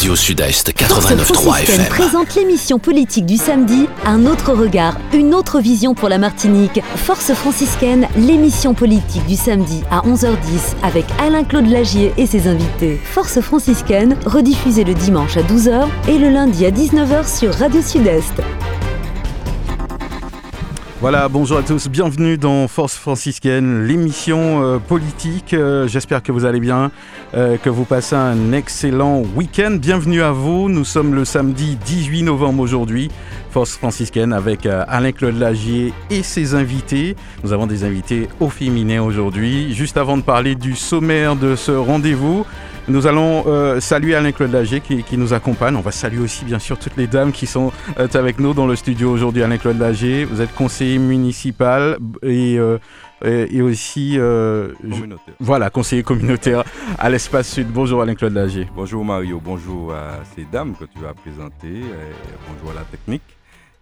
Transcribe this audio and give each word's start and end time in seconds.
Radio 0.00 0.16
Sud-Est 0.16 0.72
Force 0.82 1.04
89.3 1.04 1.34
franciscaine 1.34 1.80
FM. 1.82 1.88
présente 1.90 2.34
l'émission 2.34 2.78
politique 2.78 3.26
du 3.26 3.36
samedi, 3.36 3.86
un 4.06 4.24
autre 4.24 4.54
regard, 4.54 4.96
une 5.12 5.34
autre 5.34 5.60
vision 5.60 5.92
pour 5.92 6.08
la 6.08 6.16
Martinique. 6.16 6.80
Force 6.96 7.34
franciscaine, 7.34 8.08
l'émission 8.16 8.72
politique 8.72 9.26
du 9.26 9.36
samedi 9.36 9.82
à 9.90 10.00
11h10 10.00 10.74
avec 10.82 11.04
Alain-Claude 11.20 11.66
Lagier 11.66 12.14
et 12.16 12.24
ses 12.24 12.48
invités. 12.48 12.98
Force 13.04 13.42
franciscaine, 13.42 14.16
rediffusée 14.24 14.84
le 14.84 14.94
dimanche 14.94 15.36
à 15.36 15.42
12h 15.42 15.86
et 16.08 16.16
le 16.16 16.30
lundi 16.30 16.64
à 16.64 16.70
19h 16.70 17.38
sur 17.38 17.52
Radio 17.52 17.82
Sud-Est. 17.82 18.40
Voilà, 21.00 21.30
bonjour 21.30 21.56
à 21.56 21.62
tous, 21.62 21.88
bienvenue 21.88 22.36
dans 22.36 22.68
Force 22.68 22.94
franciscaine, 22.94 23.86
l'émission 23.86 24.62
euh, 24.62 24.78
politique. 24.78 25.54
Euh, 25.54 25.88
J'espère 25.88 26.22
que 26.22 26.30
vous 26.30 26.44
allez 26.44 26.60
bien, 26.60 26.90
euh, 27.32 27.56
que 27.56 27.70
vous 27.70 27.86
passez 27.86 28.14
un 28.16 28.52
excellent 28.52 29.22
week-end. 29.34 29.78
Bienvenue 29.80 30.20
à 30.20 30.32
vous, 30.32 30.68
nous 30.68 30.84
sommes 30.84 31.14
le 31.14 31.24
samedi 31.24 31.78
18 31.86 32.24
novembre 32.24 32.62
aujourd'hui, 32.62 33.08
Force 33.50 33.78
franciscaine 33.78 34.34
avec 34.34 34.66
euh, 34.66 34.84
Alain-Claude 34.88 35.38
Lagier 35.38 35.94
et 36.10 36.22
ses 36.22 36.54
invités. 36.54 37.16
Nous 37.44 37.54
avons 37.54 37.66
des 37.66 37.84
invités 37.84 38.28
au 38.38 38.50
féminin 38.50 39.02
aujourd'hui. 39.02 39.72
Juste 39.72 39.96
avant 39.96 40.18
de 40.18 40.22
parler 40.22 40.54
du 40.54 40.76
sommaire 40.76 41.34
de 41.34 41.56
ce 41.56 41.72
rendez-vous, 41.72 42.44
nous 42.88 43.06
allons 43.06 43.44
euh, 43.46 43.78
saluer 43.80 44.14
Alain-Claude 44.14 44.50
Lagier 44.52 44.80
qui, 44.80 45.02
qui 45.04 45.16
nous 45.16 45.32
accompagne. 45.32 45.76
On 45.76 45.80
va 45.80 45.92
saluer 45.92 46.20
aussi 46.20 46.44
bien 46.44 46.58
sûr 46.58 46.78
toutes 46.78 46.96
les 46.96 47.06
dames 47.06 47.30
qui 47.32 47.46
sont 47.46 47.72
euh, 47.98 48.08
avec 48.14 48.38
nous 48.40 48.52
dans 48.54 48.66
le 48.66 48.74
studio 48.76 49.10
aujourd'hui. 49.12 49.42
Alain-Claude 49.42 49.78
Lagier, 49.78 50.24
vous 50.24 50.40
êtes 50.40 50.52
conseiller 50.54 50.98
municipal 50.98 51.98
et, 52.22 52.58
euh, 52.58 52.78
et, 53.24 53.56
et 53.56 53.62
aussi 53.62 54.14
je- 54.14 54.72
voilà, 55.38 55.70
conseiller 55.70 56.02
communautaire 56.02 56.64
à 56.98 57.08
l'Espace 57.10 57.48
Sud. 57.50 57.68
Bonjour 57.68 58.02
Alain-Claude 58.02 58.32
Lagier. 58.32 58.66
Bonjour 58.74 59.04
Mario, 59.04 59.40
bonjour 59.44 59.92
à 59.94 60.24
ces 60.34 60.44
dames 60.50 60.74
que 60.78 60.84
tu 60.84 60.98
vas 61.00 61.14
présenter, 61.14 61.82
euh, 61.84 62.12
bonjour 62.48 62.72
à 62.72 62.80
la 62.80 62.84
technique. 62.86 63.22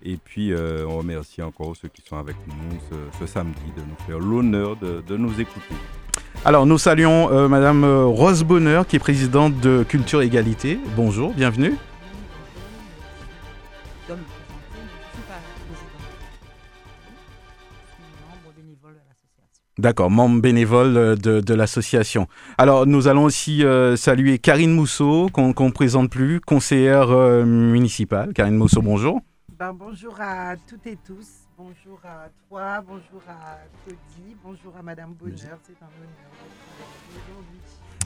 Et 0.05 0.17
puis 0.17 0.53
euh, 0.53 0.84
on 0.89 0.98
remercie 0.98 1.42
encore 1.42 1.75
ceux 1.81 1.89
qui 1.89 2.03
sont 2.06 2.19
avec 2.19 2.37
nous 2.47 2.78
ce, 2.91 3.19
ce 3.19 3.27
samedi 3.27 3.61
de 3.77 3.81
nous 3.83 3.97
faire 4.06 4.19
l'honneur 4.20 4.77
de, 4.77 5.03
de 5.06 5.17
nous 5.17 5.41
écouter. 5.41 5.75
Alors 6.44 6.64
nous 6.64 6.78
saluons 6.78 7.31
euh, 7.31 7.48
Madame 7.48 7.84
euh, 7.84 8.05
Rose 8.06 8.42
Bonheur 8.42 8.86
qui 8.86 8.97
est 8.97 9.00
présidente 9.00 9.58
de 9.61 9.84
Culture 9.86 10.22
Égalité. 10.22 10.78
Bonjour, 10.97 11.34
bienvenue. 11.34 11.75
D'accord, 19.78 20.11
membre 20.11 20.41
bénévole 20.41 20.97
euh, 20.97 21.14
de, 21.14 21.41
de 21.41 21.55
l'association. 21.55 22.27
Alors, 22.56 22.84
nous 22.84 23.06
allons 23.06 23.22
aussi 23.22 23.64
euh, 23.64 23.94
saluer 23.94 24.39
Karine 24.39 24.72
Mousseau, 24.72 25.28
qu'on 25.33 25.48
ne 25.48 25.70
présente 25.70 26.11
plus, 26.11 26.41
conseillère 26.41 27.11
euh, 27.11 27.44
municipale. 27.44 28.33
Karine 28.33 28.56
Mousseau, 28.56 28.83
bonjour. 28.83 29.20
Ben, 29.56 29.72
bonjour 29.72 30.16
à 30.20 30.56
toutes 30.69 30.86
et 30.89 30.98
tous. 31.06 31.38
Bonjour 31.59 31.98
à 32.05 32.28
toi, 32.48 32.81
bonjour 32.87 33.20
à 33.28 33.59
Claudie, 33.84 34.37
bonjour 34.45 34.73
à 34.78 34.83
Madame 34.83 35.12
Bonheur. 35.14 35.59
C'est 35.65 35.73
un 35.83 35.91
honneur 35.98 36.31
d'être 36.31 36.78
avec 36.78 36.92
vous 37.11 37.19
aujourd'hui. 37.19 37.59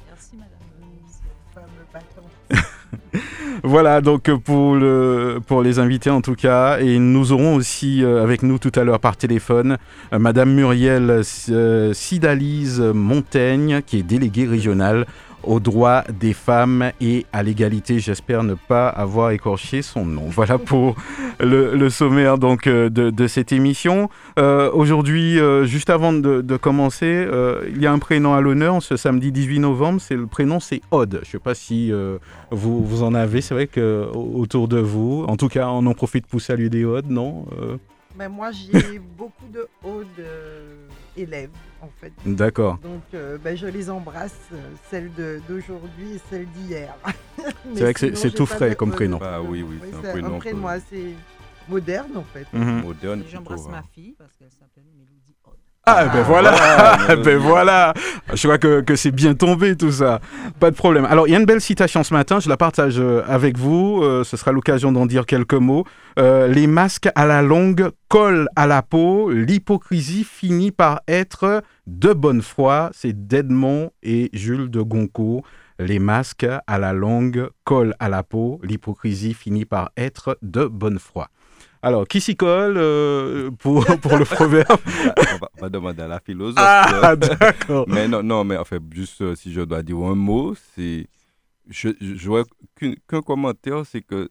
Merci, 0.09 0.37
madame. 0.37 0.73
Femme 1.55 1.65
battante. 1.93 3.23
Voilà, 3.63 4.01
donc 4.01 4.31
euh, 4.31 4.39
pour, 4.39 4.75
le, 4.75 5.39
pour 5.47 5.63
les 5.63 5.79
invités 5.79 6.09
en 6.09 6.23
tout 6.23 6.35
cas. 6.35 6.79
Et 6.81 6.99
nous 6.99 7.33
aurons 7.33 7.57
aussi 7.57 8.03
euh, 8.03 8.23
avec 8.23 8.43
nous 8.43 8.59
tout 8.59 8.73
à 8.75 8.85
l'heure 8.85 9.01
par 9.01 9.19
téléphone 9.19 9.77
euh, 10.13 10.19
Madame 10.19 10.55
Muriel 10.55 11.23
euh, 11.51 11.93
Sidalise 11.93 12.81
Montaigne, 12.81 13.83
qui 13.85 13.99
est 13.99 14.03
déléguée 14.03 14.47
régionale 14.47 15.07
aux 15.45 15.61
droits 15.61 16.05
des 16.21 16.33
femmes 16.33 16.93
et 17.01 17.27
à 17.33 17.43
l'égalité. 17.43 17.99
J'espère 17.99 18.43
ne 18.43 18.55
pas 18.55 18.89
avoir 18.89 19.31
écorché 19.31 19.83
son 19.83 20.05
nom. 20.05 20.27
Voilà 20.29 20.59
pour 20.59 20.97
le, 21.41 21.77
le 21.77 21.91
sommaire 21.91 22.39
donc 22.39 22.67
euh, 22.67 22.89
de, 22.91 23.27
cette 23.27 23.53
émission. 23.53 24.09
Euh, 24.39 24.71
Aujourd'hui, 24.73 25.39
euh, 25.39 25.65
juste 25.65 25.91
avant 25.91 26.13
de, 26.13 26.57
commencer, 26.57 27.27
il 27.69 27.81
y 27.81 27.87
a 27.87 27.93
un 27.93 27.99
prénom 27.99 28.35
à 28.35 28.41
l'honneur 28.41 28.83
ce 28.83 28.97
samedi 28.97 29.33
18 29.33 29.59
novembre. 29.61 30.01
C'est 30.01 30.17
le 30.17 30.27
prénom, 30.27 30.61
c'est 30.61 30.81
Aude. 30.91 31.21
Je 31.23 31.29
ne 31.29 31.33
sais 31.33 31.39
pas 31.39 31.55
si 31.55 31.93
vous, 32.51 33.03
en 33.03 33.15
avez. 33.15 33.41
C'est 33.41 33.55
vrai 33.55 33.67
que 33.67 34.07
au- 34.15 34.41
autour 34.41 34.69
de 34.69 34.79
vous, 34.79 35.25
en 35.29 35.37
tout 35.37 35.49
cas, 35.49 35.69
on 35.69 35.85
en 35.87 35.95
profite 35.95 36.27
pour 36.27 36.41
saluer 36.41 36.69
des 36.69 36.85
Audes, 36.85 37.11
non 37.11 37.47
Ben, 38.17 38.29
moi, 38.29 38.51
j'ai 38.53 38.99
beaucoup 39.19 39.47
de 39.53 39.67
hauts 39.85 40.05
élèves, 41.17 41.51
en 41.83 41.89
fait. 42.01 42.13
D'accord. 42.25 42.79
Donc, 42.79 43.03
euh, 43.15 43.37
ben, 43.39 43.57
je 43.57 43.67
les 43.67 43.91
embrasse, 43.91 44.39
euh, 44.53 44.57
celles 44.91 45.13
de- 45.15 45.41
d'aujourd'hui 45.49 46.13
et 46.15 46.21
celles 46.31 46.47
d'hier. 46.53 46.95
Mais 47.67 47.81
vrai 47.81 47.95
que 47.95 48.01
c'est- 48.01 48.15
c'est 48.17 48.31
tout 48.31 48.47
frais 48.47 48.75
comme 48.77 48.93
prénom. 48.93 49.19
Bah 49.19 49.41
oui, 49.43 49.63
oui, 49.69 49.79
c'est 49.83 49.97
un 50.09 50.13
prénom 50.13 50.39
prénom 50.39 50.63
que- 50.63 50.67
assez 50.69 51.15
moderne, 51.69 52.17
en 52.17 52.23
fait. 52.25 52.47
Mhm. 52.53 52.83
Moderne. 52.83 53.23
J'embrasse 53.29 53.61
plutôt, 53.63 53.73
ma 53.73 53.79
hein. 53.79 53.85
fille 53.93 54.15
parce 54.19 54.33
qu'elle 54.37 54.51
s'appelle. 54.51 54.85
Ah, 55.85 56.05
ben 56.05 56.21
Ah, 56.21 56.23
voilà, 56.23 56.51
voilà. 56.53 57.17
ben 57.17 57.39
voilà. 57.39 57.95
Je 58.33 58.43
crois 58.47 58.59
que, 58.59 58.83
que 58.83 58.95
c'est 58.95 59.11
bien 59.11 59.35
tombé 59.35 59.75
tout 59.75 59.91
ça. 59.91 60.21
Pas 60.61 60.71
de 60.71 60.77
problème. 60.77 61.05
Alors, 61.07 61.27
il 61.27 61.33
y 61.33 61.35
a 61.35 61.41
une 61.41 61.45
belle 61.45 61.61
citation 61.61 62.05
ce 62.05 62.15
matin, 62.15 62.39
je 62.39 62.49
la 62.49 62.57
partage 62.57 63.01
euh, 63.01 63.23
avec 63.27 63.59
vous. 63.59 64.01
Euh, 64.01 64.23
ce 64.23 64.37
sera 64.37 64.53
l'occasion 64.53 64.93
d'en 64.93 65.07
dire 65.07 65.27
quelques 65.27 65.55
mots. 65.55 65.85
Euh, 66.21 66.47
les 66.47 66.69
masques 66.69 67.09
à 67.17 67.27
la 67.27 67.43
longue 67.43 67.91
collent 68.07 68.49
à 68.55 68.69
la 68.69 68.83
peau. 68.83 69.31
L'hypocrisie 69.31 70.23
finit 70.23 70.71
par 70.71 71.01
être 71.09 71.65
de 71.89 72.13
bonne 72.13 72.43
foi. 72.43 72.91
C'est 72.95 73.27
d'Edmond 73.27 73.91
et 74.05 74.31
Jules 74.33 74.71
de 74.71 74.83
Goncourt. 74.83 75.43
Les 75.81 75.99
masques 75.99 76.47
à 76.69 76.79
la 76.79 76.93
longue 76.93 77.49
collent 77.65 77.97
à 77.99 78.09
la 78.09 78.23
peau. 78.23 78.61
L'hypocrisie 78.63 79.35
finit 79.35 79.65
par 79.65 79.91
être 79.97 80.39
de 80.43 80.65
bonne 80.65 81.01
foi. 81.01 81.27
Alors, 81.85 82.07
qui 82.07 82.21
s'y 82.21 82.37
colle 82.37 82.77
euh, 82.79 83.51
pour, 83.59 83.85
pour 84.01 84.17
le 84.17 84.25
proverbe 84.25 84.79
on, 84.87 85.39
va, 85.39 85.51
on 85.59 85.61
va 85.63 85.69
demander 85.69 86.03
à 86.03 86.07
la 86.07 86.21
philosophe. 86.21 86.55
Ah, 86.57 87.17
d'accord. 87.17 87.87
Mais 87.89 88.07
non, 88.07 88.23
non, 88.23 88.45
mais 88.45 88.57
en 88.57 88.65
fait, 88.65 88.81
juste 88.93 89.21
euh, 89.21 89.35
si 89.35 89.53
je 89.53 89.61
dois 89.63 89.83
dire 89.83 89.99
un 89.99 90.15
mot, 90.15 90.55
c'est. 90.55 91.09
Je, 91.69 91.91
vois 92.27 92.45
qu'un 92.77 93.23
commentaire, 93.23 93.85
c'est 93.87 94.03
que 94.03 94.29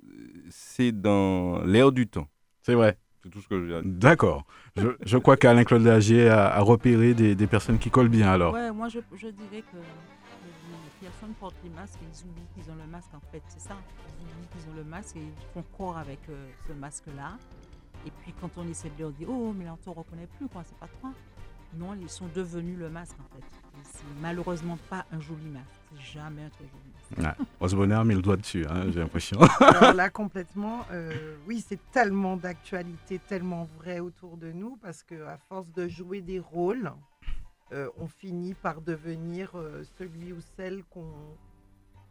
c'est 0.50 0.92
dans 0.92 1.62
l'air 1.64 1.92
du 1.92 2.08
temps. 2.08 2.28
C'est 2.62 2.74
vrai. 2.74 2.98
C'est 3.24 3.30
tout 3.30 3.42
ce 3.42 3.48
que 3.48 3.60
je 3.60 3.82
dis. 3.82 3.90
D'accord. 3.90 4.46
Je, 4.78 4.90
je 5.06 5.18
crois 5.18 5.38
qu'Alain-Claude 5.38 5.84
Lagier 5.84 6.30
a, 6.30 6.48
a 6.54 6.62
repéré 6.62 7.14
des, 7.14 7.36
des 7.36 7.48
personnes 7.48 7.80
qui 7.80 7.90
collent 7.90 8.10
bien 8.10 8.30
alors. 8.30 8.54
Ouais, 8.54 8.72
moi 8.72 8.90
je, 8.90 9.00
je 9.16 9.28
dirais 9.28 9.62
que 9.62 9.78
personnes 11.02 11.34
portent 11.40 11.56
les 11.64 11.70
masques 11.70 12.00
et 12.02 12.06
ils 12.06 12.30
oublient 12.30 12.48
qu'ils 12.54 12.72
ont 12.72 12.76
le 12.76 12.90
masque 12.90 13.14
en 13.14 13.32
fait, 13.32 13.42
c'est 13.48 13.62
ça. 13.62 13.76
Ils 14.20 14.26
oublient 14.26 14.48
qu'ils 14.52 14.72
ont 14.72 14.76
le 14.76 14.84
masque 14.84 15.16
et 15.16 15.20
ils 15.20 15.54
font 15.54 15.64
corps 15.78 15.98
avec 15.98 16.20
euh, 16.30 16.48
ce 16.68 16.74
masque-là. 16.74 17.38
Et 18.06 18.12
puis 18.22 18.34
quand 18.40 18.50
on 18.58 18.68
essaie 18.68 18.90
de 18.90 19.04
leur 19.04 19.12
dire 19.12 19.30
Oh, 19.30 19.54
mais 19.54 19.66
là 19.66 19.72
on 19.74 19.90
ne 19.90 19.94
te 19.94 20.00
reconnaît 20.00 20.28
plus, 20.38 20.48
quoi, 20.48 20.64
c'est 20.66 20.78
pas 20.78 20.88
toi. 21.00 21.12
Non, 21.74 21.96
ils 22.00 22.10
sont 22.10 22.28
devenus 22.36 22.78
le 22.78 22.90
masque 22.90 23.16
en 23.20 23.36
fait. 23.36 23.44
C'est 23.84 24.04
malheureusement 24.22 24.78
pas 24.90 25.06
un 25.12 25.20
joli 25.20 25.46
masque. 25.46 25.68
C'est 25.92 26.14
jamais 26.14 26.44
un 26.44 26.50
très 26.50 26.66
joli 26.66 26.84
masque. 26.94 27.38
Ouais. 27.80 27.94
A 27.94 28.04
mis 28.04 28.16
le 28.16 28.22
doigt 28.22 28.38
dessus, 28.38 28.66
hein, 28.70 28.92
j'ai 28.92 29.00
l'impression. 29.00 29.40
Alors 29.60 29.94
là, 29.94 30.10
complètement, 30.10 30.86
euh, 30.92 31.36
oui, 31.48 31.64
c'est 31.66 31.80
tellement 31.92 32.36
d'actualité, 32.38 33.20
tellement 33.20 33.68
vrai 33.78 34.00
autour 34.00 34.38
de 34.38 34.52
nous, 34.52 34.78
parce 34.82 35.04
que 35.04 35.26
à 35.26 35.38
force 35.38 35.72
de 35.72 35.88
jouer 35.88 36.22
des 36.22 36.40
rôles, 36.40 36.92
euh, 37.74 37.90
on 37.98 38.08
finit 38.08 38.54
par 38.54 38.82
devenir 38.82 39.52
euh, 39.58 39.84
celui 39.98 40.34
ou 40.34 40.40
celle 40.58 40.84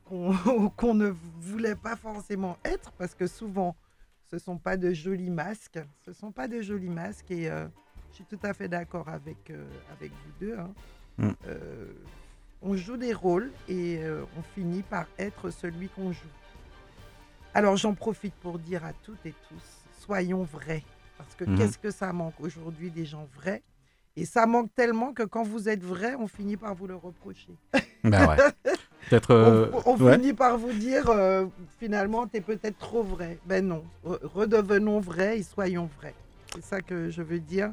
qu'on 0.06 0.94
ne 0.94 1.08
voulait 1.40 1.76
pas 1.76 1.96
forcément 1.96 2.56
être, 2.64 2.92
parce 2.92 3.14
que 3.14 3.26
souvent, 3.26 3.76
ce 4.30 4.38
sont 4.38 4.58
pas 4.58 4.76
de 4.76 4.92
jolis 4.92 5.30
masques, 5.30 5.78
ce 6.04 6.12
sont 6.12 6.32
pas 6.32 6.48
de 6.48 6.60
jolis 6.62 6.88
masques, 6.88 7.30
et 7.30 7.50
euh, 7.50 7.66
je 8.10 8.16
suis 8.16 8.24
tout 8.24 8.38
à 8.42 8.52
fait 8.54 8.68
d'accord 8.68 9.08
avec 9.08 9.52
avec 9.92 10.10
vous 10.12 10.32
deux. 10.40 10.58
hein. 10.58 10.72
Mm. 11.18 11.30
On 12.62 12.76
joue 12.76 12.96
des 12.96 13.14
rôles 13.14 13.50
et 13.68 14.00
on 14.36 14.42
finit 14.54 14.82
par 14.82 15.06
être 15.18 15.50
celui 15.50 15.88
qu'on 15.88 16.12
joue. 16.12 16.28
Alors 17.54 17.76
j'en 17.76 17.94
profite 17.94 18.34
pour 18.34 18.58
dire 18.58 18.84
à 18.84 18.92
toutes 18.92 19.24
et 19.26 19.34
tous, 19.48 19.84
soyons 20.04 20.42
vrais. 20.42 20.82
Parce 21.18 21.34
que 21.34 21.44
Mhm. 21.44 21.56
qu'est-ce 21.56 21.78
que 21.78 21.90
ça 21.90 22.12
manque 22.12 22.38
aujourd'hui 22.40 22.90
des 22.90 23.04
gens 23.06 23.26
vrais? 23.34 23.62
Et 24.20 24.26
ça 24.26 24.44
manque 24.46 24.68
tellement 24.74 25.12
que 25.14 25.22
quand 25.22 25.42
vous 25.44 25.68
êtes 25.68 25.82
vrai, 25.82 26.14
on 26.18 26.26
finit 26.26 26.56
par 26.58 26.74
vous 26.74 26.86
le 26.86 26.94
reprocher. 26.96 27.48
ben 28.04 28.28
ouais. 28.28 28.36
Peut-être. 29.08 29.30
euh, 29.30 29.70
on 29.86 29.94
on 29.94 29.96
ouais. 30.04 30.14
finit 30.16 30.34
par 30.34 30.58
vous 30.58 30.72
dire, 30.72 31.08
euh, 31.08 31.46
finalement, 31.78 32.26
tu 32.26 32.36
es 32.36 32.40
peut-être 32.42 32.76
trop 32.78 33.02
vrai. 33.02 33.38
Ben 33.46 33.66
non, 33.66 33.82
Re- 34.04 34.18
redevenons 34.26 35.00
vrais 35.00 35.38
et 35.38 35.42
soyons 35.42 35.88
vrais. 35.98 36.14
C'est 36.54 36.62
ça 36.64 36.80
que 36.82 37.08
je 37.10 37.22
veux 37.22 37.38
dire. 37.40 37.72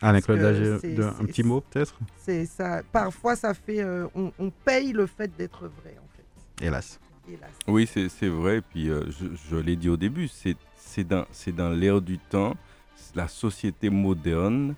Alain-Claude 0.00 0.40
parce 0.40 0.52
que 0.56 0.60
Lagier, 0.62 0.78
c'est- 0.80 0.94
de- 0.94 1.02
un 1.02 1.24
petit 1.24 1.42
mot 1.42 1.60
peut-être? 1.60 1.98
C'est 2.24 2.46
ça. 2.46 2.82
Parfois, 2.92 3.34
ça 3.34 3.52
fait, 3.52 3.80
euh, 3.80 4.06
on, 4.14 4.30
on 4.38 4.50
paye 4.50 4.92
le 4.92 5.06
fait 5.06 5.28
d'être 5.36 5.62
vrai, 5.82 5.96
en 5.98 6.06
fait. 6.16 6.64
Hélas. 6.66 7.00
Hélas. 7.28 7.50
Oui, 7.66 7.88
c'est 7.92 8.08
c'est 8.08 8.28
vrai. 8.28 8.60
Puis 8.62 8.88
euh, 8.90 9.02
je, 9.10 9.26
je 9.50 9.56
l'ai 9.56 9.74
dit 9.74 9.88
au 9.88 9.96
début, 9.96 10.28
c'est 10.28 10.56
c'est 10.76 11.02
dans, 11.04 11.24
c'est 11.32 11.52
dans 11.54 11.70
l'air 11.70 12.00
du 12.00 12.18
temps, 12.18 12.54
la 13.16 13.26
société 13.26 13.90
moderne, 13.90 14.74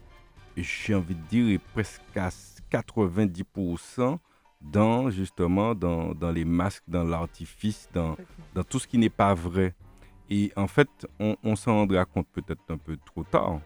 j'ai 0.57 0.95
envie 0.95 1.15
de 1.15 1.27
dire, 1.29 1.49
est 1.55 1.73
presque 1.73 2.03
à 2.17 2.31
90%, 2.71 4.19
dans 4.61 5.11
justement 5.11 5.75
dans, 5.75 6.15
dans 6.15 6.31
les 6.31 6.45
masques, 6.45 6.85
dans 6.87 7.05
l'artifice, 7.05 7.89
dans, 7.93 8.17
dans 8.55 8.63
tout 8.63 8.79
ce 8.79 8.87
qui 8.87 8.99
n'est 8.99 9.09
pas 9.09 9.35
vrai. 9.35 9.75
Et 10.29 10.53
en 10.57 10.67
fait, 10.67 10.89
on, 11.19 11.37
on 11.43 11.57
s'en 11.57 11.77
rendra 11.77 12.05
compte 12.05 12.29
peut-être 12.33 12.63
un 12.69 12.77
peu 12.77 12.97
trop 13.05 13.25
tard 13.25 13.61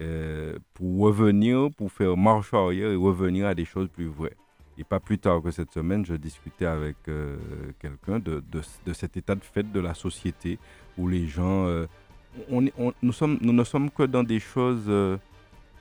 euh, 0.00 0.58
pour 0.74 1.00
revenir, 1.00 1.70
pour 1.76 1.92
faire 1.92 2.16
marche 2.16 2.52
arrière 2.54 2.90
et 2.90 2.96
revenir 2.96 3.46
à 3.46 3.54
des 3.54 3.64
choses 3.64 3.88
plus 3.88 4.08
vraies. 4.08 4.36
Et 4.78 4.84
pas 4.84 4.98
plus 4.98 5.18
tard 5.18 5.42
que 5.42 5.50
cette 5.50 5.72
semaine, 5.72 6.06
je 6.06 6.14
discutais 6.14 6.64
avec 6.64 6.96
euh, 7.08 7.36
quelqu'un 7.78 8.18
de, 8.18 8.42
de, 8.50 8.62
de, 8.86 8.92
cet 8.94 9.18
état 9.18 9.34
de 9.34 9.44
fait 9.44 9.70
de 9.70 9.80
la 9.80 9.94
société 9.94 10.58
où 10.96 11.06
les 11.06 11.26
gens... 11.26 11.66
Euh, 11.66 11.86
on, 12.50 12.64
on, 12.78 12.92
nous, 13.02 13.12
sommes, 13.12 13.38
nous 13.42 13.52
ne 13.52 13.64
sommes 13.64 13.90
que 13.90 14.04
dans 14.04 14.22
des 14.22 14.40
choses 14.40 14.88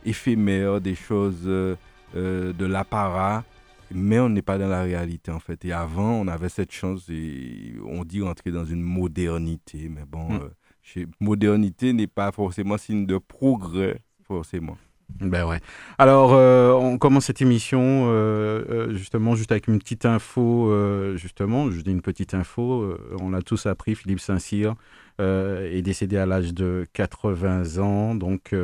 éphémères, 0.09 0.81
des 0.81 0.95
choses 0.95 1.43
euh, 1.45 1.75
de 2.13 2.65
l'apparat, 2.65 3.43
mais 3.91 4.19
on 4.19 4.29
n'est 4.29 4.41
pas 4.41 4.57
dans 4.57 4.67
la 4.67 4.83
réalité 4.83 5.31
en 5.31 5.39
fait. 5.39 5.63
Et 5.65 5.71
avant, 5.71 6.11
on 6.11 6.27
avait 6.27 6.49
cette 6.49 6.71
chance, 6.71 7.09
et 7.09 7.75
on 7.85 8.03
dit 8.03 8.21
rentrer 8.21 8.51
dans 8.51 8.65
une 8.65 8.81
modernité, 8.81 9.89
mais 9.89 10.05
bon, 10.07 10.33
mm. 10.33 10.49
chez, 10.81 11.07
modernité 11.19 11.93
n'est 11.93 12.07
pas 12.07 12.31
forcément 12.31 12.77
signe 12.77 13.05
de 13.05 13.17
progrès, 13.17 14.01
forcément. 14.27 14.77
Ben 15.19 15.45
ouais. 15.45 15.59
Alors, 15.97 16.33
euh, 16.33 16.71
on 16.71 16.97
commence 16.97 17.25
cette 17.25 17.41
émission 17.41 18.05
euh, 18.07 18.93
justement 18.93 19.35
juste 19.35 19.51
avec 19.51 19.67
une 19.67 19.79
petite 19.79 20.05
info, 20.05 20.71
euh, 20.71 21.17
justement, 21.17 21.69
je 21.71 21.81
dis 21.81 21.91
une 21.91 22.01
petite 22.01 22.33
info, 22.33 22.95
on 23.19 23.31
l'a 23.31 23.41
tous 23.41 23.65
appris, 23.65 23.95
Philippe 23.95 24.19
Saint-Cyr 24.19 24.75
est 25.19 25.81
décédé 25.81 26.15
à 26.15 26.25
l'âge 26.25 26.53
de 26.53 26.87
80 26.93 27.79
ans, 27.79 28.15
donc 28.15 28.55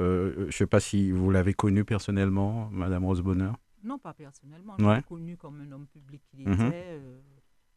je 0.00 0.46
ne 0.46 0.50
sais 0.50 0.66
pas 0.66 0.80
si 0.80 1.10
vous 1.10 1.30
l'avez 1.30 1.54
connu 1.54 1.84
personnellement, 1.84 2.68
Madame 2.70 3.04
Rose 3.04 3.22
Bonheur. 3.22 3.56
Non, 3.82 3.98
pas 3.98 4.12
personnellement, 4.14 4.74
je 4.78 4.84
ouais. 4.84 4.96
l'ai 4.96 5.02
connu 5.02 5.36
comme 5.36 5.60
un 5.60 5.72
homme 5.72 5.86
public 5.86 6.22
qu'il 6.28 6.40
était, 6.40 6.50
mm 6.50 6.70
-hmm. 6.70 7.20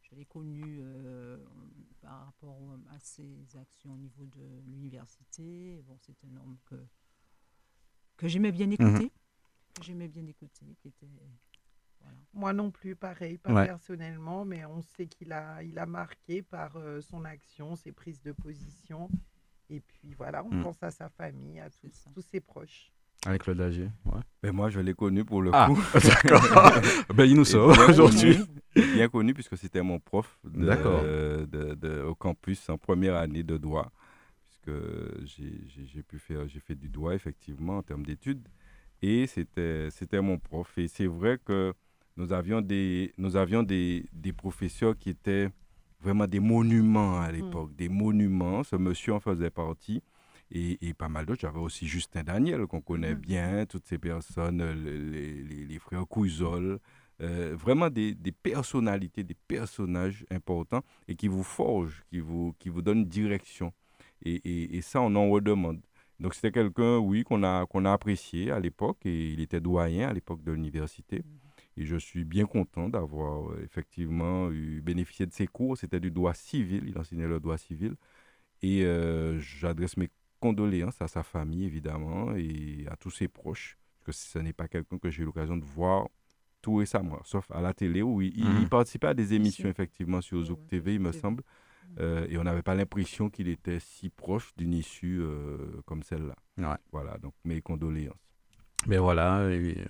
je 0.02 0.14
l'ai 0.16 0.26
connu 0.26 0.82
par 2.02 2.26
rapport 2.26 2.58
à 2.94 2.98
ses 2.98 3.56
actions 3.56 3.94
au 3.94 3.96
niveau 3.96 4.26
de 4.26 4.44
l'université, 4.66 5.82
bon, 5.86 5.96
c'est 5.98 6.16
un 6.24 6.36
homme 6.36 6.58
que 6.66 6.76
que 8.16 8.28
j'aimais 8.28 8.52
bien 8.52 8.70
écouter. 8.70 9.06
Mmh. 9.06 9.74
Que 9.74 9.82
j'aimais 9.82 10.08
bien 10.08 10.26
écouter. 10.26 10.66
Qui 10.80 10.88
était, 10.88 11.06
voilà. 12.00 12.16
Moi 12.32 12.52
non 12.52 12.70
plus, 12.70 12.94
pareil, 12.94 13.38
pas 13.38 13.52
ouais. 13.52 13.66
personnellement, 13.66 14.44
mais 14.44 14.64
on 14.64 14.82
sait 14.82 15.06
qu'il 15.06 15.32
a, 15.32 15.62
il 15.62 15.78
a 15.78 15.86
marqué 15.86 16.42
par 16.42 16.76
euh, 16.76 17.00
son 17.00 17.24
action, 17.24 17.76
ses 17.76 17.92
prises 17.92 18.22
de 18.22 18.32
position. 18.32 19.08
Et 19.74 19.80
puis 19.80 20.14
voilà, 20.16 20.44
on 20.44 20.54
mmh. 20.54 20.62
pense 20.62 20.82
à 20.82 20.90
sa 20.90 21.08
famille, 21.08 21.58
à 21.58 21.68
tous, 21.68 22.04
tous 22.14 22.24
ses 22.30 22.40
proches. 22.40 22.92
Avec 23.26 23.42
Claude 23.42 23.58
Lagier, 23.58 23.90
ouais. 24.04 24.20
Ben 24.42 24.52
moi, 24.52 24.68
je 24.68 24.80
l'ai 24.80 24.94
connu 24.94 25.24
pour 25.24 25.42
le 25.42 25.50
ah, 25.52 25.66
coup. 25.66 25.82
D'accord. 25.94 26.72
ben, 27.14 27.24
il 27.24 27.34
nous 27.34 27.44
sort 27.44 27.76
aujourd'hui. 27.88 28.38
Bien 28.74 29.08
connu 29.08 29.34
puisque 29.34 29.56
c'était 29.56 29.82
mon 29.82 29.98
prof 29.98 30.38
de, 30.44 30.66
de, 30.66 31.44
de, 31.46 31.74
de, 31.74 32.02
au 32.02 32.14
campus 32.14 32.68
en 32.68 32.76
première 32.76 33.16
année 33.16 33.42
de 33.42 33.56
droit 33.56 33.90
que 34.62 35.22
j'ai 35.24 36.02
pu 36.02 36.18
faire, 36.18 36.46
j'ai 36.48 36.60
fait 36.60 36.74
du 36.74 36.88
droit 36.88 37.14
effectivement 37.14 37.78
en 37.78 37.82
termes 37.82 38.04
d'études. 38.04 38.46
Et 39.02 39.26
c'était 39.26 40.20
mon 40.20 40.38
prof. 40.38 40.78
Et 40.78 40.88
c'est 40.88 41.06
vrai 41.06 41.38
que 41.44 41.74
nous 42.16 42.32
avions 42.32 42.60
des, 42.60 43.12
nous 43.18 43.36
avions 43.36 43.62
des, 43.62 44.06
des 44.12 44.32
professeurs 44.32 44.96
qui 44.96 45.10
étaient 45.10 45.48
vraiment 46.04 46.26
des 46.26 46.40
monuments 46.40 47.20
à 47.20 47.32
l'époque, 47.32 47.70
mmh. 47.72 47.76
des 47.76 47.88
monuments. 47.88 48.62
Ce 48.62 48.76
monsieur 48.76 49.14
en 49.14 49.20
faisait 49.20 49.50
partie. 49.50 50.02
Et, 50.50 50.86
et 50.86 50.94
pas 50.94 51.08
mal 51.08 51.24
d'autres. 51.24 51.40
J'avais 51.40 51.58
aussi 51.58 51.86
Justin 51.88 52.22
Daniel, 52.22 52.66
qu'on 52.66 52.82
connaît 52.82 53.14
mmh. 53.14 53.18
bien, 53.18 53.66
toutes 53.66 53.86
ces 53.86 53.98
personnes, 53.98 54.62
les, 54.84 55.42
les, 55.42 55.64
les 55.64 55.78
frères 55.78 56.06
Cousol. 56.06 56.78
Euh, 57.20 57.54
vraiment 57.56 57.90
des, 57.90 58.14
des, 58.14 58.32
personnalités, 58.32 59.22
des 59.22 59.36
personnages 59.48 60.26
importants 60.30 60.82
et 61.08 61.14
qui 61.14 61.28
vous 61.28 61.44
forgent, 61.44 62.02
qui 62.10 62.20
vous, 62.20 62.54
qui 62.58 62.68
vous 62.68 62.82
donnent 62.82 63.06
direction. 63.06 63.72
Et, 64.24 64.34
et, 64.34 64.76
et, 64.76 64.82
ça, 64.82 65.00
on 65.00 65.14
en 65.14 65.30
redemande. 65.30 65.80
Donc, 66.20 66.34
c'était 66.34 66.52
quelqu'un, 66.52 66.98
oui, 66.98 67.24
qu'on 67.24 67.42
a, 67.42 67.66
qu'on 67.66 67.84
a 67.84 67.92
apprécié 67.92 68.50
à 68.50 68.60
l'époque 68.60 68.98
et 69.04 69.30
il 69.30 69.40
était 69.40 69.60
doyen 69.60 70.08
à 70.08 70.12
l'époque 70.12 70.42
de 70.42 70.52
l'université. 70.52 71.22
Et 71.76 71.84
je 71.84 71.96
suis 71.96 72.24
bien 72.24 72.46
content 72.46 72.88
d'avoir 72.88 73.50
euh, 73.50 73.60
effectivement 73.64 74.50
eu, 74.50 74.80
bénéficié 74.80 75.26
de 75.26 75.32
ses 75.32 75.46
cours. 75.46 75.76
C'était 75.76 76.00
du 76.00 76.10
droit 76.10 76.34
civil, 76.34 76.84
il 76.86 76.98
enseignait 76.98 77.26
le 77.26 77.40
droit 77.40 77.58
civil. 77.58 77.96
Et 78.62 78.84
euh, 78.84 79.38
j'adresse 79.40 79.96
mes 79.96 80.10
condoléances 80.40 81.00
à 81.00 81.08
sa 81.08 81.22
famille, 81.22 81.64
évidemment, 81.64 82.34
et 82.36 82.86
à 82.90 82.96
tous 82.96 83.10
ses 83.10 83.28
proches, 83.28 83.78
parce 84.04 84.18
que 84.18 84.24
ce 84.24 84.38
n'est 84.38 84.52
pas 84.52 84.68
quelqu'un 84.68 84.98
que 84.98 85.10
j'ai 85.10 85.22
eu 85.22 85.26
l'occasion 85.26 85.56
de 85.56 85.64
voir 85.64 86.08
tout 86.62 86.76
récemment, 86.76 87.20
sauf 87.24 87.50
à 87.50 87.60
la 87.60 87.74
télé, 87.74 88.00
où 88.02 88.22
il, 88.22 88.44
mmh. 88.44 88.58
il 88.62 88.68
participait 88.68 89.08
à 89.08 89.14
des 89.14 89.34
émissions, 89.34 89.68
effectivement, 89.68 90.20
sur 90.20 90.42
Zouk 90.42 90.66
TV, 90.66 90.94
il 90.94 91.00
me 91.00 91.12
semble. 91.12 91.42
Euh, 92.00 92.26
et 92.28 92.38
on 92.38 92.44
n'avait 92.44 92.62
pas 92.62 92.74
l'impression 92.74 93.30
qu'il 93.30 93.48
était 93.48 93.78
si 93.78 94.08
proche 94.10 94.54
d'une 94.56 94.72
issue 94.72 95.20
euh, 95.20 95.80
comme 95.86 96.02
celle-là. 96.02 96.36
Ouais. 96.58 96.76
Voilà, 96.90 97.18
donc 97.18 97.34
mes 97.44 97.60
condoléances. 97.60 98.23
Mais 98.86 98.98
voilà, 98.98 99.40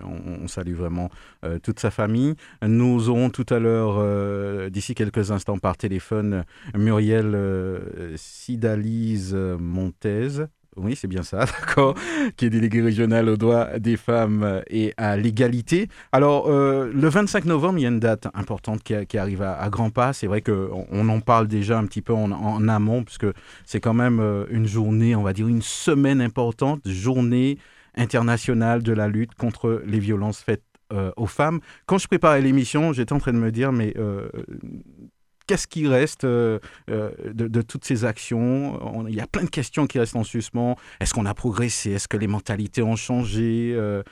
on, 0.03 0.49
salue 0.49 0.75
vraiment 0.75 1.11
euh, 1.45 1.59
toute 1.59 1.81
sa 1.81 1.91
famille. 1.91 2.35
Nous 2.63 3.09
aurons 3.09 3.31
tout 3.31 3.47
à 3.51 3.59
l'heure, 3.59 3.97
euh, 3.99 4.71
d'ici 4.71 4.95
quelques 4.95 5.31
instants 5.31 5.59
par 5.59 5.77
téléphone, 5.77 6.45
Muriel 6.75 7.35
euh, 7.35 8.15
Sidalise 8.17 9.35
Montez, 9.35 10.47
oui, 10.77 10.97
c'est 10.97 11.09
bien 11.09 11.23
ça, 11.23 11.39
d'accord, 11.61 11.95
qui 12.37 12.47
est 12.47 12.51
délégué 12.51 12.83
régional 12.83 13.29
aux 13.29 13.37
droits 13.37 13.79
des 13.79 13.97
femmes 13.97 14.63
et 14.69 14.93
à 14.97 15.17
l'égalité. 15.17 15.89
Alors, 16.13 16.49
euh, 16.49 16.91
le 16.93 17.09
25 17.09 17.45
novembre, 17.45 17.79
il 17.79 17.83
y 17.83 17.87
a 17.87 17.91
une 17.91 18.01
date 18.01 18.27
importante 18.35 18.83
qui, 18.83 19.19
arrive 19.19 19.43
à, 19.43 19.55
à, 19.55 19.71
grands 19.71 19.91
pas. 19.91 20.13
C'est 20.13 20.27
vrai 20.27 20.43
qu'on 20.43 20.87
on 20.91 21.09
en 21.09 21.21
parle 21.21 21.47
déjà 21.47 21.79
un 21.79 21.87
petit 21.87 22.03
peu 22.03 22.13
en, 22.13 22.69
amont, 22.69 23.05
puisque 23.05 23.27
c'est 23.65 23.81
quand 23.81 23.95
même 23.95 24.21
euh, 24.21 24.47
une 24.51 24.67
journée, 24.67 25.15
on 25.15 25.23
va 25.23 25.33
dire 25.33 25.49
une 25.49 25.63
semaine 25.63 26.21
importante, 26.21 26.81
journée 26.87 27.59
internationale 27.97 28.83
de 28.83 28.93
la 28.93 29.09
lutte 29.09 29.35
contre 29.35 29.83
les 29.87 29.99
violences 29.99 30.41
faites 30.41 30.65
euh, 30.93 31.13
aux 31.17 31.27
femmes. 31.27 31.61
Quand 31.87 31.99
je 31.99 32.07
préparais 32.07 32.43
l'émission, 32.43 32.93
j'étais 32.93 33.13
en 33.13 33.19
train 33.19 33.33
de 33.33 33.39
me 33.39 33.51
dire, 33.51 33.73
mais 33.73 33.95
euh, 33.97 34.29
qu'est-ce 35.47 35.67
qui 35.67 35.87
reste 35.87 36.25
euh, 36.25 36.59
euh, 36.91 37.11
de, 37.33 37.63
toutes 37.63 37.85
ces 37.85 38.05
actions? 38.05 38.79
On, 38.83 39.07
Il 39.07 39.15
y 39.15 39.21
a 39.21 39.27
plein 39.27 39.45
de 39.45 39.51
questions 39.51 39.87
qui 39.87 39.99
restent 39.99 40.17
en 40.17 40.25
suspens. 40.25 40.77
Est-ce 41.01 41.15
qu'on 41.15 41.27
a 41.27 41.35
progressé? 41.35 41.93
Est-ce 41.93 42.09
que 42.09 42.17
les 42.17 42.27
mentalités 42.27 42.83
ont 42.83 42.97
changé? 42.97 43.75
Euh, 43.75 44.03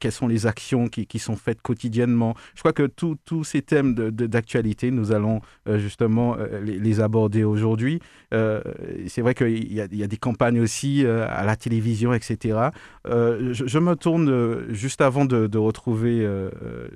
Quelles 0.00 0.12
sont 0.12 0.28
les 0.28 0.46
actions 0.46 0.88
qui, 0.88 1.18
sont 1.18 1.36
faites 1.36 1.60
quotidiennement? 1.62 2.34
Je 2.54 2.60
crois 2.60 2.72
que 2.72 2.86
tous 2.86 3.44
ces 3.44 3.62
thèmes 3.62 3.94
d'actualité, 3.94 4.90
nous 4.90 5.12
allons 5.12 5.40
justement 5.66 6.36
les, 6.62 7.00
aborder 7.00 7.44
aujourd'hui. 7.44 8.00
C'est 8.30 9.20
vrai 9.20 9.34
qu'il 9.34 9.72
y, 9.72 9.80
a 9.80 10.06
des 10.06 10.16
campagnes 10.16 10.60
aussi 10.60 11.04
à 11.06 11.44
la 11.44 11.56
télévision, 11.56 12.12
etc. 12.12 12.70
Je, 13.04 13.78
me 13.78 13.94
tourne 13.94 14.72
juste 14.72 15.00
avant 15.00 15.24
de, 15.24 15.46
de 15.46 15.58
retrouver 15.58 16.26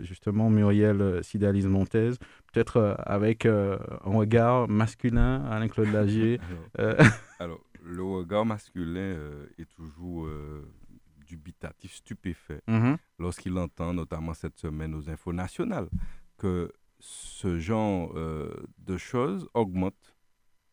justement 0.03 0.51
Muriel 0.51 1.21
Sidalis-Montez 1.23 2.13
peut-être 2.53 2.77
euh, 2.77 2.95
avec 2.99 3.47
euh, 3.47 3.79
un 4.05 4.11
regard 4.17 4.69
masculin, 4.69 5.45
Alain-Claude 5.47 5.89
Lagier 5.93 6.41
alors, 6.79 7.01
alors, 7.41 7.61
le 7.83 8.03
regard 8.03 8.45
masculin 8.47 9.17
est 9.59 9.69
toujours 9.75 10.29
dubitatif, 11.27 11.95
stupéfait, 11.95 12.63
mm 12.69 12.79
-hmm. 12.79 12.97
lorsqu'il 13.19 13.57
entend, 13.59 13.93
notamment 13.95 14.35
cette 14.35 14.59
semaine 14.59 14.95
aux 14.95 15.09
infos 15.09 15.33
nationales, 15.33 15.89
que 16.37 16.71
ce 17.03 17.59
genre 17.59 18.13
euh, 18.17 18.49
de 18.79 18.97
choses 18.97 19.49
augmente, 19.55 20.17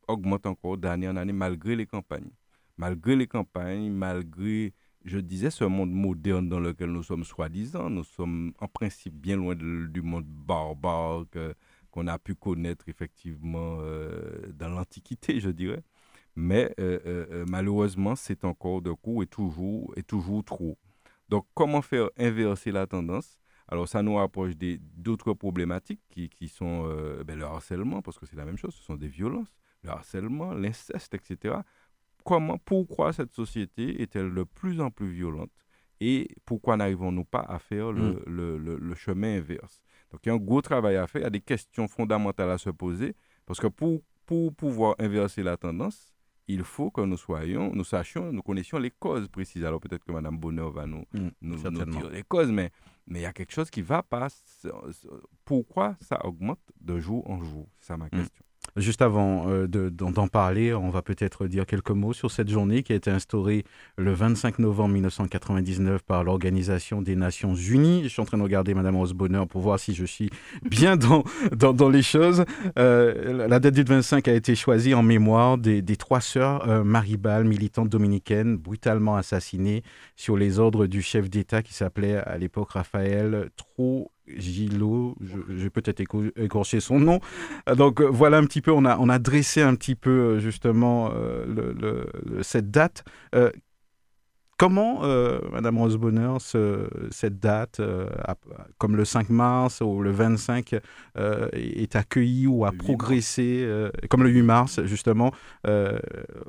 augmente 0.08 0.46
encore 0.46 0.78
d'année 0.78 1.10
en 1.10 1.16
année 1.16 1.34
malgré 1.34 1.76
les 1.76 1.88
campagnes. 1.88 2.30
Malgré 2.78 3.16
les 3.16 3.28
campagnes, 3.28 3.92
malgré, 3.92 4.74
je 5.04 5.18
disais, 5.20 5.50
ce 5.50 5.66
monde 5.66 5.92
moderne 5.92 6.48
dans 6.48 6.60
lequel 6.60 6.92
nous 6.92 7.04
sommes 7.04 7.24
soi-disant, 7.24 7.90
nous 7.90 8.04
sommes 8.04 8.54
en 8.60 8.68
principe 8.68 9.16
bien 9.16 9.38
loin 9.38 9.56
de, 9.56 9.88
du 9.88 10.02
monde 10.02 10.26
barbare 10.26 11.26
que, 11.32 11.54
qu'on 11.92 12.08
a 12.08 12.20
pu 12.20 12.36
connaître 12.36 12.88
effectivement 12.90 13.80
euh, 13.82 14.52
dans 14.54 14.70
l'Antiquité, 14.70 15.40
je 15.40 15.50
dirais. 15.50 15.84
Mais 16.36 16.74
euh, 16.80 17.00
euh, 17.06 17.46
malheureusement, 17.48 18.16
c'est 18.16 18.46
encore 18.46 18.82
de 18.82 18.92
cours 18.92 19.24
et 19.24 19.28
toujours, 19.28 19.94
et 19.98 20.04
toujours 20.04 20.44
trop. 20.44 20.78
Donc, 21.28 21.46
comment 21.54 21.82
faire 21.82 22.10
inverser 22.18 22.72
la 22.72 22.88
tendance? 22.88 23.38
Alors, 23.68 23.88
ça 23.88 24.02
nous 24.02 24.16
rapproche 24.16 24.54
d'autres 24.98 25.34
problématiques 25.34 26.02
qui, 26.10 26.30
qui 26.30 26.48
sont 26.48 26.88
ben, 27.24 27.38
le 27.38 27.46
harcèlement, 27.46 28.02
parce 28.02 28.18
que 28.18 28.26
c'est 28.26 28.36
la 28.36 28.46
même 28.46 28.58
chose, 28.58 28.74
ce 28.74 28.84
sont 28.84 28.96
des 28.96 29.08
violences, 29.08 29.54
le 29.84 29.92
harcèlement, 29.92 30.54
l'inceste, 30.54 31.14
etc. 31.14 31.58
Comment, 32.24 32.58
pourquoi 32.58 33.14
cette 33.14 33.32
société 33.32 34.02
est-elle 34.02 34.34
de 34.34 34.44
plus 34.44 34.82
en 34.82 34.90
plus 34.90 35.10
violente? 35.12 35.52
Et 36.02 36.30
pourquoi 36.46 36.78
n'arrivons-nous 36.78 37.26
pas 37.26 37.42
à 37.42 37.60
faire 37.60 37.92
le, 37.92 38.14
mmh. 38.14 38.24
le, 38.28 38.58
le, 38.58 38.78
le 38.78 38.96
chemin 38.96 39.38
inverse? 39.38 39.82
Donc, 40.12 40.22
il 40.26 40.30
y 40.30 40.32
a 40.32 40.36
un 40.36 40.38
gros 40.38 40.62
travail 40.62 40.96
à 40.96 41.08
faire. 41.08 41.22
Il 41.22 41.26
y 41.26 41.28
a 41.28 41.32
des 41.32 41.42
questions 41.42 41.88
fondamentales 41.88 42.50
à 42.50 42.58
se 42.58 42.70
poser. 42.70 43.16
Parce 43.46 43.60
que 43.60 43.68
pour, 43.68 44.02
pour 44.26 44.54
pouvoir 44.54 44.96
inverser 45.00 45.44
la 45.44 45.58
tendance, 45.58 46.14
il 46.48 46.64
faut 46.64 46.90
que 46.90 47.02
nous 47.02 47.18
soyons, 47.18 47.72
nous 47.74 47.84
sachions, 47.84 48.32
nous 48.32 48.42
connaissions 48.42 48.80
les 48.80 48.92
causes 48.92 49.28
précises. 49.28 49.64
Alors 49.64 49.80
peut-être 49.80 50.04
que 50.04 50.12
Mme 50.12 50.38
Bonheur 50.38 50.72
va 50.72 50.88
nous, 50.88 51.06
mm, 51.14 51.30
nous, 51.42 51.58
dire 51.58 52.10
les 52.10 52.24
causes, 52.24 52.52
mais 52.52 52.72
mais 53.06 53.20
il 53.20 53.24
y 53.24 53.26
a 53.26 53.34
quelque 53.34 53.52
chose 53.52 53.70
qui 53.70 53.82
ne 53.82 53.86
va 53.86 54.04
pas. 54.04 54.28
Pourquoi 55.46 55.96
ça 56.00 56.24
augmente 56.26 56.60
de 56.80 57.00
jour 57.00 57.28
en 57.30 57.44
jour? 57.44 57.68
C'est 57.80 57.88
ça 57.88 57.98
ma 57.98 58.06
mm. 58.06 58.10
question. 58.10 58.46
Juste 58.76 59.02
avant 59.02 59.50
euh, 59.50 59.68
d'en 59.68 60.28
parler, 60.28 60.74
on 60.74 60.90
va 60.90 61.02
peut-être 61.02 61.48
dire 61.48 61.66
quelques 61.66 61.92
mots 61.92 62.14
sur 62.14 62.32
cette 62.32 62.50
journée 62.50 62.84
qui 62.84 62.94
a 62.94 62.96
été 62.96 63.10
instaurée 63.12 63.64
le 63.98 64.14
25 64.14 64.60
novembre 64.60 64.94
1999 64.94 66.02
par 66.04 66.24
l'Organisation 66.24 67.02
des 67.02 67.16
Nations 67.16 67.56
Unies. 67.56 68.04
Je 68.04 68.10
suis 68.10 68.22
en 68.22 68.26
train 68.26 68.38
de 68.38 68.44
regarder 68.44 68.74
Madame 68.74 68.96
Rose 68.96 69.14
Bonheur 69.14 69.48
pour 69.48 69.62
voir 69.62 69.80
si 69.80 69.94
je 69.94 70.06
suis 70.06 70.30
bien 70.64 70.98
dans, 70.98 71.90
les 71.90 72.02
choses. 72.02 72.46
Euh, 72.78 73.48
la 73.48 73.60
date 73.60 73.74
du 73.74 73.84
25 73.84 74.28
a 74.28 74.34
été 74.34 74.56
choisie 74.56 74.94
en 74.94 75.04
mémoire 75.04 75.58
des, 75.58 75.84
trois 75.98 76.22
sœurs 76.22 76.68
euh, 76.68 76.84
Maribal, 76.84 77.46
militantes 77.46 77.90
dominicaines, 77.90 78.58
brutalement 78.58 79.16
assassinées 79.16 79.84
sur 80.16 80.38
les 80.38 80.60
ordres 80.60 80.88
du 80.88 81.02
chef 81.02 81.30
d'État 81.30 81.62
qui 81.62 81.74
s'appelait 81.74 82.18
à 82.18 82.38
l'époque 82.38 82.72
Raphaël 82.72 83.50
Trou 83.56 83.69
Gilo, 84.28 85.16
je, 85.22 85.64
vais 85.64 85.70
peut-être 85.70 86.02
écorcher 86.38 86.80
son 86.80 87.00
nom. 87.00 87.20
Donc 87.76 88.02
voilà 88.02 88.38
un 88.38 88.46
petit 88.46 88.62
peu, 88.62 88.72
on 88.72 88.86
a, 88.86 88.98
on 88.98 89.10
a 89.10 89.20
dressé 89.20 89.62
un 89.62 89.76
petit 89.76 89.96
peu 89.96 90.10
euh, 90.10 90.40
justement 90.40 91.12
euh, 91.14 92.04
cette 92.42 92.72
date. 92.72 93.04
Euh, 93.36 93.52
Comment, 94.60 95.06
euh, 95.06 95.40
Madame 95.54 95.78
Rose 95.78 95.96
Bonheur, 95.96 96.42
cette 96.42 97.40
date, 97.40 97.80
euh, 97.80 98.10
comme 98.78 98.98
le 98.98 99.06
5 99.06 99.30
mars 99.30 99.80
ou 99.80 100.02
le 100.02 100.12
25, 100.12 100.76
euh, 101.16 101.48
est 101.54 101.96
accueillie 101.96 102.46
ou 102.46 102.66
a 102.66 102.74
progressé, 102.74 103.66
comme 104.10 104.22
le 104.22 104.30
8 104.30 104.42
mars, 104.42 104.84
justement, 104.84 105.32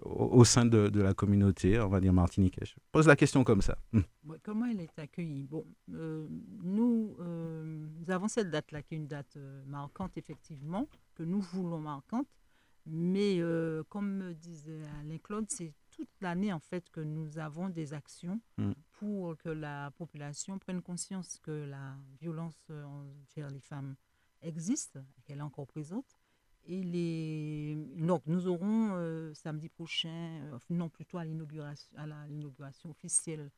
au, 0.03 0.45
sein 0.45 0.67
de, 0.67 0.91
la 1.01 1.15
communauté, 1.15 1.79
on 1.79 1.87
va 1.87 2.01
dire 2.01 2.13
martiniquais 2.13 2.65
Je 2.65 2.75
pose 2.91 3.07
la 3.07 3.15
question 3.15 3.45
comme 3.45 3.63
ça. 3.63 3.79
Hmm. 3.93 4.01
Comment 4.43 4.67
elle 4.67 4.81
est 4.81 4.99
accueillie? 4.99 5.45
Bon, 5.45 5.65
nous, 5.87 7.17
nous 7.17 8.11
avons 8.11 8.27
cette 8.27 8.51
date-là, 8.51 8.83
qui 8.83 8.95
est 8.95 8.99
une 8.99 9.07
date 9.07 9.39
marquante, 9.69 10.17
effectivement, 10.17 10.89
que 11.15 11.23
nous 11.23 11.41
voulons 11.41 11.79
marquante. 11.79 12.27
Mais 12.87 13.41
comme 13.89 14.35
disait 14.35 14.81
Alain 15.01 15.19
Claude, 15.19 15.47
c'est 15.49 15.73
toute 15.91 16.11
l'année 16.21 16.53
en 16.53 16.61
fait 16.61 16.89
que 16.91 17.01
nous 17.01 17.39
avons 17.39 17.69
des 17.69 17.95
actions 17.95 18.41
mm. 18.59 18.73
pour 18.93 19.37
que 19.37 19.49
la 19.49 19.91
population 19.93 20.59
prenne 20.59 20.83
conscience 20.83 21.39
que 21.43 21.51
la 21.51 21.97
violence 22.21 22.71
envers 22.71 23.51
les 23.51 23.61
femmes 23.61 23.97
existe, 24.43 24.99
qu'elle 25.25 25.39
est 25.39 25.43
encore 25.43 25.67
présente. 25.67 26.17
Et 26.67 26.83
les... 26.83 27.75
Donc, 27.97 28.23
nous 28.27 28.47
aurons 28.47 28.91
euh, 28.93 29.33
samedi 29.35 29.69
prochain, 29.69 30.43
euh, 30.53 30.59
non 30.69 30.89
plutôt 30.89 31.19
à 31.19 31.25
l'inauguration 31.25 32.91
officielle 32.91 33.51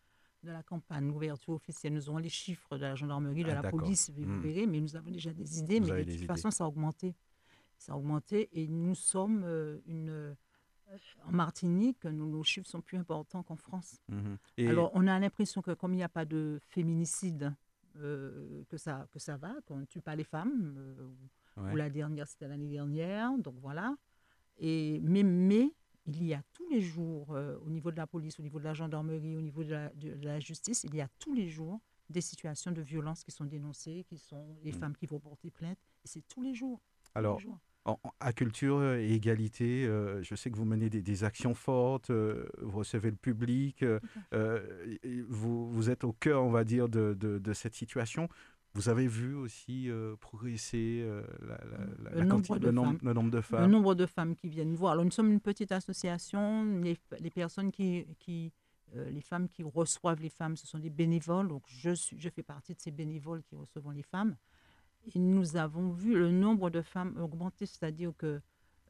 de 0.42 0.50
la 0.50 0.62
campagne, 0.62 1.06
l'ouverture 1.06 1.54
officielle, 1.54 1.94
nous 1.94 2.08
aurons 2.08 2.18
les 2.18 2.28
chiffres 2.28 2.76
de 2.76 2.82
la 2.82 2.94
gendarmerie, 2.96 3.44
de 3.44 3.50
ah, 3.50 3.62
la 3.62 3.70
police, 3.70 4.10
vous 4.10 4.24
mm. 4.24 4.40
verrez, 4.40 4.66
mais 4.66 4.80
nous 4.80 4.96
avons 4.96 5.10
déjà 5.10 5.32
des 5.32 5.60
idées, 5.60 5.78
mais 5.80 6.04
de 6.04 6.16
toute 6.16 6.26
façon, 6.26 6.50
ça 6.50 6.64
a 6.64 6.66
augmenté. 6.66 7.14
Ça 7.78 7.92
a 7.92 7.96
augmenté 7.96 8.48
et 8.52 8.68
nous 8.68 8.94
sommes 8.94 9.42
euh, 9.44 9.78
une 9.86 10.36
en 11.26 11.32
Martinique, 11.32 12.04
nos 12.04 12.42
chiffres 12.42 12.68
sont 12.68 12.80
plus 12.80 12.98
importants 12.98 13.42
qu'en 13.42 13.56
France. 13.56 14.00
Mhm. 14.08 14.68
Alors, 14.68 14.90
on 14.94 15.06
a 15.06 15.18
l'impression 15.18 15.62
que 15.62 15.72
comme 15.72 15.94
il 15.94 15.98
n'y 15.98 16.02
a 16.02 16.08
pas 16.08 16.24
de 16.24 16.58
féminicide, 16.70 17.54
euh, 17.98 18.64
que, 18.70 18.78
ça, 18.78 19.06
que 19.12 19.18
ça 19.18 19.36
va, 19.36 19.54
qu'on 19.66 19.76
ne 19.76 19.84
tue 19.84 20.00
pas 20.00 20.16
les 20.16 20.24
femmes. 20.24 20.74
Euh, 20.76 21.70
ou 21.70 21.76
la 21.76 21.90
dernière, 21.90 22.26
c'était 22.26 22.48
l'année 22.48 22.68
dernière. 22.68 23.36
Donc 23.38 23.54
voilà. 23.60 23.94
Et, 24.58 25.00
mais, 25.02 25.22
mais 25.22 25.74
il 26.06 26.24
y 26.24 26.34
a 26.34 26.42
tous 26.52 26.66
les 26.68 26.80
jours, 26.80 27.34
euh, 27.34 27.58
au 27.64 27.68
niveau 27.68 27.90
de 27.90 27.96
la 27.96 28.06
police, 28.06 28.38
au 28.40 28.42
niveau 28.42 28.58
de 28.58 28.64
la 28.64 28.74
gendarmerie, 28.74 29.36
au 29.36 29.42
niveau 29.42 29.62
de 29.62 29.90
la, 30.22 30.40
justice, 30.40 30.84
il 30.84 30.94
y 30.94 31.00
a 31.00 31.08
tous 31.18 31.34
les 31.34 31.48
jours 31.48 31.80
des 32.08 32.20
situations 32.20 32.72
de 32.72 32.82
violence 32.82 33.24
qui 33.24 33.30
sont 33.30 33.44
dénoncées, 33.44 34.04
qui 34.08 34.18
sont 34.18 34.56
les 34.62 34.72
mhm. 34.72 34.78
femmes 34.78 34.96
qui 34.96 35.06
vont 35.06 35.20
porter 35.20 35.50
plainte. 35.50 35.78
Et 36.04 36.08
c'est 36.08 36.26
tous 36.28 36.42
les 36.42 36.54
jours. 36.54 36.80
Alors, 37.14 37.40
à 38.20 38.32
culture 38.32 38.94
et 38.94 39.12
égalité, 39.12 39.84
euh, 39.86 40.22
je 40.22 40.34
sais 40.36 40.50
que 40.50 40.56
vous 40.56 40.64
menez 40.64 40.88
des, 40.88 41.24
actions 41.24 41.54
fortes, 41.54 42.10
euh, 42.10 42.48
vous 42.60 42.78
recevez 42.78 43.10
le 43.10 43.16
public, 43.16 43.84
euh, 44.32 44.60
vous, 45.28 45.68
vous, 45.70 45.90
êtes 45.90 46.04
au 46.04 46.12
cœur, 46.12 46.44
on 46.44 46.50
va 46.50 46.64
dire, 46.64 46.88
de, 46.88 47.14
de, 47.14 47.52
cette 47.52 47.74
situation. 47.74 48.28
Vous 48.74 48.88
avez 48.88 49.06
vu 49.06 49.34
aussi 49.34 49.90
progresser 50.20 51.04
le, 52.12 52.24
nombre 52.24 52.58
de 52.58 52.70
femmes. 52.70 52.98
le, 53.02 53.12
nombre 53.12 53.30
de 53.30 53.40
femmes. 53.40 53.60
Le 53.60 53.66
nombre 53.66 53.94
de 53.94 54.06
femmes 54.06 54.34
qui 54.34 54.48
viennent 54.48 54.74
voir. 54.74 54.92
Alors, 54.92 55.04
nous 55.04 55.10
sommes 55.10 55.30
une 55.30 55.40
petite 55.40 55.72
association. 55.72 56.64
Les, 56.82 56.96
les 57.20 57.30
personnes 57.30 57.70
qui, 57.70 58.06
qui 58.18 58.52
les 58.94 59.20
femmes 59.20 59.48
qui 59.48 59.62
reçoivent 59.62 60.20
les 60.20 60.30
femmes, 60.30 60.56
ce 60.56 60.66
sont 60.66 60.78
des 60.78 60.90
bénévoles. 60.90 61.48
Donc, 61.48 61.64
je, 61.66 61.90
suis, 61.90 62.18
je 62.18 62.28
fais 62.30 62.42
partie 62.42 62.74
de 62.74 62.80
ces 62.80 62.90
bénévoles 62.90 63.42
qui 63.42 63.56
reçoivent 63.56 63.92
les 63.92 64.02
femmes 64.02 64.36
nous 65.14 65.56
avons 65.56 65.90
vu 65.90 66.14
le 66.14 66.30
nombre 66.30 66.70
de 66.70 66.82
femmes 66.82 67.16
augmenter, 67.20 67.66
c'est-à-dire 67.66 68.12
que 68.16 68.40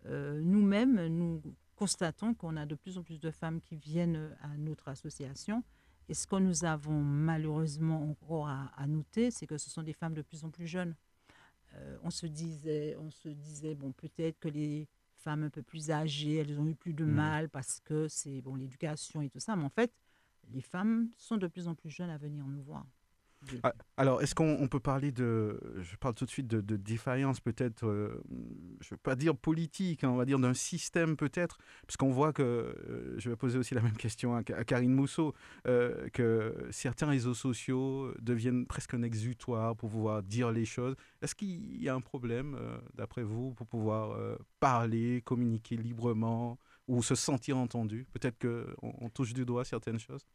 euh, 0.06 0.40
nous-mêmes, 0.42 1.06
nous 1.06 1.42
constatons 1.76 2.34
qu'on 2.34 2.56
a 2.56 2.66
de 2.66 2.74
plus 2.74 2.98
en 2.98 3.02
plus 3.02 3.20
de 3.20 3.30
femmes 3.30 3.60
qui 3.60 3.76
viennent 3.76 4.36
à 4.42 4.56
notre 4.56 4.88
association. 4.88 5.62
Et 6.08 6.14
ce 6.14 6.26
que 6.26 6.36
nous 6.36 6.64
avons 6.64 7.00
malheureusement 7.00 8.10
encore 8.10 8.48
à, 8.48 8.86
noter, 8.86 9.30
c'est 9.30 9.46
que 9.46 9.56
ce 9.56 9.70
sont 9.70 9.82
des 9.82 9.92
femmes 9.92 10.14
de 10.14 10.22
plus 10.22 10.44
en 10.44 10.50
plus 10.50 10.66
jeunes. 10.66 10.94
Euh, 11.74 11.96
on 12.02 12.10
se 12.10 12.26
disait, 12.26 12.96
on 12.98 13.10
se 13.10 13.28
disait 13.28 13.74
bon, 13.74 13.92
peut-être 13.92 14.38
que 14.38 14.48
les 14.48 14.88
femmes 15.16 15.44
un 15.44 15.50
peu 15.50 15.62
plus 15.62 15.90
âgées, 15.90 16.36
elles 16.36 16.58
ont 16.60 16.66
eu 16.66 16.74
plus 16.74 16.92
de 16.92 17.04
mmh. 17.04 17.10
mal 17.10 17.48
parce 17.48 17.80
que 17.80 18.08
c'est 18.08 18.42
bon 18.42 18.56
l'éducation 18.56 19.22
et 19.22 19.30
tout 19.30 19.40
ça. 19.40 19.56
Mais 19.56 19.64
en 19.64 19.70
fait, 19.70 19.92
les 20.50 20.60
femmes 20.60 21.08
sont 21.16 21.36
de 21.36 21.46
plus 21.46 21.68
en 21.68 21.74
plus 21.74 21.88
jeunes 21.90 22.10
à 22.10 22.18
venir 22.18 22.44
nous 22.46 22.62
voir. 22.62 22.84
Ah, 23.62 23.74
alors, 23.96 24.22
est-ce 24.22 24.34
qu'on 24.34 24.68
peut 24.68 24.80
parler 24.80 25.12
de, 25.12 25.60
je 25.80 25.96
parle 25.96 26.14
tout 26.14 26.24
de 26.24 26.30
suite 26.30 26.46
de, 26.46 26.76
défaillance 26.76 27.40
peut-être, 27.40 27.86
euh, 27.86 28.22
je 28.80 28.86
ne 28.86 28.90
veux 28.90 28.96
pas 29.02 29.16
dire 29.16 29.36
politique, 29.36 30.04
hein, 30.04 30.10
on 30.10 30.16
va 30.16 30.24
dire 30.24 30.38
d'un 30.38 30.54
système 30.54 31.16
peut-être, 31.16 31.58
puisqu'on 31.86 32.10
voit 32.10 32.32
que, 32.32 32.42
euh, 32.42 33.18
je 33.18 33.30
vais 33.30 33.36
poser 33.36 33.58
aussi 33.58 33.74
la 33.74 33.82
même 33.82 33.96
question 33.96 34.34
à, 34.36 34.42
Karine 34.42 34.92
Mousseau, 34.94 35.34
euh, 35.66 36.08
que 36.10 36.54
certains 36.70 37.08
réseaux 37.08 37.34
sociaux 37.34 38.12
deviennent 38.20 38.66
presque 38.66 38.94
un 38.94 39.02
exutoire 39.02 39.76
pour 39.76 39.90
pouvoir 39.90 40.22
dire 40.22 40.50
les 40.50 40.64
choses. 40.64 40.96
Est-ce 41.20 41.34
qu'il 41.34 41.82
y 41.82 41.88
a 41.88 41.94
un 41.94 42.00
problème, 42.00 42.58
d'après 42.94 43.22
vous, 43.22 43.52
pour 43.54 43.66
pouvoir 43.66 44.16
parler, 44.60 45.22
communiquer 45.22 45.76
librement 45.76 46.58
ou 46.88 47.02
se 47.02 47.14
sentir 47.14 47.56
entendu? 47.56 48.06
Peut-être 48.12 48.38
qu'on 48.38 48.94
on 49.00 49.08
touche 49.10 49.34
du 49.34 49.44
doigt 49.44 49.64
certaines 49.64 49.98
choses 49.98 50.26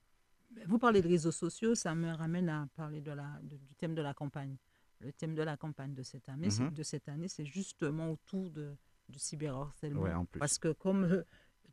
vous 0.66 0.80
parlez 0.80 1.02
de 1.02 1.08
réseaux 1.08 1.32
sociaux, 1.32 1.76
ça 1.76 1.96
me 1.96 2.12
ramène 2.12 2.50
à 2.50 2.68
parler 2.76 3.02
de 3.02 3.12
la, 3.12 3.40
du 3.44 3.76
thème 3.76 3.96
de 3.96 4.02
la 4.02 4.14
campagne. 4.14 4.58
Le 5.00 5.12
thème 5.12 5.36
de 5.36 5.44
la 5.44 5.58
campagne 5.58 5.94
de 5.94 6.04
cette 6.04 6.28
année, 6.30 6.50
mhm. 6.60 6.72
de 6.74 6.84
cette 6.84 7.08
année, 7.08 7.28
c'est 7.28 7.46
justement 7.46 8.12
autour 8.12 8.50
de, 8.50 8.76
du 9.10 9.20
cyberharcèlement. 9.20 10.26
Parce 10.40 10.58
que 10.58 10.72
comme 10.72 11.04
euh, 11.04 11.24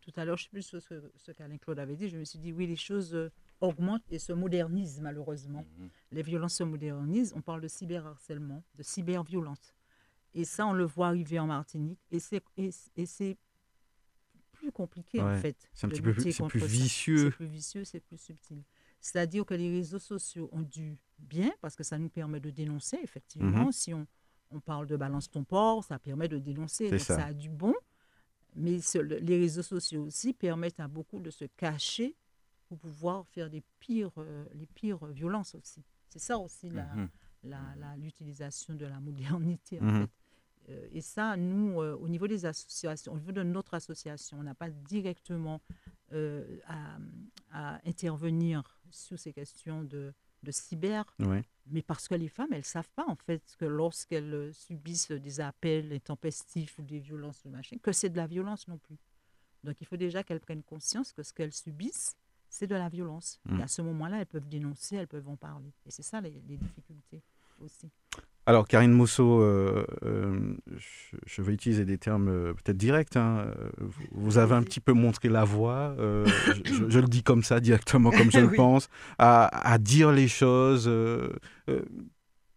tout 0.01 0.13
à 0.17 0.25
l'heure, 0.25 0.37
je 0.37 0.45
ne 0.55 0.61
sais 0.61 0.71
plus 0.73 0.83
ce, 0.83 1.11
ce 1.17 1.33
qu'Alain 1.33 1.57
Claude 1.57 1.79
avait 1.79 1.97
dit, 1.97 2.09
je 2.09 2.19
me 2.19 2.25
suis 2.25 2.39
dit 2.39 2.53
oui, 2.53 2.67
les 2.67 2.77
choses 2.77 3.15
euh, 3.15 3.31
augmentent 3.61 4.05
et 4.11 4.19
se 4.19 4.33
modernisent 4.33 5.01
malheureusement. 5.01 5.65
Mhm. 5.79 5.89
Les 6.13 6.23
violences 6.23 6.57
se 6.57 6.65
modernisent. 6.65 7.33
On 7.35 7.41
parle 7.41 7.63
de 7.63 7.69
cyberharcèlement, 7.69 8.63
de 8.75 8.83
cyberviolence. 8.83 9.75
Et 10.35 10.45
ça, 10.45 10.67
on 10.67 10.73
le 10.73 10.85
voit 10.85 11.09
arriver 11.09 11.39
en 11.39 11.47
Martinique. 11.47 12.01
Et 12.11 12.19
c'est, 12.19 12.43
et, 12.57 12.71
c'est 13.07 13.39
plus 14.53 14.73
compliqué 14.73 15.21
en 15.21 15.35
fait. 15.37 15.57
C'est 15.73 15.87
un 15.87 15.89
petit 15.89 16.03
peu 16.03 16.13
plus, 16.13 16.37
plus 16.49 16.67
vicieux. 16.67 17.31
C'est 17.31 17.37
plus 17.37 17.47
vicieux, 17.47 17.85
c'est 17.85 18.01
plus 18.01 18.19
subtil. 18.19 18.63
C'est-à-dire 19.05 19.45
que 19.45 19.53
les 19.53 19.69
réseaux 19.71 19.99
sociaux 19.99 20.49
ont 20.51 20.63
du 20.63 20.97
bien 21.19 21.53
parce 21.61 21.77
que 21.77 21.83
ça 21.83 21.99
nous 21.99 22.09
permet 22.09 22.41
de 22.41 22.49
dénoncer, 22.49 22.99
effectivement. 23.03 23.67
Mhm. 23.67 23.73
Si 23.73 23.93
on, 23.93 24.07
on, 24.51 24.61
parle 24.61 24.87
de 24.87 24.97
balance 24.97 25.31
ton 25.31 25.45
port, 25.45 25.85
ça 25.85 25.99
permet 25.99 26.27
de 26.27 26.39
dénoncer. 26.39 26.89
Donc 26.91 27.01
ça. 27.01 27.27
a 27.27 27.35
du 27.35 27.51
bon. 27.51 27.75
Mais 28.57 28.79
les 29.21 29.39
réseaux 29.39 29.63
sociaux 29.63 30.05
aussi 30.05 30.33
permettent 30.33 30.81
à 30.81 30.89
beaucoup 30.89 31.21
de 31.21 31.29
se 31.29 31.45
cacher 31.45 32.17
pour 32.67 32.79
pouvoir 32.79 33.27
faire 33.29 33.51
des 33.51 33.63
pires, 33.79 34.11
euh, 34.17 34.47
les 34.55 34.65
pires 34.65 35.05
violences 35.05 35.55
aussi. 35.55 35.85
C'est 36.09 36.19
ça 36.19 36.39
aussi 36.39 36.71
mhm. 36.71 37.11
l'utilisation 37.99 38.73
de 38.73 38.87
la 38.87 39.01
modernité, 39.01 39.81
en 39.81 39.85
mhm. 39.85 40.01
fait. 40.01 40.11
Euh, 40.71 40.89
et 40.93 41.03
ça, 41.03 41.37
nous, 41.37 41.79
euh, 41.83 41.95
au 41.97 42.09
niveau 42.09 42.27
des 42.27 42.47
associations, 42.47 43.13
au 43.13 43.19
niveau 43.19 43.33
de 43.33 43.43
notre 43.43 43.75
association, 43.75 44.39
on 44.41 44.45
n'a 44.45 44.55
pas 44.55 44.71
directement 44.71 45.61
à, 46.11 46.97
à, 47.53 47.81
intervenir 47.87 48.63
sur 48.91 49.19
ces 49.19 49.33
questions 49.33 49.85
de, 49.85 50.13
de 50.43 50.51
cyber, 50.51 51.05
mais 51.67 51.83
parce 51.83 52.09
que 52.09 52.15
les 52.15 52.29
femmes, 52.29 52.53
elles 52.53 52.59
ne 52.59 52.63
savent 52.63 52.91
pas 52.95 53.07
en 53.09 53.17
fait 53.17 53.43
que 53.59 53.65
lorsqu'elles 53.65 54.35
euh, 54.35 54.53
subissent 54.53 55.11
des 55.11 55.41
appels 55.41 55.93
intempestifs 55.93 56.79
ou 56.79 56.83
des 56.83 56.99
violences, 56.99 57.45
machin, 57.47 57.77
que 57.83 57.93
c'est 57.93 58.11
de 58.11 58.17
la 58.17 58.27
violence 58.27 58.69
non 58.69 58.79
plus. 58.79 58.99
Donc 59.65 59.81
il 59.81 59.87
faut 59.87 59.97
déjà 59.97 60.23
qu'elles 60.23 60.41
prennent 60.41 60.63
conscience 60.63 61.13
que 61.13 61.23
ce 61.23 61.33
qu'elles 61.33 61.53
subissent, 61.53 62.17
c'est 62.49 62.67
de 62.67 62.75
la 62.75 62.89
violence. 62.89 63.41
Et 63.49 63.55
mm. 63.55 63.61
à 63.63 63.69
ce 63.69 63.83
moment-là, 63.83 64.21
elles 64.21 64.27
peuvent 64.27 64.49
dénoncer, 64.49 64.97
elles 64.97 65.09
peuvent 65.09 65.29
en 65.29 65.37
parler. 65.37 65.73
Et 65.87 65.91
c'est 65.91 66.03
ça 66.03 66.21
les, 66.21 66.43
les 66.47 66.57
difficultés 66.57 67.23
aussi. 67.59 67.91
Alors, 68.47 68.69
Karine 68.69 68.93
Mousseau, 68.93 69.41
euh, 69.41 69.87
euh, 70.05 70.55
je, 71.27 71.41
vais 71.41 71.55
utiliser 71.55 71.87
des 71.87 71.97
termes 71.97 72.29
euh, 72.29 72.53
peut-être 72.53 72.77
directs. 72.77 73.17
Hein. 73.17 73.47
Vous 74.13 74.37
avez 74.37 74.55
un 74.55 74.63
petit 74.63 74.81
peu 74.81 74.93
montré 74.93 75.31
la 75.31 75.45
voie, 75.45 75.95
je, 76.65 76.99
le 77.01 77.09
dis 77.09 77.23
comme 77.23 77.43
ça, 77.43 77.61
directement, 77.61 78.11
comme 78.11 78.31
je 78.31 78.41
le 78.41 78.53
pense, 78.53 78.89
à, 79.19 79.79
dire 79.81 80.13
les 80.13 80.29
choses. 80.29 80.91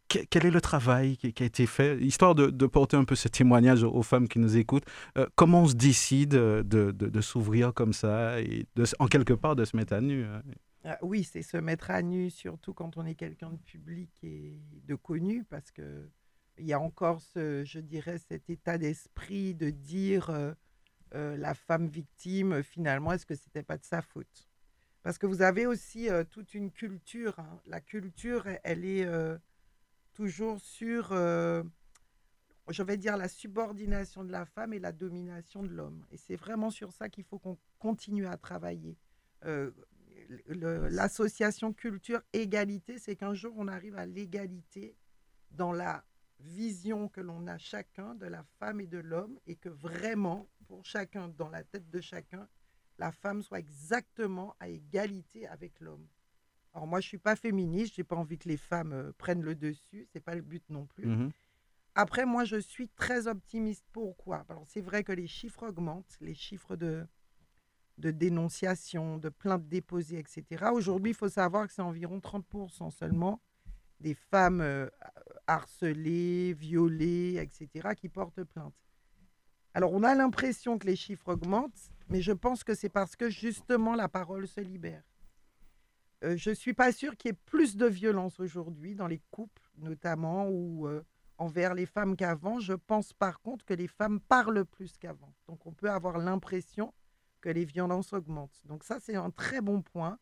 quel 0.09 0.45
est 0.45 0.51
le 0.51 0.61
travail 0.61 1.15
qui, 1.17 1.33
a 1.41 1.45
été 1.45 1.65
fait, 1.65 1.97
histoire 1.99 2.35
de, 2.35 2.65
porter 2.65 2.97
un 2.97 3.05
peu 3.05 3.15
ce 3.15 3.29
témoignage 3.29 3.83
aux, 3.83 4.03
femmes 4.03 4.27
qui 4.27 4.39
nous 4.39 4.57
écoutent 4.57 4.85
Comment 5.35 5.63
on 5.63 5.67
se 5.67 5.75
décide 5.75 6.31
de, 6.31 7.21
s'ouvrir 7.21 7.73
comme 7.73 7.93
ça 7.93 8.41
et 8.41 8.65
en 8.99 9.07
quelque 9.07 9.33
part 9.33 9.55
de 9.55 9.63
se 9.63 9.75
mettre 9.77 9.93
à 9.93 10.01
nu 10.01 10.25
hein? 10.25 10.41
Ah 10.89 10.97
oui, 11.01 11.25
c'est 11.25 11.41
se 11.41 11.57
mettre 11.57 11.91
à 11.91 12.01
nu, 12.01 12.29
surtout 12.29 12.73
quand 12.73 12.95
on 12.95 13.05
est 13.05 13.15
quelqu'un 13.15 13.51
de 13.51 13.57
public 13.57 14.09
et 14.23 14.57
de 14.85 14.95
connu, 14.95 15.43
parce 15.43 15.69
que 15.69 16.09
il 16.57 16.65
y 16.65 16.71
a 16.71 16.79
encore 16.79 17.19
ce, 17.21 17.65
je 17.65 17.81
dirais, 17.81 18.17
cet 18.17 18.49
état 18.49 18.77
d'esprit 18.77 19.53
de 19.53 19.69
dire 19.69 20.29
euh, 20.29 20.53
euh, 21.13 21.35
la 21.35 21.53
femme 21.53 21.87
victime, 21.87 22.63
finalement, 22.63 23.11
est-ce 23.11 23.25
que 23.25 23.35
c'était 23.35 23.63
pas 23.63 23.77
de 23.77 23.83
sa 23.83 24.01
faute? 24.01 24.47
Parce 25.03 25.17
que 25.17 25.27
vous 25.27 25.41
avez 25.41 25.67
aussi 25.67 26.09
euh, 26.09 26.23
toute 26.23 26.53
une 26.53 26.71
culture. 26.71 27.37
Hein. 27.37 27.59
La 27.65 27.81
culture, 27.81 28.47
elle 28.63 28.85
est 28.85 29.05
toujours 30.13 30.61
sur, 30.61 31.09
je 31.11 32.83
vais 32.83 32.97
dire, 32.97 33.17
la 33.17 33.27
subordination 33.27 34.23
de 34.23 34.31
la 34.31 34.45
femme 34.45 34.71
et 34.71 34.79
la 34.79 34.93
domination 34.93 35.63
de 35.63 35.69
l'homme. 35.69 36.05
Et 36.11 36.17
c'est 36.17 36.37
vraiment 36.37 36.69
sur 36.71 36.93
ça 36.93 37.09
qu'il 37.09 37.25
faut 37.25 37.39
qu'on 37.39 37.57
continue 37.77 38.25
à 38.25 38.37
travailler 38.37 38.97
l'association 40.47 41.73
culture 41.73 42.21
égalité, 42.33 42.97
c'est 42.97 43.15
qu'un 43.15 43.33
jour 43.33 43.53
on 43.57 43.67
arrive 43.67 43.97
à 43.97 44.05
l'égalité 44.05 44.95
dans 45.51 45.71
la 45.71 46.03
vision 46.39 47.07
que 47.09 47.21
l'on 47.21 47.47
a 47.47 47.57
chacun 47.57 48.15
de 48.15 48.25
la 48.25 48.43
femme 48.59 48.79
et 48.79 48.87
de 48.87 48.99
l'homme 48.99 49.39
et 49.47 49.55
que 49.55 49.69
vraiment, 49.69 50.47
pour 50.67 50.85
chacun, 50.85 51.29
dans 51.29 51.49
la 51.49 51.63
tête 51.63 51.89
de 51.89 52.01
chacun, 52.01 52.47
la 52.99 53.11
femme 53.11 53.41
soit 53.41 53.59
exactement 53.59 54.55
à 54.59 54.69
égalité 54.69 55.47
avec 55.47 55.79
l'homme. 55.79 56.07
Alors 56.73 56.87
moi, 56.87 56.99
je 56.99 57.07
suis 57.07 57.17
pas 57.17 57.35
féministe, 57.35 57.95
j'ai 57.95 58.03
pas 58.03 58.15
envie 58.15 58.37
que 58.37 58.49
les 58.49 58.57
femmes 58.57 58.93
euh, 58.93 59.11
prennent 59.17 59.41
le 59.41 59.55
dessus, 59.55 60.07
c'est 60.11 60.19
pas 60.19 60.35
le 60.35 60.41
but 60.41 60.63
non 60.69 60.85
plus. 60.85 61.07
Mmh 61.07 61.31
Après, 61.95 62.25
moi, 62.25 62.43
je 62.43 62.57
suis 62.57 62.89
très 62.89 63.27
optimiste. 63.27 63.83
Pourquoi? 63.91 64.45
Alors, 64.49 64.67
c'est 64.67 64.81
vrai 64.81 65.03
que 65.03 65.11
les 65.11 65.25
chiffres 65.25 65.67
augmentent, 65.67 66.17
les 66.21 66.35
chiffres 66.35 66.75
de, 66.75 67.07
de 67.97 68.11
dénonciation, 68.11 69.17
de 69.17 69.29
plaintes 69.29 69.67
déposées, 69.67 70.19
etc. 70.19 70.65
Aujourd'hui, 70.73 71.11
il 71.11 71.15
faut 71.15 71.29
savoir 71.29 71.67
que 71.67 71.73
c'est 71.73 71.81
environ 71.81 72.19
30% 72.19 72.91
seulement 72.91 73.41
des 73.99 74.13
femmes 74.13 74.61
euh, 74.61 74.87
harcelées, 75.47 76.53
violées, 76.53 77.37
etc., 77.41 77.89
qui 77.95 78.09
portent 78.09 78.43
plainte. 78.43 78.75
Alors, 79.73 79.93
on 79.93 80.03
a 80.03 80.15
l'impression 80.15 80.77
que 80.77 80.87
les 80.87 80.95
chiffres 80.95 81.33
augmentent, 81.33 81.91
mais 82.09 82.21
je 82.21 82.31
pense 82.31 82.63
que 82.63 82.73
c'est 82.73 82.89
parce 82.89 83.15
que 83.15 83.29
justement 83.29 83.95
la 83.95 84.07
parole 84.07 84.47
se 84.47 84.61
libère. 84.61 85.03
Euh, 86.23 86.35
je 86.35 86.49
ne 86.49 86.55
suis 86.55 86.73
pas 86.73 86.91
sûre 86.91 87.15
qu'il 87.15 87.29
y 87.29 87.33
ait 87.33 87.39
plus 87.45 87.75
de 87.77 87.85
violence 87.85 88.39
aujourd'hui 88.39 88.95
dans 88.95 89.07
les 89.07 89.21
couples, 89.29 89.69
notamment, 89.77 90.47
ou 90.49 90.87
euh, 90.87 91.03
envers 91.37 91.75
les 91.75 91.85
femmes 91.85 92.15
qu'avant. 92.15 92.59
Je 92.59 92.73
pense 92.73 93.13
par 93.13 93.39
contre 93.41 93.65
que 93.65 93.73
les 93.73 93.87
femmes 93.87 94.19
parlent 94.19 94.65
plus 94.65 94.97
qu'avant. 94.97 95.33
Donc, 95.47 95.65
on 95.65 95.73
peut 95.73 95.91
avoir 95.91 96.17
l'impression 96.17 96.93
que 97.47 97.53
les 97.53 97.63
violences 97.63 98.11
augmentent. 98.11 98.61
Donc 98.65 98.83
ça, 98.83 98.99
c'est 98.99 99.15
un 99.15 99.29
très 99.29 99.61
bon 99.61 99.81
point. 99.81 100.19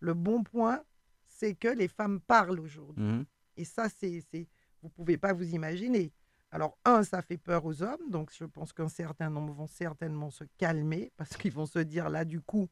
Le 0.00 0.14
bon 0.14 0.42
point, 0.42 0.82
c'est 1.28 1.54
que 1.54 1.68
les 1.68 1.86
femmes 1.86 2.18
parlent 2.20 2.58
aujourd'hui. 2.58 3.04
Mmh. 3.04 3.24
Et 3.56 3.64
ça, 3.64 3.88
c'est, 3.88 4.20
vous 4.82 4.88
pouvez 4.88 5.16
pas 5.16 5.32
vous 5.32 5.54
imaginer. 5.54 6.12
Alors, 6.50 6.76
un, 6.84 7.04
ça 7.04 7.22
fait 7.22 7.36
peur 7.36 7.64
aux 7.64 7.84
hommes. 7.84 8.10
Donc, 8.10 8.32
je 8.36 8.44
pense 8.44 8.72
qu'un 8.72 8.88
certain 8.88 9.30
nombre 9.30 9.52
vont 9.52 9.68
certainement 9.68 10.30
se 10.30 10.42
calmer 10.58 11.12
parce 11.16 11.36
qu'ils 11.36 11.52
vont 11.52 11.66
se 11.66 11.78
dire, 11.78 12.10
là, 12.10 12.24
du 12.24 12.40
coup, 12.40 12.68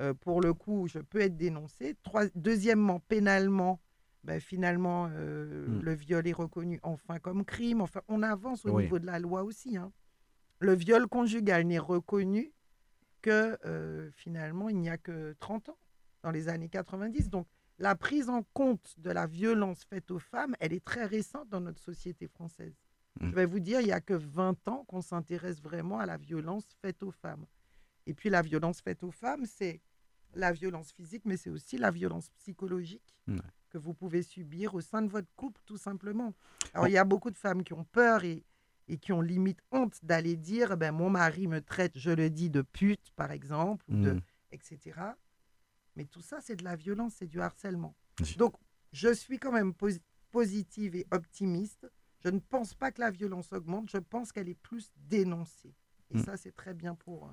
euh, 0.00 0.14
pour 0.14 0.40
le 0.40 0.54
coup, 0.54 0.86
je 0.86 1.00
peux 1.00 1.20
être 1.20 1.36
dénoncé. 1.36 1.96
Trois, 2.04 2.26
deuxièmement, 2.36 3.00
pénalement, 3.00 3.80
ben, 4.22 4.40
finalement, 4.40 5.08
euh, 5.10 5.66
mmh. 5.66 5.80
le 5.80 5.94
viol 5.94 6.28
est 6.28 6.32
reconnu 6.32 6.78
enfin 6.84 7.18
comme 7.18 7.44
crime. 7.44 7.80
Enfin, 7.80 8.02
on 8.06 8.22
avance 8.22 8.64
au 8.64 8.80
niveau 8.80 9.00
de 9.00 9.06
la 9.06 9.18
loi 9.18 9.42
aussi. 9.42 9.76
Hein. 9.76 9.90
Le 10.60 10.74
viol 10.74 11.08
conjugal 11.08 11.64
n'est 11.66 11.80
reconnu 11.80 12.52
que 13.24 13.56
euh, 13.64 14.10
finalement, 14.12 14.68
il 14.68 14.76
n'y 14.76 14.90
a 14.90 14.98
que 14.98 15.34
30 15.40 15.70
ans, 15.70 15.78
dans 16.22 16.30
les 16.30 16.48
années 16.50 16.68
90. 16.68 17.30
Donc, 17.30 17.46
la 17.78 17.94
prise 17.94 18.28
en 18.28 18.42
compte 18.52 18.94
de 18.98 19.10
la 19.10 19.26
violence 19.26 19.82
faite 19.84 20.10
aux 20.10 20.18
femmes, 20.18 20.54
elle 20.60 20.74
est 20.74 20.84
très 20.84 21.06
récente 21.06 21.48
dans 21.48 21.62
notre 21.62 21.80
société 21.80 22.28
française. 22.28 22.74
Mmh. 23.18 23.30
Je 23.30 23.34
vais 23.34 23.46
vous 23.46 23.60
dire, 23.60 23.80
il 23.80 23.86
n'y 23.86 23.92
a 23.92 24.02
que 24.02 24.12
20 24.12 24.68
ans 24.68 24.84
qu'on 24.84 25.00
s'intéresse 25.00 25.62
vraiment 25.62 25.98
à 26.00 26.04
la 26.04 26.18
violence 26.18 26.66
faite 26.82 27.02
aux 27.02 27.12
femmes. 27.12 27.46
Et 28.06 28.12
puis, 28.12 28.28
la 28.28 28.42
violence 28.42 28.82
faite 28.82 29.02
aux 29.02 29.10
femmes, 29.10 29.46
c'est 29.46 29.80
la 30.34 30.52
violence 30.52 30.92
physique, 30.92 31.22
mais 31.24 31.38
c'est 31.38 31.50
aussi 31.50 31.78
la 31.78 31.90
violence 31.90 32.28
psychologique 32.28 33.16
que 33.70 33.78
vous 33.78 33.94
pouvez 33.94 34.22
subir 34.22 34.74
au 34.74 34.82
sein 34.82 35.00
de 35.00 35.08
votre 35.08 35.32
couple, 35.34 35.62
tout 35.64 35.78
simplement. 35.78 36.34
Alors, 36.74 36.88
il 36.88 36.92
y 36.92 36.98
a 36.98 37.04
beaucoup 37.04 37.30
de 37.30 37.38
femmes 37.38 37.64
qui 37.64 37.72
ont 37.72 37.84
peur 37.84 38.22
et, 38.22 38.44
et 38.88 38.98
qui 38.98 39.12
ont 39.12 39.20
limite 39.20 39.60
honte 39.70 39.98
d'aller 40.02 40.36
dire 40.36 40.76
ben, 40.76 40.92
mon 40.92 41.10
mari 41.10 41.46
me 41.46 41.60
traite, 41.60 41.98
je 41.98 42.10
le 42.10 42.30
dis, 42.30 42.50
de 42.50 42.62
pute, 42.62 43.10
par 43.16 43.30
exemple, 43.30 43.84
de, 43.88 44.12
mmh. 44.12 44.20
etc. 44.52 45.00
Mais 45.96 46.04
tout 46.04 46.22
ça, 46.22 46.40
c'est 46.40 46.56
de 46.56 46.64
la 46.64 46.76
violence, 46.76 47.14
c'est 47.18 47.26
du 47.26 47.40
harcèlement. 47.40 47.94
Donc, 48.36 48.54
je 48.92 49.12
suis 49.12 49.38
quand 49.38 49.52
même 49.52 49.72
positive 50.30 50.96
et 50.96 51.06
optimiste. 51.10 51.90
Je 52.20 52.28
ne 52.28 52.38
pense 52.38 52.74
pas 52.74 52.90
que 52.90 53.00
la 53.00 53.10
violence 53.10 53.52
augmente, 53.52 53.90
je 53.90 53.98
pense 53.98 54.32
qu'elle 54.32 54.48
est 54.48 54.54
plus 54.54 54.92
dénoncée. 54.96 55.74
Et 56.10 56.18
mmh. 56.18 56.24
ça, 56.24 56.36
c'est 56.36 56.52
très 56.52 56.74
bien 56.74 56.94
pour, 56.94 57.32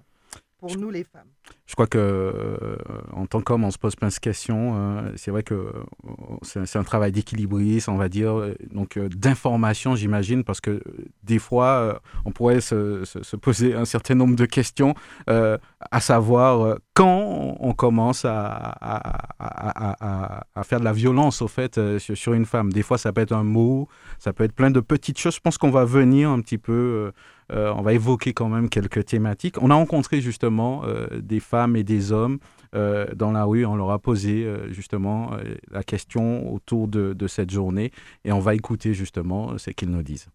pour 0.61 0.77
nous 0.77 0.91
les 0.91 1.03
femmes. 1.03 1.27
Je 1.65 1.73
crois 1.73 1.87
que 1.87 1.97
euh, 1.97 2.75
en 3.13 3.25
tant 3.25 3.41
qu'homme, 3.41 3.63
on 3.63 3.71
se 3.71 3.79
pose 3.79 3.95
plein 3.95 4.09
de 4.09 4.13
questions. 4.13 4.73
Euh, 4.75 5.11
c'est 5.15 5.31
vrai 5.31 5.41
que 5.41 5.55
euh, 5.55 6.37
c'est 6.43 6.77
un 6.77 6.83
travail 6.83 7.11
d'équilibriste, 7.11 7.89
on 7.89 7.95
va 7.95 8.09
dire, 8.09 8.35
donc 8.71 8.99
d'information, 8.99 9.95
j'imagine, 9.95 10.43
parce 10.43 10.61
que 10.61 10.81
des 11.23 11.39
fois, 11.39 11.99
on 12.25 12.31
pourrait 12.31 12.61
se, 12.61 13.03
se, 13.05 13.35
poser 13.35 13.73
un 13.73 13.85
certain 13.85 14.13
nombre 14.13 14.35
de 14.35 14.45
questions, 14.45 14.93
à 15.27 15.99
savoir 15.99 16.77
quand 16.93 17.55
on 17.59 17.73
commence 17.73 18.25
à, 18.25 18.75
à, 18.79 20.43
à, 20.53 20.63
faire 20.63 20.79
de 20.79 20.85
la 20.85 20.93
violence, 20.93 21.41
au 21.41 21.47
fait, 21.47 21.79
sur, 21.97 22.33
une 22.33 22.45
femme. 22.45 22.71
Des 22.71 22.83
fois, 22.83 22.97
ça 22.97 23.11
peut 23.11 23.21
être 23.21 23.31
un 23.31 23.43
mot, 23.43 23.87
ça 24.19 24.33
peut 24.33 24.43
être 24.43 24.53
plein 24.53 24.71
de 24.71 24.79
petites 24.79 25.17
choses. 25.17 25.35
Je 25.35 25.39
pense 25.39 25.57
qu'on 25.57 25.71
va 25.71 25.85
venir 25.85 26.29
un 26.29 26.41
petit 26.41 26.59
peu 26.59 27.11
euh, 27.51 27.73
on 27.75 27.81
va 27.81 27.93
évoquer 27.93 28.33
quand 28.33 28.47
même 28.47 28.69
quelques 28.69 29.05
thématiques. 29.05 29.61
On 29.61 29.69
a 29.69 29.75
rencontré 29.75 30.21
justement 30.21 30.83
euh, 30.85 31.07
des 31.21 31.39
femmes 31.39 31.75
et 31.75 31.83
des 31.83 32.11
hommes 32.11 32.39
euh, 32.75 33.05
dans 33.15 33.31
la 33.31 33.43
rue. 33.43 33.65
On 33.65 33.75
leur 33.75 33.91
a 33.91 33.99
posé 33.99 34.47
justement 34.69 35.31
la 35.69 35.83
question 35.83 36.53
autour 36.53 36.87
de, 36.87 37.27
cette 37.27 37.51
journée 37.51 37.91
et 38.25 38.31
on 38.31 38.39
va 38.39 38.55
écouter 38.55 38.93
justement 38.93 39.57
ce 39.57 39.71
qu'ils 39.71 39.89
nous 39.89 40.03
disent. 40.03 40.27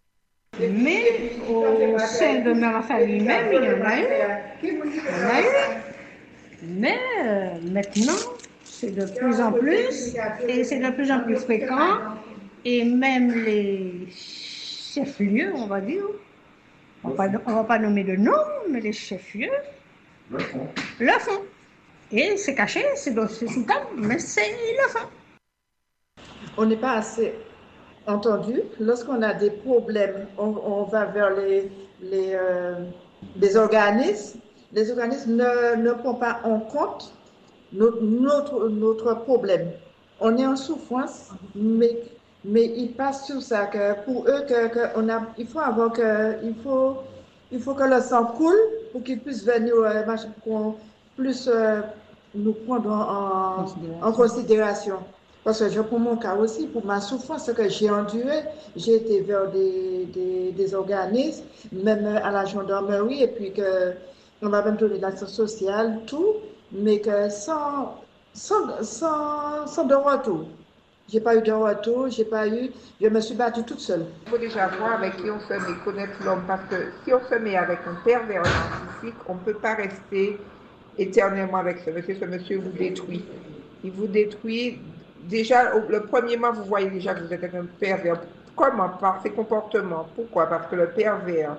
Mais 0.59 1.33
au 1.49 1.99
sein 1.99 2.43
de 2.43 2.53
ma 2.53 2.83
famille 2.83 3.21
même, 3.21 3.53
il 3.53 3.65
y 3.65 3.69
en 3.69 3.85
a 3.85 4.01
eu. 4.01 4.05
Il 4.63 4.69
y 4.69 4.79
en 4.79 5.29
a 5.29 5.41
eu. 5.41 5.45
Mais 6.63 6.99
maintenant, 7.71 8.13
c'est 8.65 8.95
de 8.95 9.07
plus 9.19 9.41
en 9.41 9.53
plus 9.53 10.15
et 10.49 10.65
c'est 10.65 10.79
de 10.79 10.91
plus 10.91 11.11
en 11.11 11.21
plus 11.21 11.37
fréquent. 11.37 11.99
Et 12.65 12.85
même 12.85 13.33
les 13.45 14.09
chefs-lieux, 14.11 15.53
on 15.55 15.67
va 15.67 15.81
dire, 15.81 16.05
on 17.05 17.11
ne 17.11 17.55
va 17.55 17.65
pas 17.65 17.79
nommer 17.79 18.05
de 18.05 18.17
nom, 18.17 18.33
mais 18.71 18.81
les 18.81 18.93
chefs-lieux 18.93 19.51
le 20.31 20.39
font. 20.39 20.69
Le 20.99 21.13
font. 21.21 21.43
Et 22.11 22.37
c'est 22.37 22.55
caché, 22.55 22.85
c'est 22.95 23.15
sous 23.29 23.65
table, 23.65 23.87
mais 23.97 24.19
c'est 24.19 24.51
le 24.51 24.89
font. 24.89 25.09
On 26.57 26.67
n'est 26.67 26.77
pas 26.77 26.95
assez 26.95 27.35
entendu. 28.07 28.61
Lorsqu'on 28.81 29.23
a 29.23 29.35
des 29.35 29.51
problèmes, 29.51 30.27
on, 30.39 30.85
va 30.85 31.07
vers 31.07 31.31
les, 31.31 31.71
les, 32.01 32.33
euh, 32.35 32.85
les, 33.37 33.57
organismes. 33.57 34.41
Les 34.73 34.91
organismes 34.91 35.37
ne, 35.37 35.77
ne 35.77 35.93
prennent 35.93 36.19
pas 36.19 36.41
en 36.45 36.61
compte 36.61 37.13
notre, 37.73 38.69
notre, 38.69 39.15
problème. 39.15 39.73
On 40.21 40.37
est 40.39 40.47
en 40.47 40.57
souffrance, 40.57 41.31
mais 41.55 41.97
mais 42.47 42.73
ils 42.77 42.93
passent 42.93 43.27
sur 43.27 43.43
ça, 43.43 43.67
que 43.67 44.05
pour 44.05 44.27
eux, 44.29 44.45
que, 44.49 44.97
on 44.97 45.09
a, 45.09 45.23
il 45.37 45.47
faut 45.47 45.59
avoir 45.59 45.93
que, 45.93 46.37
il 46.45 46.55
faut, 46.63 46.99
il 47.51 47.61
faut 47.61 47.75
que 47.75 47.83
le 47.83 48.01
sang 48.01 48.27
coule 48.27 48.57
pour 48.93 49.03
qu'ils 49.03 49.19
puissent 49.19 49.45
venir, 49.45 49.75
euh, 49.75 50.03
plus 51.17 51.49
euh, 51.49 51.81
nous 52.35 52.53
prendre 52.53 52.91
en, 54.01 54.13
considération. 54.13 54.99
Parce 55.43 55.59
que 55.61 55.69
je 55.71 55.81
prends 55.81 55.99
mon 55.99 56.17
cas 56.17 56.37
aussi, 56.37 56.67
pour 56.69 56.85
ma 56.85 57.01
souffrance 57.01 57.51
que 57.53 57.69
j'ai 57.69 57.91
endurée, 57.91 58.45
j'ai 58.77 58.95
été 58.97 59.21
vers 59.23 59.51
des, 59.51 60.07
des, 60.07 60.53
des, 60.53 60.75
organismes, 60.75 61.45
même 61.73 62.07
à 62.07 62.31
la 62.31 62.45
gendarmerie, 62.45 63.23
et 63.25 63.29
puis 63.29 63.53
que 63.53 63.93
on 64.43 64.49
m'a 64.51 64.63
même 64.63 64.77
donné 64.77 64.99
l'action 64.99 65.27
sociale, 65.27 66.01
tout, 66.07 66.35
mais 66.71 67.01
que 67.01 67.29
sans, 67.31 67.95
sans, 68.35 68.83
sans, 68.83 69.67
sans 69.67 69.85
de 69.85 69.95
retour. 69.95 70.47
J'ai 71.09 71.21
pas 71.21 71.37
eu 71.37 71.43
de 71.43 71.53
retour, 71.53 72.09
j'ai 72.09 72.25
pas 72.25 72.49
eu. 72.49 72.71
Je 73.01 73.07
me 73.07 73.21
suis 73.21 73.37
battue 73.37 73.63
toute 73.63 73.79
seule. 73.79 74.07
Il 74.27 74.31
faut 74.31 74.39
déjà 74.39 74.67
voir 74.67 74.95
avec 74.95 75.17
qui 75.17 75.31
on 75.31 75.39
se 75.39 75.53
met, 75.53 75.79
connaître 75.85 76.25
l'homme, 76.25 76.43
parce 76.49 76.65
que 76.69 76.77
si 77.05 77.15
on 77.15 77.21
se 77.21 77.35
met 77.37 77.57
avec 77.57 77.79
un 77.87 77.95
pervers 78.05 78.43
narcissique, 78.43 79.15
on 79.29 79.35
ne 79.35 79.39
peut 79.39 79.55
pas 79.55 79.75
rester 79.75 80.37
éternellement 80.99 81.59
avec 81.59 81.79
ce 81.85 81.91
monsieur. 81.91 82.17
Ce 82.21 82.25
monsieur 82.25 82.59
vous 82.59 82.73
détruit. 82.73 83.25
Il 83.85 83.93
vous 83.93 84.09
détruit. 84.09 84.81
Déjà, 85.23 85.75
le 85.89 86.01
premier 86.03 86.37
mois, 86.37 86.51
vous 86.51 86.65
voyez 86.65 86.91
déjà 86.91 87.15
que 87.15 87.23
vous 87.23 87.33
êtes 87.33 87.55
un 87.55 87.67
pervers. 87.79 88.21
Comment 88.57 88.89
Par 88.89 89.23
ses 89.23 89.31
comportements? 89.31 90.09
Pourquoi? 90.17 90.47
Parce 90.47 90.67
que 90.69 90.75
le 90.75 90.89
pervers, 90.89 91.57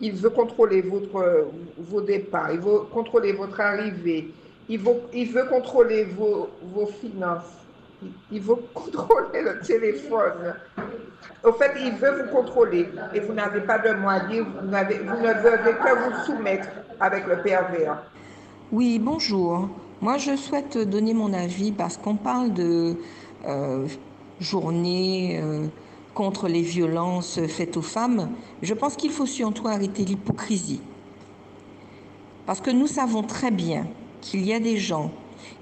il 0.00 0.14
veut 0.14 0.30
contrôler 0.30 0.80
votre, 0.80 1.48
vos 1.76 2.00
départs, 2.00 2.52
il 2.52 2.60
veut 2.60 2.80
contrôler 2.90 3.32
votre 3.32 3.60
arrivée, 3.60 4.30
il 4.68 4.78
veut, 4.78 4.94
il 5.12 5.30
veut 5.30 5.44
contrôler 5.44 6.04
vos, 6.04 6.48
vos 6.62 6.86
finances 6.86 7.58
il 8.30 8.40
veut 8.40 8.56
contrôler 8.74 9.42
le 9.42 9.60
téléphone. 9.60 10.54
Au 11.44 11.52
fait, 11.52 11.72
il 11.80 11.94
veut 11.94 12.22
vous 12.22 12.30
contrôler 12.30 12.88
et 13.14 13.20
vous 13.20 13.32
n'avez 13.32 13.60
pas 13.60 13.78
de 13.78 13.88
dire, 14.28 14.44
vous, 14.44 14.60
vous 14.60 14.66
ne 14.66 15.32
devez 15.42 15.72
que 15.72 15.94
vous 16.04 16.24
soumettre 16.24 16.68
avec 17.00 17.26
le 17.26 17.42
pervers. 17.42 18.02
Oui, 18.70 18.98
bonjour. 18.98 19.68
Moi, 20.00 20.18
je 20.18 20.36
souhaite 20.36 20.78
donner 20.78 21.14
mon 21.14 21.32
avis 21.32 21.72
parce 21.72 21.96
qu'on 21.96 22.16
parle 22.16 22.52
de 22.52 22.96
euh, 23.46 23.86
journée 24.40 25.40
euh, 25.42 25.66
contre 26.14 26.48
les 26.48 26.62
violences 26.62 27.40
faites 27.46 27.76
aux 27.76 27.82
femmes. 27.82 28.30
Je 28.62 28.74
pense 28.74 28.96
qu'il 28.96 29.10
faut 29.10 29.26
surtout 29.26 29.68
arrêter 29.68 30.04
l'hypocrisie. 30.04 30.80
Parce 32.46 32.60
que 32.60 32.70
nous 32.70 32.86
savons 32.86 33.22
très 33.22 33.50
bien 33.50 33.86
qu'il 34.20 34.44
y 34.44 34.52
a 34.52 34.60
des 34.60 34.76
gens 34.76 35.10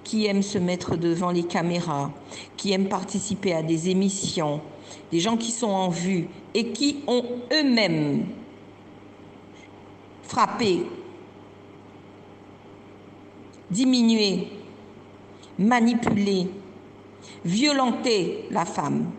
qui 0.04 0.26
aiment 0.26 0.42
se 0.42 0.58
mettre 0.58 0.96
devant 0.96 1.30
les 1.30 1.44
caméras, 1.44 2.10
qui 2.56 2.72
aiment 2.72 2.88
participer 2.88 3.52
à 3.52 3.62
des 3.62 3.90
émissions, 3.90 4.60
des 5.10 5.20
gens 5.20 5.36
qui 5.36 5.50
sont 5.50 5.68
en 5.68 5.88
vue 5.88 6.28
et 6.54 6.72
qui 6.72 6.98
ont 7.06 7.24
eux-mêmes 7.52 8.26
frappé, 10.22 10.86
diminué, 13.70 14.48
manipulé, 15.58 16.48
violenté 17.44 18.46
la 18.50 18.64
femme. 18.64 19.10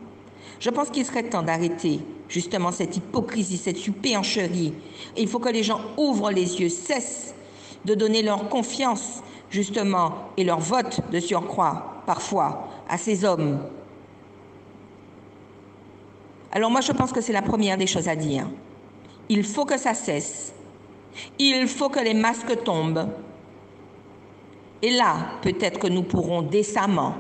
Je 0.60 0.70
pense 0.70 0.90
qu'il 0.90 1.06
serait 1.06 1.30
temps 1.30 1.44
d'arrêter 1.44 2.00
justement 2.28 2.72
cette 2.72 2.98
hypocrisie, 2.98 3.58
cette 3.58 3.78
supercherie. 3.78 4.74
Il 5.18 5.28
faut 5.28 5.40
que 5.40 5.50
les 5.50 5.64
gens 5.64 5.82
ouvrent 5.98 6.32
les 6.32 6.60
yeux, 6.60 6.70
cessent 6.70 7.36
de 7.86 7.96
donner 7.96 8.22
leur 8.22 8.50
confiance 8.50 9.22
justement, 9.50 10.30
et 10.38 10.44
leur 10.44 10.60
vote 10.60 11.02
de 11.12 11.20
surcroît, 11.20 12.02
parfois, 12.06 12.68
à 12.90 12.98
ces 12.98 13.26
hommes. 13.26 13.60
Alors 16.52 16.72
moi, 16.72 16.82
je 16.82 16.92
pense 16.92 17.12
que 17.12 17.22
c'est 17.22 17.34
la 17.34 17.42
première 17.42 17.78
des 17.78 17.88
choses 17.88 18.08
à 18.08 18.16
dire. 18.16 18.48
Il 19.30 19.44
faut 19.44 19.66
que 19.66 19.78
ça 19.78 19.94
cesse. 19.94 20.54
Il 21.40 21.68
faut 21.68 21.90
que 21.90 22.00
les 22.00 22.14
masques 22.14 22.64
tombent. 22.64 23.10
Et 24.82 24.92
là, 24.92 25.32
peut-être 25.42 25.80
que 25.80 25.88
nous 25.88 26.04
pourrons 26.04 26.42
décemment 26.42 27.16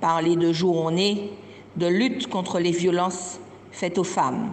parler 0.00 0.36
de 0.36 0.52
journée 0.52 1.32
de 1.76 1.86
lutte 1.86 2.28
contre 2.28 2.58
les 2.58 2.72
violences 2.72 3.40
faites 3.70 3.98
aux 3.98 4.04
femmes. 4.04 4.50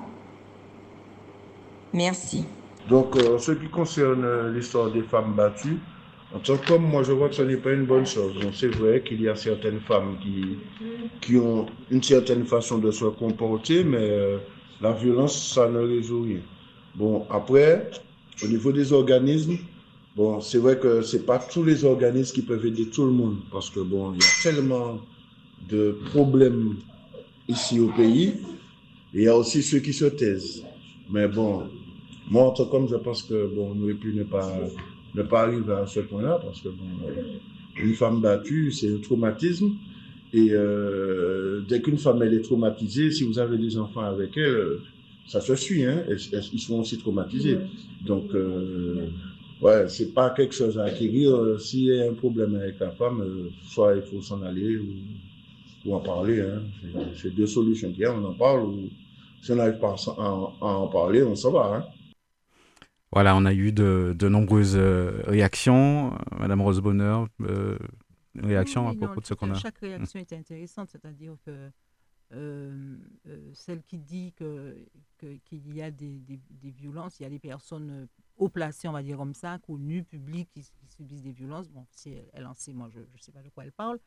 Merci. 1.94 2.46
Donc, 2.90 3.16
euh, 3.16 3.36
en 3.36 3.40
ce 3.40 3.52
qui 3.54 3.68
concerne 3.68 4.24
euh, 4.24 4.52
l'histoire 4.52 4.92
des 4.92 5.02
femmes 5.02 5.34
battues, 5.34 5.80
en 6.34 6.40
tant 6.40 6.58
que 6.58 6.74
moi, 6.74 7.04
je 7.04 7.12
vois 7.12 7.30
que 7.30 7.36
ce 7.36 7.44
n'est 7.44 7.58
pas 7.58 7.72
une 7.74 7.86
bonne 7.86 8.06
chose. 8.06 8.34
c'est 8.54 8.68
vrai 8.68 9.02
qu'il 9.04 9.22
y 9.22 9.30
a 9.30 9.36
certaines 9.36 9.80
femmes 9.80 10.18
qui, 10.22 10.58
qui 11.22 11.38
ont 11.38 11.66
une 11.92 12.04
certaine 12.04 12.46
façon 12.46 12.80
de 12.80 12.92
se 12.92 13.06
comporter, 13.06 13.84
mais 13.84 13.98
euh, 14.00 14.38
la 14.82 14.92
violence, 14.92 15.54
ça 15.54 15.70
ne 15.70 15.80
résout 15.80 16.24
rien. 16.24 16.40
Bon, 16.96 17.26
après, 17.30 17.90
au 18.44 18.48
niveau 18.48 18.72
des 18.72 18.92
organismes, 18.92 19.58
bon, 20.16 20.42
c'est 20.42 20.58
vrai 20.58 20.78
que 20.80 21.02
c'est 21.02 21.26
pas 21.26 21.40
tous 21.40 21.64
les 21.64 21.86
organismes 21.86 22.34
qui 22.34 22.42
peuvent 22.42 22.66
aider 22.66 22.88
tout 22.90 23.06
le 23.06 23.12
monde, 23.12 23.38
parce 23.52 23.70
que 23.70 23.80
bon, 23.80 24.14
il 24.14 24.22
y 24.22 24.24
a 24.24 24.52
tellement 24.52 25.00
de 25.70 25.98
problèmes 26.12 26.76
ici 27.48 27.80
au 27.80 27.88
pays, 27.90 28.34
il 29.14 29.22
y 29.22 29.28
a 29.28 29.38
aussi 29.38 29.64
ceux 29.64 29.80
qui 29.80 29.94
se 29.94 30.06
taisent. 30.06 30.64
Mais 31.10 31.28
bon, 31.28 31.64
moi, 32.30 32.46
en 32.46 32.52
tant 32.52 32.66
qu'homme, 32.66 32.90
je 32.90 32.96
pense 32.96 33.24
que 33.24 33.48
bon, 33.48 33.76
nous 33.76 33.96
plus 33.96 34.14
ne 34.14 34.24
pas 34.24 34.52
ne 35.16 35.24
pas 35.24 35.44
arriver 35.44 35.74
à 35.74 35.86
ce 35.88 36.02
point-là, 36.02 36.40
parce 36.44 36.62
que 36.62 36.70
une 37.82 37.94
femme 37.94 38.22
battue, 38.22 38.72
c'est 38.72 38.94
un 38.94 39.00
traumatisme. 39.00 39.74
Et 40.34 40.50
euh, 40.52 41.62
dès 41.68 41.82
qu'une 41.82 41.98
femme 41.98 42.22
elle 42.22 42.34
est 42.34 42.42
traumatisée, 42.42 43.12
si 43.12 43.24
vous 43.24 43.40
avez 43.40 43.58
des 43.58 43.78
enfants 43.78 44.02
avec 44.02 44.36
elle, 44.38 44.80
ça 45.28 45.42
se 45.42 45.56
suit, 45.56 45.86
hein, 45.86 46.04
ils 46.54 46.60
sont 46.60 46.80
aussi 46.80 46.98
traumatisés. 46.98 47.58
Donc, 48.06 48.26
euh, 48.34 49.08
ouais, 49.62 49.86
c'est 49.88 50.14
pas 50.14 50.30
quelque 50.32 50.54
chose 50.54 50.78
à 50.78 50.86
acquérir. 50.86 51.60
S'il 51.60 51.86
y 51.86 52.02
a 52.02 52.10
un 52.10 52.14
problème 52.14 52.56
avec 52.56 52.80
la 52.80 52.92
femme, 52.92 53.22
euh, 53.22 53.50
soit 53.68 53.96
il 53.96 54.02
faut 54.04 54.22
s'en 54.22 54.42
aller 54.44 54.78
ou, 54.78 55.94
en 55.94 56.00
parler. 56.00 56.42
Hein. 56.42 56.62
C'est 57.16 57.34
deux 57.34 57.48
solutions 57.48 57.92
qu'il 57.92 58.02
y 58.02 58.06
a, 58.06 58.14
on 58.14 58.24
en 58.24 58.34
parle. 58.34 58.66
Ou, 58.66 58.90
si 59.42 59.52
on 59.52 59.56
n'arrive 59.56 59.80
pas 59.80 59.96
à, 60.18 60.66
en 60.66 60.88
parler, 60.88 61.24
on 61.24 61.36
s'en 61.36 61.52
va. 61.52 61.76
Hein. 61.76 61.95
Voilà, 63.16 63.34
on 63.38 63.46
a 63.46 63.54
eu 63.54 63.72
de, 63.72 64.28
nombreuses 64.28 64.76
euh, 64.76 65.22
réactions. 65.26 66.14
Madame 66.38 66.60
Rose 66.60 66.82
Bonheur, 66.82 67.30
euh, 67.40 67.80
réaction 68.36 68.90
à 68.90 68.94
propos 68.94 69.22
de 69.22 69.26
ce 69.26 69.34
qu'on 69.34 69.52
a. 69.52 69.54
Chaque 69.54 69.78
réaction 69.78 70.20
est 70.20 70.34
intéressante, 70.34 70.90
c'est-à-dire 70.92 71.38
que 71.46 71.72
euh, 72.34 72.98
celle 73.54 73.84
qui 73.84 74.00
dit 74.00 74.34
qu'il 74.38 74.86
que, 75.18 75.56
y 75.56 75.82
a 75.82 75.92
des, 75.92 76.20
violences, 76.62 77.22
il 77.22 77.24
y 77.24 77.26
a 77.26 77.30
des 77.30 77.40
personnes 77.40 78.10
haut 78.36 78.50
placées, 78.50 78.90
on 78.90 78.92
va 78.92 79.02
dire 79.02 79.16
comme 79.16 79.34
ça, 79.34 79.60
connues, 79.60 80.04
publiques, 80.04 80.50
qui, 80.52 80.66
subissent 80.90 81.24
des 81.24 81.32
violences. 81.32 81.70
Bon, 81.70 81.86
si 81.92 82.18
elle, 82.34 82.46
en 82.46 82.54
sait, 82.54 82.74
moi, 82.74 82.90
je 82.94 83.00
ne 83.00 83.06
sais 83.18 83.32
pas 83.32 83.42
de 83.42 83.48
quoi 83.48 83.64
elle 83.64 83.72
parle. 83.72 83.98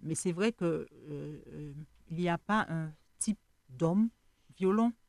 Mais 0.00 0.14
c'est 0.14 0.30
vrai 0.30 0.52
qu'il 0.52 0.86
n'y 2.12 2.28
a 2.28 2.38
pas 2.38 2.66
un 2.68 2.92
type 3.18 3.40
d'homme 3.68 4.10
violent 4.56 4.92
euh, 4.92 5.03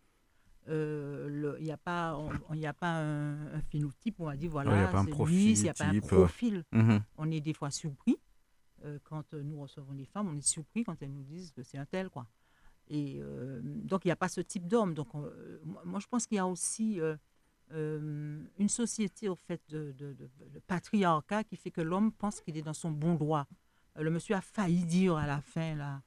il 0.67 1.63
n'y 1.63 1.71
a 1.71 1.77
pas, 1.77 2.17
il 2.53 2.65
a 2.65 2.73
pas 2.73 3.01
un, 3.01 3.61
phénotype, 3.69 4.15
on 4.19 4.25
va 4.25 4.35
dire, 4.35 4.49
voilà, 4.49 4.71
il 4.71 4.77
n'y 4.77 4.83
a 4.83 5.73
pas 5.73 5.85
un 5.85 5.99
profil. 5.99 6.63
Mhm. 6.71 7.01
On 7.17 7.31
est 7.31 7.41
des 7.41 7.53
fois 7.53 7.71
surpris 7.71 8.17
euh, 8.83 8.99
quand 9.03 9.33
nous 9.33 9.59
recevons 9.61 9.93
les 9.93 10.05
femmes, 10.05 10.29
on 10.29 10.37
est 10.37 10.47
surpris 10.47 10.83
quand 10.83 11.01
elles 11.01 11.13
nous 11.13 11.23
disent 11.23 11.51
que 11.51 11.63
c'est 11.63 11.77
un 11.77 11.85
tel, 11.85 12.09
quoi. 12.09 12.27
Et 12.87 13.17
euh, 13.19 13.61
donc, 13.63 14.05
il 14.05 14.09
n'y 14.09 14.11
a 14.11 14.15
pas 14.15 14.29
ce 14.29 14.41
type 14.41 14.67
d'homme. 14.67 14.93
Donc, 14.93 15.07
moi, 15.85 15.99
je 15.99 16.07
pense 16.07 16.27
qu'il 16.27 16.35
y 16.35 16.39
a 16.39 16.47
aussi 16.47 16.99
une 17.71 18.69
société, 18.69 19.27
au 19.27 19.35
fait, 19.35 19.61
de, 19.69 19.91
de, 19.97 20.15
patriarcat 20.67 21.43
qui 21.43 21.55
fait 21.57 21.71
que 21.71 21.81
l'homme 21.81 22.11
pense 22.11 22.41
qu'il 22.41 22.57
est 22.57 22.61
dans 22.61 22.73
son 22.73 22.91
bon 22.91 23.15
droit. 23.15 23.47
le 23.95 24.09
monsieur 24.11 24.35
a 24.35 24.41
failli 24.41 24.83
dire 24.85 25.15
à 25.15 25.25
la 25.25 25.41
fin, 25.41 25.75
là, 25.75 26.01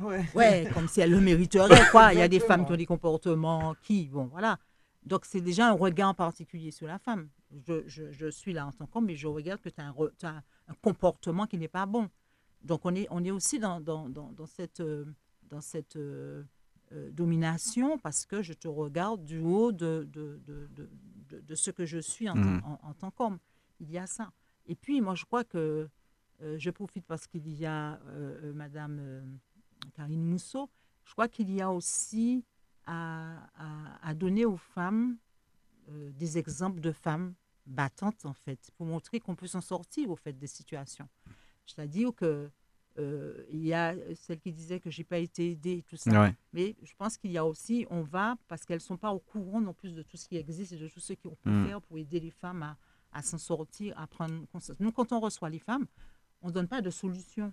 Ouais. 0.00 0.68
comme 0.74 0.88
si 0.88 1.00
elle 1.00 1.10
le 1.10 1.20
mériterait, 1.20 1.88
quoi. 1.90 2.12
Il 2.12 2.18
y 2.18 2.22
a 2.22 2.28
des 2.28 2.40
femmes 2.40 2.66
qui 2.66 2.72
ont 2.72 2.76
des 2.76 2.86
comportements 2.86 3.74
qui, 3.82 4.08
bon, 4.08 4.26
voilà. 4.26 4.58
Donc, 5.04 5.26
c'est 5.26 5.40
déjà 5.40 5.68
un 5.68 5.74
regard 5.74 6.14
particulier 6.14 6.70
sur 6.70 6.86
la 6.86 6.98
femme. 6.98 7.28
Je, 7.66 8.10
je, 8.10 8.30
suis 8.30 8.52
là 8.52 8.66
en 8.66 8.72
tant 8.72 8.86
qu'homme, 8.86 9.06
mais 9.06 9.16
je 9.16 9.26
regarde 9.26 9.60
que 9.60 9.68
tu 9.68 9.80
as, 9.80 9.88
un, 10.28 10.74
comportement 10.82 11.46
qui 11.46 11.58
n'est 11.58 11.68
pas 11.68 11.86
bon. 11.86 12.08
Donc, 12.62 12.80
on 12.84 12.94
est, 12.94 13.06
on 13.10 13.22
est 13.22 13.30
aussi 13.30 13.58
dans, 13.58 13.80
dans, 13.80 14.08
dans, 14.08 14.46
cette, 14.46 14.82
dans 15.50 15.60
cette 15.60 15.96
euh, 15.96 16.42
euh, 16.92 17.10
domination 17.10 17.98
parce 17.98 18.24
que 18.24 18.42
je 18.42 18.54
te 18.54 18.66
regarde 18.66 19.24
du 19.24 19.40
haut 19.40 19.72
de, 19.72 20.08
de, 20.10 20.40
de, 20.46 21.40
de, 21.40 21.54
ce 21.54 21.70
que 21.70 21.84
je 21.84 21.98
suis 21.98 22.28
en, 22.28 22.34
mmh. 22.34 22.78
en, 22.82 22.94
tant 22.94 23.10
qu'homme. 23.10 23.38
Il 23.80 23.90
y 23.90 23.98
a 23.98 24.06
ça. 24.06 24.32
Et 24.66 24.74
puis, 24.74 25.02
moi, 25.02 25.14
je 25.14 25.26
crois 25.26 25.44
que 25.44 25.88
euh, 26.42 26.56
je 26.58 26.70
profite 26.70 27.04
parce 27.06 27.26
qu'il 27.26 27.46
y 27.46 27.66
a 27.66 28.00
Madame 28.54 29.38
Karine 29.94 30.24
Mousseau, 30.24 30.70
je 31.04 31.12
crois 31.12 31.28
qu'il 31.28 31.50
y 31.50 31.60
a 31.60 31.70
aussi 31.70 32.44
à, 32.86 34.14
donner 34.14 34.44
aux 34.44 34.56
femmes 34.56 35.16
euh, 35.88 36.10
des 36.12 36.38
exemples 36.38 36.80
de 36.80 36.92
femmes 36.92 37.34
battantes, 37.66 38.26
en 38.26 38.34
fait, 38.34 38.70
pour 38.76 38.86
montrer 38.86 39.20
qu'on 39.20 39.34
peut 39.34 39.46
s'en 39.46 39.60
sortir, 39.60 40.10
au 40.10 40.16
fait, 40.16 40.34
des 40.34 40.46
situations. 40.46 41.08
C'est-à-dire 41.66 42.14
que 42.14 42.50
euh, 42.98 43.44
il 43.50 43.64
y 43.64 43.72
a 43.74 43.94
celle 44.14 44.38
qui 44.38 44.52
disait 44.52 44.78
que 44.80 44.90
j'ai 44.90 45.02
pas 45.02 45.18
été 45.18 45.50
aidée, 45.50 45.82
tout 45.88 45.96
ça. 45.96 46.32
Mais 46.52 46.76
je 46.82 46.92
pense 46.96 47.16
qu'il 47.16 47.32
y 47.32 47.38
a 47.38 47.44
aussi, 47.44 47.86
on 47.90 48.02
va, 48.02 48.36
parce 48.48 48.64
qu'elles 48.64 48.80
sont 48.80 48.96
pas 48.96 49.12
au 49.12 49.18
courant 49.18 49.60
non 49.60 49.72
plus 49.72 49.94
de 49.94 50.02
tout 50.02 50.16
ce 50.16 50.28
qui 50.28 50.36
existe 50.36 50.72
et 50.72 50.76
de 50.76 50.88
tout 50.88 51.00
ce 51.00 51.14
qu'on 51.14 51.34
peut 51.42 51.50
mm. 51.50 51.66
faire 51.66 51.80
pour 51.80 51.98
aider 51.98 52.20
les 52.20 52.30
femmes 52.30 52.62
à, 52.62 52.76
à 53.12 53.22
s'en 53.22 53.38
sortir, 53.38 53.98
à 53.98 54.06
prendre 54.06 54.46
conscience. 54.52 54.78
Nous, 54.78 54.92
quand 54.92 55.12
on 55.12 55.20
reçoit 55.20 55.48
les 55.50 55.58
femmes, 55.58 55.86
on 56.42 56.48
ne 56.48 56.52
donne 56.52 56.68
pas 56.68 56.82
de 56.82 56.90
solution 56.90 57.52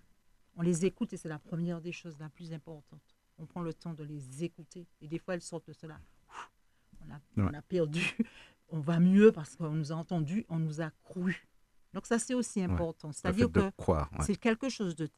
on 0.55 0.61
les 0.61 0.85
écoute 0.85 1.13
et 1.13 1.17
c'est 1.17 1.29
la 1.29 1.39
première 1.39 1.81
des 1.81 1.91
choses 1.91 2.17
la 2.19 2.29
plus 2.29 2.53
importante. 2.53 3.01
On 3.37 3.45
prend 3.45 3.61
le 3.61 3.73
temps 3.73 3.93
de 3.93 4.03
les 4.03 4.43
écouter 4.43 4.87
et 5.01 5.07
des 5.07 5.17
fois 5.17 5.33
elles 5.33 5.41
sortent 5.41 5.67
de 5.67 5.73
cela. 5.73 5.99
On 7.35 7.53
a, 7.53 7.61
perdu, 7.61 8.01
on 8.69 8.79
va 8.79 8.99
mieux 8.99 9.31
parce 9.31 9.55
qu'on 9.55 9.71
nous 9.71 9.91
a 9.91 9.95
entendu, 9.95 10.45
on 10.49 10.59
nous 10.59 10.81
a 10.81 10.91
cru. 11.03 11.47
Donc 11.93 12.05
ça 12.05 12.19
c'est 12.19 12.33
aussi 12.33 12.61
important. 12.61 13.11
C'est-à-dire 13.11 13.51
que 13.51 13.71
c'est 14.21 14.35
quelque 14.35 14.69
chose 14.69 14.95
de, 14.95 15.09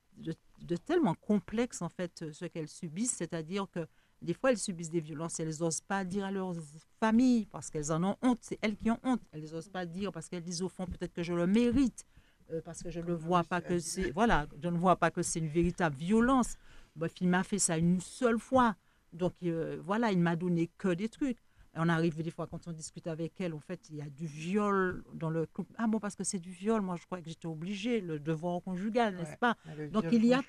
de 0.64 0.76
tellement 0.76 1.16
complexe, 1.16 1.82
en 1.82 1.90
fait, 1.90 2.32
ce 2.32 2.46
qu'elles 2.46 2.70
subissent. 2.70 3.16
C'est-à-dire 3.16 3.68
que 3.70 3.88
des 4.22 4.34
fois, 4.34 4.52
elles 4.52 4.58
subissent 4.58 4.90
des 4.90 5.02
violences 5.02 5.40
elles 5.40 5.60
n'osent 5.60 5.82
pas 5.82 6.06
dire 6.06 6.26
à 6.26 6.32
leurs 6.32 6.56
familles 7.00 7.46
parce 7.48 7.70
qu'elles 7.70 7.92
en 7.92 8.04
ont 8.04 8.16
honte. 8.22 8.40
C'est 8.42 8.58
elles 8.62 8.78
qui 8.78 8.90
ont 8.90 9.00
honte. 9.04 9.22
Elles 9.32 9.52
n'osent 9.52 9.70
pas 9.70 9.86
dire 9.86 10.12
parce 10.12 10.30
qu'elles 10.30 10.44
disent 10.44 10.62
au 10.62 10.70
fond 10.70 10.86
peut-être 10.86 11.14
que 11.14 11.24
je 11.24 11.34
le 11.34 11.46
mérite, 11.46 12.06
euh, 12.52 12.62
parce 12.64 12.84
que 12.84 12.90
je 12.90 13.00
ne 13.00 13.14
vois 13.14 13.44
pas 13.44 13.62
que 13.62 13.80
c'est 13.80 14.12
voilà, 14.12 14.48
je 14.62 14.70
ne 14.70 14.78
vois 14.78 14.96
pas 14.96 15.12
que 15.12 15.22
c'est 15.22 15.40
une 15.40 15.50
véritable 15.50 15.96
violence. 15.96 16.56
Bref, 16.96 17.14
il 17.22 17.28
m'a 17.28 17.44
fait 17.44 17.60
ça 17.60 17.78
une 17.78 18.00
seule 18.02 18.40
fois. 18.40 18.76
Donc 19.12 19.34
euh, 19.44 19.80
voilà, 19.84 20.12
il 20.12 20.20
m'a 20.20 20.36
donné 20.36 20.70
que 20.78 20.94
des 20.94 21.10
trucs. 21.10 21.38
Et 21.76 21.80
on 21.80 21.90
arrive 21.90 22.22
des 22.22 22.30
fois 22.30 22.46
quand 22.46 22.68
on 22.68 22.72
discute 22.72 23.08
avec 23.08 23.42
elle, 23.42 23.54
en 23.54 23.60
fait, 23.60 23.90
il 23.90 23.96
y 23.96 24.02
a 24.02 24.10
du 24.10 24.28
viol 24.28 25.04
dans 25.14 25.32
le 25.32 25.48
couple. 25.48 25.74
Ah 25.78 25.88
bon, 25.88 26.00
parce 26.00 26.16
que 26.16 26.24
c'est 26.24 26.40
du 26.40 26.52
viol, 26.52 26.82
moi 26.82 26.98
je 26.98 27.06
crois 27.06 27.20
que 27.20 27.28
j'étais 27.28 27.48
obligée, 27.48 28.00
le 28.00 28.20
devoir 28.20 28.62
conjugal, 28.62 29.16
n'est-ce 29.16 29.38
pas? 29.38 29.56
Donc 29.92 30.06
il 30.12 30.26
y 30.26 30.34
a 30.34 30.42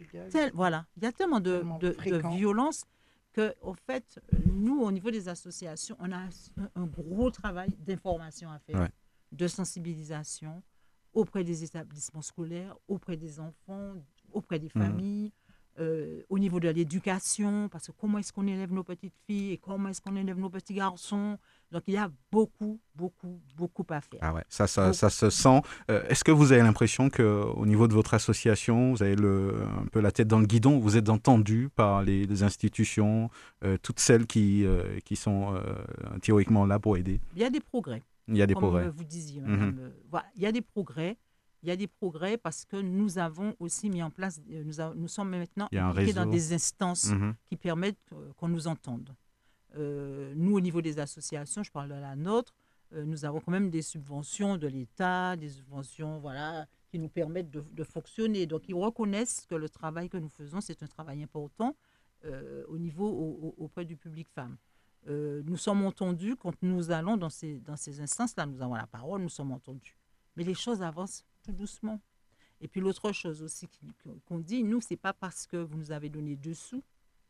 voilà, 0.52 0.84
il 0.96 1.04
y 1.04 1.06
a 1.06 1.12
tellement 1.12 1.40
de, 1.40 1.64
de, 1.80 1.96
de 2.10 2.28
violence 2.36 2.84
que, 3.34 3.54
au 3.60 3.74
fait, 3.74 4.20
nous, 4.46 4.80
au 4.80 4.92
niveau 4.92 5.10
des 5.10 5.28
associations, 5.28 5.96
on 5.98 6.12
a 6.12 6.28
un, 6.76 6.86
gros 6.86 7.30
travail 7.30 7.70
d'information 7.78 8.50
à 8.50 8.58
faire, 8.60 8.88
de 9.32 9.48
sensibilisation 9.48 10.62
auprès 11.14 11.44
des 11.44 11.64
établissements 11.64 12.22
scolaires, 12.22 12.76
auprès 12.88 13.16
des 13.16 13.40
enfants, 13.40 13.94
auprès 14.32 14.58
des 14.58 14.70
mmh. 14.74 14.80
familles. 14.80 15.32
Euh, 15.80 16.22
au 16.28 16.38
niveau 16.38 16.60
de 16.60 16.68
l'éducation, 16.68 17.68
parce 17.68 17.88
que 17.88 17.92
comment 18.00 18.18
est-ce 18.18 18.32
qu'on 18.32 18.46
élève 18.46 18.72
nos 18.72 18.84
petites 18.84 19.16
filles 19.26 19.52
et 19.54 19.58
comment 19.58 19.88
est-ce 19.88 20.00
qu'on 20.00 20.14
élève 20.14 20.38
nos 20.38 20.48
petits 20.48 20.74
garçons? 20.74 21.36
Donc 21.72 21.82
il 21.88 21.94
y 21.94 21.96
a 21.96 22.08
beaucoup, 22.30 22.78
beaucoup, 22.94 23.40
beaucoup 23.56 23.84
à 23.88 24.00
faire. 24.00 24.20
Ah 24.22 24.32
ouais, 24.32 24.44
ça, 24.48 24.68
ça, 24.68 24.92
ça 24.92 25.10
se 25.10 25.30
sent. 25.30 25.62
Euh, 25.90 26.04
est-ce 26.08 26.22
que 26.22 26.30
vous 26.30 26.52
avez 26.52 26.62
l'impression 26.62 27.10
qu'au 27.10 27.66
niveau 27.66 27.88
de 27.88 27.92
votre 27.92 28.14
association, 28.14 28.92
vous 28.92 29.02
avez 29.02 29.16
le, 29.16 29.64
un 29.82 29.86
peu 29.86 29.98
la 29.98 30.12
tête 30.12 30.28
dans 30.28 30.38
le 30.38 30.46
guidon, 30.46 30.78
vous 30.78 30.96
êtes 30.96 31.08
entendu 31.08 31.68
par 31.74 32.04
les, 32.04 32.44
institutions, 32.44 33.28
euh, 33.64 33.76
toutes 33.82 33.98
celles 33.98 34.26
qui, 34.26 34.64
qui 35.04 35.16
sont 35.16 35.60
théoriquement 36.22 36.66
là 36.66 36.78
pour 36.78 36.96
aider? 36.96 37.20
Il 37.34 37.42
y 37.42 37.44
a 37.44 37.50
des 37.50 37.58
progrès. 37.58 38.00
Il 38.28 38.36
y 38.36 38.42
a 38.42 38.46
des 38.46 38.54
progrès. 38.54 38.88
vous 38.88 39.04
disiez, 39.04 39.40
mmh 39.40 39.92
voilà, 40.10 40.26
il 40.36 40.42
y 40.42 40.46
a 40.46 40.52
des 40.52 40.62
progrès 40.62 41.18
il 41.64 41.68
y 41.68 41.70
a 41.70 41.76
des 41.76 41.86
progrès 41.86 42.36
parce 42.36 42.66
que 42.66 42.76
nous 42.76 43.16
avons 43.16 43.56
aussi 43.58 43.88
mis 43.88 44.02
en 44.02 44.10
place, 44.10 44.38
euh, 44.50 44.62
nous, 44.64 45.00
nous 45.00 45.08
sommes 45.08 45.30
maintenant 45.30 45.66
impliqués 45.72 46.12
dans 46.12 46.26
des 46.26 46.52
instances 46.52 47.10
mhm. 47.10 47.34
qui 47.46 47.56
permettent 47.56 48.12
euh, 48.12 48.32
qu'on 48.36 48.48
nous 48.48 48.66
entende. 48.66 49.14
Euh, 49.76 50.34
nous, 50.36 50.54
au 50.54 50.60
niveau 50.60 50.82
des 50.82 50.98
associations, 50.98 51.62
je 51.62 51.70
parle 51.72 51.88
de 51.88 51.94
la 51.94 52.14
nôtre, 52.16 52.52
nous 52.94 53.24
avons 53.24 53.40
quand 53.40 53.50
même 53.50 53.70
des 53.70 53.82
subventions 53.82 54.56
de 54.56 54.68
l'État, 54.68 55.34
des 55.36 55.48
subventions 55.48 56.20
voilà, 56.20 56.66
qui 56.90 56.98
nous 57.00 57.08
permettent 57.08 57.50
de, 57.50 57.82
fonctionner. 57.82 58.46
Donc, 58.46 58.68
ils 58.68 58.74
reconnaissent 58.74 59.46
que 59.50 59.56
le 59.56 59.68
travail 59.68 60.08
que 60.08 60.16
nous 60.16 60.28
faisons, 60.28 60.60
c'est 60.60 60.80
un 60.80 60.86
travail 60.86 61.20
important 61.24 61.74
au 62.68 62.78
niveau 62.78 63.52
auprès 63.58 63.84
du 63.84 63.96
public 63.96 64.28
femme. 64.32 64.56
Nous 65.06 65.56
sommes 65.56 65.84
entendus 65.84 66.36
quand 66.36 66.54
nous 66.62 66.90
allons 66.90 67.16
dans 67.16 67.30
ces, 67.30 67.60
dans 67.60 67.76
ces 67.76 68.00
instances-là, 68.00 68.46
nous 68.46 68.62
avons 68.62 68.74
la 68.74 68.86
parole, 68.86 69.20
nous 69.22 69.28
sommes 69.28 69.52
entendus. 69.52 69.96
Mais 70.36 70.44
les 70.44 70.54
choses 70.54 70.82
avancent 70.82 71.24
tout 71.42 71.52
doucement. 71.52 72.00
Et 72.60 72.68
puis 72.68 72.80
l'autre 72.80 73.12
chose 73.12 73.42
aussi 73.42 73.68
qu'on 74.26 74.38
dit, 74.38 74.62
nous, 74.64 74.80
c'est 74.80 74.96
pas 74.96 75.12
parce 75.12 75.46
que 75.46 75.56
vous 75.56 75.76
nous 75.76 75.92
avez 75.92 76.08
donné 76.08 76.36
deux 76.36 76.54
sous 76.54 76.82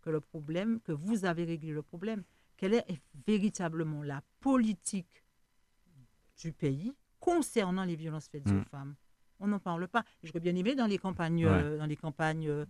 que 0.02 0.10
le 0.10 0.20
problème, 0.20 0.80
que 0.80 0.92
vous 0.92 1.24
avez 1.24 1.44
réglé 1.44 1.72
le 1.72 1.82
problème. 1.82 2.22
Quelle 2.56 2.74
est 2.74 2.87
véritablement 3.26 4.02
la 4.02 4.22
politique 4.40 5.24
du 6.40 6.52
pays 6.52 6.92
concernant 7.18 7.84
les 7.84 7.96
violences 7.96 8.28
faites 8.28 8.46
aux 8.48 8.54
mm. 8.54 8.64
femmes? 8.66 8.94
On 9.40 9.48
n'en 9.48 9.58
parle 9.58 9.88
pas. 9.88 10.04
Je 10.22 10.30
veux 10.32 10.40
bien 10.40 10.54
aimer 10.54 10.74
dans 10.74 10.87
les 10.87 10.98
campagnes, 10.98 11.46
euh, 11.46 11.78
dans 11.78 11.87
les 11.87 11.96
campagnes, 11.96 12.48
euh, 12.48 12.64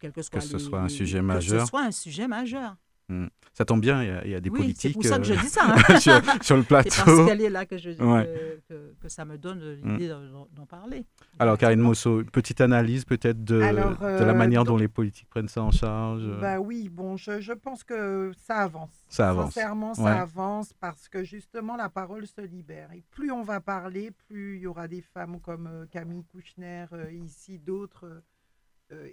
quel 0.00 0.12
que 0.12 0.22
soit, 0.22 0.40
que 0.40 0.44
ce 0.44 0.58
soit 0.58 0.80
un 0.80 0.88
sujet 0.88 1.22
majeur. 1.22 1.58
Que 1.60 1.64
ce 1.64 1.68
soit 1.68 1.84
un 1.84 1.92
sujet 1.92 2.26
majeur. 2.26 2.76
Hmm. 3.08 3.26
Ça 3.54 3.64
tombe 3.64 3.80
bien, 3.80 4.22
il 4.24 4.30
y, 4.30 4.34
a, 4.36 4.40
des 4.40 4.50
oui, 4.50 4.60
politiques. 4.60 4.92
C'est 4.92 4.92
pour 4.92 5.04
ça 5.04 5.18
que 5.18 5.24
je 5.24 5.34
dis 5.34 5.48
ça. 5.48 5.62
Hein. 5.66 5.98
sur, 6.42 6.56
le 6.56 6.62
plateau. 6.62 6.90
C'est 6.90 7.04
parce 7.04 7.26
qu'elle 7.26 7.40
est 7.40 7.50
là 7.50 7.66
que, 7.66 7.76
je, 7.76 7.90
que, 7.90 9.08
ça 9.08 9.24
me 9.24 9.36
donne 9.36 9.80
l'idée 9.82 10.08
hmm. 10.12 10.46
d'en 10.54 10.66
parler. 10.66 11.06
Alors, 11.40 11.58
Karine 11.58 11.80
Mosso, 11.80 12.20
une 12.20 12.30
petite 12.30 12.60
analyse 12.60 13.04
peut-être 13.04 13.42
de, 13.42 13.56
de, 13.56 13.60
la 13.60 13.96
euh, 14.02 14.34
manière 14.34 14.62
dont 14.62 14.76
les 14.76 14.86
politiques 14.86 15.28
prennent 15.28 15.48
ça 15.48 15.62
en 15.62 15.72
charge 15.72 16.22
bah 16.40 16.60
Oui, 16.60 16.88
bon, 16.88 17.16
je, 17.16 17.40
je, 17.40 17.52
pense 17.52 17.82
que 17.82 18.30
ça 18.36 18.58
avance. 18.58 18.94
Ça 19.08 19.30
avance. 19.30 19.54
Sincèrement, 19.54 19.94
ça 19.94 20.20
avance 20.20 20.72
parce 20.78 21.08
que 21.08 21.24
justement, 21.24 21.76
la 21.76 21.88
parole 21.88 22.28
se 22.28 22.42
libère. 22.42 22.92
Et 22.92 23.02
plus 23.10 23.32
on 23.32 23.42
va 23.42 23.60
parler, 23.60 24.12
plus 24.28 24.56
il 24.56 24.62
y 24.62 24.66
aura 24.66 24.86
des 24.88 25.02
femmes 25.02 25.40
comme 25.40 25.66
euh, 25.66 25.86
Camille 25.90 26.24
Kouchner, 26.24 26.86
euh, 26.92 27.10
ici, 27.12 27.58
d'autres 27.58 28.06
euh, 28.06 28.20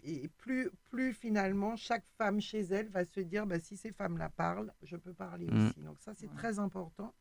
et 0.03 0.29
plus, 0.37 0.69
plus 0.89 1.13
finalement, 1.13 1.75
chaque 1.75 2.05
femme 2.17 2.39
chez 2.39 2.61
elle 2.61 2.87
va 2.89 3.03
se 3.05 3.19
dire 3.19 3.45
bah, 3.45 3.59
si 3.59 3.75
ces 3.75 3.91
femmes-là 3.91 4.29
parlent, 4.29 4.73
je 4.83 4.95
peux 4.95 5.13
parler 5.13 5.47
mm. 5.47 5.67
aussi. 5.67 5.81
Donc, 5.81 5.97
ça, 5.99 6.13
c'est 6.15 6.33
très 6.35 6.59
important. 6.59 7.13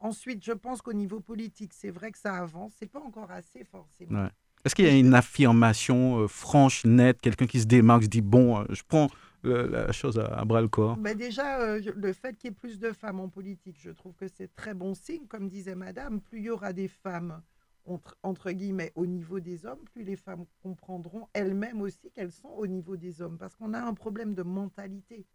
Ensuite, 0.00 0.44
je 0.44 0.52
pense 0.52 0.82
qu'au 0.82 0.92
niveau 0.92 1.20
politique, 1.20 1.72
c'est 1.72 1.90
vrai 1.90 2.10
que 2.10 2.18
ça 2.18 2.34
avance. 2.34 2.72
C'est 2.78 2.90
pas 2.90 3.00
encore 3.00 3.30
assez 3.30 3.64
forcément. 3.64 4.28
Est-ce 4.64 4.74
qu'il 4.74 4.86
y 4.86 4.88
a 4.88 4.96
une 4.96 5.14
affirmation 5.14 6.20
euh, 6.20 6.28
franche, 6.28 6.84
nette, 6.84 7.20
quelqu'un 7.20 7.46
qui 7.46 7.60
se 7.60 7.66
démarque, 7.66 8.04
se 8.04 8.08
dit 8.08 8.22
bon, 8.22 8.60
euh, 8.60 8.64
je 8.70 8.82
prends 8.86 9.08
la 9.44 9.92
chose 9.92 10.18
à, 10.18 10.42
bras 10.46 10.62
le 10.62 10.68
corps? 10.68 10.96
Bah 10.96 11.12
Déjà, 11.14 11.78
le 11.78 12.12
fait 12.14 12.34
qu'il 12.34 12.48
y 12.48 12.52
ait 12.52 12.56
plus 12.56 12.78
de 12.78 12.92
femmes 12.92 13.20
en 13.20 13.28
politique, 13.28 13.76
je 13.78 13.90
trouve 13.90 14.14
que 14.14 14.26
c'est 14.26 14.54
très 14.54 14.72
bon 14.72 14.94
signe. 14.94 15.26
Comme 15.26 15.50
disait 15.50 15.74
Madame, 15.74 16.20
plus 16.20 16.38
il 16.38 16.44
y 16.44 16.50
aura 16.50 16.72
des 16.72 16.88
femmes 16.88 17.42
entre, 17.86 18.50
guillemets, 18.52 18.92
au 18.94 19.06
niveau 19.06 19.40
des 19.40 19.66
hommes, 19.66 19.84
plus 19.92 20.04
les 20.04 20.16
femmes 20.16 20.46
comprendront 20.62 21.28
elles-mêmes 21.32 21.80
aussi 21.82 22.10
qu'elles 22.10 22.32
sont 22.32 22.48
au 22.48 22.66
niveau 22.66 22.96
des 22.96 23.20
hommes. 23.20 23.38
Parce 23.38 23.56
qu'on 23.56 23.74
a 23.74 23.80
un 23.80 23.94
problème 23.94 24.34
de 24.34 24.42
mentalité. 24.42 25.26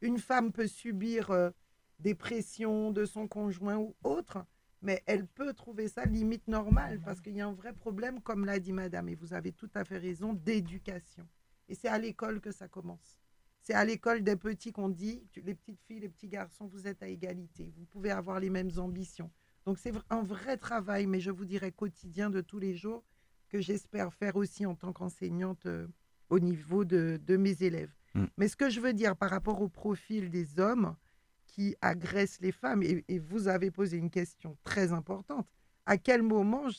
Une 0.00 0.18
femme 0.18 0.52
peut 0.52 0.66
subir 0.66 1.30
euh, 1.30 1.50
des 1.98 2.14
pressions 2.14 2.90
de 2.92 3.04
son 3.04 3.28
conjoint 3.28 3.76
ou 3.76 3.94
autre, 4.04 4.44
mais 4.80 5.02
elle 5.06 5.26
peut 5.26 5.52
trouver 5.52 5.88
ça 5.88 6.04
limite 6.04 6.46
normal 6.46 7.00
parce 7.04 7.20
qu'il 7.20 7.36
y 7.36 7.40
a 7.40 7.48
un 7.48 7.52
vrai 7.52 7.72
problème, 7.72 8.20
comme 8.20 8.44
l'a 8.44 8.60
dit 8.60 8.72
madame, 8.72 9.08
et 9.08 9.14
vous 9.14 9.34
avez 9.34 9.52
tout 9.52 9.70
à 9.74 9.84
fait 9.84 9.98
raison, 9.98 10.32
d'éducation. 10.32 11.26
Et 11.68 11.74
c'est 11.74 11.88
à 11.88 11.98
l'école 11.98 12.40
que 12.40 12.52
ça 12.52 12.68
commence. 12.68 13.18
C'est 13.60 13.74
à 13.74 13.84
l'école 13.84 14.22
des 14.22 14.36
petits 14.36 14.72
qu'on 14.72 14.88
dit, 14.88 15.22
les 15.36 15.54
petites 15.54 15.82
filles, 15.82 16.00
les 16.00 16.08
petits 16.08 16.28
garçons, 16.28 16.66
vous 16.66 16.86
êtes 16.86 17.02
à 17.02 17.08
égalité, 17.08 17.72
vous 17.76 17.84
pouvez 17.84 18.10
avoir 18.10 18.40
les 18.40 18.50
mêmes 18.50 18.70
ambitions. 18.78 19.30
Donc 19.68 19.78
c'est 19.78 19.92
un 20.08 20.22
vrai 20.22 20.56
travail, 20.56 21.06
mais 21.06 21.20
je 21.20 21.30
vous 21.30 21.44
dirais 21.44 21.72
quotidien 21.72 22.30
de 22.30 22.40
tous 22.40 22.58
les 22.58 22.74
jours, 22.74 23.04
que 23.50 23.60
j'espère 23.60 24.14
faire 24.14 24.36
aussi 24.36 24.64
en 24.64 24.74
tant 24.74 24.94
qu'enseignante 24.94 25.66
euh, 25.66 25.86
au 26.30 26.38
niveau 26.38 26.86
de, 26.86 27.20
mes 27.28 27.62
élèves. 27.62 27.92
Mm. 28.14 28.24
Mais 28.38 28.48
ce 28.48 28.56
que 28.56 28.70
je 28.70 28.80
veux 28.80 28.94
dire 28.94 29.14
par 29.14 29.28
rapport 29.28 29.60
au 29.60 29.68
profil 29.68 30.30
des 30.30 30.58
hommes 30.58 30.96
qui 31.44 31.76
agressent 31.82 32.40
les 32.40 32.50
femmes, 32.50 32.82
et, 32.82 33.18
vous 33.18 33.46
avez 33.46 33.70
posé 33.70 33.98
une 33.98 34.08
question 34.08 34.56
très 34.64 34.94
importante, 34.94 35.46
à 35.84 35.98
quel 35.98 36.22
moment 36.22 36.70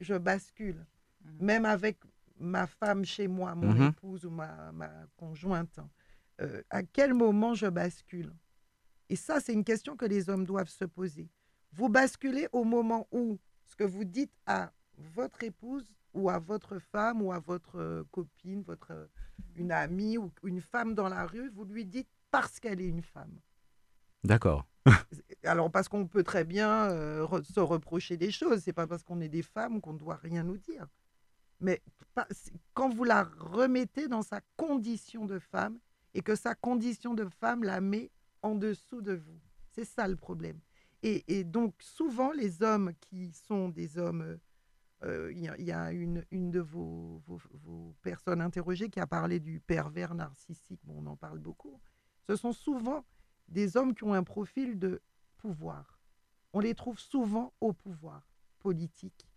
je, 0.00 0.14
bascule, 0.14 0.86
mm. 1.20 1.44
même 1.44 1.66
avec 1.66 1.98
ma 2.40 2.66
femme 2.66 3.04
chez 3.04 3.28
moi, 3.28 3.54
mon 3.56 3.74
mm-hmm. 3.74 3.90
épouse 3.90 4.24
ou 4.24 4.30
ma, 4.30 4.72
conjointe, 5.18 5.80
euh, 6.40 6.62
à 6.70 6.82
quel 6.82 7.12
moment 7.12 7.52
je 7.52 7.66
bascule? 7.66 8.32
Et 9.10 9.16
ça, 9.16 9.38
c'est 9.38 9.52
une 9.52 9.64
question 9.64 9.96
que 9.96 10.06
les 10.06 10.30
hommes 10.30 10.46
doivent 10.46 10.70
se 10.70 10.86
poser. 10.86 11.28
Vous 11.72 11.88
basculez 11.88 12.48
au 12.52 12.64
moment 12.64 13.06
où 13.12 13.38
ce 13.66 13.76
que 13.76 13.84
vous 13.84 14.04
dites 14.04 14.32
à 14.46 14.72
votre 14.96 15.42
épouse 15.44 15.94
ou 16.14 16.30
à 16.30 16.38
votre 16.38 16.78
femme 16.78 17.22
ou 17.22 17.32
à 17.32 17.38
votre 17.38 17.78
euh, 17.78 18.04
copine, 18.10 18.62
votre 18.62 18.92
euh, 18.92 19.06
une 19.56 19.72
amie 19.72 20.18
ou 20.18 20.32
une 20.42 20.60
femme 20.60 20.94
dans 20.94 21.08
la 21.08 21.26
rue, 21.26 21.50
vous 21.50 21.64
lui 21.64 21.84
dites 21.84 22.08
parce 22.30 22.58
qu'elle 22.58 22.80
est 22.80 22.88
une 22.88 23.02
femme. 23.02 23.38
D'accord. 24.24 24.66
Alors 25.44 25.70
parce 25.70 25.88
qu'on 25.88 26.06
peut 26.06 26.22
très 26.22 26.44
bien 26.44 26.90
euh, 26.90 27.26
se 27.42 27.60
reprocher 27.60 28.16
des 28.16 28.30
choses, 28.30 28.62
c'est 28.62 28.72
pas 28.72 28.86
parce 28.86 29.02
qu'on 29.02 29.20
est 29.20 29.28
des 29.28 29.42
femmes 29.42 29.80
qu'on 29.80 29.92
ne 29.92 29.98
doit 29.98 30.16
rien 30.16 30.42
nous 30.42 30.58
dire. 30.58 30.86
Mais 31.60 31.82
quand 32.74 32.88
vous 32.88 33.04
la 33.04 33.24
remettez 33.38 34.08
dans 34.08 34.22
sa 34.22 34.40
condition 34.56 35.26
de 35.26 35.38
femme 35.38 35.78
et 36.14 36.22
que 36.22 36.34
sa 36.34 36.54
condition 36.54 37.14
de 37.14 37.26
femme 37.40 37.64
la 37.64 37.80
met 37.80 38.10
en 38.42 38.54
dessous 38.54 39.02
de 39.02 39.14
vous, 39.14 39.40
c'est 39.72 39.84
ça 39.84 40.06
le 40.08 40.16
problème. 40.16 40.58
Et, 41.02 41.44
donc, 41.44 41.74
souvent, 41.80 42.32
les 42.32 42.62
hommes 42.62 42.92
qui 43.00 43.32
sont 43.32 43.68
des 43.68 43.98
hommes. 43.98 44.38
Euh, 45.04 45.32
il 45.32 45.64
y, 45.64 45.70
a 45.70 45.92
une, 45.92 46.24
une 46.32 46.50
de 46.50 46.58
vos, 46.58 47.22
vos, 47.24 47.94
personnes 48.02 48.40
interrogées 48.40 48.90
qui 48.90 48.98
a 48.98 49.06
parlé 49.06 49.38
du 49.38 49.60
pervers 49.60 50.12
narcissique. 50.12 50.80
Bon, 50.82 50.94
on 50.98 51.06
en 51.06 51.14
parle 51.14 51.38
beaucoup. 51.38 51.80
Ce 52.22 52.34
sont 52.34 52.52
souvent 52.52 53.04
des 53.46 53.76
hommes 53.76 53.94
qui 53.94 54.02
ont 54.02 54.12
un 54.12 54.24
profil 54.24 54.76
de 54.76 55.00
pouvoir. 55.36 56.00
On 56.52 56.58
les 56.58 56.74
trouve 56.74 56.98
souvent 56.98 57.52
au 57.60 57.72
pouvoir 57.72 58.28
politique. 58.58 59.28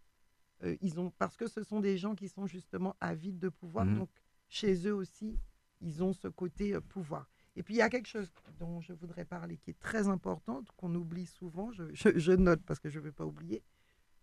Euh, 0.63 0.75
ils 0.81 0.99
ont, 0.99 1.11
parce 1.19 1.37
que 1.37 1.47
ce 1.47 1.63
sont 1.63 1.79
des 1.79 1.97
gens 1.97 2.15
qui 2.15 2.27
sont 2.27 2.47
justement 2.47 2.95
avides 2.99 3.39
de 3.39 3.49
pouvoir. 3.49 3.85
Mmh. 3.85 3.99
Donc, 3.99 4.09
chez 4.49 4.87
eux 4.87 4.95
aussi, 4.95 5.39
ils 5.81 6.03
ont 6.03 6.13
ce 6.13 6.27
côté 6.27 6.73
euh, 6.73 6.81
pouvoir. 6.81 7.29
Et 7.55 7.63
puis 7.63 7.75
il 7.75 7.77
y 7.77 7.81
a 7.81 7.89
quelque 7.89 8.07
chose 8.07 8.31
dont 8.59 8.79
je 8.81 8.93
voudrais 8.93 9.25
parler 9.25 9.57
qui 9.57 9.71
est 9.71 9.79
très 9.79 10.07
important, 10.07 10.63
qu'on 10.77 10.93
oublie 10.95 11.25
souvent, 11.25 11.71
je, 11.71 12.31
note 12.31 12.61
parce 12.65 12.79
que 12.79 12.89
je 12.89 12.99
ne 12.99 13.05
veux 13.05 13.11
pas 13.11 13.25
oublier, 13.25 13.63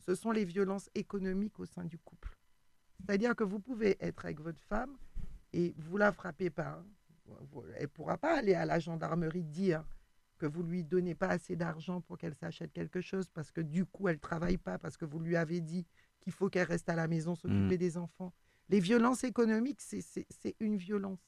ce 0.01 0.15
sont 0.15 0.31
les 0.31 0.45
violences 0.45 0.89
économiques 0.95 1.59
au 1.59 1.67
sein 1.67 1.85
du 1.85 1.99
couple. 1.99 2.37
C'est-à-dire 2.99 3.37
que 3.37 3.45
vous 3.45 3.61
pouvez 3.61 3.97
être 4.01 4.25
avec 4.25 4.41
votre 4.41 4.61
femme 4.63 4.97
et 5.53 5.75
vous 5.79 5.99
la 5.99 6.13
frappez 6.13 6.51
pas, 6.51 6.83
elle 7.77 7.83
ne 7.83 7.87
pourra 7.87 8.17
pas 8.17 8.39
aller 8.39 8.55
à 8.55 8.65
la 8.65 8.79
gendarmerie 8.79 9.45
dire 9.45 9.85
que 10.39 10.47
vous 10.47 10.63
lui 10.63 10.85
donnez 10.85 11.15
pas 11.15 11.29
assez 11.29 11.57
d'argent 11.57 12.01
pour 12.01 12.17
qu'elle 12.17 12.35
s'achète 12.35 12.73
quelque 12.73 13.01
chose 13.01 13.29
parce 13.29 13.51
que 13.51 13.61
du 13.61 13.85
coup 13.85 14.09
elle 14.09 14.21
travaille 14.21 14.57
pas 14.57 14.79
parce 14.79 14.97
que 14.97 15.05
vous 15.05 15.19
lui 15.19 15.37
avez 15.37 15.61
dit 15.61 15.85
qu'il 16.21 16.33
faut 16.33 16.49
qu'elle 16.49 16.67
reste 16.67 16.89
à 16.89 16.95
la 16.95 17.09
maison 17.09 17.35
s'occuper 17.35 17.75
mmh. 17.75 17.79
des 17.79 17.99
enfants. 17.99 18.33
Les 18.69 18.81
violences 18.81 19.25
économiques, 19.25 19.81
c'est 19.81 20.57
une 20.61 20.77
violence. 20.77 21.21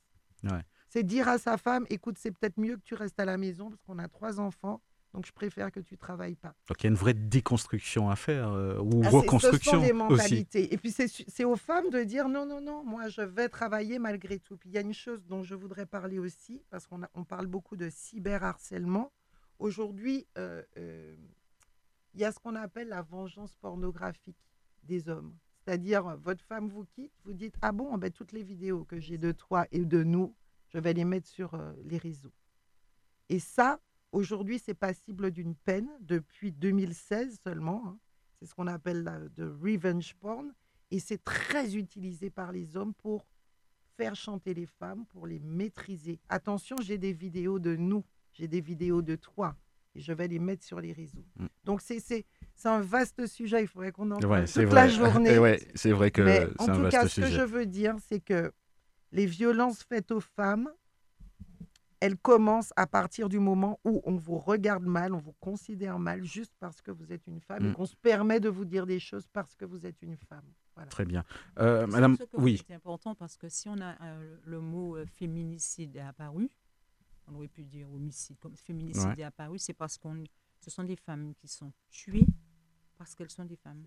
C'est 0.91 1.03
dire 1.03 1.29
à 1.29 1.39
sa 1.39 1.57
femme, 1.57 1.87
écoute, 1.89 2.19
c'est 2.19 2.33
peut-être 2.33 2.59
mieux 2.59 2.77
que 2.77 2.83
tu 2.83 2.95
restes 2.95 3.19
à 3.19 3.25
la 3.25 3.39
maison 3.39 3.71
parce 3.71 3.83
qu'on 3.83 3.99
a 3.99 4.09
trois 4.09 4.41
enfants 4.41 4.83
donc, 5.13 5.27
je 5.27 5.33
préfère 5.33 5.73
que 5.73 5.81
tu 5.81 5.97
travailles 5.97 6.37
pas. 6.37 6.55
Donc, 6.69 6.81
il 6.81 6.85
y 6.85 6.87
a 6.87 6.91
une 6.91 6.97
vraie 6.97 7.15
déconstruction 7.15 8.11
à 8.11 8.17
faire 8.17 8.53
euh, 8.53 8.79
ou 8.79 9.03
ah, 9.05 9.09
reconstruction 9.09 9.73
ce 9.73 9.79
sont 9.79 9.85
des 9.85 9.93
mentalités. 9.93 10.73
Et 10.73 10.79
puis, 10.79 10.93
c'est 10.93 11.45
aux 11.45 11.57
femmes 11.57 11.91
de 11.91 12.05
dire 12.05 12.29
non, 12.29 12.47
non, 12.47 12.61
non, 12.61 12.85
moi, 12.85 13.09
je 13.09 13.23
vais 13.23 13.49
travailler 13.49 13.99
malgré 13.99 14.39
tout. 14.39 14.57
Puis, 14.57 14.71
il 14.71 14.75
y 14.75 14.79
a 14.79 14.83
une 14.83 14.95
chose 14.95 15.27
dont 15.27 15.43
je 15.43 15.55
voudrais 15.55 15.87
parler 15.87 16.19
aussi, 16.21 16.63
parce 16.71 16.87
qu'on 16.87 17.01
on 17.15 17.25
parle 17.25 17.47
beaucoup 17.47 17.77
de 17.77 17.91
cyberharcèlement. 17.91 19.13
Aujourd'hui, 19.59 20.27
euh, 20.39 20.63
euh, 20.77 21.17
il 22.15 22.21
y 22.21 22.25
a 22.25 22.31
ce 22.31 22.39
qu'on 22.39 22.55
appelle 22.55 22.89
la 22.89 23.03
vengeance 23.03 23.57
pornographique 23.57 24.39
des 24.85 25.09
hommes. 25.09 25.35
C'est-à-dire, 25.65 26.17
votre 26.19 26.45
femme 26.45 26.69
vous 26.69 26.85
quitte, 26.85 27.13
vous 27.25 27.33
dites 27.33 27.57
Ah 27.63 27.73
bon, 27.73 27.99
ben, 27.99 28.11
toutes 28.11 28.33
les 28.33 28.45
vidéos 28.45 28.85
que 28.85 29.01
j'ai 29.01 29.19
de 29.19 29.33
toi 29.33 29.67
et 29.73 29.85
de 29.85 30.05
nous, 30.05 30.35
je 30.71 30.79
vais 30.79 30.93
les 30.93 31.05
mettre 31.05 31.29
sur 31.29 31.57
les 31.85 31.99
réseaux. 31.99 32.33
Et 33.29 33.39
ça, 33.39 33.81
Aujourd'hui, 34.13 34.59
c'est 34.59 34.75
passible 34.75 35.31
d'une 35.31 35.55
peine 35.55 35.89
depuis 36.01 36.51
2016 36.53 37.39
seulement. 37.45 37.83
Hein. 37.87 37.99
C'est 38.39 38.47
ce 38.47 38.55
qu'on 38.55 38.67
appelle 38.67 39.31
de 39.37 39.45
revenge 39.45 40.15
porn. 40.21 40.53
Et 40.91 40.99
c'est 40.99 41.23
très 41.23 41.77
utilisé 41.77 42.31
par 42.31 42.51
les 42.51 42.77
hommes 42.77 42.93
pour 42.95 43.25
faire 43.97 44.17
chanter 44.17 44.55
les 44.55 44.67
femmes, 44.67 45.05
pour 45.07 45.27
les 45.29 45.39
maîtriser. 45.39 46.19
Attention, 46.29 46.77
j'ai 46.81 46.99
des 46.99 47.13
vidéos 47.13 47.61
de 47.61 47.77
nous, 47.77 48.05
j'ai 48.33 48.49
des 48.49 48.61
vidéos 48.61 49.03
de 49.03 49.15
toi. 49.15 49.55
Et 49.95 50.01
je 50.01 50.13
vais 50.13 50.27
les 50.27 50.39
mettre 50.41 50.65
sur 50.65 50.81
les 50.81 50.93
réseaux. 50.93 51.25
Mm. 51.37 51.47
Donc, 51.65 51.81
c'est 51.81 52.25
un 52.65 52.81
vaste 52.81 53.27
sujet. 53.27 53.63
Il 53.63 53.69
faudrait 53.69 53.93
qu'on 53.93 54.11
en 54.11 54.19
parle 54.19 54.49
toute 54.49 54.73
la 54.73 54.89
journée. 54.89 55.59
c'est 55.77 55.93
vrai 55.93 56.11
que 56.11 56.23
Mais 56.23 56.49
en 56.59 56.67
tout 56.67 56.89
cas, 56.89 57.07
ce 57.07 57.21
que 57.21 57.27
je 57.29 57.43
veux 57.43 57.67
dire, 57.67 57.95
c'est 58.09 58.21
que 58.21 58.53
les 59.13 59.27
violences 59.27 59.83
faites 59.83 60.11
aux 60.11 60.21
femmes, 60.21 60.71
elle 62.01 62.17
commence 62.17 62.73
à 62.77 62.87
partir 62.87 63.29
du 63.29 63.39
moment 63.39 63.79
où 63.85 64.01
on 64.05 64.17
vous 64.17 64.39
regarde 64.39 64.85
mal, 64.85 65.15
on 65.15 65.19
vous 65.19 65.35
considère 65.39 65.99
mal 65.99 66.25
juste 66.25 66.55
parce 66.59 66.81
que 66.81 66.91
vous 66.91 67.13
êtes 67.13 67.27
une 67.27 67.41
femme 67.41 67.65
et 67.67 67.69
mm. 67.69 67.75
qu'on 67.75 67.87
se 67.87 67.97
permet 67.97 68.41
de 68.41 68.49
vous 68.49 68.65
dire 68.65 68.87
des 68.87 68.99
choses 68.99 69.27
parce 69.33 69.55
que 69.55 69.67
vous 69.67 69.85
êtes 69.87 70.01
une 70.03 70.17
femme. 70.17 70.51
Très 70.89 71.05
bien. 71.05 71.25
Euh, 71.59 71.87
madame, 71.87 72.17
oui. 72.35 72.63
C'est 72.67 72.73
important 72.75 73.15
parce 73.15 73.37
que 73.37 73.51
si 73.51 73.69
on 73.69 73.79
a 73.81 74.03
euh, 74.03 74.37
le 74.47 74.61
mot 74.61 74.97
euh, 74.97 75.05
féminicide 75.05 75.97
est 75.97 76.01
apparu, 76.01 76.51
on 77.29 77.35
aurait 77.35 77.49
pu 77.49 77.65
dire 77.65 77.91
homicide, 77.93 78.39
comme 78.41 78.57
féminicide 78.57 79.19
est 79.19 79.23
apparu, 79.25 79.59
c'est 79.59 79.75
parce 79.75 79.99
que 79.99 80.09
ce 80.59 80.71
sont 80.71 80.85
des 80.85 80.97
femmes 80.97 81.35
qui 81.35 81.49
sont 81.49 81.71
tuées 81.91 82.27
parce 82.97 83.15
qu'elles 83.15 83.31
sont 83.31 83.45
des 83.45 83.57
femmes. 83.57 83.85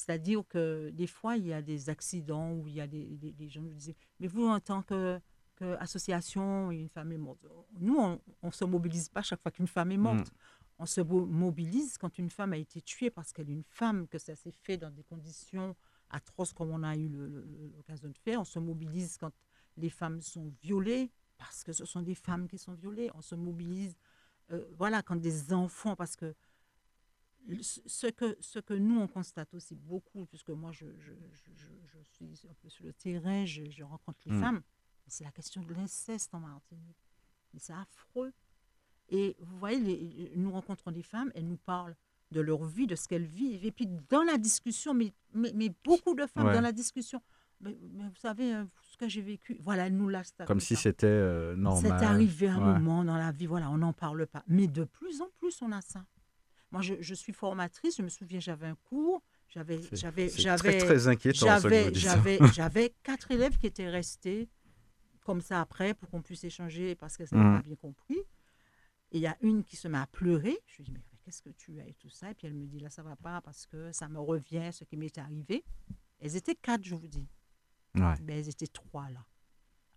C'est-à-dire 0.00 0.42
que 0.48 0.90
des 0.90 1.06
fois, 1.06 1.36
il 1.36 1.46
y 1.46 1.52
a 1.52 1.62
des 1.62 1.90
accidents 1.90 2.52
où 2.52 2.66
il 2.66 2.74
y 2.74 2.80
a 2.80 2.86
des, 2.86 3.04
des 3.06 3.48
gens 3.48 3.62
qui 3.62 3.74
disent, 3.74 3.94
mais 4.18 4.26
vous, 4.26 4.46
en 4.46 4.60
tant 4.60 4.82
que 4.82 5.20
association, 5.78 6.70
une 6.70 6.88
femme 6.88 7.12
est 7.12 7.18
morte. 7.18 7.44
Nous, 7.78 7.98
on 7.98 8.18
ne 8.42 8.50
se 8.50 8.64
mobilise 8.64 9.08
pas 9.08 9.22
chaque 9.22 9.42
fois 9.42 9.50
qu'une 9.50 9.66
femme 9.66 9.92
est 9.92 9.98
mm. 9.98 10.02
morte. 10.02 10.32
On 10.78 10.86
se 10.86 11.00
mobilise 11.02 11.98
quand 11.98 12.18
une 12.18 12.30
femme 12.30 12.54
a 12.54 12.56
été 12.56 12.80
tuée 12.80 13.10
parce 13.10 13.32
qu'elle 13.32 13.50
est 13.50 13.54
une 13.54 13.64
femme, 13.64 14.08
que 14.08 14.18
ça 14.18 14.34
s'est 14.34 14.54
fait 14.62 14.78
dans 14.78 14.90
des 14.90 15.02
conditions 15.02 15.76
atroces 16.08 16.52
comme 16.52 16.70
on 16.70 16.82
a 16.82 16.96
eu 16.96 17.08
l'occasion 17.76 18.08
de 18.08 18.16
faire. 18.16 18.40
On 18.40 18.44
se 18.44 18.58
mobilise 18.58 19.18
quand 19.18 19.32
les 19.76 19.90
femmes 19.90 20.20
sont 20.22 20.52
violées 20.62 21.10
parce 21.36 21.62
que 21.62 21.72
ce 21.72 21.84
sont 21.84 22.02
des 22.02 22.14
femmes 22.14 22.48
qui 22.48 22.56
sont 22.56 22.72
violées. 22.72 23.10
On 23.14 23.20
se 23.20 23.34
mobilise, 23.34 23.94
euh, 24.52 24.64
voilà, 24.78 25.02
quand 25.02 25.16
des 25.16 25.52
enfants, 25.52 25.94
parce 25.94 26.16
que 26.16 26.34
ce 27.62 28.06
que, 28.08 28.36
ce 28.40 28.58
que 28.58 28.74
nous, 28.74 29.00
on 29.00 29.08
constate 29.08 29.52
aussi 29.54 29.74
beaucoup, 29.74 30.26
puisque 30.26 30.50
moi, 30.50 30.72
je, 30.72 30.86
je, 30.98 31.12
je, 31.54 32.34
suis 32.34 32.48
un 32.48 32.54
peu 32.62 32.68
sur 32.68 32.84
le 32.84 32.92
terrain, 32.92 33.44
je, 33.46 33.82
rencontre 33.82 34.20
les 34.26 34.32
mm. 34.32 34.40
femmes, 34.40 34.62
c'est 35.06 35.24
la 35.24 35.30
question 35.32 35.62
de 35.62 35.74
l'inceste 35.74 36.34
en 36.34 36.40
Martinique. 36.40 36.96
c'est 37.58 37.72
affreux. 37.72 38.32
Et 39.08 39.36
vous 39.40 39.58
voyez, 39.58 40.32
nous 40.36 40.52
rencontrons 40.52 40.92
des 40.92 41.02
femmes, 41.02 41.32
elles 41.34 41.48
nous 41.48 41.56
parlent 41.56 41.96
de 42.30 42.40
leur 42.40 42.64
vie, 42.64 42.86
de 42.86 42.94
ce 42.94 43.08
qu'elles 43.08 43.26
vivent. 43.26 43.64
Et 43.64 43.72
puis 43.72 43.88
dans 44.08 44.22
la 44.22 44.38
discussion, 44.38 44.94
mais, 44.94 45.12
mais, 45.34 45.72
beaucoup 45.84 46.14
de 46.14 46.26
femmes 46.26 46.52
dans 46.52 46.60
la 46.60 46.72
discussion, 46.72 47.20
mais, 47.60 47.76
vous 47.82 48.16
savez, 48.16 48.54
euh, 48.54 48.64
ce 48.82 48.96
que 48.96 49.08
j'ai 49.08 49.20
vécu, 49.20 49.58
voilà, 49.60 49.90
nous 49.90 50.08
lâchent 50.08 50.30
Comme 50.46 50.60
si 50.60 50.76
c'était 50.76 51.06
euh, 51.06 51.56
normal. 51.56 51.98
C'est 51.98 52.06
arrivé 52.06 52.48
un 52.48 52.60
moment 52.60 53.04
dans 53.04 53.16
la 53.16 53.32
vie, 53.32 53.46
voilà, 53.46 53.68
on 53.70 53.78
n'en 53.78 53.92
parle 53.92 54.26
pas. 54.26 54.44
Mais 54.46 54.66
de 54.68 54.84
plus 54.84 55.20
en 55.20 55.28
plus, 55.38 55.60
on 55.60 55.72
a 55.72 55.80
ça. 55.80 56.04
Moi, 56.70 56.82
je, 56.82 56.94
je 57.00 57.14
suis 57.14 57.32
formatrice, 57.32 57.96
je 57.96 58.02
me 58.02 58.08
souviens, 58.08 58.40
j'avais 58.40 58.66
un 58.66 58.76
cours, 58.76 59.22
j'avais, 59.48 59.80
j'avais, 59.92 60.28
j'avais. 60.28 60.78
J'avais, 61.34 61.94
j'avais, 61.94 62.38
j'avais 62.54 62.94
quatre 63.02 63.30
élèves 63.32 63.58
qui 63.58 63.66
étaient 63.66 63.88
restés 63.88 64.48
comme 65.24 65.40
ça 65.40 65.60
après 65.60 65.94
pour 65.94 66.08
qu'on 66.08 66.22
puisse 66.22 66.44
échanger 66.44 66.94
parce 66.94 67.16
qu'elle 67.16 67.28
n'a 67.32 67.42
pas 67.42 67.58
mmh. 67.58 67.62
bien 67.62 67.76
compris. 67.76 68.18
Et 69.12 69.18
il 69.18 69.20
y 69.20 69.26
a 69.26 69.36
une 69.40 69.64
qui 69.64 69.76
se 69.76 69.88
met 69.88 69.98
à 69.98 70.06
pleurer. 70.06 70.56
Je 70.66 70.76
lui 70.78 70.84
dis, 70.84 70.92
mais 70.92 71.02
qu'est-ce 71.22 71.42
que 71.42 71.50
tu 71.50 71.80
as 71.80 71.86
et 71.86 71.94
tout 71.94 72.10
ça? 72.10 72.30
Et 72.30 72.34
puis 72.34 72.46
elle 72.46 72.54
me 72.54 72.66
dit, 72.66 72.78
là, 72.78 72.90
ça 72.90 73.02
va 73.02 73.16
pas 73.16 73.40
parce 73.40 73.66
que 73.66 73.90
ça 73.92 74.08
me 74.08 74.20
revient, 74.20 74.70
ce 74.72 74.84
qui 74.84 74.96
m'est 74.96 75.18
arrivé. 75.18 75.64
Elles 76.20 76.36
étaient 76.36 76.54
quatre, 76.54 76.84
je 76.84 76.94
vous 76.94 77.08
dis. 77.08 77.26
Mais 77.94 78.38
elles 78.38 78.48
étaient 78.48 78.68
trois 78.68 79.10
là. 79.10 79.24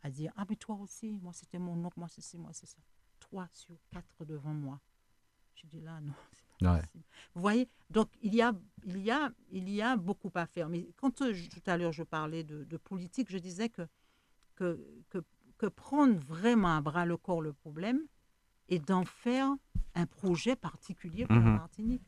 À 0.02 0.10
dire, 0.10 0.34
ah, 0.36 0.46
mais 0.50 0.56
toi 0.56 0.76
aussi, 0.76 1.18
moi 1.22 1.32
c'était 1.32 1.60
mon 1.60 1.86
oncle, 1.86 1.98
moi 1.98 2.10
c'est 2.10 2.38
moi 2.38 2.52
c'est 2.54 2.66
ça. 2.66 2.80
Trois 3.20 3.48
sur 3.54 3.78
quatre 3.92 4.26
devant 4.26 4.54
moi. 4.54 4.82
Je 5.56 5.68
dis 5.68 5.80
là, 5.80 6.02
non, 6.02 6.14
c'est. 6.62 6.82
Vous 7.36 7.42
voyez, 7.42 7.68
donc 7.90 8.10
il 8.22 8.36
y, 8.36 8.42
a, 8.42 8.54
il, 8.86 9.00
y 9.00 9.12
a, 9.12 9.32
il 9.52 9.70
y 9.70 9.82
a 9.82 9.98
beaucoup 9.98 10.32
à 10.36 10.46
faire. 10.46 10.70
Mais 10.70 10.88
quand 10.98 11.22
euh, 11.22 11.34
tout 11.52 11.62
à 11.66 11.78
l'heure 11.78 11.92
je 11.92 12.04
parlais 12.04 12.44
de, 12.44 12.64
de 12.64 12.78
politique, 12.78 13.28
je 13.30 13.38
disais 13.38 13.70
que 13.70 13.88
que, 14.56 14.80
que, 15.58 15.68
prendre 15.68 16.20
vraiment 16.26 16.76
à 16.76 16.82
bras 16.82 17.06
le 17.06 17.16
corps 17.16 17.42
le 17.42 17.54
problème 17.54 18.02
et 18.68 18.80
d'en 18.80 19.06
faire 19.06 19.50
un 19.96 20.06
projet 20.06 20.56
particulier 20.58 21.26
pour 21.26 21.36
la 21.36 21.42
mhm. 21.42 21.56
Martinique. 21.56 22.04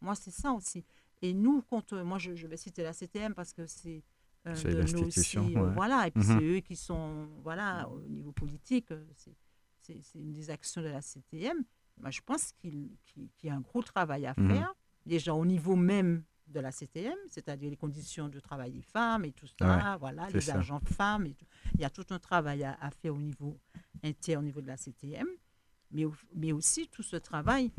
Moi, 0.00 0.16
c'est 0.16 0.32
ça 0.32 0.52
aussi. 0.52 0.84
Et 1.22 1.32
nous, 1.32 1.62
quand, 1.62 1.92
moi, 1.92 2.18
je, 2.18 2.46
vais 2.46 2.56
citer 2.56 2.82
la 2.82 2.92
CTM 2.92 3.34
parce 3.34 3.52
que 3.52 3.66
c'est 3.66 4.02
euh, 4.46 4.54
l'institution. 4.64 5.46
Euh, 5.56 5.70
voilà, 5.70 6.08
et 6.08 6.10
puis 6.10 6.24
mhm. 6.24 6.38
c'est 6.38 6.44
eux 6.44 6.60
qui 6.60 6.74
sont, 6.74 7.28
voilà, 7.42 7.88
au 7.88 8.00
niveau 8.00 8.32
politique, 8.32 8.90
euh, 8.90 9.04
c'est 9.82 10.18
une 10.18 10.32
des 10.32 10.50
actions 10.50 10.82
de 10.82 10.88
la 10.88 11.02
CTM. 11.02 11.62
Moi, 12.00 12.10
je 12.10 12.20
pense 12.24 12.52
qu'il 12.60 12.90
y 13.42 13.50
a 13.50 13.54
un 13.54 13.60
gros 13.60 13.82
travail 13.82 14.26
à 14.26 14.34
mhm. 14.36 14.50
faire, 14.50 14.74
déjà 15.06 15.34
au 15.34 15.44
niveau 15.44 15.76
même 15.76 16.22
de 16.48 16.60
la 16.60 16.72
CTM, 16.72 17.16
c'est-à-dire 17.28 17.70
les 17.70 17.76
conditions 17.76 18.28
de 18.28 18.40
travail 18.40 18.72
des 18.72 18.82
femmes 18.82 19.24
et 19.24 19.32
tout 19.32 19.46
ça, 19.46 19.96
voilà, 20.00 20.28
les 20.30 20.50
agents 20.50 20.80
femmes. 20.80 21.26
Et 21.26 21.36
Il 21.74 21.80
y 21.80 21.84
a 21.84 21.90
tout 21.90 22.06
un 22.10 22.18
travail 22.18 22.64
à, 22.64 22.90
faire 22.90 23.14
au 23.14 23.20
niveau 23.20 23.56
interne, 24.02 24.42
au 24.42 24.46
niveau 24.46 24.60
de 24.60 24.66
la 24.66 24.76
CTM, 24.76 25.26
mais, 25.92 26.04
mais 26.34 26.52
aussi 26.52 26.88
tout 26.88 27.02
ce 27.02 27.16
travail. 27.16 27.70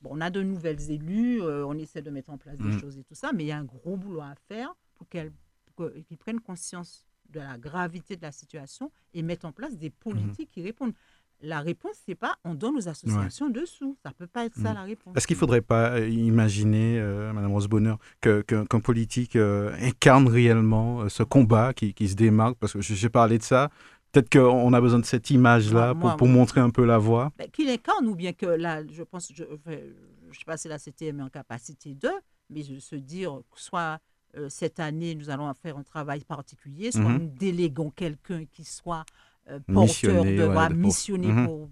Bon, 0.00 0.10
on 0.12 0.20
a 0.20 0.30
de 0.30 0.42
nouvelles 0.42 0.90
élus, 0.90 1.42
euh, 1.42 1.66
on 1.66 1.76
essaie 1.76 2.02
de 2.02 2.10
mettre 2.10 2.30
en 2.30 2.38
place 2.38 2.56
des 2.56 2.68
mm. 2.68 2.80
choses 2.80 2.98
et 2.98 3.04
tout 3.04 3.14
ça, 3.14 3.32
mais 3.32 3.44
il 3.44 3.48
y 3.48 3.52
a 3.52 3.58
un 3.58 3.64
gros 3.64 3.96
boulot 3.96 4.22
à 4.22 4.34
faire 4.48 4.74
pour 4.94 5.08
qu'elles 5.08 5.32
prennent 6.18 6.40
conscience 6.40 7.04
de 7.28 7.40
la 7.40 7.58
gravité 7.58 8.16
de 8.16 8.22
la 8.22 8.32
situation 8.32 8.90
et 9.12 9.22
mettre 9.22 9.46
en 9.46 9.52
place 9.52 9.76
des 9.76 9.90
politiques 9.90 10.50
qui 10.50 10.62
répondent 10.62 10.94
la 11.42 11.60
réponse, 11.60 11.96
c'est 12.06 12.14
pas 12.14 12.36
on 12.44 12.54
donne 12.54 12.76
aux 12.76 12.88
associations 12.88 13.48
dessous. 13.48 13.96
Ça 14.02 14.12
peut 14.12 14.26
pas 14.26 14.44
être 14.46 14.56
ça 14.56 14.72
mm. 14.72 14.74
la 14.74 14.82
réponse. 14.82 15.16
Est-ce 15.16 15.26
qu'il 15.26 15.36
faudrait 15.36 15.62
pas 15.62 15.92
euh, 15.92 16.08
imaginer, 16.08 16.98
euh, 16.98 17.32
Madame 17.32 17.52
Rosebonheur, 17.52 17.98
qu'un 18.20 18.42
que, 18.42 18.76
politique 18.78 19.36
euh, 19.36 19.74
incarne 19.80 20.28
réellement 20.28 21.08
ce 21.08 21.22
combat 21.22 21.72
qui, 21.72 21.94
qui, 21.94 22.08
se 22.08 22.14
démarque? 22.14 22.56
Parce 22.58 22.72
que 22.74 22.80
j'ai 22.80 23.08
parlé 23.08 23.38
de 23.38 23.42
ça. 23.42 23.70
Peut-être 24.12 24.30
qu'on 24.30 24.72
a 24.72 24.80
besoin 24.80 24.98
de 24.98 25.04
cette 25.04 25.30
image-là 25.30 25.94
pour, 25.94 26.16
pour 26.16 26.26
montrer 26.26 26.60
un 26.60 26.70
peu 26.70 26.84
la 26.84 26.98
voie. 26.98 27.30
Ben, 27.38 27.48
qu'il 27.48 27.68
incarne 27.68 28.06
ou 28.08 28.16
bien 28.16 28.32
que 28.32 28.46
là, 28.46 28.82
je 28.90 29.04
pense, 29.04 29.32
je 29.32 29.44
ne 29.44 30.32
sais 30.32 30.44
pas 30.44 30.56
si 30.56 30.66
la 30.66 30.78
CTM 30.78 31.20
est 31.20 31.22
en 31.22 31.28
capacité 31.28 31.94
de, 31.94 32.10
mais 32.50 32.62
je 32.62 32.80
se 32.80 32.96
dire, 32.96 33.40
soit 33.54 33.98
cette 34.48 34.80
année, 34.80 35.14
nous 35.14 35.30
allons 35.30 35.52
faire 35.54 35.76
un 35.76 35.82
travail 35.84 36.24
particulier, 36.24 36.90
soit 36.90 37.02
mm-hmm. 37.02 37.18
nous 37.18 37.38
déléguons 37.38 37.90
quelqu'un 37.90 38.44
qui 38.46 38.64
soit 38.64 39.04
euh, 39.48 39.58
porteur 39.72 40.24
de, 40.24 40.74
missionner 40.74 41.28
mhm. 41.32 41.46
pour, 41.46 41.68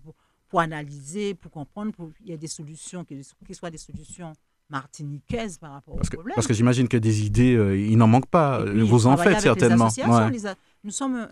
pour, 0.49 0.61
analyser, 0.61 1.35
pour 1.35 1.51
comprendre, 1.51 1.93
pour 1.93 2.13
qu'il 2.15 2.29
y 2.29 2.33
ait 2.33 2.39
des 2.39 2.47
solutions, 2.49 3.05
qui, 3.05 3.23
soient 3.55 3.71
des 3.71 3.79
solutions 3.79 4.33
martiniquaises 4.71 5.59
par 5.59 5.73
rapport 5.73 5.95
au 5.95 5.99
problème. 5.99 6.35
Parce 6.35 6.47
que 6.47 6.55
j'imagine 6.55 6.89
que 6.89 6.97
des 6.97 7.25
idées, 7.25 7.55
euh, 7.55 7.79
il 7.79 7.97
n'en 7.97 8.07
manque 8.09 8.27
pas. 8.27 8.65
Vous 8.65 9.07
en 9.07 9.17
faites 9.17 9.41
certainement. 9.41 9.89
nous, 10.85 10.91
sommes 10.91 11.29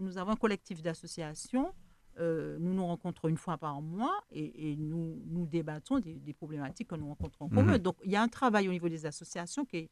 nous, 0.00 0.18
avons 0.18 0.32
un 0.32 0.36
collectif 0.36 0.82
d'associations. 0.82 1.72
Euh, 2.18 2.58
nous 2.60 2.74
nous 2.74 2.86
rencontrons 2.86 3.28
une 3.28 3.36
fois 3.38 3.56
par 3.56 3.80
mois 3.80 4.14
et, 4.30 4.76
nous, 4.76 5.22
nous 5.30 5.46
débattons 5.46 6.00
des, 6.00 6.34
problématiques 6.34 6.88
que 6.88 6.96
nous 6.96 7.08
rencontrons 7.08 7.46
en 7.46 7.48
commun. 7.48 7.72
Mhm. 7.72 7.78
Donc, 7.78 7.96
il 8.04 8.10
y 8.10 8.16
a 8.16 8.22
un 8.22 8.28
travail 8.28 8.68
au 8.68 8.72
niveau 8.72 8.88
des 8.88 9.06
associations 9.06 9.64
qui 9.64 9.76
est, 9.78 9.90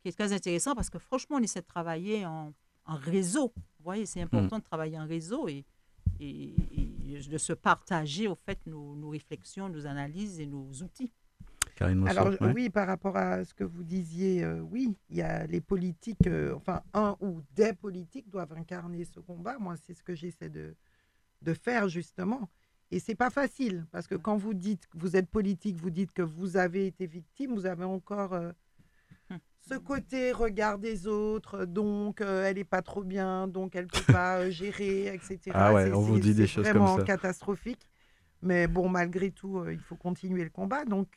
qui 0.00 0.08
est 0.08 0.12
très 0.12 0.32
intéressant 0.32 0.74
parce 0.74 0.88
que 0.90 0.98
franchement, 0.98 1.38
on 1.40 1.42
essaie 1.42 1.62
de 1.62 1.66
travailler 1.66 2.26
en, 2.26 2.52
en 2.86 2.96
réseau. 2.96 3.52
Vous 3.84 3.90
voyez, 3.90 4.06
c'est 4.06 4.22
important 4.22 4.60
de 4.60 4.64
travailler 4.64 4.98
en 4.98 5.06
réseau 5.06 5.46
et, 5.46 5.62
et, 6.18 6.54
de 7.30 7.36
se 7.36 7.52
partager, 7.52 8.26
au 8.26 8.34
fait, 8.34 8.58
nos, 8.64 8.96
nos, 8.96 9.10
réflexions, 9.10 9.68
nos 9.68 9.84
analyses 9.84 10.40
et 10.40 10.46
nos 10.46 10.70
outils. 10.82 11.12
Alors 11.80 12.32
oui, 12.54 12.70
par 12.70 12.86
rapport 12.86 13.18
à 13.18 13.44
ce 13.44 13.52
que 13.52 13.62
vous 13.62 13.82
disiez, 13.82 14.42
euh, 14.42 14.60
oui, 14.60 14.96
il 15.10 15.16
y 15.18 15.22
a 15.22 15.46
les 15.46 15.60
politiques, 15.60 16.26
euh, 16.26 16.54
enfin 16.54 16.82
un 16.94 17.14
ou 17.20 17.42
des 17.54 17.74
politiques 17.74 18.30
doivent 18.30 18.54
incarner 18.54 19.04
ce 19.04 19.20
combat. 19.20 19.58
Moi, 19.58 19.74
c'est 19.76 19.92
ce 19.92 20.02
que 20.02 20.14
j'essaie 20.14 20.48
de, 20.48 20.74
de 21.42 21.52
faire 21.52 21.90
justement. 21.90 22.48
Et 22.90 23.00
c'est 23.00 23.14
pas 23.14 23.28
facile 23.28 23.84
parce 23.92 24.06
que 24.06 24.14
quand 24.14 24.38
vous 24.38 24.54
dites 24.54 24.86
que 24.86 24.96
vous 24.96 25.14
êtes 25.14 25.28
politique, 25.28 25.76
vous 25.76 25.90
dites 25.90 26.12
que 26.12 26.22
vous 26.22 26.56
avez 26.56 26.86
été 26.86 27.06
victime, 27.06 27.54
vous 27.54 27.66
avez 27.66 27.84
encore 27.84 28.32
euh. 28.32 28.52
Ce 29.68 29.74
côté 29.74 30.32
regard 30.32 30.78
des 30.78 31.06
autres, 31.06 31.64
donc 31.64 32.20
elle 32.20 32.56
n'est 32.56 32.64
pas 32.64 32.82
trop 32.82 33.02
bien, 33.02 33.48
donc 33.48 33.76
elle 33.76 33.86
peut 33.86 34.12
pas 34.12 34.50
gérer, 34.50 35.14
etc. 35.14 35.38
Ah 35.54 35.72
ouais, 35.72 35.90
on 35.92 36.00
vous 36.00 36.18
dit 36.18 36.34
des 36.34 36.46
choses 36.46 36.64
comme 36.66 36.74
ça. 36.74 36.78
Vraiment 36.78 37.04
catastrophique. 37.04 37.88
Mais 38.42 38.66
bon, 38.66 38.90
malgré 38.90 39.30
tout, 39.30 39.64
il 39.70 39.78
faut 39.78 39.96
continuer 39.96 40.44
le 40.44 40.50
combat. 40.50 40.84
Donc, 40.84 41.08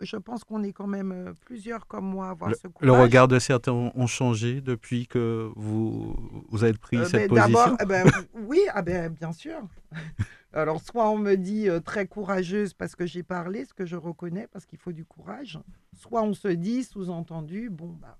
je 0.00 0.16
pense 0.16 0.44
qu'on 0.44 0.62
est 0.62 0.72
quand 0.72 0.86
même 0.86 1.12
euh, 1.12 1.32
plusieurs 1.44 1.86
comme 1.86 2.06
moi 2.06 2.28
à 2.28 2.30
avoir 2.30 2.50
le, 2.50 2.56
ce 2.56 2.68
courage. 2.68 2.86
Le 2.86 2.92
regard 2.92 3.28
de 3.28 3.38
certains 3.38 3.72
ont 3.72 4.06
changé 4.06 4.60
depuis 4.60 5.06
que 5.06 5.50
vous, 5.56 6.16
vous 6.48 6.64
avez 6.64 6.72
pris 6.74 6.98
euh, 6.98 7.04
cette 7.04 7.28
position 7.28 7.76
eh 7.80 7.84
ben, 7.84 8.06
Oui, 8.34 8.60
ah 8.72 8.82
ben, 8.82 9.12
bien 9.12 9.32
sûr. 9.32 9.60
Alors, 10.52 10.80
soit 10.80 11.08
on 11.08 11.18
me 11.18 11.36
dit 11.36 11.68
euh, 11.68 11.80
très 11.80 12.06
courageuse 12.06 12.74
parce 12.74 12.96
que 12.96 13.06
j'ai 13.06 13.22
parlé, 13.22 13.64
ce 13.64 13.74
que 13.74 13.86
je 13.86 13.96
reconnais, 13.96 14.48
parce 14.48 14.66
qu'il 14.66 14.78
faut 14.78 14.92
du 14.92 15.04
courage. 15.04 15.58
Soit 15.94 16.22
on 16.22 16.34
se 16.34 16.48
dit, 16.48 16.82
sous-entendu, 16.82 17.70
bon, 17.70 17.96
bah, 18.00 18.18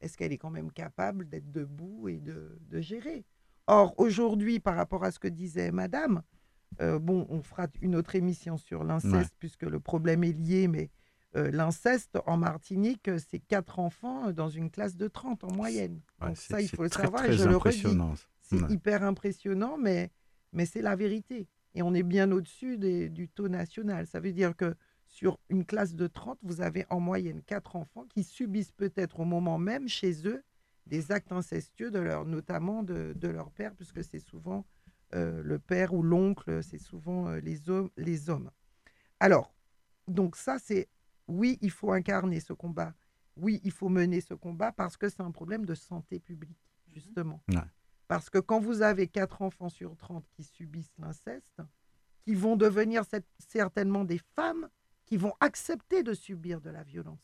est-ce 0.00 0.16
qu'elle 0.16 0.32
est 0.32 0.38
quand 0.38 0.50
même 0.50 0.72
capable 0.72 1.28
d'être 1.28 1.50
debout 1.50 2.08
et 2.08 2.18
de, 2.18 2.58
de 2.68 2.80
gérer? 2.80 3.24
Or, 3.66 3.94
aujourd'hui, 3.98 4.60
par 4.60 4.74
rapport 4.76 5.04
à 5.04 5.10
ce 5.10 5.18
que 5.18 5.28
disait 5.28 5.70
madame, 5.70 6.22
bon, 6.80 7.26
on 7.28 7.42
fera 7.42 7.66
une 7.82 7.94
autre 7.94 8.16
émission 8.16 8.56
sur 8.56 8.84
l'inceste 8.84 9.34
puisque 9.38 9.62
le 9.62 9.78
problème 9.80 10.24
est 10.24 10.32
lié, 10.32 10.66
mais 10.66 10.90
euh, 11.36 11.50
l'inceste 11.52 12.18
en 12.26 12.36
Martinique, 12.36 13.06
euh, 13.06 13.18
c'est 13.30 13.38
quatre 13.38 13.78
enfants 13.78 14.28
euh, 14.28 14.32
dans 14.32 14.48
une 14.48 14.68
classe 14.68 14.96
de 14.96 15.06
30 15.06 15.44
en 15.44 15.52
moyenne. 15.52 16.00
Donc 16.20 16.36
ça, 16.36 16.60
il 16.60 16.68
faut 16.68 16.82
le 16.82 16.88
savoir 16.88 17.24
et 17.24 17.34
je 17.34 17.44
le 17.44 17.56
redis. 17.56 17.84
C'est 18.40 18.68
hyper 18.68 19.04
impressionnant, 19.04 19.78
mais, 19.78 20.10
mais 20.52 20.66
c'est 20.66 20.82
la 20.82 20.96
vérité. 20.96 21.46
Et 21.76 21.82
on 21.82 21.94
est 21.94 22.02
bien 22.02 22.32
au-dessus 22.32 22.78
du 22.78 23.28
taux 23.28 23.48
national. 23.48 24.08
Ça 24.08 24.18
veut 24.18 24.32
dire 24.32 24.56
que 24.56 24.74
sur 25.06 25.38
une 25.50 25.64
classe 25.64 25.94
de 25.94 26.08
30, 26.08 26.38
vous 26.42 26.62
avez 26.62 26.84
en 26.90 26.98
moyenne 26.98 27.42
quatre 27.42 27.76
enfants 27.76 28.06
qui 28.08 28.24
subissent 28.24 28.72
peut-être 28.72 29.20
au 29.20 29.24
moment 29.24 29.58
même 29.58 29.88
chez 29.88 30.26
eux 30.26 30.42
des 30.86 31.12
actes 31.12 31.30
incestueux, 31.30 31.92
de 31.92 32.00
leur, 32.00 32.24
notamment 32.24 32.82
de, 32.82 33.12
de 33.14 33.28
leur 33.28 33.52
père, 33.52 33.72
puisque 33.76 34.02
c'est 34.02 34.18
souvent 34.18 34.64
le 35.12 35.58
père 35.58 35.94
ou 35.94 36.02
l'oncle, 36.02 36.62
c'est 36.62 36.78
souvent 36.78 37.30
les, 37.34 37.68
hommes, 37.68 37.90
les 37.96 38.30
hommes. 38.30 38.50
Alors, 39.20 39.52
donc 40.08 40.36
ça, 40.36 40.58
c'est 40.58 40.88
oui, 41.30 41.58
il 41.60 41.70
faut 41.70 41.92
incarner 41.92 42.40
ce 42.40 42.52
combat. 42.52 42.92
Oui, 43.36 43.60
il 43.64 43.70
faut 43.70 43.88
mener 43.88 44.20
ce 44.20 44.34
combat 44.34 44.72
parce 44.72 44.96
que 44.96 45.08
c'est 45.08 45.20
un 45.20 45.30
problème 45.30 45.64
de 45.64 45.74
santé 45.74 46.18
publique, 46.18 46.58
mhm. 46.86 46.94
justement. 46.94 47.42
Parce 48.08 48.28
que 48.28 48.38
quand 48.38 48.58
vous 48.58 48.82
avez 48.82 49.06
4 49.06 49.42
enfants 49.42 49.68
sur 49.68 49.96
30 49.96 50.26
qui 50.32 50.42
subissent 50.42 50.96
l'inceste, 50.98 51.62
qui 52.22 52.34
vont 52.34 52.56
devenir 52.56 53.04
certainement 53.38 54.04
des 54.04 54.20
femmes 54.34 54.68
qui 55.06 55.16
vont 55.16 55.32
accepter 55.40 56.02
de 56.02 56.12
subir 56.12 56.60
de 56.60 56.70
la 56.70 56.82
violence. 56.82 57.18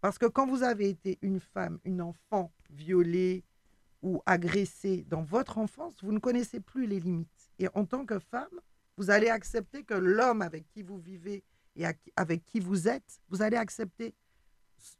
Parce 0.00 0.18
que 0.18 0.26
quand 0.26 0.46
vous 0.46 0.62
avez 0.62 0.88
été 0.88 1.18
une 1.20 1.40
femme, 1.40 1.78
une 1.84 2.00
enfant 2.00 2.52
violée 2.70 3.44
ou 4.02 4.22
agressée 4.24 5.04
dans 5.08 5.22
votre 5.22 5.58
enfance, 5.58 6.02
vous 6.02 6.12
ne 6.12 6.18
connaissez 6.18 6.60
plus 6.60 6.86
les 6.86 6.98
limites. 6.98 7.50
Et 7.58 7.68
en 7.74 7.84
tant 7.84 8.06
que 8.06 8.18
femme, 8.18 8.60
vous 8.96 9.10
allez 9.10 9.28
accepter 9.28 9.84
que 9.84 9.94
l'homme 9.94 10.40
avec 10.40 10.66
qui 10.68 10.82
vous 10.82 10.98
vivez 10.98 11.44
et 11.80 11.86
avec 12.16 12.44
qui 12.44 12.60
vous 12.60 12.88
êtes, 12.88 13.20
vous 13.28 13.42
allez 13.42 13.56
accepter 13.56 14.14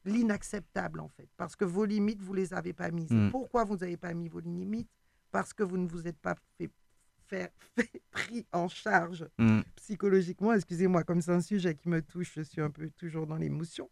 l'inacceptable 0.04 1.00
en 1.00 1.08
fait, 1.08 1.28
parce 1.36 1.56
que 1.56 1.64
vos 1.64 1.84
limites, 1.84 2.20
vous 2.20 2.32
ne 2.32 2.38
les 2.38 2.54
avez 2.54 2.72
pas 2.72 2.90
mises. 2.90 3.10
Mm. 3.10 3.30
Pourquoi 3.30 3.64
vous 3.64 3.76
n'avez 3.76 3.96
pas 3.96 4.12
mis 4.12 4.28
vos 4.28 4.40
limites? 4.40 4.90
Parce 5.30 5.52
que 5.52 5.62
vous 5.62 5.78
ne 5.78 5.88
vous 5.88 6.06
êtes 6.06 6.18
pas 6.18 6.34
fait, 6.58 6.70
fait, 7.28 7.52
pris 8.10 8.46
en 8.52 8.68
charge 8.68 9.26
mm. 9.38 9.60
psychologiquement. 9.76 10.52
Excusez-moi, 10.52 11.04
comme 11.04 11.20
c'est 11.22 11.32
un 11.32 11.40
sujet 11.40 11.74
qui 11.74 11.88
me 11.88 12.02
touche, 12.02 12.32
je 12.34 12.42
suis 12.42 12.60
un 12.60 12.70
peu 12.70 12.90
toujours 12.90 13.26
dans 13.26 13.36
l'émotion. 13.36 13.88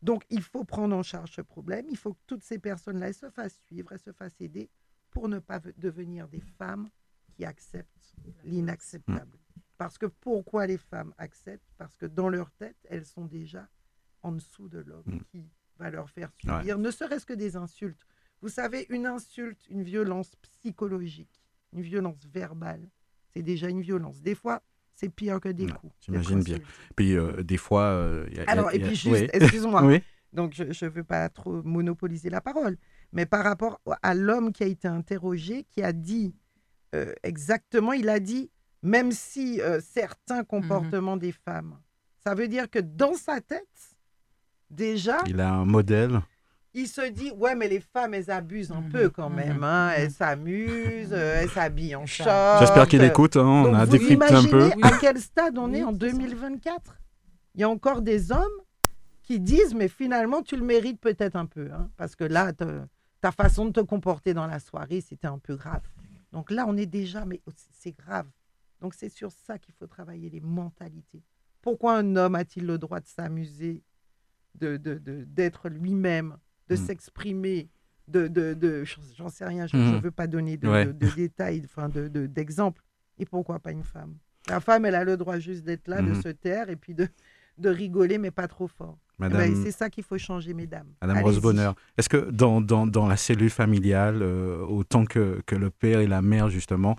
Donc, 0.00 0.24
il 0.30 0.42
faut 0.42 0.64
prendre 0.64 0.94
en 0.94 1.02
charge 1.02 1.32
ce 1.32 1.40
problème. 1.40 1.86
Il 1.90 1.96
faut 1.96 2.14
que 2.14 2.20
toutes 2.26 2.44
ces 2.44 2.58
personnes-là 2.58 3.12
se 3.12 3.30
fassent 3.30 3.58
suivre, 3.66 3.92
et 3.92 3.98
se 3.98 4.12
fassent 4.12 4.40
aider 4.40 4.70
pour 5.10 5.28
ne 5.28 5.40
pas 5.40 5.60
devenir 5.76 6.28
des 6.28 6.40
femmes 6.40 6.88
qui 7.32 7.44
acceptent 7.44 8.14
l'inacceptable. 8.44 9.38
Parce 9.78 9.96
que 9.96 10.06
pourquoi 10.06 10.66
les 10.66 10.76
femmes 10.76 11.14
acceptent? 11.18 11.72
Parce 11.78 11.96
que 11.96 12.06
dans 12.06 12.28
leur 12.28 12.50
tête, 12.50 12.76
elles 12.90 13.06
sont 13.06 13.24
déjà 13.24 13.68
en 14.22 14.32
dessous 14.32 14.68
de 14.68 14.80
l'homme 14.80 15.04
mm. 15.06 15.20
qui 15.30 15.48
va 15.78 15.90
leur 15.90 16.10
faire 16.10 16.30
subir, 16.40 16.78
ne 16.78 16.90
serait-ce 16.90 17.24
que 17.24 17.32
des 17.32 17.56
insultes. 17.56 18.04
Vous 18.42 18.48
savez, 18.48 18.86
une 18.90 19.06
insulte, 19.06 19.64
une 19.68 19.82
violence 19.82 20.34
psychologique, 20.36 21.40
une 21.72 21.82
violence 21.82 22.26
verbale, 22.26 22.88
c'est 23.32 23.42
déjà 23.42 23.68
une 23.68 23.80
violence. 23.80 24.20
Des 24.20 24.34
fois, 24.34 24.62
c'est 24.94 25.08
pire 25.08 25.40
que 25.40 25.48
des 25.48 25.66
coups. 25.66 25.94
J'imagine 26.00 26.42
bien. 26.42 26.58
Puis 26.96 27.16
euh, 27.16 27.42
des 27.44 27.56
fois. 27.56 27.84
Euh, 27.84 28.26
Alors, 28.48 28.72
et 28.72 28.80
puis 28.80 28.96
juste, 28.96 29.30
excuse-moi. 29.32 30.00
Donc, 30.32 30.52
je 30.52 30.84
ne 30.84 30.90
veux 30.90 31.04
pas 31.04 31.28
trop 31.30 31.62
monopoliser 31.62 32.28
la 32.28 32.40
parole. 32.40 32.76
Mais 33.12 33.24
par 33.24 33.44
rapport 33.44 33.80
à 34.02 34.14
l'homme 34.14 34.52
qui 34.52 34.62
a 34.62 34.66
été 34.66 34.86
interrogé, 34.86 35.64
qui 35.70 35.82
a 35.82 35.92
dit 35.92 36.34
euh, 36.94 37.14
exactement, 37.22 37.92
il 37.92 38.08
a 38.08 38.20
dit 38.20 38.50
même 38.82 39.12
si 39.12 39.60
euh, 39.60 39.80
certains 39.80 40.42
mmh 40.42 40.46
comportements 40.46 41.16
des 41.16 41.32
femmes, 41.32 41.78
ça 42.24 42.34
veut 42.34 42.48
dire 42.48 42.70
que 42.70 42.78
dans 42.78 43.14
sa 43.14 43.40
tête, 43.40 43.96
déjà... 44.70 45.18
Il 45.26 45.40
a 45.40 45.52
un 45.52 45.64
modèle. 45.64 46.20
Il 46.74 46.86
se 46.86 47.08
dit, 47.10 47.30
ouais, 47.32 47.54
mais 47.54 47.68
les 47.68 47.80
femmes, 47.80 48.14
elles 48.14 48.30
abusent 48.30 48.70
un 48.70 48.82
mmh 48.82 48.88
peu 48.90 49.08
quand 49.08 49.30
mmh 49.30 49.34
même. 49.34 49.64
Hein. 49.64 49.92
Elles 49.96 50.10
s'amusent, 50.10 51.12
euh, 51.12 51.42
elles 51.42 51.50
s'habillent 51.50 51.96
en 51.96 52.06
short. 52.06 52.60
J'espère 52.60 52.86
qu'il 52.86 53.02
écoute, 53.02 53.36
hein. 53.36 53.46
on 53.46 53.74
a 53.74 53.86
décrypté 53.86 54.32
un 54.32 54.44
peu. 54.44 54.70
à 54.82 54.92
quel 55.00 55.18
stade 55.18 55.58
on 55.58 55.72
est 55.72 55.82
en 55.82 55.92
2024 55.92 56.98
Il 57.54 57.62
y 57.62 57.64
a 57.64 57.68
encore 57.68 58.02
des 58.02 58.30
hommes 58.30 58.46
qui 59.22 59.40
disent, 59.40 59.74
mais 59.74 59.88
finalement, 59.88 60.42
tu 60.42 60.56
le 60.56 60.64
mérites 60.64 61.00
peut-être 61.00 61.36
un 61.36 61.46
peu. 61.46 61.68
Hein, 61.72 61.90
parce 61.96 62.14
que 62.16 62.24
là, 62.24 62.52
ta 63.20 63.32
façon 63.32 63.66
de 63.66 63.72
te 63.72 63.80
comporter 63.80 64.32
dans 64.32 64.46
la 64.46 64.60
soirée, 64.60 65.00
c'était 65.00 65.26
un 65.26 65.38
peu 65.38 65.56
grave. 65.56 65.82
Donc 66.32 66.50
là, 66.50 66.64
on 66.68 66.76
est 66.76 66.86
déjà, 66.86 67.24
mais 67.24 67.40
c'est 67.78 67.92
grave. 67.92 68.26
Donc 68.80 68.94
c'est 68.94 69.08
sur 69.08 69.32
ça 69.32 69.58
qu'il 69.58 69.74
faut 69.74 69.86
travailler, 69.86 70.30
les 70.30 70.40
mentalités. 70.40 71.22
Pourquoi 71.62 71.96
un 71.96 72.16
homme 72.16 72.34
a-t-il 72.34 72.66
le 72.66 72.78
droit 72.78 73.00
de 73.00 73.06
s'amuser, 73.06 73.82
d'être 74.54 74.82
de, 74.82 75.24
de, 75.24 75.68
lui-même, 75.68 76.36
de 76.68 76.74
mmh. 76.74 76.78
s'exprimer, 76.78 77.68
de, 78.06 78.28
de, 78.28 78.84
j'en 79.16 79.28
sais 79.28 79.44
rien, 79.44 79.66
je 79.66 79.76
ne 79.76 79.98
mmh. 79.98 80.00
veux 80.00 80.10
pas 80.10 80.26
donner 80.26 80.56
de, 80.56 80.92
détails, 81.16 81.62
enfin 81.64 81.88
d'exemples. 81.88 82.82
Et 83.18 83.26
pourquoi 83.26 83.58
pas 83.58 83.72
une 83.72 83.84
femme? 83.84 84.16
La 84.48 84.60
femme, 84.60 84.84
elle 84.84 84.94
a 84.94 85.04
le 85.04 85.16
droit 85.16 85.38
juste 85.38 85.64
d'être 85.64 85.88
là, 85.88 86.00
de 86.00 86.12
mmh. 86.12 86.22
se 86.22 86.28
taire 86.28 86.70
et 86.70 86.76
puis 86.76 86.94
de, 86.94 87.08
de 87.58 87.68
rigoler, 87.68 88.18
mais 88.18 88.30
pas 88.30 88.48
trop 88.48 88.68
fort. 88.68 88.98
Eh 89.20 89.28
ben, 89.28 89.64
c'est 89.64 89.72
ça 89.72 89.90
qu'il 89.90 90.04
faut 90.04 90.16
changer, 90.16 90.54
mesdames. 90.54 90.86
Madame 91.02 91.24
Rose 91.24 91.40
Bonheur, 91.40 91.74
est-ce 91.96 92.08
que 92.08 92.30
dans, 92.30 92.60
dans, 92.60 92.86
dans, 92.86 93.08
la 93.08 93.16
cellule 93.16 93.50
familiale, 93.50 94.22
euh, 94.22 94.64
autant 94.64 95.04
que, 95.04 95.42
que, 95.44 95.56
le 95.56 95.70
père 95.70 95.98
et 95.98 96.06
la 96.06 96.22
mère, 96.22 96.50
justement, 96.50 96.96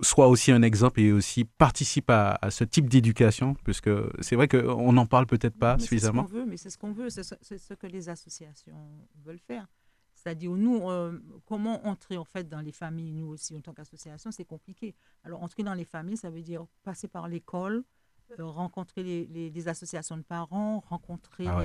soit 0.00 0.28
aussi 0.28 0.52
un 0.52 0.62
exemple 0.62 1.00
et 1.00 1.12
aussi 1.12 1.44
participe 1.44 2.10
à, 2.10 2.38
ce 2.50 2.64
type 2.64 2.88
d'éducation 2.88 3.54
Puisque 3.64 3.90
c'est 4.20 4.36
vrai 4.36 4.48
qu'on 4.48 4.92
n'en 4.92 5.06
parle 5.06 5.26
peut-être 5.26 5.56
pas 5.56 5.78
suffisamment. 5.78 6.22
C'est 6.22 6.28
ce 6.28 6.32
qu'on 6.32 6.38
veut, 6.38 6.46
mais 6.46 6.56
c'est 6.56 6.70
ce 6.70 6.78
qu'on 6.78 6.92
veut, 6.92 7.10
c'est 7.10 7.22
ce, 7.22 7.74
que 7.74 7.86
les 7.86 8.08
associations 8.08 8.76
veulent 9.24 9.38
faire. 9.38 9.66
C'est-à-dire, 10.14 10.50
nous, 10.50 10.90
euh, 10.90 11.20
comment 11.44 11.86
entrer 11.86 12.16
en 12.16 12.24
fait 12.24 12.48
dans 12.48 12.60
les 12.60 12.72
familles, 12.72 13.12
nous 13.12 13.28
aussi, 13.28 13.56
en 13.56 13.60
tant 13.60 13.72
qu'association, 13.72 14.32
c'est 14.32 14.44
compliqué. 14.44 14.94
Alors, 15.24 15.42
entrer 15.42 15.62
dans 15.62 15.74
les 15.74 15.84
familles, 15.84 16.16
ça 16.16 16.30
veut 16.30 16.42
dire 16.42 16.66
passer 16.82 17.06
par 17.06 17.28
l'école, 17.28 17.84
euh, 18.40 18.44
rencontrer 18.44 19.04
les, 19.04 19.68
associations 19.68 20.16
de 20.16 20.22
parents, 20.22 20.82
rencontrer 20.88 21.46
ah 21.46 21.62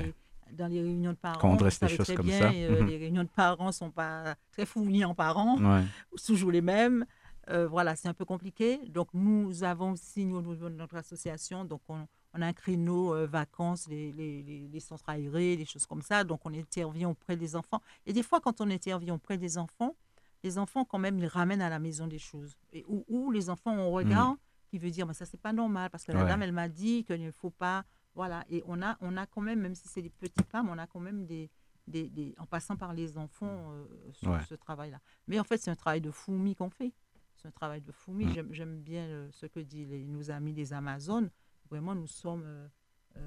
dans 0.53 0.67
les 0.67 0.81
réunions 0.81 1.11
de 1.11 1.17
parents. 1.17 1.39
Quand 1.39 1.51
on 1.51 1.55
dresse 1.55 1.79
des 1.79 1.87
choses 1.87 2.13
comme 2.13 2.29
ça. 2.29 2.51
Euh, 2.51 2.81
mhm. 2.81 2.87
Les 2.87 2.97
réunions 2.97 3.23
de 3.23 3.29
parents 3.29 3.67
ne 3.67 3.71
sont 3.71 3.89
pas 3.89 4.35
très 4.51 4.65
fournies 4.65 5.05
en 5.05 5.15
parents, 5.15 5.57
toujours 6.25 6.51
les 6.51 6.61
mêmes. 6.61 7.05
Euh, 7.51 7.67
voilà, 7.67 7.95
c'est 7.95 8.07
un 8.07 8.13
peu 8.13 8.25
compliqué. 8.25 8.79
Donc, 8.87 9.09
nous 9.13 9.63
avons 9.63 9.91
aussi, 9.91 10.21
au 10.21 10.41
niveau 10.41 10.69
de 10.69 10.75
notre 10.75 10.95
association, 10.95 11.65
donc 11.65 11.81
on, 11.89 12.07
a 12.33 12.45
un 12.45 12.53
créneau 12.53 13.13
euh, 13.13 13.27
vacances, 13.27 13.87
les, 13.87 14.11
les, 14.13 14.41
les, 14.71 14.79
centres 14.79 15.09
aérés, 15.09 15.57
des 15.57 15.65
choses 15.65 15.85
comme 15.85 16.01
ça. 16.01 16.23
Donc, 16.23 16.39
on 16.45 16.53
intervient 16.53 17.09
auprès 17.09 17.35
des 17.35 17.55
enfants. 17.55 17.81
Et 18.05 18.13
des 18.13 18.23
fois, 18.23 18.39
quand 18.39 18.61
on 18.61 18.69
intervient 18.69 19.15
auprès 19.15 19.37
des 19.37 19.57
enfants, 19.57 19.95
les 20.43 20.57
enfants, 20.57 20.85
quand 20.85 20.97
même, 20.97 21.19
ils 21.19 21.27
ramènent 21.27 21.61
à 21.61 21.69
la 21.69 21.79
maison 21.79 22.07
des 22.07 22.19
choses. 22.19 22.55
Et 22.71 22.85
où, 22.87 23.31
les 23.31 23.49
enfants 23.49 23.73
ont 23.73 23.89
un 23.89 23.91
regard 23.91 24.31
mmh. 24.31 24.37
qui 24.69 24.77
veut 24.77 24.89
dire, 24.89 25.05
mais 25.05 25.13
ça, 25.13 25.25
c'est 25.25 25.41
pas 25.41 25.53
normal, 25.53 25.89
parce 25.89 26.05
que 26.05 26.13
la 26.13 26.23
dame, 26.23 26.41
elle 26.43 26.53
m'a 26.53 26.69
dit 26.69 27.03
qu'il 27.03 27.21
ne 27.21 27.31
faut 27.31 27.51
pas. 27.51 27.83
Voilà. 28.15 28.43
Et 28.49 28.63
on 28.65 28.81
a, 28.81 28.97
on 29.01 29.17
a 29.17 29.25
quand 29.25 29.41
même, 29.41 29.59
même 29.59 29.75
si 29.75 29.87
c'est 29.87 30.01
des 30.01 30.09
petites 30.09 30.47
femmes, 30.49 30.69
on 30.69 30.77
a 30.77 30.87
quand 30.87 30.99
même 30.99 31.25
des, 31.25 31.49
des, 31.87 32.33
en 32.39 32.45
passant 32.45 32.77
par 32.77 32.93
les 32.93 33.17
enfants 33.17 33.73
sur 34.13 34.41
ce 34.43 34.55
travail-là. 34.55 34.99
Mais 35.27 35.39
en 35.39 35.43
fait, 35.43 35.57
c'est 35.57 35.71
un 35.71 35.75
travail 35.75 36.01
de 36.01 36.11
fourmi 36.11 36.55
qu'on 36.55 36.69
fait. 36.69 36.93
C'est 37.41 37.47
un 37.47 37.51
travail 37.51 37.81
de 37.81 37.91
fourmi. 37.91 38.25
Mm. 38.25 38.51
J'aime 38.51 38.79
bien 38.79 39.27
ce 39.31 39.45
que 39.45 39.59
disent 39.59 39.93
nos 40.07 40.29
amis 40.31 40.53
des 40.53 40.73
Amazones. 40.73 41.29
Vraiment, 41.69 41.95
nous 41.95 42.07
sommes 42.07 42.45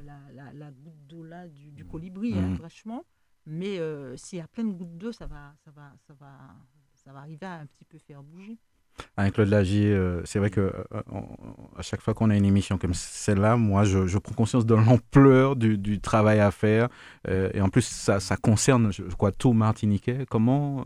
la, 0.05 0.53
la, 0.53 0.71
goutte 0.71 1.07
d'eau 1.07 1.25
là 1.25 1.49
du, 1.49 1.85
colibri, 1.85 2.39
hein, 2.39 2.55
franchement. 2.57 3.05
Mais 3.47 3.79
s'il 4.17 4.39
y 4.39 4.43
a 4.43 4.49
plein 4.49 4.65
de 4.65 4.73
gouttes 4.73 4.97
d'eau, 4.97 5.13
ça 5.13 5.27
va, 5.27 5.55
ça, 5.65 5.71
va, 5.71 5.93
ça, 6.07 6.15
va, 6.15 6.33
ça 6.95 7.13
va 7.13 7.21
arriver 7.21 7.47
à 7.47 7.55
un 7.61 7.67
petit 7.67 7.85
peu 7.85 7.99
faire 7.99 8.23
bouger. 8.23 8.59
Avec 9.17 9.35
Claude 9.35 9.49
Lagier, 9.49 9.93
euh, 9.93 10.23
c'est 10.25 10.39
vrai 10.39 10.51
que 10.51 10.61
euh, 10.61 10.93
à 11.77 11.83
chaque 11.83 12.01
fois 12.01 12.15
qu'on 12.15 12.31
a 12.31 12.37
une 12.37 12.45
émission 12.45 12.79
comme 12.79 12.95
celle-là, 12.95 13.57
moi, 13.57 13.85
je, 13.85 14.19
prends 14.19 14.35
conscience 14.35 14.67
de 14.67 14.75
l'ampleur 14.75 15.57
du, 15.57 16.01
travail 16.01 16.41
à 16.41 16.51
faire. 16.51 16.89
Euh, 17.29 17.51
et 17.55 17.61
en 17.61 17.69
plus, 17.69 17.83
ça, 17.83 18.37
concerne, 18.37 18.93
je, 18.93 19.03
crois, 19.15 19.33
tout 19.33 19.53
Martiniquais. 19.53 20.27
Comment, 20.29 20.85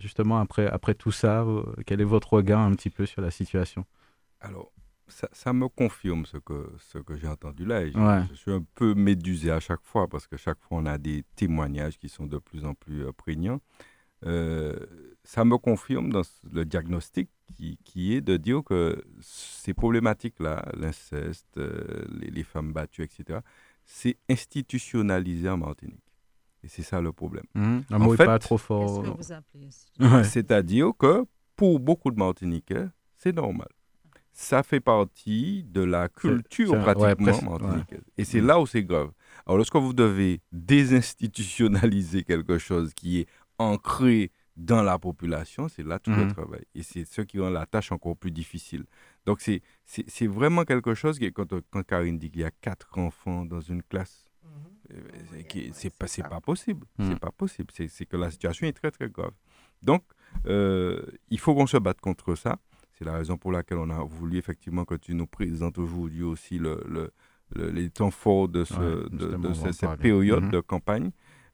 justement, 0.00 0.40
après, 0.40 0.66
après 0.66 0.94
tout 0.94 1.12
ça, 1.12 1.46
quel 1.86 2.00
est 2.00 2.04
votre 2.04 2.32
regard 2.34 2.60
un 2.60 2.72
petit 2.74 2.90
peu 2.90 3.06
sur 3.06 3.22
la 3.22 3.30
situation? 3.30 3.84
Alors, 4.40 4.72
ça, 5.08 5.52
me 5.52 5.68
confirme 5.68 6.24
ce 6.24 6.36
que, 6.36 6.72
ce 6.78 6.98
que 6.98 7.16
j'ai 7.16 7.26
entendu 7.26 7.64
là. 7.64 7.84
je, 7.86 8.34
suis 8.34 8.52
un 8.52 8.64
peu 8.74 8.94
médusé 8.94 9.50
à 9.50 9.58
chaque 9.58 9.82
fois 9.82 10.08
parce 10.08 10.26
que 10.26 10.36
chaque 10.36 10.60
fois, 10.60 10.78
on 10.78 10.86
a 10.86 10.98
des 10.98 11.24
témoignages 11.34 11.98
qui 11.98 12.08
sont 12.08 12.26
de 12.26 12.38
plus 12.38 12.64
en 12.64 12.74
plus 12.74 13.12
prégnants. 13.12 13.60
ça 14.22 15.44
me 15.44 15.58
confirme 15.58 16.10
dans 16.10 16.22
le 16.52 16.64
diagnostic 16.64 17.28
qui, 17.84 18.14
est 18.14 18.20
de 18.20 18.36
dire 18.36 18.62
que 18.64 19.02
ces 19.20 19.74
problématiques-là, 19.74 20.64
l'inceste, 20.74 21.58
euh, 21.58 22.04
les, 22.20 22.42
femmes 22.42 22.72
battues, 22.72 23.02
etc., 23.02 23.40
c'est 23.84 24.16
institutionnalisé 24.28 25.48
en 25.48 25.56
Martinique. 25.56 26.09
Et 26.62 26.68
c'est 26.68 26.82
ça 26.82 27.00
le 27.00 27.12
problème. 27.12 27.44
Mmh. 27.54 27.78
Un 27.90 27.98
mot 27.98 28.14
fait, 28.14 28.26
pas 28.26 28.38
trop 28.38 28.58
fort. 28.58 29.02
C'est-à-dire 30.24 30.92
que 30.98 31.24
pour 31.56 31.80
beaucoup 31.80 32.10
de 32.10 32.16
Martiniquais, 32.18 32.86
c'est 33.16 33.34
normal. 33.34 33.68
Ça 34.32 34.62
fait 34.62 34.80
partie 34.80 35.64
de 35.64 35.82
la 35.82 36.08
culture 36.08 36.78
pratiquement 36.80 37.58
martiniquaise. 37.58 38.04
Et 38.16 38.24
c'est 38.24 38.40
mmh. 38.40 38.46
là 38.46 38.60
où 38.60 38.66
c'est 38.66 38.84
grave. 38.84 39.10
Alors 39.46 39.56
lorsque 39.56 39.76
vous 39.76 39.92
devez 39.92 40.40
désinstitutionnaliser 40.52 42.22
quelque 42.24 42.58
chose 42.58 42.94
qui 42.94 43.20
est 43.20 43.26
ancré 43.58 44.30
dans 44.60 44.82
la 44.82 44.98
population, 44.98 45.68
c'est 45.68 45.82
là 45.82 45.98
tout 45.98 46.10
le 46.10 46.24
mhm. 46.24 46.32
travail. 46.32 46.62
Et 46.74 46.82
c'est 46.82 47.04
ce 47.04 47.22
qui 47.22 47.40
rend 47.40 47.50
la 47.50 47.66
tâche 47.66 47.92
encore 47.92 48.16
plus 48.16 48.30
difficile. 48.30 48.84
Donc, 49.26 49.40
c'est, 49.40 49.62
c'est, 49.86 50.26
vraiment 50.26 50.64
quelque 50.64 50.94
chose 50.94 51.18
qui, 51.18 51.32
quand, 51.32 51.54
quand 51.70 51.82
Karine 51.82 52.18
dit 52.18 52.30
qu'il 52.30 52.42
y 52.42 52.44
a 52.44 52.50
quatre 52.50 52.98
enfants 52.98 53.44
dans 53.44 53.60
une 53.60 53.82
classe, 53.82 54.24
mhm. 54.24 54.29
C'est, 55.72 55.96
pas, 55.96 56.06
c'est 56.06 56.22
pas 56.22 56.40
possible. 56.40 56.86
C'est 56.98 57.04
mhm. 57.04 57.18
pas 57.18 57.30
possible. 57.30 57.72
C'est, 57.74 58.06
que 58.06 58.16
la 58.16 58.30
situation 58.30 58.66
est 58.66 58.72
très, 58.72 58.90
très 58.90 59.08
grave. 59.08 59.32
Donc, 59.82 60.02
euh, 60.46 61.02
il 61.30 61.38
faut 61.38 61.54
qu'on 61.54 61.66
se 61.66 61.76
batte 61.76 62.00
contre 62.00 62.34
ça. 62.34 62.58
C'est 62.92 63.04
la 63.04 63.14
raison 63.14 63.36
pour 63.38 63.52
laquelle 63.52 63.78
on 63.78 63.90
a 63.90 64.02
voulu 64.04 64.38
effectivement 64.38 64.84
que 64.84 64.94
tu 64.94 65.14
nous 65.14 65.26
présentes 65.26 65.78
aujourd'hui 65.78 66.22
aussi 66.22 66.58
le, 66.58 66.84
le, 66.86 67.70
les 67.70 67.90
temps 67.90 68.10
forts 68.10 68.48
de, 68.48 68.64
ce, 68.64 69.08
de, 69.08 69.52
cette, 69.72 69.96
période 69.98 70.50
de 70.50 70.60
campagne. 70.60 71.10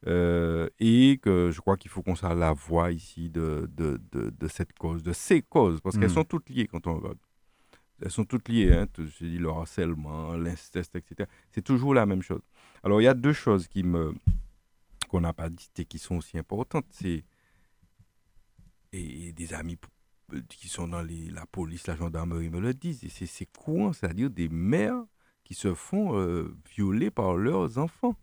Euh, 0.06 0.68
et 0.78 1.18
que 1.20 1.50
je 1.50 1.60
crois 1.60 1.76
qu'il 1.76 1.90
faut 1.90 2.02
qu'on 2.02 2.14
soit 2.14 2.34
la 2.34 2.52
voix 2.52 2.92
ici 2.92 3.28
de, 3.30 3.68
de, 3.72 3.98
de, 4.12 4.48
cette 4.48 4.72
cause, 4.74 5.02
de 5.02 5.12
ces 5.12 5.42
causes, 5.42 5.80
parce 5.80 5.96
qu'elles 5.96 6.10
hmm. 6.10 6.14
sont 6.14 6.24
toutes 6.24 6.48
liées 6.50 6.66
quand 6.66 6.86
on 6.86 6.96
regarde. 6.96 7.18
Elles 8.02 8.10
sont 8.10 8.24
toutes 8.24 8.48
liées, 8.48 8.72
hein, 8.72 8.86
je 8.98 9.24
dis 9.24 9.38
le 9.38 9.48
harcèlement, 9.48 10.34
l'inceste, 10.34 10.96
etc. 10.96 11.28
C'est 11.50 11.62
toujours 11.62 11.94
la 11.94 12.04
même 12.04 12.22
chose. 12.22 12.42
Alors 12.86 13.00
il 13.00 13.04
y 13.04 13.08
a 13.08 13.14
deux 13.14 13.32
choses 13.32 13.66
qui 13.66 13.82
me 13.82 14.14
qu'on 15.08 15.20
n'a 15.20 15.32
pas 15.32 15.48
dites 15.48 15.76
et 15.80 15.84
qui 15.84 15.98
sont 15.98 16.18
aussi 16.18 16.38
importantes. 16.38 16.86
C'est 16.90 17.24
et, 18.92 19.32
des 19.32 19.54
amis 19.54 19.76
qui 20.48 20.68
sont 20.68 20.86
dans 20.86 21.02
les, 21.02 21.28
la 21.30 21.46
police, 21.46 21.88
la 21.88 21.96
gendarmerie 21.96 22.48
me 22.48 22.60
le 22.60 22.74
disent. 22.74 23.02
Et 23.02 23.08
c'est 23.08 23.46
courant, 23.46 23.92
c'est-à-dire 23.92 24.30
des 24.30 24.48
mères 24.48 25.04
qui 25.42 25.54
se 25.54 25.74
font 25.74 26.16
euh, 26.16 26.56
violer 26.76 27.10
par 27.10 27.34
leurs 27.36 27.76
enfants. 27.78 28.14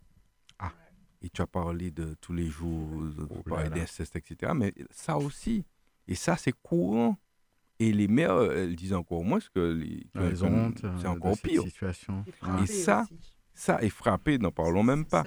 Et 1.21 1.29
tu 1.29 1.41
as 1.41 1.47
parlé 1.47 1.91
de 1.91 2.15
tous 2.21 2.33
les 2.33 2.47
jours, 2.47 2.89
oh 3.19 3.69
d'inceste, 3.69 4.15
etc. 4.15 4.53
Mais 4.55 4.73
ça 4.91 5.17
aussi, 5.17 5.65
et 6.07 6.15
ça 6.15 6.37
c'est 6.37 6.53
courant. 6.53 7.17
Et 7.79 7.91
les 7.91 8.07
mères, 8.07 8.41
elles 8.41 8.77
disent 8.77 8.93
encore 8.93 9.25
moins 9.25 9.39
que 9.53 9.59
les, 9.59 10.07
c'est 10.13 10.45
euh, 10.45 11.09
encore 11.09 11.37
pire. 11.37 11.63
Et 12.61 12.65
ça, 12.65 13.05
ça 13.53 13.81
est 13.81 13.89
frappé, 13.89 14.37
n'en 14.37 14.51
parlons 14.51 14.83
même 14.83 15.05
pas. 15.05 15.23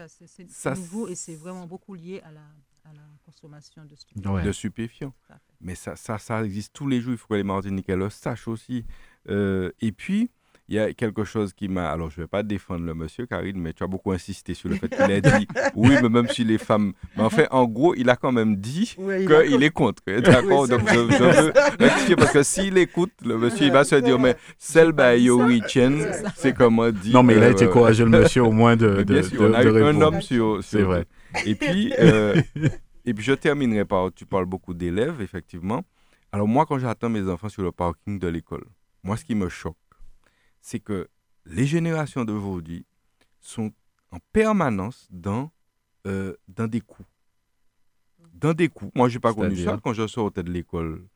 C'est 0.48 0.74
nouveau 0.76 1.08
et 1.08 1.14
c'est 1.14 1.36
vraiment 1.36 1.66
beaucoup 1.66 1.94
lié 1.94 2.20
à 2.24 2.32
la, 2.32 2.40
à 2.84 2.92
la 2.92 3.02
consommation 3.24 3.84
de 3.84 3.94
stupéfiants. 3.94 4.42
De 4.42 4.52
stupéfiants. 4.52 5.14
Mais 5.60 5.74
ça, 5.74 5.96
ça, 5.96 6.18
ça 6.18 6.44
existe 6.44 6.72
tous 6.72 6.86
les 6.88 7.00
jours. 7.00 7.12
Il 7.12 7.18
faut 7.18 7.28
que 7.28 7.34
les 7.34 7.42
Martiniquais 7.42 7.96
le 7.96 8.10
sachent 8.10 8.48
aussi. 8.48 8.84
Euh, 9.28 9.72
et 9.80 9.92
puis, 9.92 10.30
il 10.68 10.74
y 10.74 10.78
a 10.78 10.92
quelque 10.92 11.24
chose 11.24 11.52
qui 11.52 11.68
m'a. 11.68 11.90
Alors, 11.90 12.10
je 12.10 12.20
ne 12.20 12.24
vais 12.24 12.28
pas 12.28 12.42
défendre 12.42 12.84
le 12.84 12.94
monsieur, 12.94 13.26
Karine, 13.26 13.58
mais 13.60 13.72
tu 13.72 13.84
as 13.84 13.86
beaucoup 13.86 14.12
insisté 14.12 14.54
sur 14.54 14.68
le 14.68 14.76
fait 14.76 14.88
qu'il 14.88 15.10
ait 15.10 15.20
dit 15.20 15.46
oui, 15.76 15.94
mais 16.02 16.08
même 16.08 16.28
si 16.28 16.44
les 16.44 16.58
femmes. 16.58 16.92
Mais 17.16 17.22
en 17.22 17.30
fait, 17.30 17.46
en 17.50 17.66
gros, 17.66 17.94
il 17.94 18.10
a 18.10 18.16
quand 18.16 18.32
même 18.32 18.56
dit 18.56 18.96
qu'il 18.96 19.62
est 19.62 19.70
contre. 19.70 20.02
D'accord 20.06 20.66
Donc, 20.66 20.80
je, 20.88 20.98
veux 20.98 21.52
rectifier 21.78 22.16
parce 22.16 22.32
que 22.32 22.42
s'il 22.42 22.78
écoute, 22.78 23.12
le 23.24 23.38
monsieur, 23.38 23.66
il 23.66 23.72
va 23.72 23.84
se 23.84 23.96
dire 23.96 24.18
mais 24.18 24.36
celle 24.58 24.92
by 24.92 25.62
Chen, 25.68 26.04
c'est 26.34 26.52
comment 26.52 26.90
dire. 26.90 27.14
Non, 27.14 27.22
mais 27.22 27.36
il 27.36 27.42
a 27.42 27.50
été 27.50 27.68
courageux, 27.68 28.04
le 28.04 28.10
monsieur, 28.10 28.42
au 28.42 28.52
moins 28.52 28.76
de. 28.76 29.02
de, 29.04 29.22
on 29.38 29.54
a 29.54 29.62
eu 29.62 29.82
un 29.82 30.00
homme 30.00 30.20
sur. 30.20 30.62
C'est 30.62 30.82
vrai. 30.82 31.06
Et 31.44 31.54
puis, 31.54 31.92
euh, 31.98 32.40
et 33.04 33.14
puis, 33.14 33.24
je 33.24 33.32
terminerai 33.32 33.84
par. 33.84 34.12
Tu 34.12 34.26
parles 34.26 34.46
beaucoup 34.46 34.74
d'élèves, 34.74 35.20
effectivement. 35.20 35.82
Alors, 36.32 36.48
moi, 36.48 36.66
quand 36.66 36.78
j'attends 36.78 37.08
mes 37.08 37.28
enfants 37.28 37.48
sur 37.48 37.62
le 37.62 37.70
parking 37.72 38.18
de 38.18 38.26
l'école, 38.26 38.64
moi, 39.04 39.16
ce 39.16 39.24
qui 39.24 39.34
me 39.34 39.48
choque, 39.48 39.76
c'est 40.66 40.80
que 40.80 41.08
les 41.44 41.64
générations 41.64 42.24
d'aujourd'hui 42.24 42.84
sont 43.40 43.70
en 44.10 44.18
permanence 44.32 45.06
dans, 45.12 45.52
euh, 46.08 46.34
dans 46.48 46.66
des 46.66 46.80
coups. 46.80 47.08
Dans 48.34 48.52
des 48.52 48.68
coups. 48.68 48.90
Moi, 48.96 49.08
je 49.08 49.14
n'ai 49.14 49.20
pas 49.20 49.32
connu 49.32 49.56
ça 49.56 49.78
quand 49.80 49.92
je 49.92 50.08
sortais 50.08 50.42
de 50.42 50.50
l'école. 50.50 51.06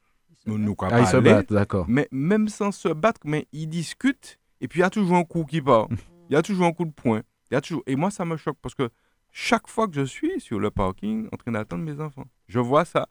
Nous, 0.47 0.57
nous 0.57 0.77
ah, 0.83 1.01
ils 1.01 1.07
se 1.07 1.17
battent, 1.17 1.53
d'accord. 1.53 1.85
Mais 1.89 2.07
même 2.13 2.49
sans 2.49 2.71
se 2.71 2.91
battre, 2.91 3.23
mais 3.25 3.49
ils 3.53 3.67
discutent 3.67 4.39
et 4.61 4.69
puis 4.69 4.79
il 4.79 4.83
y 4.83 4.87
a 4.87 4.91
toujours 4.91 5.17
un 5.17 5.25
coup 5.25 5.45
qui 5.45 5.61
part. 5.61 5.89
Il 6.31 6.35
y 6.35 6.37
a 6.37 6.43
toujours 6.43 6.67
un 6.67 6.73
coup 6.73 6.85
de 6.85 6.93
poing. 6.93 7.23
Il 7.51 7.55
y 7.55 7.57
a 7.57 7.61
toujours... 7.61 7.83
Et 7.89 7.97
moi, 7.97 8.13
ça 8.13 8.25
me 8.25 8.37
choque 8.37 8.57
parce 8.63 8.77
que 8.77 8.89
chaque 9.33 9.67
fois 9.67 9.89
que 9.89 9.95
je 9.95 10.05
suis 10.05 10.41
sur 10.41 10.61
le 10.61 10.71
parking 10.71 11.27
en 11.33 11.37
train 11.37 11.51
d'attendre 11.51 11.83
mes 11.83 12.01
enfants, 12.01 12.27
je 12.47 12.61
vois 12.61 12.85
ça. 12.85 13.09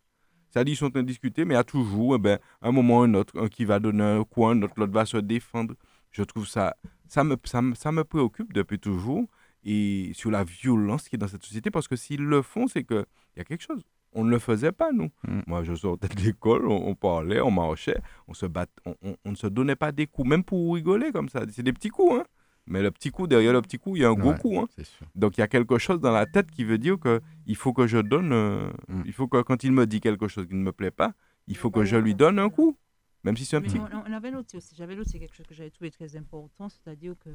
Ça 0.52 0.64
dit, 0.64 0.72
ils 0.72 0.76
sont 0.78 0.86
en 0.86 0.92
train 0.92 1.02
de 1.02 1.08
discuter, 1.08 1.44
mais 1.44 1.56
il 1.56 1.58
y 1.58 1.60
a 1.60 1.66
toujours, 1.66 2.16
eh 2.16 2.18
ben, 2.18 2.40
un 2.62 2.72
moment 2.72 3.00
ou 3.00 3.02
un 3.02 3.14
autre, 3.16 3.38
un 3.38 3.50
qui 3.50 3.66
va 3.66 3.82
donner 3.82 4.06
un 4.06 4.24
coup, 4.24 4.48
un 4.48 4.62
autre, 4.62 4.76
l'autre 4.78 4.94
va 4.94 5.06
se 5.06 5.18
défendre. 5.18 5.74
Je 6.12 6.24
trouve 6.24 6.48
ça, 6.48 6.76
ça 7.08 7.24
me, 7.24 7.36
ça 7.44 7.62
ça 7.76 7.92
me 7.92 8.04
préoccupe 8.04 8.54
depuis 8.54 8.80
toujours 8.80 9.28
et 9.64 10.12
sur 10.14 10.32
la 10.32 10.44
violence 10.44 11.10
qui 11.10 11.16
est 11.16 11.20
dans 11.20 11.28
cette 11.28 11.44
société 11.44 11.72
parce 11.72 11.88
que 11.88 11.96
s'ils 11.96 12.24
le 12.24 12.42
font, 12.42 12.68
c'est 12.68 12.84
qu'il 12.84 13.06
y 13.38 13.42
a 13.42 13.44
quelque 13.44 13.64
chose. 13.64 13.84
On 14.14 14.24
ne 14.24 14.32
le 14.32 14.40
faisait 14.40 14.72
pas, 14.72 14.92
nous. 14.92 15.10
Mm. 15.28 15.42
Moi, 15.46 15.64
je 15.64 15.76
sortais 15.76 16.08
de 16.08 16.20
l'école, 16.22 16.68
on, 16.68 16.96
parlait, 16.96 17.42
on 17.42 17.52
marchait, 17.52 18.00
on, 18.28 18.34
se 18.34 18.46
bat, 18.48 18.66
on, 18.86 18.96
on, 19.24 19.32
ne 19.32 19.36
se 19.36 19.48
donnait 19.48 19.76
pas 19.76 19.92
des 19.92 20.08
coups, 20.08 20.28
même 20.28 20.44
pour 20.44 20.74
rigoler 20.74 21.12
comme 21.12 21.30
ça. 21.30 21.42
C'est 21.52 21.64
des 21.64 21.74
petits 21.74 21.90
coups, 21.90 22.16
hein. 22.20 22.24
Mais 22.66 22.84
le 22.84 22.92
petit 22.92 23.10
coup, 23.10 23.26
derrière 23.26 23.52
le 23.52 23.64
petit 23.64 23.80
coup, 23.80 23.96
il 23.96 24.04
y 24.04 24.06
a 24.06 24.10
un 24.10 24.14
gros 24.14 24.36
coup. 24.36 24.60
Hein. 24.60 24.68
Donc 25.16 25.38
il 25.38 25.42
y 25.42 25.44
a 25.44 25.48
quelque 25.48 25.80
chose 25.80 26.00
dans 26.00 26.12
la 26.12 26.28
tête 26.28 26.52
qui 26.52 26.64
veut 26.64 26.78
dire 26.78 26.98
qu'il 27.00 27.56
faut 27.56 27.74
que 27.74 27.88
je 27.88 27.98
donne. 27.98 28.32
Euh, 28.32 28.70
mm. 28.88 29.04
Il 29.06 29.14
faut 29.14 29.28
que 29.28 29.42
quand 29.42 29.64
il 29.64 29.72
me 29.72 29.88
dit 29.88 30.00
quelque 30.00 30.28
chose 30.28 30.48
qui 30.48 30.54
ne 30.54 30.62
me 30.62 30.72
plaît 30.72 30.92
pas, 30.92 31.14
il 31.48 31.58
faut 31.58 31.72
que 31.72 31.84
je 31.84 31.98
lui 31.98 32.14
donne 32.14 32.38
un 32.38 32.50
coup. 32.50 32.78
Même 33.24 33.36
si 33.36 33.46
c'est 33.46 33.58
un 33.58 33.62
petit. 33.62 33.80
On, 33.80 34.14
avait 34.14 34.32
noté 34.32 34.58
aussi, 34.58 34.76
j'avais 34.76 34.96
noté 34.96 35.20
quelque 35.20 35.36
chose 35.36 35.46
que 35.46 35.54
j'avais 35.54 35.70
trouvé 35.72 35.92
très 35.92 36.16
important, 36.16 36.70
c'est-à-dire 36.70 37.16
que 37.20 37.30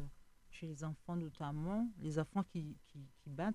chez 0.50 0.66
les 0.66 0.84
enfants 0.84 1.16
notamment, 1.16 1.88
les 2.00 2.18
enfants 2.18 2.42
qui, 2.44 2.76
qui, 2.88 3.30
battent, 3.30 3.54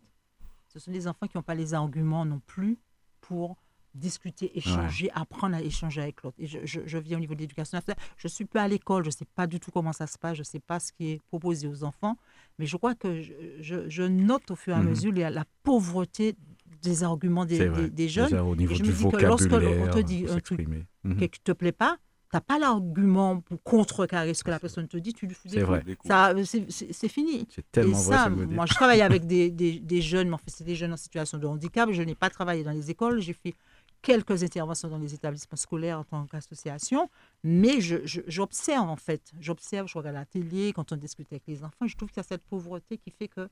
ce 0.67 0.79
sont 0.79 0.91
des 0.91 1.07
enfants 1.07 1.27
qui 1.27 1.37
n'ont 1.37 1.43
pas 1.43 1.55
les 1.55 1.73
arguments 1.73 2.25
non 2.25 2.39
plus 2.45 2.77
pour 3.21 3.57
discuter, 3.95 4.55
échanger, 4.55 5.09
apprendre 5.13 5.55
à 5.55 5.61
échanger 5.61 6.01
avec 6.01 6.21
l'autre. 6.21 6.37
Et 6.39 6.45
je, 6.45 6.59
je, 6.63 6.97
viens 6.99 7.17
au 7.17 7.19
niveau 7.19 7.33
de 7.33 7.39
l'éducation. 7.39 7.79
Je 8.17 8.27
ne 8.27 8.29
suis 8.29 8.45
pas 8.45 8.63
à 8.63 8.67
l'école, 8.67 9.03
je 9.03 9.09
ne 9.09 9.13
sais 9.13 9.25
pas 9.25 9.47
du 9.47 9.59
tout 9.59 9.71
comment 9.71 9.93
ça 9.93 10.05
se 10.05 10.17
passe, 10.17 10.35
je 10.35 10.41
ne 10.41 10.45
sais 10.45 10.59
pas 10.59 10.79
ce 10.79 10.91
qui 10.91 11.11
est 11.11 11.21
proposé 11.27 11.67
aux 11.67 11.83
enfants, 11.83 12.17
mais 12.59 12.67
je 12.67 12.77
crois 12.77 12.93
que 12.93 13.21
je, 13.21 13.89
je 13.89 14.03
note 14.03 14.51
au 14.51 14.55
fur 14.55 14.73
et 14.73 14.77
à 14.77 14.81
mhm. 14.81 14.89
mesure 14.89 15.13
la, 15.13 15.43
pauvreté 15.63 16.35
des 16.83 17.03
arguments 17.03 17.45
des, 17.45 17.89
des, 17.89 18.07
jeunes. 18.07 18.33
au 18.35 18.55
niveau 18.55 18.73
et 18.73 18.75
je 18.75 18.83
me 18.83 18.91
dis 18.91 19.09
que 19.09 19.25
lorsque 19.25 19.51
on 19.51 19.89
te 19.89 19.99
dit 19.99 20.25
un 20.29 20.39
truc 20.39 20.67
mhm. 21.03 21.17
qui 21.17 21.23
ne 21.23 21.27
te 21.27 21.51
plaît 21.51 21.71
pas, 21.71 21.97
n'as 22.33 22.41
pas 22.41 22.59
l'argument 22.59 23.39
pour 23.41 23.61
contrecarrer 23.63 24.33
ce 24.33 24.43
que 24.43 24.51
la 24.51 24.59
personne 24.59 24.87
te 24.87 24.97
dit, 24.97 25.13
tu 25.13 25.25
lui 25.25 25.35
fous 25.35 25.47
des 25.47 25.63
vrai. 25.63 25.83
Ça, 26.05 26.33
c'est 26.45 27.07
fini. 27.07 27.47
C'est 27.49 27.69
tellement 27.71 27.97
vrai, 27.97 28.17
ça, 28.17 28.29
moi, 28.29 28.65
je 28.65 28.73
travaille 28.73 29.01
avec 29.01 29.25
des, 29.27 29.49
des, 29.49 29.79
des 29.79 30.01
jeunes, 30.01 30.29
mais 30.29 30.35
en 30.35 30.37
fait, 30.37 30.51
c'est 30.51 30.63
des 30.63 30.75
jeunes 30.75 30.93
en 30.93 30.97
situation 30.97 31.37
de 31.37 31.47
handicap. 31.47 31.89
Je 31.91 32.01
n'ai 32.01 32.15
pas 32.15 32.29
travaillé 32.29 32.63
dans 32.63 32.71
les 32.71 32.91
écoles. 32.91 33.19
J'ai 33.19 33.33
fait 33.33 33.55
quelques 34.01 34.43
interventions 34.43 34.89
dans 34.89 34.97
les 34.97 35.13
établissements 35.13 35.57
scolaires 35.57 35.99
en 35.99 36.03
tant 36.03 36.25
qu'association, 36.25 37.09
mais 37.43 37.79
j'observe 37.81 38.89
en 38.89 38.95
fait. 38.95 39.21
J'observe, 39.39 39.87
je 39.87 39.97
regarde 39.97 40.15
la 40.15 40.25
télé, 40.25 40.73
quand 40.73 40.91
on 40.91 40.95
discute 40.95 41.27
avec 41.31 41.43
les 41.47 41.63
enfants, 41.63 41.85
je 41.85 41.95
trouve 41.95 42.09
qu'il 42.09 42.17
y 42.17 42.21
a 42.21 42.23
cette 42.23 42.43
pauvreté 42.43 42.97
qui 42.97 43.11
fait 43.11 43.27
que 43.27 43.49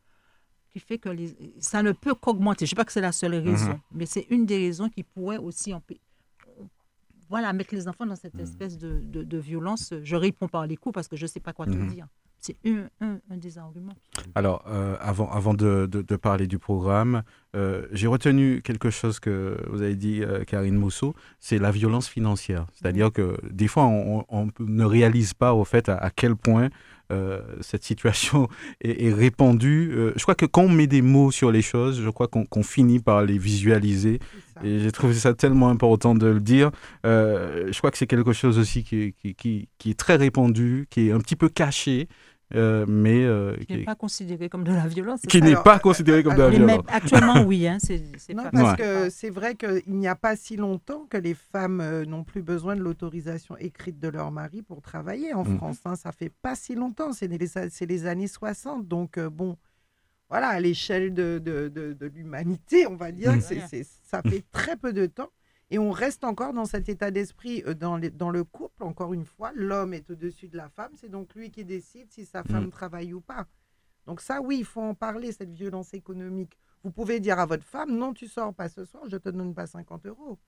qui 0.69 0.79
fait 0.79 0.97
que 0.97 1.09
ça 1.59 1.81
ne 1.81 1.93
peut 1.93 2.13
qu'augmenter. 2.13 2.65
Je 2.65 2.69
ne 2.69 2.69
sais 2.71 2.75
pas 2.75 2.85
que 2.85 2.91
c'est 2.91 3.01
la 3.01 3.13
seule 3.13 3.35
raison, 3.35 3.69
mhm. 3.69 3.79
mais 3.91 4.05
c'est 4.05 4.27
une 4.29 4.45
des 4.45 4.57
raisons 4.57 4.89
qui 4.89 5.03
pourrait 5.03 5.37
aussi 5.37 5.73
voilà, 7.29 7.53
mettre 7.53 7.73
les 7.75 7.87
enfants 7.87 8.05
dans 8.05 8.15
cette 8.15 8.35
mhm. 8.35 8.41
espèce 8.41 8.77
de, 8.77 8.99
de, 9.01 9.37
violence. 9.37 9.93
Je 10.03 10.15
réponds 10.15 10.47
par 10.47 10.65
les 10.65 10.77
coups 10.77 10.93
parce 10.93 11.07
que 11.07 11.15
je 11.15 11.23
ne 11.23 11.27
sais 11.27 11.39
pas 11.39 11.53
quoi 11.53 11.65
te 11.65 11.71
mhm. 11.71 11.87
dire. 11.87 12.07
C'est 12.39 12.55
un, 12.65 12.87
un, 13.01 13.37
des 13.37 13.57
arguments. 13.57 13.95
Alors, 14.35 14.63
euh, 14.67 14.95
avant, 14.99 15.29
avant 15.31 15.53
de, 15.53 15.87
de, 15.87 16.15
parler 16.15 16.45
du 16.45 16.59
programme, 16.59 17.23
euh, 17.55 17.87
j'ai 17.91 18.07
retenu 18.07 18.61
quelque 18.61 18.89
chose 18.91 19.19
que 19.19 19.57
vous 19.69 19.81
avez 19.81 19.95
dit, 19.95 20.21
euh, 20.21 20.43
Karine 20.43 20.75
Mousseau, 20.75 21.15
c'est 21.39 21.57
la 21.57 21.71
violence 21.71 22.07
financière. 22.07 22.67
C'est-à-dire 22.73 23.11
que 23.11 23.37
des 23.49 23.67
fois, 23.67 23.85
on, 23.85 24.23
on, 24.29 24.47
ne 24.59 24.85
réalise 24.85 25.33
pas 25.33 25.53
au 25.55 25.65
fait 25.65 25.89
à 25.89 26.09
quel 26.15 26.35
point 26.35 26.69
cette 27.61 27.85
situation 27.85 28.49
est, 28.81 29.13
répandue. 29.13 30.11
Je 30.15 30.21
crois 30.21 30.35
que 30.35 30.45
quand 30.45 30.63
on 30.63 30.69
met 30.69 30.87
des 30.87 31.01
mots 31.01 31.31
sur 31.31 31.51
les 31.51 31.61
choses, 31.61 32.01
je 32.01 32.09
crois 32.09 32.27
qu'on 32.27 32.63
finit 32.63 32.99
par 32.99 33.23
les 33.23 33.37
visualiser. 33.37 34.19
Et 34.63 34.79
j'ai 34.79 34.91
trouvé 34.91 35.13
ça 35.13 35.33
tellement 35.33 35.69
important 35.69 36.15
de 36.15 36.27
le 36.27 36.39
dire. 36.39 36.71
Euh, 37.05 37.69
je 37.71 37.77
crois 37.77 37.91
que 37.91 37.97
c'est 37.97 38.07
quelque 38.07 38.33
chose 38.33 38.57
aussi 38.57 38.83
qui, 38.83 39.13
qui, 39.13 39.35
qui, 39.35 39.69
qui, 39.77 39.91
est 39.91 39.99
très 39.99 40.15
répandu, 40.15 40.87
qui 40.89 41.09
est 41.09 41.11
un 41.11 41.19
petit 41.19 41.35
peu 41.35 41.49
caché. 41.49 42.07
Euh, 42.55 42.85
mais 42.87 43.25
euh, 43.25 43.57
qui 43.67 43.75
n'est 43.75 43.83
pas 43.83 43.95
considéré 43.95 44.47
comme 44.47 44.63
de 44.63 44.71
la 44.71 44.87
violence. 44.87 45.19
Qui 45.27 45.41
n'est 45.41 45.57
pas 45.57 45.79
considéré 45.79 46.23
comme 46.23 46.35
de 46.35 46.41
la 46.41 46.49
violence. 46.49 46.85
actuellement, 46.87 47.41
oui. 47.45 47.67
Hein, 47.67 47.77
c'est, 47.79 48.01
non, 48.33 48.43
parce 48.53 48.77
que 48.77 49.09
c'est 49.09 49.29
vrai 49.29 49.55
qu'il 49.55 49.81
n'y 49.95 50.07
a 50.07 50.15
pas 50.15 50.37
si 50.37 50.55
longtemps 50.55 51.05
que 51.09 51.17
les 51.17 51.33
femmes 51.33 52.03
n'ont 52.07 52.23
plus 52.23 52.41
besoin 52.41 52.77
de 52.77 52.81
l'autorisation 52.81 53.57
écrite 53.57 53.99
de 53.99 54.07
leur 54.07 54.31
mari 54.31 54.61
pour 54.61 54.81
travailler 54.81 55.33
en 55.33 55.43
mm. 55.43 55.57
France. 55.57 55.79
Hein, 55.83 55.95
ça 55.97 56.13
fait 56.13 56.31
pas 56.41 56.55
si 56.55 56.75
longtemps, 56.75 57.11
c'est 57.11 57.27
les, 57.27 57.47
c'est 57.47 57.85
les 57.85 58.05
années 58.05 58.27
60. 58.27 58.87
Donc, 58.87 59.19
bon, 59.19 59.57
voilà, 60.29 60.49
à 60.49 60.59
l'échelle 60.59 61.13
de, 61.13 61.39
de, 61.43 61.69
de, 61.69 62.05
l'humanité, 62.07 62.85
on 62.87 62.95
va 62.95 63.11
dire, 63.11 63.33
mm. 63.33 63.41
c'est, 63.41 63.83
ça 63.83 64.21
fait 64.21 64.43
très 64.51 64.75
peu 64.75 64.93
de 64.93 65.05
temps. 65.05 65.31
Et 65.69 65.79
on 65.79 65.91
reste 65.91 66.23
encore 66.23 66.53
dans 66.53 66.65
cet 66.65 66.87
état 66.87 67.11
d'esprit 67.11 67.63
euh, 67.65 67.73
dans, 67.73 67.99
dans 67.99 68.29
le 68.29 68.43
couple. 68.43 68.83
Encore 68.83 69.13
une 69.13 69.25
fois, 69.25 69.51
l'homme 69.53 69.93
est 69.93 70.09
au-dessus 70.09 70.47
de 70.47 70.57
la 70.57 70.69
femme. 70.69 70.91
C'est 70.95 71.09
donc 71.09 71.35
lui 71.35 71.51
qui 71.51 71.65
décide 71.65 72.11
si 72.11 72.25
sa 72.25 72.43
femme 72.43 72.67
mm. 72.67 72.71
travaille 72.71 73.13
ou 73.13 73.21
pas. 73.21 73.47
Donc 74.05 74.21
ça, 74.21 74.41
oui, 74.41 74.59
il 74.59 74.65
faut 74.65 74.81
en 74.81 74.93
parler, 74.93 75.31
cette 75.31 75.51
violence 75.51 75.93
économique. 75.93 76.57
Vous 76.83 76.91
pouvez 76.91 77.19
dire 77.19 77.39
à 77.39 77.45
votre 77.45 77.65
femme, 77.65 77.97
non, 77.97 78.13
tu 78.13 78.27
sors 78.27 78.53
pas 78.53 78.69
ce 78.69 78.85
soir, 78.85 79.03
je 79.07 79.17
te 79.17 79.29
donne 79.29 79.53
pas 79.53 79.67
50 79.67 80.05
euros. 80.05 80.39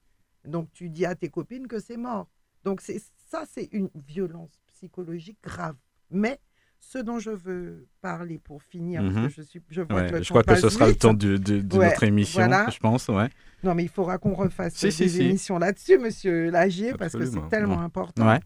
Donc 0.45 0.71
tu 0.71 0.89
dis 0.89 1.05
à 1.05 1.15
tes 1.15 1.29
copines 1.29 1.67
que 1.67 1.79
c'est 1.79 1.97
mort. 1.97 2.29
Donc 2.63 2.79
c'est 2.81 3.01
ça, 3.27 3.43
c'est 3.45 3.67
une 3.71 3.89
violence 3.95 4.51
psychologique 4.67 5.39
grave. 5.43 5.75
Mais 6.09 6.39
ce 6.79 6.97
dont 6.97 7.19
je 7.19 7.31
veux 7.31 7.87
parler 8.01 8.39
pour 8.39 8.63
finir, 8.63 9.01
parce 9.01 9.13
que 9.13 9.19
mhm. 9.19 9.29
je, 9.29 9.41
suis, 9.41 9.61
je 9.69 9.81
vois 9.81 10.03
que 10.03 10.15
le 10.15 10.23
Je 10.23 10.29
crois 10.29 10.43
que 10.43 10.55
ce 10.55 10.69
sera 10.69 10.87
le 10.87 10.95
temps 10.95 11.13
de, 11.13 11.37
de, 11.37 11.61
notre 11.75 12.03
émission, 12.03 12.41
je 12.69 12.79
pense. 12.79 13.07
Ouais. 13.09 13.29
Non, 13.63 13.75
mais 13.75 13.83
il 13.83 13.89
faudra 13.89 14.17
qu'on 14.17 14.33
refasse 14.33 14.79
des 14.79 15.21
émissions 15.21 15.59
là-dessus, 15.59 15.97
monsieur 15.97 16.49
Lagier, 16.49 16.93
parce 16.93 17.13
que 17.13 17.25
c'est 17.25 17.47
tellement 17.49 17.81
important. 17.81 18.39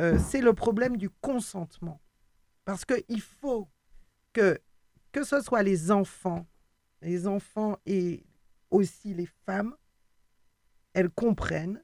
Euh, 0.00 0.16
c'est 0.28 0.40
le 0.40 0.52
problème 0.52 0.96
du 0.96 1.10
consentement. 1.10 2.00
Parce 2.64 2.84
qu'il 2.84 3.20
faut 3.20 3.68
que, 4.32 4.60
que 5.10 5.24
ce 5.24 5.40
soit 5.40 5.64
les 5.64 5.90
enfants, 5.90 6.46
les 7.02 7.26
enfants 7.26 7.78
et 7.84 8.24
aussi 8.70 9.12
les 9.12 9.28
femmes, 9.44 9.74
elles 10.92 11.10
comprennent 11.10 11.82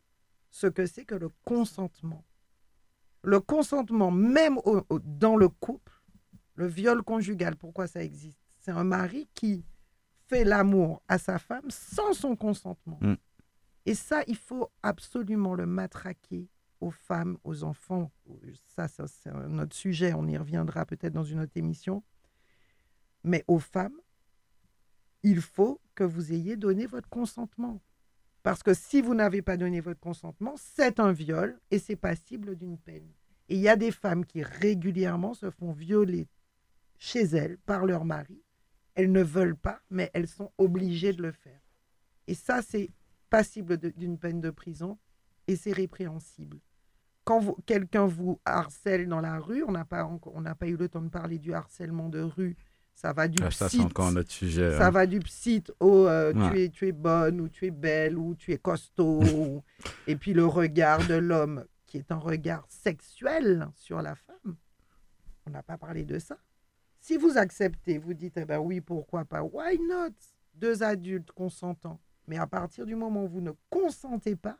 ce 0.51 0.69
que 0.69 0.87
c'est 0.87 1.05
que 1.05 1.15
le 1.17 1.31
consentement. 1.45 2.25
Le 3.23 3.41
consentement, 3.41 4.11
même 4.11 4.59
dans 5.03 5.37
le 5.37 5.49
couple, 5.49 5.94
le 6.55 6.67
viol 6.67 7.03
conjugal, 7.03 7.57
pourquoi 7.57 7.87
ça 7.87 8.03
existe? 8.03 8.41
C'est 8.61 8.71
un 8.71 8.85
mari 8.85 9.29
qui 9.35 9.65
fait 10.27 10.45
l'amour 10.45 11.03
à 11.09 11.19
sa 11.19 11.39
femme 11.39 11.71
sans 11.71 12.13
son 12.15 12.37
consentement. 12.37 12.99
Mm. 13.01 13.15
Et 13.87 13.95
ça, 13.95 14.23
il 14.27 14.37
faut 14.37 14.71
absolument 14.83 15.55
le 15.55 15.67
matraquer 15.67 16.49
aux 16.81 16.91
femmes, 16.91 17.39
aux 17.45 17.65
enfants. 17.65 18.11
Ça, 18.75 18.89
ça 18.89 19.07
c'est 19.07 19.31
un 19.31 19.59
autre 19.59 19.75
sujet, 19.75 20.15
on 20.15 20.27
y 20.27 20.37
reviendra 20.37 20.87
peut-être 20.87 21.13
dans 21.13 21.25
une 21.25 21.41
autre 21.41 21.57
émission. 21.57 22.03
Mais 23.23 23.45
aux 23.49 23.59
femmes, 23.59 23.97
il 25.23 25.41
faut 25.41 25.81
que 25.95 26.05
vous 26.05 26.33
ayez 26.33 26.57
donné 26.57 26.87
votre 26.87 27.09
consentement. 27.09 27.81
Parce 28.43 28.63
que 28.63 28.75
si 28.75 29.01
vous 29.01 29.15
n'avez 29.15 29.41
pas 29.41 29.57
donné 29.57 29.81
votre 29.81 30.01
consentement, 30.01 30.55
c'est 30.57 31.01
un 31.01 31.13
viol 31.13 31.59
et 31.71 31.79
c'est 31.79 31.97
passible 31.97 32.57
d'une 32.57 32.79
peine. 32.79 33.09
Et 33.49 33.57
il 33.57 33.61
y 33.61 33.69
a 33.69 33.77
des 33.77 33.91
femmes 33.91 34.27
qui 34.27 34.43
régulièrement 34.43 35.33
se 35.33 35.51
font 35.51 35.73
violer 35.73 36.29
chez 36.99 37.23
elles 37.23 37.59
par 37.59 37.87
leur 37.87 38.05
mari. 38.05 38.43
Elles 38.95 39.13
ne 39.13 39.23
veulent 39.23 39.57
pas, 39.57 39.81
mais 39.91 40.11
elles 40.15 40.29
sont 40.29 40.53
obligées 40.59 41.13
de 41.13 41.23
le 41.23 41.33
faire. 41.33 41.61
Et 42.27 42.35
ça, 42.35 42.63
c'est 42.63 42.91
passible 43.31 43.79
d'une 43.79 44.19
peine 44.19 44.41
de 44.41 44.51
prison 44.51 44.99
et 45.49 45.57
c'est 45.57 45.73
répréhensible. 45.73 46.59
Quand 47.25 47.57
quelqu'un 47.67 48.07
vous 48.07 48.41
harcèle 48.45 49.09
dans 49.09 49.21
la 49.21 49.39
rue, 49.39 49.65
on 49.65 49.73
n'a 49.73 49.85
pas, 49.85 50.09
pas 50.59 50.67
eu 50.69 50.77
le 50.77 50.89
temps 50.89 51.03
de 51.03 51.09
parler 51.09 51.39
du 51.39 51.55
harcèlement 51.55 52.09
de 52.09 52.21
rue. 52.21 52.57
Ça 52.95 53.13
va 53.13 53.27
du 53.27 53.43
ah, 53.43 53.51
ça, 53.51 53.67
encore 53.81 54.07
un 54.07 54.17
autre 54.17 54.31
sujet. 54.31 54.79
Ça 54.79 54.87
hein. 54.87 54.91
va 54.91 55.07
du 55.07 55.19
psy 55.19 55.65
au 55.81 56.07
euh, 56.07 56.33
tu, 56.33 56.61
es, 56.61 56.69
tu 56.69 56.87
es 56.87 56.93
bonne 56.93 57.41
ou 57.41 57.49
tu 57.49 57.67
es 57.67 57.71
belle 57.73 58.17
ou 58.17 58.37
tu 58.37 58.53
es 58.53 58.59
costaud. 58.59 59.65
et 60.07 60.15
puis 60.15 60.33
le 60.33 60.47
regard 60.47 61.05
de 61.09 61.15
l'homme 61.15 61.65
qui 61.87 61.99
est 61.99 62.13
un 62.13 62.19
regard 62.19 62.65
sexuel 62.69 63.69
sur 63.75 64.01
la 64.01 64.15
femme. 64.15 64.57
On 65.47 65.51
n'a 65.51 65.63
pas 65.63 65.77
parlé 65.77 66.05
de 66.05 66.19
ça. 66.19 66.37
Si 67.05 67.19
vous 67.19 67.37
acceptez, 67.37 67.99
vous 67.99 68.15
dites, 68.15 68.39
eh 68.39 68.47
ben 68.47 68.59
oui, 68.61 68.81
pourquoi 68.81 69.27
pas, 69.27 69.43
why 69.43 69.79
not? 69.79 70.15
Deux 70.55 70.83
adultes 70.83 71.33
consentants. 71.33 72.01
Mais 72.27 72.39
à 72.39 72.47
partir 72.47 72.87
du 72.87 72.95
moment 72.95 73.25
où 73.25 73.29
vous 73.29 73.43
ne 73.43 73.51
consentez 73.69 74.37
pas, 74.37 74.57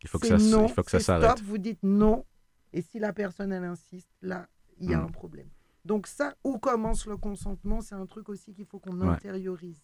il 0.00 0.08
faut 0.08 0.20
que 0.20 0.28
ça, 0.28 0.38
non, 0.38 0.68
il 0.68 0.72
faut 0.72 0.84
que 0.84 0.90
ça 0.92 1.00
s'arrête. 1.00 1.42
Vous 1.42 1.58
dites 1.58 1.82
non. 1.82 2.24
Et 2.72 2.80
si 2.80 3.00
la 3.00 3.12
personne, 3.12 3.50
elle 3.50 3.64
insiste, 3.64 4.08
là, 4.22 4.48
il 4.78 4.88
y 4.88 4.94
a 4.94 4.98
hmm. 4.98 5.06
un 5.06 5.08
problème. 5.08 5.48
Donc 5.84 6.06
ça, 6.06 6.36
où 6.44 6.58
commence 6.58 7.06
le 7.06 7.16
consentement, 7.16 7.80
c'est 7.80 7.96
un 7.96 8.06
truc 8.06 8.28
aussi 8.28 8.54
qu'il 8.54 8.66
faut 8.66 8.78
qu'on 8.78 9.00
intériorise. 9.00 9.82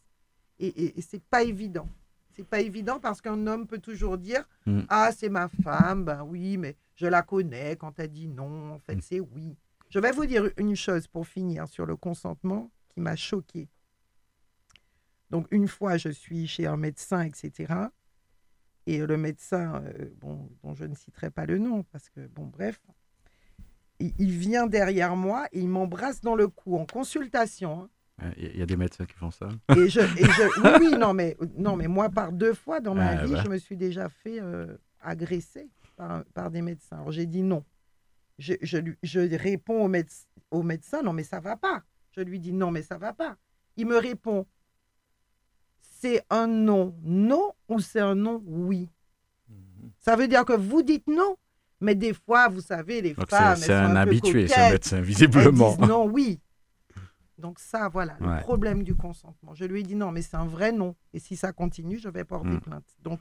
Et, 0.61 0.69
et, 0.69 0.99
et 1.01 1.03
c'est 1.03 1.25
pas 1.25 1.43
évident. 1.43 1.89
C'est 2.31 2.47
pas 2.47 2.61
évident 2.61 3.01
parce 3.01 3.21
qu'un 3.21 3.49
homme 3.49 3.67
peut 3.67 3.81
toujours 3.81 4.17
dire 4.17 4.49
hmm. 4.67 4.83
Ah, 4.89 5.11
c'est 5.11 5.29
ma 5.29 5.49
femme, 5.49 6.05
ben 6.05 6.23
oui, 6.23 6.57
mais 6.57 6.77
je 6.95 7.09
la 7.09 7.23
connais. 7.23 7.75
Quand 7.75 7.99
elle 7.99 8.13
dit 8.13 8.29
non, 8.29 8.75
en 8.75 8.79
fait, 8.79 8.95
hmm. 8.95 9.01
c'est 9.01 9.19
oui. 9.19 9.57
Je 9.89 9.99
vais 9.99 10.13
vous 10.13 10.27
dire 10.27 10.51
une 10.57 10.75
chose 10.75 11.07
pour 11.07 11.27
finir 11.27 11.69
sur 11.69 11.87
le 11.87 11.97
consentement 11.97 12.71
qui 12.89 13.01
m'a 13.01 13.17
choqué. 13.17 13.69
Donc, 15.31 15.47
une 15.51 15.69
fois, 15.69 15.97
je 15.97 16.09
suis 16.09 16.47
chez 16.47 16.67
un 16.67 16.77
médecin, 16.77 17.23
etc. 17.23 17.75
Et 18.87 18.99
le 18.99 19.17
médecin, 19.17 19.83
euh, 19.85 20.11
bon, 20.21 20.49
dont 20.63 20.75
je 20.75 20.85
ne 20.85 20.95
citerai 20.95 21.31
pas 21.31 21.47
le 21.47 21.59
nom, 21.59 21.83
parce 21.85 22.09
que, 22.09 22.27
bon, 22.29 22.47
bref, 22.47 22.81
il, 23.99 24.31
vient 24.31 24.67
derrière 24.67 25.17
moi 25.17 25.47
et 25.53 25.61
il 25.61 25.69
m'embrasse 25.69 26.21
dans 26.21 26.37
le 26.37 26.49
cou 26.49 26.77
en 26.77 26.87
consultation. 26.87 27.89
Hein. 28.21 28.31
Il 28.37 28.57
y 28.57 28.63
a 28.63 28.67
des 28.67 28.77
médecins 28.77 29.05
qui 29.05 29.15
font 29.15 29.31
ça. 29.31 29.49
Et 29.77 29.89
je, 29.89 30.01
oui, 30.81 30.87
oui, 30.93 30.99
non 30.99 31.13
mais, 31.13 31.37
non, 31.57 31.77
mais 31.77 31.89
moi, 31.89 32.09
par 32.09 32.33
deux 32.33 32.55
fois 32.55 32.81
dans 32.81 32.95
ma 32.95 33.09
ah, 33.09 33.25
vie, 33.25 33.33
bah. 33.33 33.43
je 33.45 33.51
me 33.51 33.59
suis 33.59 33.77
déjà 33.77 34.09
fait 34.09 34.41
euh, 34.41 34.77
agresser 35.01 35.69
par, 35.97 36.25
par 36.27 36.51
des 36.51 36.63
médecins. 36.63 36.97
Alors, 36.97 37.13
j'ai 37.13 37.27
dit 37.27 37.43
non 37.43 37.65
je, 38.39 38.55
je, 38.63 39.37
réponds 39.37 39.87
au, 39.87 39.93
au, 40.51 40.63
médecin, 40.63 41.03
non 41.03 41.13
mais 41.13 41.25
ça 41.25 41.41
va 41.41 41.57
pas. 41.57 41.83
Je 42.11 42.21
lui 42.21 42.39
dis 42.39 42.53
non 42.53 42.71
mais 42.71 42.83
ça 42.83 42.99
va 42.99 43.13
pas. 43.13 43.37
Il 43.77 43.87
me 43.87 43.99
répond, 43.99 44.47
c'est 45.81 46.23
un 46.31 46.47
non 46.47 46.95
non 47.03 47.53
ou 47.69 47.81
c'est 47.81 48.01
un 48.01 48.15
non 48.15 48.43
oui. 48.47 48.89
Mhm. 49.49 49.91
Ça 49.99 50.17
veut 50.17 50.29
dire 50.29 50.45
que 50.45 50.55
vous 50.55 50.83
dites 50.83 51.07
non, 51.07 51.37
mais 51.81 51.95
des 51.95 52.15
fois, 52.15 52.49
vous 52.49 52.61
savez, 52.61 53.03
les 53.03 53.15
femmes. 53.15 53.57
C'est 53.57 53.73
un, 53.73 53.97
habitué, 53.97 54.49
ce 54.49 54.73
médecin, 54.73 55.01
visiblement. 55.01 55.77
non, 55.79 56.07
oui. 56.07 56.41
Donc, 57.39 57.59
ça, 57.59 57.89
voilà, 57.89 58.17
le 58.19 58.41
problème 58.41 58.83
du 58.83 58.95
consentement. 58.95 59.55
Je 59.55 59.65
lui 59.65 59.81
ai 59.81 59.83
dit 59.83 59.95
non, 59.95 60.11
mais 60.11 60.23
c'est 60.23 60.37
un 60.37 60.47
vrai 60.47 60.73
non. 60.73 60.97
Et 61.13 61.19
si 61.19 61.37
ça 61.37 61.53
continue, 61.53 61.99
je 61.99 62.09
vais 62.09 62.25
porter 62.25 62.49
mm. 62.49 62.61
plainte. 62.61 62.97
Donc, 63.03 63.21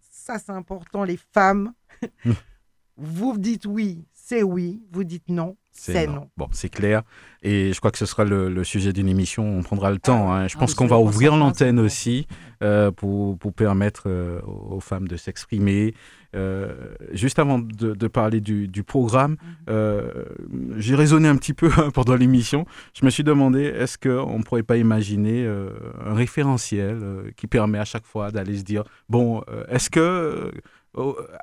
ça, 0.00 0.38
c'est 0.38 0.52
important. 0.52 1.02
Les 1.02 1.16
femmes, 1.16 1.72
vous 2.96 3.36
dites 3.38 3.66
oui, 3.66 4.04
c'est 4.12 4.42
oui, 4.42 4.82
vous 4.90 5.04
dites 5.04 5.28
non, 5.28 5.56
c'est 5.78 6.06
non. 6.06 6.28
Bon, 6.36 6.48
c'est 6.52 6.68
clair. 6.68 7.02
Et 7.42 7.72
je 7.72 7.78
crois 7.78 7.90
que 7.90 7.98
ce 7.98 8.06
sera 8.06 8.24
le, 8.24 8.64
sujet 8.64 8.92
d'une 8.92 9.08
émission. 9.08 9.58
On 9.58 9.62
prendra 9.62 9.90
le 9.90 9.98
temps. 9.98 10.32
Hein. 10.32 10.48
Je 10.48 10.56
ah, 10.56 10.60
pense 10.60 10.74
qu'on 10.74 10.86
va 10.86 10.98
ouvrir 10.98 11.36
l'antenne 11.36 11.78
aussi 11.78 12.26
euh, 12.62 12.90
pour, 12.90 13.38
pour, 13.38 13.52
permettre 13.52 14.04
euh, 14.06 14.40
aux 14.42 14.80
femmes 14.80 15.06
de 15.06 15.16
s'exprimer. 15.16 15.94
Euh, 16.34 16.74
juste 17.12 17.38
avant 17.38 17.58
de, 17.58 18.08
parler 18.08 18.40
du, 18.40 18.82
programme, 18.82 19.36
mhm. 19.68 20.74
j'ai 20.76 20.94
raisonné 20.94 21.28
un 21.28 21.36
petit 21.36 21.54
peu 21.54 21.70
hein, 21.76 21.90
pendant 21.94 22.16
l'émission. 22.16 22.66
Je 22.94 23.04
me 23.04 23.10
suis 23.10 23.24
demandé 23.24 23.62
est-ce 23.62 23.98
qu'on 23.98 24.38
ne 24.38 24.42
pourrait 24.42 24.62
pas 24.62 24.76
imaginer 24.76 25.46
un 25.46 26.14
référentiel 26.14 27.32
qui 27.36 27.46
permet 27.46 27.78
à 27.78 27.84
chaque 27.84 28.06
fois 28.06 28.30
d'aller 28.30 28.58
se 28.58 28.64
dire 28.64 28.84
bon, 29.08 29.42
est-ce 29.68 29.88
que 29.88 30.52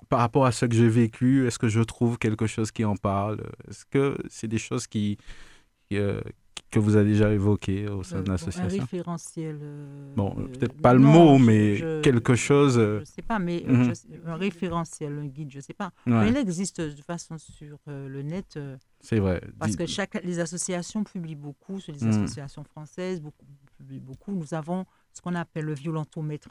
par 0.10 0.20
rapport 0.20 0.46
à 0.46 0.52
ce 0.52 0.66
que 0.66 0.76
j'ai 0.76 0.90
vécu, 0.90 1.48
est-ce 1.48 1.60
que 1.60 1.68
je 1.68 1.82
trouve 1.82 2.18
quelque 2.18 2.48
chose 2.48 2.72
qui 2.72 2.86
en 2.86 2.96
parle? 2.96 3.42
Est-ce 3.70 3.86
que 3.86 4.18
c'est 4.30 4.48
des 4.48 4.58
choses 4.58 4.88
qui, 4.88 5.18
qui, 5.88 5.98
euh, 5.98 6.22
que 6.72 6.80
vous 6.80 6.96
avez 6.96 7.12
déjà 7.12 7.32
évoqué 7.32 7.88
au 7.88 8.04
sein 8.04 8.22
de 8.22 8.30
l'association 8.30 8.80
Un 8.80 8.82
référentiel. 8.82 9.60
bon, 10.16 10.34
peut-être 10.36 10.74
pas 10.74 10.94
le 10.94 11.00
mot, 11.00 11.38
mais 11.38 12.02
quelque 12.02 12.36
chose. 12.36 12.76
Je 12.76 13.00
ne 13.00 13.06
sais 13.06 13.22
pas, 13.22 13.40
mais 13.40 13.64
mhm. 13.66 13.94
un 14.26 14.36
référentiel, 14.36 15.14
un 15.20 15.28
guide, 15.28 15.52
je 15.52 15.58
ne 15.58 15.62
sais 15.62 15.74
pas. 15.74 15.92
Mais 16.06 16.30
il 16.30 16.38
existe 16.38 16.82
de 16.82 17.02
façon 17.02 17.38
sur 17.38 17.78
le 17.88 18.22
net. 18.22 18.60
C'est 19.00 19.20
vrai. 19.20 19.42
Parce 19.60 19.76
que 19.76 19.86
chaque, 19.86 20.22
les 20.24 20.40
associations 20.40 21.04
publient 21.04 21.36
beaucoup, 21.36 21.80
sur 21.80 21.94
les 21.94 22.02
mhm. 22.02 22.10
associations 22.10 22.64
françaises, 22.64 23.22
beaucoup, 23.22 23.46
publient 23.78 24.00
beaucoup. 24.00 24.32
Nous 24.32 24.54
avons 24.54 24.86
ce 25.14 25.22
qu'on 25.22 25.36
appelle 25.36 25.66
le 25.66 25.74
violentomètre. 25.74 26.50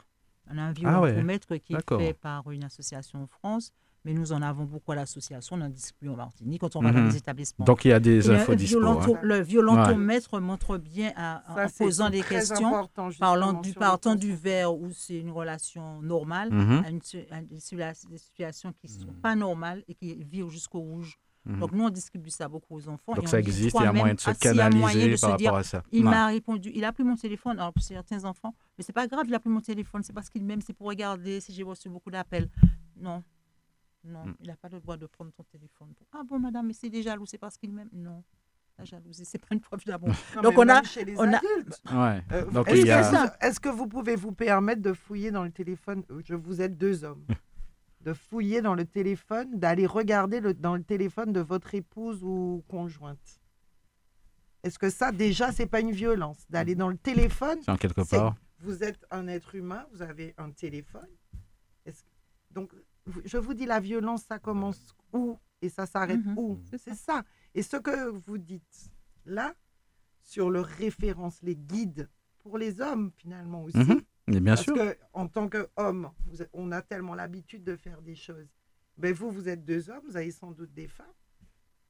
On 0.51 0.57
a 0.57 0.61
un 0.61 0.69
ah 0.69 0.73
violentomètre 0.73 1.55
qui 1.57 1.73
est 1.73 1.89
fait 1.97 2.13
par 2.13 2.49
une 2.51 2.63
association 2.63 3.23
en 3.23 3.27
France 3.27 3.73
mais 4.05 4.13
nous 4.13 4.33
en 4.33 4.41
avons 4.41 4.65
beaucoup 4.65 4.91
à 4.91 4.95
l'association, 4.95 5.55
on 5.55 5.61
en 5.61 5.69
distribue 5.69 6.09
en 6.09 6.15
Martinique 6.17 6.59
quand 6.61 6.75
on 6.75 6.81
va 6.81 6.91
dans 6.91 6.99
mhm. 6.99 7.09
les 7.09 7.17
établissements. 7.17 7.65
Donc 7.65 7.85
il 7.85 7.89
y 7.89 7.93
a 7.93 7.99
des 7.99 8.29
infos 8.29 8.55
disponibles. 8.55 9.19
Le 9.21 9.39
violentomètre 9.39 10.39
montre 10.39 10.77
bien 10.77 11.13
en 11.47 11.67
posant 11.77 12.09
des 12.09 12.21
questions, 12.21 12.89
parlant 13.19 13.53
du, 13.53 13.73
partant 13.73 14.15
du 14.15 14.35
verre 14.35 14.73
où 14.75 14.91
c'est 14.91 15.17
une 15.19 15.31
relation 15.31 16.01
normale 16.01 16.51
mhm. 16.51 16.83
à, 16.85 16.89
une, 16.89 17.47
des 17.47 17.59
situations 17.59 18.73
qui 18.73 18.87
ne 18.87 18.99
sont 19.05 19.13
pas 19.21 19.35
normales 19.35 19.83
et 19.87 19.95
qui 19.95 20.15
vivent 20.23 20.49
jusqu'au 20.49 20.79
rouge. 20.79 21.17
Donc 21.45 21.73
nous, 21.73 21.83
on 21.83 21.89
distribue 21.89 22.29
ça 22.29 22.47
beaucoup 22.47 22.75
aux 22.75 22.87
enfants. 22.87 23.13
Donc 23.13 23.27
ça 23.27 23.39
existe, 23.39 23.75
il 23.79 23.83
y 23.83 23.85
a 23.85 23.91
moyen 23.91 24.13
de 24.13 24.19
se 24.19 24.31
canaliser 24.31 25.15
par 25.19 25.31
rapport 25.31 25.57
à 25.57 25.63
ça. 25.63 25.83
Il 25.91 26.03
m'a 26.05 26.27
répondu, 26.27 26.71
il 26.73 26.83
a 26.85 26.93
pris 26.93 27.03
mon 27.03 27.15
téléphone, 27.15 27.59
alors 27.59 27.73
pour 27.73 27.83
certains 27.83 28.23
enfants, 28.23 28.55
mais 28.77 28.83
c'est 28.83 28.93
pas 28.93 29.07
grave, 29.07 29.25
il 29.27 29.33
a 29.35 29.39
pris 29.39 29.49
mon 29.49 29.61
téléphone, 29.61 30.03
c'est 30.03 30.13
parce 30.13 30.29
qu'il 30.29 30.43
m'aime, 30.43 30.61
c'est 30.61 30.73
pour 30.73 30.87
regarder 30.87 31.41
si 31.41 31.53
j'ai 31.53 31.63
reçu 31.63 31.89
beaucoup 31.89 32.11
d'appels. 32.11 32.49
Non, 32.95 33.23
non, 34.05 34.25
mm. 34.25 34.35
il 34.41 34.47
n'a 34.47 34.55
pas 34.55 34.69
le 34.69 34.79
droit 34.79 34.97
de 34.97 35.05
prendre 35.05 35.31
ton 35.31 35.43
téléphone. 35.43 35.93
Ah 36.13 36.21
bon, 36.25 36.39
madame, 36.39 36.67
mais 36.67 36.73
c'est 36.73 36.89
des 36.89 37.03
jaloux, 37.03 37.25
c'est 37.25 37.37
parce 37.37 37.57
qu'il 37.57 37.73
m'aime. 37.73 37.89
Non, 37.91 38.23
la 38.77 38.85
jalousie, 38.85 39.25
c'est 39.25 39.37
pas 39.37 39.53
une 39.53 39.59
preuve 39.59 39.83
d'amour. 39.85 40.09
Donc 40.41 40.57
on 40.57 40.67
a, 40.67 40.81
chez 40.83 41.05
les 41.05 41.17
on 41.17 41.23
adultes. 41.23 41.81
Ouais. 41.91 42.23
Euh, 42.31 42.49
Donc 42.51 42.69
est-ce, 42.69 42.89
a... 42.89 43.35
est-ce 43.41 43.59
que 43.59 43.69
vous 43.69 43.87
pouvez 43.87 44.15
vous 44.15 44.31
permettre 44.31 44.81
de 44.81 44.93
fouiller 44.93 45.31
dans 45.31 45.43
le 45.43 45.51
téléphone? 45.51 46.03
Je 46.23 46.35
vous 46.35 46.61
êtes 46.61 46.77
deux 46.77 47.03
hommes. 47.03 47.25
de 48.03 48.13
fouiller 48.13 48.61
dans 48.61 48.75
le 48.75 48.85
téléphone, 48.85 49.59
d'aller 49.59 49.85
regarder 49.85 50.39
le, 50.39 50.53
dans 50.53 50.75
le 50.75 50.83
téléphone 50.83 51.31
de 51.33 51.39
votre 51.39 51.73
épouse 51.73 52.23
ou 52.23 52.63
conjointe? 52.67 53.41
Est-ce 54.63 54.79
que 54.79 54.89
ça, 54.89 55.11
déjà, 55.11 55.51
c'est 55.51 55.65
pas 55.65 55.81
une 55.81 55.91
violence 55.91 56.45
D'aller 56.49 56.75
dans 56.75 56.89
le 56.89 56.97
téléphone? 56.97 57.59
C'est 57.63 57.71
en 57.71 57.77
quelque 57.77 58.07
part. 58.09 58.35
Vous 58.59 58.83
êtes 58.83 59.05
un 59.11 59.27
être 59.27 59.55
humain, 59.55 59.85
vous 59.91 60.01
avez 60.01 60.33
un 60.37 60.51
téléphone. 60.51 61.09
Donc, 62.51 62.71
je 63.25 63.37
vous 63.37 63.53
dis, 63.53 63.65
la 63.65 63.79
violence, 63.79 64.23
ça 64.23 64.39
commence 64.39 64.95
où? 65.11 65.37
Et 65.61 65.69
ça 65.69 65.85
s'arrête 65.85 66.23
mhm. 66.23 66.37
où? 66.37 66.61
C'est 66.77 66.95
ça. 66.95 67.23
Et 67.55 67.63
ce 67.63 67.77
que 67.77 68.09
vous 68.09 68.37
dites 68.37 68.91
là, 69.25 69.53
sur 70.21 70.49
le 70.49 70.61
référence, 70.61 71.41
les 71.41 71.55
guides 71.55 72.09
pour 72.39 72.57
les 72.57 72.79
hommes, 72.81 73.11
finalement 73.15 73.63
aussi. 73.63 73.77
Bien 74.27 74.55
sûr. 74.55 74.75
Parce 74.75 74.95
qu'en 75.11 75.27
tant 75.27 75.49
qu'homme, 75.49 76.11
on 76.53 76.71
a 76.71 76.81
tellement 76.81 77.15
l'habitude 77.15 77.63
de 77.63 77.75
faire 77.75 78.01
des 78.01 78.15
choses. 78.15 78.49
Mais 78.97 79.09
ben, 79.09 79.15
vous, 79.15 79.31
vous 79.31 79.49
êtes 79.49 79.65
deux 79.65 79.89
hommes, 79.89 80.03
vous 80.05 80.17
avez 80.17 80.31
sans 80.31 80.51
doute 80.51 80.73
des 80.73 80.87
femmes. 80.87 81.05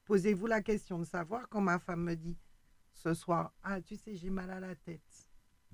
Posez-vous 0.05 0.47
la 0.47 0.61
question 0.61 0.99
de 0.99 1.05
savoir 1.05 1.47
quand 1.49 1.61
ma 1.61 1.79
femme 1.79 2.03
me 2.03 2.15
dit 2.15 2.37
ce 2.91 3.13
soir, 3.13 3.53
ah, 3.63 3.81
tu 3.81 3.95
sais, 3.95 4.15
j'ai 4.15 4.29
mal 4.29 4.49
à 4.49 4.59
la 4.59 4.75
tête. 4.75 5.29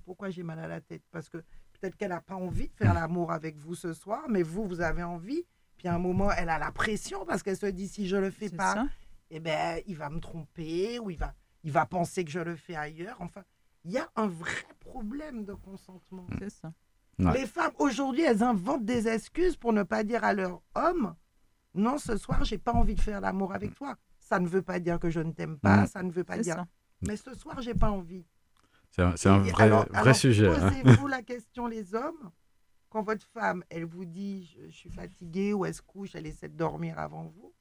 Pourquoi 0.05 0.29
j'ai 0.29 0.43
mal 0.43 0.59
à 0.59 0.67
la 0.67 0.81
tête? 0.81 1.03
Parce 1.11 1.29
que 1.29 1.43
Peut-être 1.79 1.95
qu'elle 1.95 2.09
n'a 2.09 2.21
pas 2.21 2.35
envie 2.35 2.67
de 2.67 2.75
faire 2.75 2.93
l'amour 2.93 3.31
avec 3.31 3.57
vous 3.57 3.75
ce 3.75 3.93
soir, 3.93 4.25
mais 4.27 4.43
vous, 4.43 4.67
vous 4.67 4.81
avez 4.81 5.03
envie. 5.03 5.45
Puis 5.77 5.87
à 5.87 5.95
un 5.95 5.99
moment, 5.99 6.29
elle 6.31 6.49
a 6.49 6.59
la 6.59 6.71
pression 6.71 7.25
parce 7.25 7.41
qu'elle 7.41 7.55
se 7.55 7.67
dit 7.67 7.87
si 7.87 8.07
je 8.07 8.17
le 8.17 8.31
fais 8.31 8.49
pas, 8.49 8.85
eh 9.29 9.39
ben, 9.39 9.81
il 9.87 9.95
va 9.95 10.09
me 10.09 10.19
tromper 10.19 10.99
ou 10.99 11.09
il 11.09 11.17
va, 11.17 11.33
il 11.63 11.71
va 11.71 11.85
penser 11.85 12.25
que 12.25 12.31
je 12.31 12.39
le 12.39 12.55
fais 12.57 12.75
ailleurs. 12.75 13.15
Enfin, 13.21 13.43
il 13.85 13.91
y 13.91 13.97
a 13.97 14.09
un 14.15 14.27
vrai 14.27 14.65
problème 14.79 15.45
de 15.45 15.53
consentement. 15.53 16.25
C'est 16.39 16.49
ça. 16.49 16.73
Les 17.17 17.45
femmes, 17.45 17.73
aujourd'hui, 17.79 18.21
elles 18.21 18.43
inventent 18.43 18.85
des 18.85 19.07
excuses 19.07 19.57
pour 19.57 19.73
ne 19.73 19.83
pas 19.83 20.03
dire 20.03 20.23
à 20.23 20.33
leur 20.33 20.61
homme 20.75 21.15
Non, 21.73 21.97
ce 21.97 22.15
soir, 22.15 22.45
j'ai 22.45 22.57
pas 22.57 22.71
envie 22.71 22.95
de 22.95 23.01
faire 23.01 23.19
l'amour 23.19 23.53
avec 23.53 23.75
toi. 23.75 23.97
Ça 24.17 24.39
ne 24.39 24.47
veut 24.47 24.61
pas 24.61 24.79
dire 24.79 24.99
que 24.99 25.09
je 25.09 25.19
ne 25.19 25.31
t'aime 25.31 25.57
pas, 25.59 25.85
ça 25.85 26.01
ne 26.01 26.11
veut 26.11 26.23
pas 26.23 26.37
dire. 26.37 26.65
Mais 27.01 27.17
ce 27.17 27.33
soir, 27.33 27.61
j'ai 27.61 27.73
pas 27.73 27.91
envie. 27.91 28.25
C'est 28.91 29.27
un, 29.27 29.39
vrai, 29.39 29.69
vrai 29.69 30.13
sujet. 30.13 30.47
Hein. 30.47 30.71
Posez-vous 30.83 31.07
la 31.07 31.21
question, 31.21 31.67
les 31.67 31.93
hommes, 31.93 32.31
quand 32.89 33.03
votre 33.03 33.25
femme, 33.25 33.63
elle 33.69 33.85
vous 33.85 34.05
dit 34.05 34.45
je, 34.45 34.71
suis 34.71 34.89
fatiguée 34.89 35.53
ou 35.53 35.65
elle 35.65 35.73
se 35.73 35.81
couche, 35.81 36.15
elle 36.15 36.25
essaie 36.25 36.49
de 36.49 36.57
dormir 36.57 36.97
avant 36.97 37.25
vous, 37.25 37.53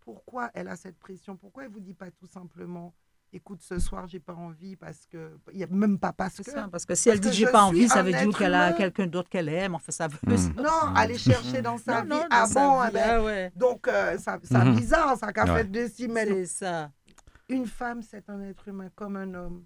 pourquoi 0.00 0.50
elle 0.54 0.68
a 0.68 0.76
cette 0.76 0.98
pression? 0.98 1.36
Pourquoi 1.36 1.64
elle 1.64 1.70
vous 1.70 1.80
dit 1.80 1.94
pas 1.94 2.10
tout 2.10 2.26
simplement 2.26 2.94
écoute, 3.32 3.62
ce 3.62 3.78
soir, 3.78 4.06
j'ai 4.06 4.20
pas 4.20 4.34
envie 4.34 4.76
parce 4.76 5.06
que. 5.06 5.38
Il 5.52 5.58
n'y 5.58 5.64
a 5.64 5.66
même 5.68 5.98
pas 5.98 6.12
parce 6.12 6.36
que. 6.38 6.50
Ça, 6.50 6.68
parce 6.70 6.84
que 6.84 6.94
si 6.94 7.08
elle 7.08 7.20
dit 7.20 7.32
j'ai 7.32 7.46
pas 7.46 7.64
envie, 7.64 7.88
ça 7.88 8.02
veut 8.02 8.12
dire 8.12 8.36
qu'elle 8.36 8.54
a 8.54 8.72
quelqu'un 8.72 9.06
d'autre 9.06 9.28
qu'elle 9.28 9.48
aime. 9.48 9.74
Enfin, 9.74 9.92
ça 9.92 10.08
veut. 10.08 10.18
Hmm. 10.22 10.54
Non, 10.56 10.94
aller 10.94 11.18
chercher 11.18 11.62
dans 11.62 11.78
sa 11.78 12.02
vie. 12.02 12.10
ah 12.30 12.46
bon, 12.52 12.82
eh 12.84 12.90
ben, 12.92 13.50
donc, 13.56 13.88
euh, 13.88 14.18
ça, 14.18 14.38
ça 14.42 14.64
hmm. 14.64 14.76
bizarre, 14.76 15.16
ça 15.16 15.32
qu'a 15.32 15.46
fait 15.46 15.64
deux 15.64 15.88
semaines. 15.88 16.28
C'est 16.28 16.46
ça. 16.46 16.90
Une 17.48 17.66
femme, 17.66 18.02
c'est 18.02 18.28
un 18.30 18.40
être 18.42 18.68
humain 18.68 18.88
comme 18.94 19.16
un 19.16 19.34
homme. 19.34 19.64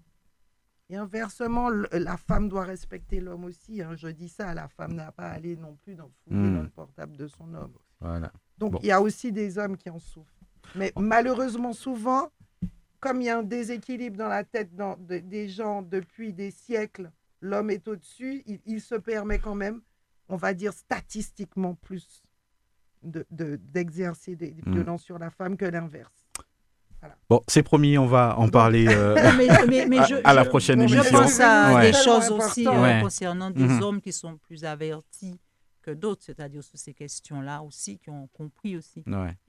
Et 0.89 0.95
inversement, 0.95 1.69
la 1.91 2.15
femme 2.15 2.47
doit 2.47 2.63
respecter 2.63 3.19
l'homme 3.19 3.43
aussi. 3.43 3.81
Hein. 3.81 3.95
Je 3.95 4.07
dis 4.07 4.29
ça, 4.29 4.53
la 4.53 4.69
femme 4.69 4.93
n'a 4.93 5.11
pas 5.11 5.23
à 5.23 5.31
aller 5.33 5.57
non 5.57 5.77
plus 5.83 5.95
dans, 5.95 6.09
fouiller 6.23 6.39
hmm. 6.39 6.55
dans 6.55 6.63
le 6.63 6.69
portable 6.69 7.17
de 7.17 7.27
son 7.27 7.53
homme. 7.53 7.73
Voilà. 7.99 8.31
Donc 8.57 8.75
il 8.81 8.87
y 8.87 8.91
a 8.91 9.01
aussi 9.01 9.31
des 9.31 9.57
hommes 9.57 9.75
qui 9.75 9.89
en 9.89 9.99
souffrent. 9.99 10.31
Mais 10.75 10.91
malheureusement, 10.97 11.73
souvent, 11.73 12.29
comme 12.99 13.21
il 13.21 13.25
y 13.25 13.29
a 13.29 13.37
un 13.37 13.43
déséquilibre 13.43 14.17
dans 14.17 14.27
la 14.27 14.43
tête 14.43 14.71
des 14.99 15.49
gens 15.49 15.81
depuis 15.81 16.33
des 16.33 16.51
siècles, 16.51 17.11
l'homme 17.41 17.69
est 17.69 17.87
au-dessus, 17.87 18.43
il, 18.65 18.81
se 18.81 18.95
permet 18.95 19.39
quand 19.39 19.55
même, 19.55 19.81
on 20.29 20.35
va 20.35 20.53
dire 20.53 20.73
statistiquement 20.73 21.75
plus, 21.75 22.23
d'exercer 23.03 24.35
des, 24.35 24.55
hmm. 24.65 24.73
violences 24.73 25.03
sur 25.03 25.19
la 25.19 25.29
femme 25.29 25.55
que 25.55 25.65
l'inverse. 25.65 26.27
Bon, 27.29 27.41
c'est 27.47 27.63
promis, 27.63 27.97
on 27.97 28.07
va 28.07 28.35
en 28.39 28.49
parler 28.49 28.87
euh, 28.89 29.15
à 30.23 30.33
la 30.33 30.45
prochaine 30.45 30.81
émission. 30.81 31.03
Je 31.03 31.09
pense 31.09 31.39
à 31.39 31.81
des 31.81 31.93
choses 31.93 32.31
aussi 32.31 32.67
euh, 32.67 33.01
concernant 33.01 33.51
des 33.51 33.63
mhm. 33.63 33.83
hommes 33.83 34.01
qui 34.01 34.11
sont 34.11 34.37
plus 34.37 34.65
avertis 34.65 35.39
que 35.81 35.91
d'autres, 35.91 36.23
c'est-à-dire 36.23 36.63
sur 36.63 36.77
ces 36.77 36.93
questions-là 36.93 37.61
aussi, 37.61 37.99
qui 37.99 38.09
ont 38.09 38.27
compris 38.33 38.75
aussi. 38.77 39.03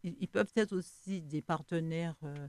Ils, 0.04 0.28
peuvent 0.28 0.52
être 0.56 0.72
aussi 0.72 1.22
des 1.22 1.40
partenaires 1.40 2.14
euh, 2.22 2.48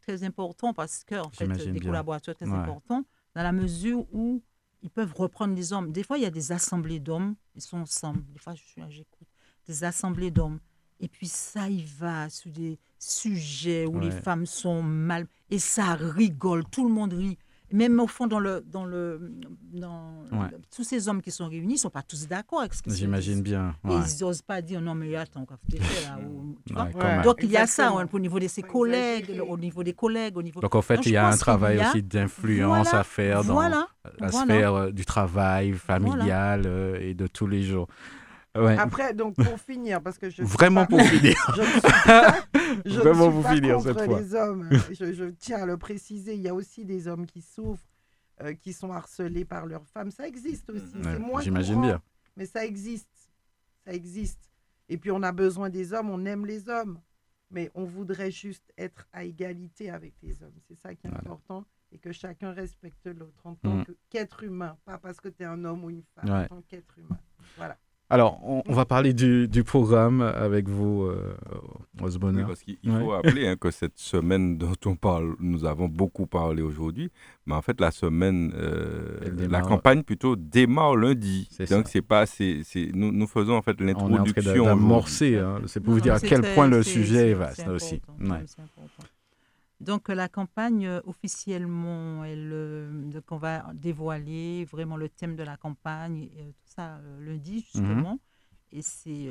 très 0.00 0.24
importants 0.24 0.72
parce 0.72 1.04
que, 1.04 1.16
en 1.16 1.30
fait, 1.30 1.48
des 1.48 1.80
collaborateurs 1.80 2.34
très 2.34 2.48
importants, 2.48 3.04
dans 3.34 3.42
la 3.42 3.52
mesure 3.52 4.06
où 4.12 4.42
ils 4.82 4.90
peuvent 4.90 5.14
reprendre 5.14 5.54
les 5.54 5.72
hommes. 5.72 5.92
Des 5.92 6.02
fois, 6.02 6.18
il 6.18 6.22
y 6.22 6.26
a 6.26 6.30
des 6.30 6.52
assemblées 6.52 7.00
d'hommes, 7.00 7.34
ils 7.54 7.62
sont 7.62 7.78
ensemble. 7.78 8.24
Des 8.32 8.38
fois, 8.38 8.54
je 8.54 8.62
suis 8.62 8.82
j'écoute. 8.90 9.28
Des 9.66 9.84
assemblées 9.84 10.30
d'hommes. 10.30 10.60
Et 11.00 11.08
puis 11.08 11.28
ça, 11.28 11.68
il 11.68 11.84
va 11.84 12.28
sur 12.28 12.50
des 12.50 12.78
sujets 12.98 13.86
où 13.86 14.00
les 14.00 14.10
femmes 14.10 14.46
sont 14.46 14.82
mal. 14.82 15.26
Et 15.50 15.58
ça 15.58 15.94
rigole, 15.94 16.64
tout 16.64 16.86
le 16.86 16.94
monde 16.94 17.12
rit. 17.12 17.38
Même 17.72 18.00
au 18.00 18.06
fond, 18.06 18.26
dans 18.26 18.40
le, 18.40 18.64
dans 18.66 18.84
le, 18.84 19.32
dans 19.72 20.24
tous 20.74 20.84
ces 20.84 21.08
hommes 21.08 21.20
qui 21.20 21.30
sont 21.30 21.48
réunis, 21.48 21.74
ils 21.74 21.76
ne 21.76 21.80
sont 21.80 21.90
pas 21.90 22.02
tous 22.02 22.26
d'accord 22.26 22.60
avec 22.60 22.74
ce 22.74 22.82
qu'ils 22.82 22.94
J'imagine 22.94 23.42
bien. 23.42 23.74
Ils 23.84 24.20
n'osent 24.20 24.42
pas 24.42 24.62
dire 24.62 24.80
non, 24.80 24.94
mais 24.94 25.14
attends, 25.16 25.44
quoi, 25.44 25.58
là. 25.68 26.18
tu 26.66 26.72
vois 26.72 27.22
Donc 27.22 27.38
il 27.42 27.50
y 27.50 27.56
a 27.56 27.66
ça 27.66 27.92
au 27.92 28.18
niveau 28.18 28.38
de 28.38 28.48
ses 28.48 28.62
collègues, 28.62 29.42
au 29.46 29.56
niveau 29.56 29.82
des 29.82 29.92
collègues. 29.92 30.36
Au 30.36 30.42
niveau... 30.42 30.60
Donc 30.60 30.74
en 30.74 30.82
fait, 30.82 31.04
il 31.06 31.12
y 31.12 31.16
a 31.16 31.28
un 31.28 31.36
travail 31.36 31.78
aussi 31.78 32.02
d'influence 32.02 32.92
à 32.94 33.04
faire 33.04 33.44
dans 33.44 33.60
la 33.60 34.32
sphère 34.32 34.74
euh, 34.74 34.90
du 34.90 35.04
travail 35.04 35.72
familial 35.72 36.62
euh, 36.66 36.98
et 37.00 37.14
de 37.14 37.26
tous 37.26 37.46
les 37.46 37.62
jours. 37.62 37.86
Après, 38.54 39.14
donc 39.14 39.36
pour 39.36 39.58
finir, 39.60 40.02
parce 40.02 40.18
que 40.18 40.30
je 40.30 40.42
vraiment 40.42 40.86
pour 40.86 41.00
finir, 41.02 41.36
je 41.56 41.60
ne 41.60 41.66
suis 41.66 41.80
pas, 41.80 42.46
je 42.84 42.98
vraiment 42.98 43.30
pour 43.30 43.48
finir 43.48 43.80
cette 43.80 44.00
fois. 44.00 44.20
les 44.20 44.34
hommes. 44.34 44.68
Je, 44.90 45.30
tiens 45.30 45.62
à 45.62 45.66
le 45.66 45.76
préciser. 45.76 46.34
Il 46.34 46.40
y 46.40 46.48
a 46.48 46.54
aussi 46.54 46.84
des 46.84 47.06
hommes 47.06 47.26
qui 47.26 47.40
souffrent, 47.40 47.86
euh, 48.42 48.54
qui 48.54 48.72
sont 48.72 48.92
harcelés 48.92 49.44
par 49.44 49.66
leurs 49.66 49.86
femmes. 49.86 50.10
Ça 50.10 50.26
existe 50.26 50.70
aussi. 50.70 50.96
J'imagine 51.42 51.80
bien. 51.80 52.02
Mais 52.36 52.46
ça 52.46 52.64
existe, 52.64 53.30
ça 53.84 53.92
existe. 53.92 54.50
Et 54.88 54.96
puis 54.96 55.10
on 55.10 55.22
a 55.22 55.32
besoin 55.32 55.70
des 55.70 55.92
hommes. 55.92 56.10
On 56.10 56.24
aime 56.24 56.46
les 56.46 56.68
hommes, 56.68 57.00
mais 57.50 57.70
on 57.74 57.84
voudrait 57.84 58.30
juste 58.30 58.72
être 58.76 59.06
à 59.12 59.24
égalité 59.24 59.90
avec 59.90 60.14
les 60.22 60.42
hommes. 60.42 60.58
C'est 60.66 60.78
ça 60.78 60.94
qui 60.94 61.06
est 61.06 61.10
important 61.10 61.64
et 61.92 61.98
que 61.98 62.12
chacun 62.12 62.52
respecte 62.52 63.06
l'autre 63.06 63.46
en 63.46 63.54
tant 63.54 63.76
mm. 63.76 63.84
qu'être 64.10 64.42
humain, 64.42 64.76
pas 64.84 64.98
parce 64.98 65.20
que 65.20 65.28
tu 65.28 65.42
es 65.42 65.46
un 65.46 65.64
homme 65.64 65.84
ou 65.84 65.90
une 65.90 66.02
femme, 66.14 66.30
en 66.30 66.46
tant 66.46 66.62
qu'être 66.62 66.98
humain. 66.98 67.18
Voilà. 67.56 67.78
Alors, 68.10 68.40
on, 68.42 68.72
va 68.72 68.86
parler 68.86 69.12
du, 69.12 69.64
programme 69.64 70.22
avec 70.22 70.66
vous, 70.66 71.02
euh, 71.02 71.36
Osbonner. 72.00 72.42
parce 72.46 72.62
qu'il 72.62 72.78
faut 72.82 73.08
rappeler 73.08 73.48
hein, 73.48 73.56
que 73.60 73.70
cette 73.70 73.98
semaine 73.98 74.56
dont 74.56 74.72
on 74.86 74.96
parle, 74.96 75.34
nous 75.40 75.66
avons 75.66 75.88
beaucoup 75.88 76.26
parlé 76.26 76.62
aujourd'hui, 76.62 77.10
mais 77.44 77.54
en 77.54 77.60
fait, 77.60 77.78
la 77.80 77.90
semaine, 77.90 78.52
euh, 78.56 79.18
la 79.50 79.60
campagne 79.60 80.02
plutôt 80.02 80.36
démarre 80.36 80.96
lundi. 80.96 81.50
Donc, 81.68 81.88
c'est 81.88 82.00
pas, 82.00 82.24
c'est, 82.24 82.62
nous, 82.94 83.12
nous, 83.12 83.26
faisons 83.26 83.56
en 83.56 83.62
fait 83.62 83.78
l'introduction. 83.78 84.64
On 84.64 85.02
est 85.04 85.36
hein. 85.36 85.60
c'est 85.66 85.80
pour 85.80 85.92
vous 85.92 86.00
dire 86.00 86.14
à 86.14 86.20
quel 86.20 86.40
point 86.54 86.66
le 86.66 86.82
sujet 86.82 87.30
est 87.30 87.34
vaste 87.34 87.68
aussi. 87.68 88.00
Donc 89.80 90.08
la 90.08 90.28
campagne 90.28 90.88
officiellement, 91.04 92.24
elle, 92.24 93.10
donc 93.10 93.24
on 93.30 93.36
va 93.36 93.72
dévoiler 93.74 94.64
vraiment 94.64 94.96
le 94.96 95.08
thème 95.08 95.36
de 95.36 95.44
la 95.44 95.56
campagne, 95.56 96.28
tout 96.36 96.66
ça 96.74 97.00
lundi 97.20 97.60
justement, 97.60 98.14
mhm. 98.14 98.18
et 98.72 98.82
c'est 98.82 99.30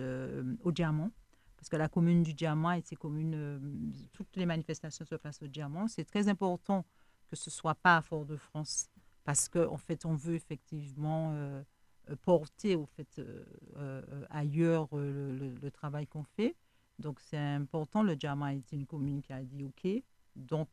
au 0.63 0.71
Diamant, 0.71 1.11
parce 1.57 1.67
que 1.67 1.75
la 1.75 1.89
commune 1.89 2.23
du 2.23 2.33
Diamant 2.33 2.71
et 2.71 2.81
ses 2.81 2.95
communes, 2.95 3.73
toutes 4.13 4.37
les 4.37 4.45
manifestations 4.45 5.03
se 5.05 5.15
passent 5.15 5.41
au 5.41 5.47
Diamant. 5.47 5.89
C'est 5.89 6.05
très 6.05 6.29
important 6.29 6.85
que 7.29 7.35
ce 7.35 7.49
soit 7.49 7.75
pas 7.75 7.97
à 7.97 8.01
Fort-de-France, 8.01 8.87
parce 9.25 9.49
qu'en 9.49 9.77
fait, 9.77 10.05
on 10.05 10.15
veut 10.15 10.35
effectivement 10.35 11.35
porter 12.23 12.77
au 12.77 12.85
fait, 12.85 13.21
ailleurs 14.29 14.87
le, 14.93 15.69
travail 15.71 16.07
qu'on 16.07 16.23
fait. 16.23 16.55
Donc 16.99 17.19
c'est 17.19 17.37
important. 17.37 18.01
Le 18.01 18.15
Diamant 18.15 18.47
est 18.47 18.71
une 18.71 18.85
commune 18.85 19.21
qui 19.21 19.33
a 19.33 19.43
dit 19.43 19.65
OK. 19.65 20.03
Donc 20.37 20.69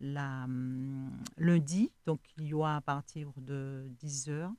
la, 0.00 0.44
hum, 0.44 1.10
lundi, 1.36 1.90
donc 2.04 2.20
il 2.36 2.46
y 2.46 2.54
aura 2.54 2.76
à 2.76 2.80
partir 2.80 3.32
de 3.36 3.88
10 3.98 4.28
h 4.28 4.52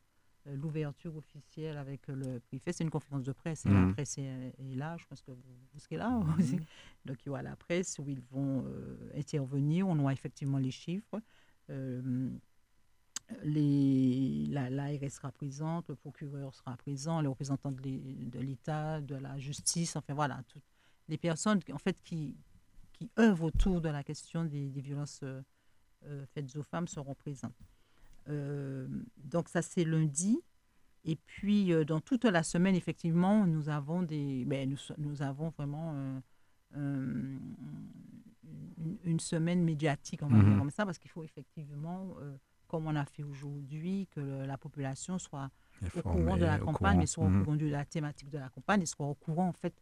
l'ouverture 0.53 1.13
officielle 1.17 1.77
avec 1.77 2.07
le 2.07 2.39
préfet. 2.39 2.71
C'est 2.71 2.85
une 2.85 2.89
conférence 2.89 3.23
de 3.23 3.33
presse 3.33 3.65
et 3.65 3.69
la 3.69 3.81
mmh. 3.81 3.93
presse 3.93 4.17
est, 4.17 4.53
là. 4.75 4.95
Je 4.97 5.05
pense 5.05 5.21
que 5.21 5.31
vous, 5.31 5.79
serez 5.79 5.97
là 5.97 6.09
mmh. 6.09 6.35
aussi. 6.39 6.59
Donc 7.05 7.17
il 7.21 7.25
y 7.25 7.29
aura 7.29 7.41
la 7.41 7.57
presse 7.57 7.99
où 7.99 8.07
ils 8.07 8.21
vont 8.31 8.63
intervenir. 9.13 9.89
On 9.89 9.99
aura 9.99 10.13
effectivement 10.13 10.57
les 10.57 10.71
chiffres 10.71 11.21
les, 13.43 14.45
l'ARS 14.49 15.09
sera 15.09 15.31
présente, 15.31 15.89
le 15.89 15.95
procureur 15.95 16.53
sera 16.55 16.75
présent, 16.77 17.21
les 17.21 17.27
représentants 17.27 17.71
de 17.71 18.39
l'État, 18.39 19.01
de 19.01 19.15
la 19.15 19.37
justice, 19.37 19.95
enfin 19.95 20.13
voilà, 20.13 20.41
toutes 20.47 20.63
les 21.07 21.17
personnes 21.17 21.59
en 21.71 21.77
fait, 21.77 21.97
qui, 22.03 22.35
qui 22.97 23.09
œuvrent 23.19 23.45
autour 23.45 23.81
de 23.81 23.89
la 23.89 24.03
question 24.03 24.43
des, 24.43 24.67
violences 24.69 25.19
euh, 25.23 25.41
euh, 26.05 26.25
faites 26.33 26.55
aux 26.55 26.63
femmes 26.63 26.87
seront 26.87 27.15
présentes. 27.15 27.55
Euh, 28.29 28.87
donc 29.17 29.49
ça 29.49 29.61
c'est 29.61 29.83
lundi. 29.83 30.39
Et 31.05 31.15
puis 31.15 31.71
dans 31.85 32.01
toute 32.01 32.25
la 32.25 32.43
semaine, 32.43 32.75
effectivement, 32.75 33.45
nous 33.45 33.69
avons 33.69 34.01
des, 34.01 34.43
ben, 34.45 34.69
nous, 34.69 34.77
nous, 34.97 35.21
avons 35.21 35.49
vraiment 35.49 36.21
une, 36.75 37.39
une, 39.05 39.19
semaine 39.21 39.63
médiatique, 39.63 40.21
on 40.21 40.27
va 40.27 40.35
dire 40.35 40.47
mhm. 40.47 40.59
comme 40.59 40.69
ça, 40.69 40.85
parce 40.85 40.97
qu'il 40.97 41.09
faut 41.09 41.23
effectivement 41.23 42.13
comme 42.67 42.87
on 42.87 42.95
a 42.97 43.05
fait 43.05 43.23
aujourd'hui, 43.23 44.07
que 44.11 44.19
la 44.19 44.57
population 44.57 45.17
soit 45.17 45.49
au 45.95 46.01
courant 46.01 46.35
de 46.35 46.43
la 46.43 46.59
campagne, 46.59 46.97
mais 46.97 47.05
soit 47.05 47.23
au 47.23 47.29
mhm. 47.29 47.43
courant 47.43 47.55
de 47.55 47.67
la 47.67 47.85
thématique 47.85 48.29
de 48.29 48.37
la 48.37 48.49
campagne, 48.49 48.81
et 48.81 48.85
soit 48.85 49.07
au 49.07 49.15
courant 49.15 49.47
en 49.47 49.53
fait 49.53 49.73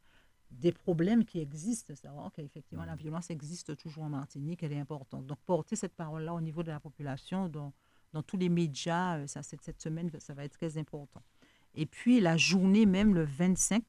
des 0.60 0.72
problèmes 0.72 1.26
qui 1.26 1.40
existent, 1.40 1.94
savoir 1.96 2.32
qu'effectivement 2.32 2.86
la 2.86 2.94
mhm. 2.94 3.00
violence 3.00 3.30
existe 3.30 3.76
toujours 3.78 4.04
en 4.04 4.10
Martinique, 4.10 4.64
elle 4.64 4.74
est 4.74 4.80
importante. 4.80 5.26
Donc 5.26 5.40
porter 5.46 5.76
cette 5.76 5.96
parole-là 5.96 6.34
au 6.34 6.42
niveau 6.42 6.64
de 6.64 6.70
la 6.70 6.80
population, 6.80 7.50
dans, 7.50 7.74
dans 8.14 8.24
tous 8.24 8.38
les 8.38 8.50
médias, 8.50 9.18
euh, 9.18 9.28
ça, 9.28 9.44
cette, 9.44 9.62
cette 9.62 9.82
semaine, 9.82 10.10
ça 10.20 10.34
va 10.34 10.46
être 10.46 10.58
très 10.58 10.78
important. 10.78 11.22
Et 11.74 11.86
puis 11.86 12.20
la 12.20 12.38
journée 12.38 12.86
même, 12.86 13.14
le 13.14 13.26
25, 13.26 13.84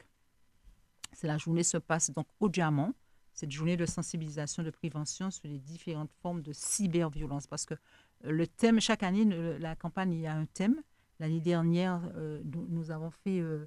c'est 1.12 1.26
la 1.26 1.38
journée 1.38 1.62
se 1.62 1.78
passe 1.78 2.10
donc 2.10 2.26
au 2.40 2.48
Diamant, 2.48 2.92
cette 3.32 3.50
journée 3.50 3.76
de 3.76 3.86
sensibilisation, 3.86 4.62
de 4.62 4.70
prévention 4.70 5.30
sur 5.30 5.46
les 5.46 5.58
différentes 5.58 6.12
formes 6.22 6.42
de 6.42 6.52
cyberviolence, 6.52 7.46
parce 7.46 7.66
que 7.66 7.74
le 8.22 8.46
thème, 8.46 8.80
chaque 8.80 9.02
année, 9.02 9.24
la 9.58 9.76
campagne, 9.76 10.12
il 10.12 10.20
y 10.20 10.26
a 10.26 10.34
un 10.34 10.46
thème. 10.46 10.82
L'année 11.18 11.40
dernière, 11.40 12.00
euh, 12.16 12.42
nous, 12.44 12.90
avons 12.90 13.10
fait 13.10 13.40
euh, 13.40 13.66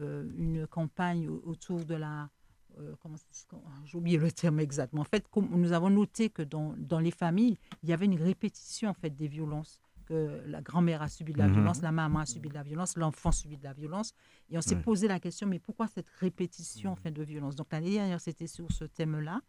euh, 0.00 0.30
une 0.36 0.66
campagne 0.66 1.28
autour 1.28 1.84
de 1.84 1.94
la... 1.94 2.30
comment 3.00 3.16
J'ai 3.84 3.98
oublié 3.98 4.18
le 4.18 4.30
terme 4.30 4.60
exactement. 4.60 5.02
En 5.02 5.04
fait, 5.04 5.24
nous 5.36 5.72
avons 5.72 5.90
noté 5.90 6.30
que 6.30 6.42
dans, 6.42 6.74
dans, 6.78 7.00
les 7.00 7.10
familles, 7.10 7.58
il 7.82 7.88
y 7.88 7.92
avait 7.92 8.06
une 8.06 8.20
répétition 8.20 8.90
en 8.90 8.94
fait, 8.94 9.10
des 9.10 9.28
violences. 9.28 9.80
Que 10.06 10.42
la 10.46 10.60
grand-mère 10.60 11.02
a 11.02 11.08
subi 11.08 11.32
de 11.32 11.38
la 11.38 11.46
mhm. 11.46 11.54
violence, 11.54 11.82
la 11.82 11.92
maman 11.92 12.18
a 12.20 12.26
subi 12.26 12.48
de 12.48 12.54
la 12.54 12.64
violence, 12.64 12.96
l'enfant 12.96 13.28
a 13.28 13.32
subi 13.32 13.56
de 13.56 13.62
la 13.62 13.72
violence. 13.72 14.12
Et 14.50 14.58
on 14.58 14.60
s'est 14.60 14.74
posé 14.74 15.06
la 15.06 15.20
question, 15.20 15.46
mais 15.46 15.60
pourquoi 15.60 15.86
cette 15.86 16.08
répétition 16.18 16.90
en 16.90 16.96
fait, 16.96 17.12
de 17.12 17.22
violence? 17.22 17.54
Donc 17.54 17.68
l'année 17.70 17.92
dernière, 17.92 18.20
c'était 18.20 18.48
sur 18.48 18.70
ce 18.72 18.84
thème-là. 18.84 19.40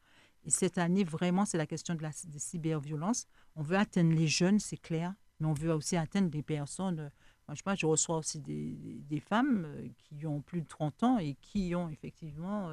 Et 0.43 0.49
cette 0.49 0.77
année, 0.77 1.03
vraiment, 1.03 1.45
c'est 1.45 1.57
la 1.57 1.65
question 1.65 1.95
de 1.95 2.01
la 2.01 2.11
des 2.27 2.39
cyberviolences. 2.39 3.27
On 3.55 3.61
veut 3.63 3.77
atteindre 3.77 4.13
les 4.13 4.27
jeunes, 4.27 4.59
c'est 4.59 4.77
clair, 4.77 5.13
mais 5.39 5.47
on 5.47 5.53
veut 5.53 5.73
aussi 5.73 5.97
atteindre 5.97 6.29
des 6.29 6.43
personnes. 6.43 6.99
Euh, 6.99 7.09
moi, 7.47 7.55
je, 7.55 7.63
pas, 7.63 7.75
je 7.75 7.85
reçois 7.85 8.17
aussi 8.17 8.39
des, 8.39 9.01
des, 9.09 9.19
femmes 9.19 9.65
euh, 9.65 9.87
qui 9.97 10.25
ont 10.25 10.41
plus 10.41 10.61
de 10.61 10.67
30 10.67 11.03
ans 11.03 11.17
et 11.17 11.35
qui 11.41 11.75
ont 11.75 11.89
effectivement 11.89 12.69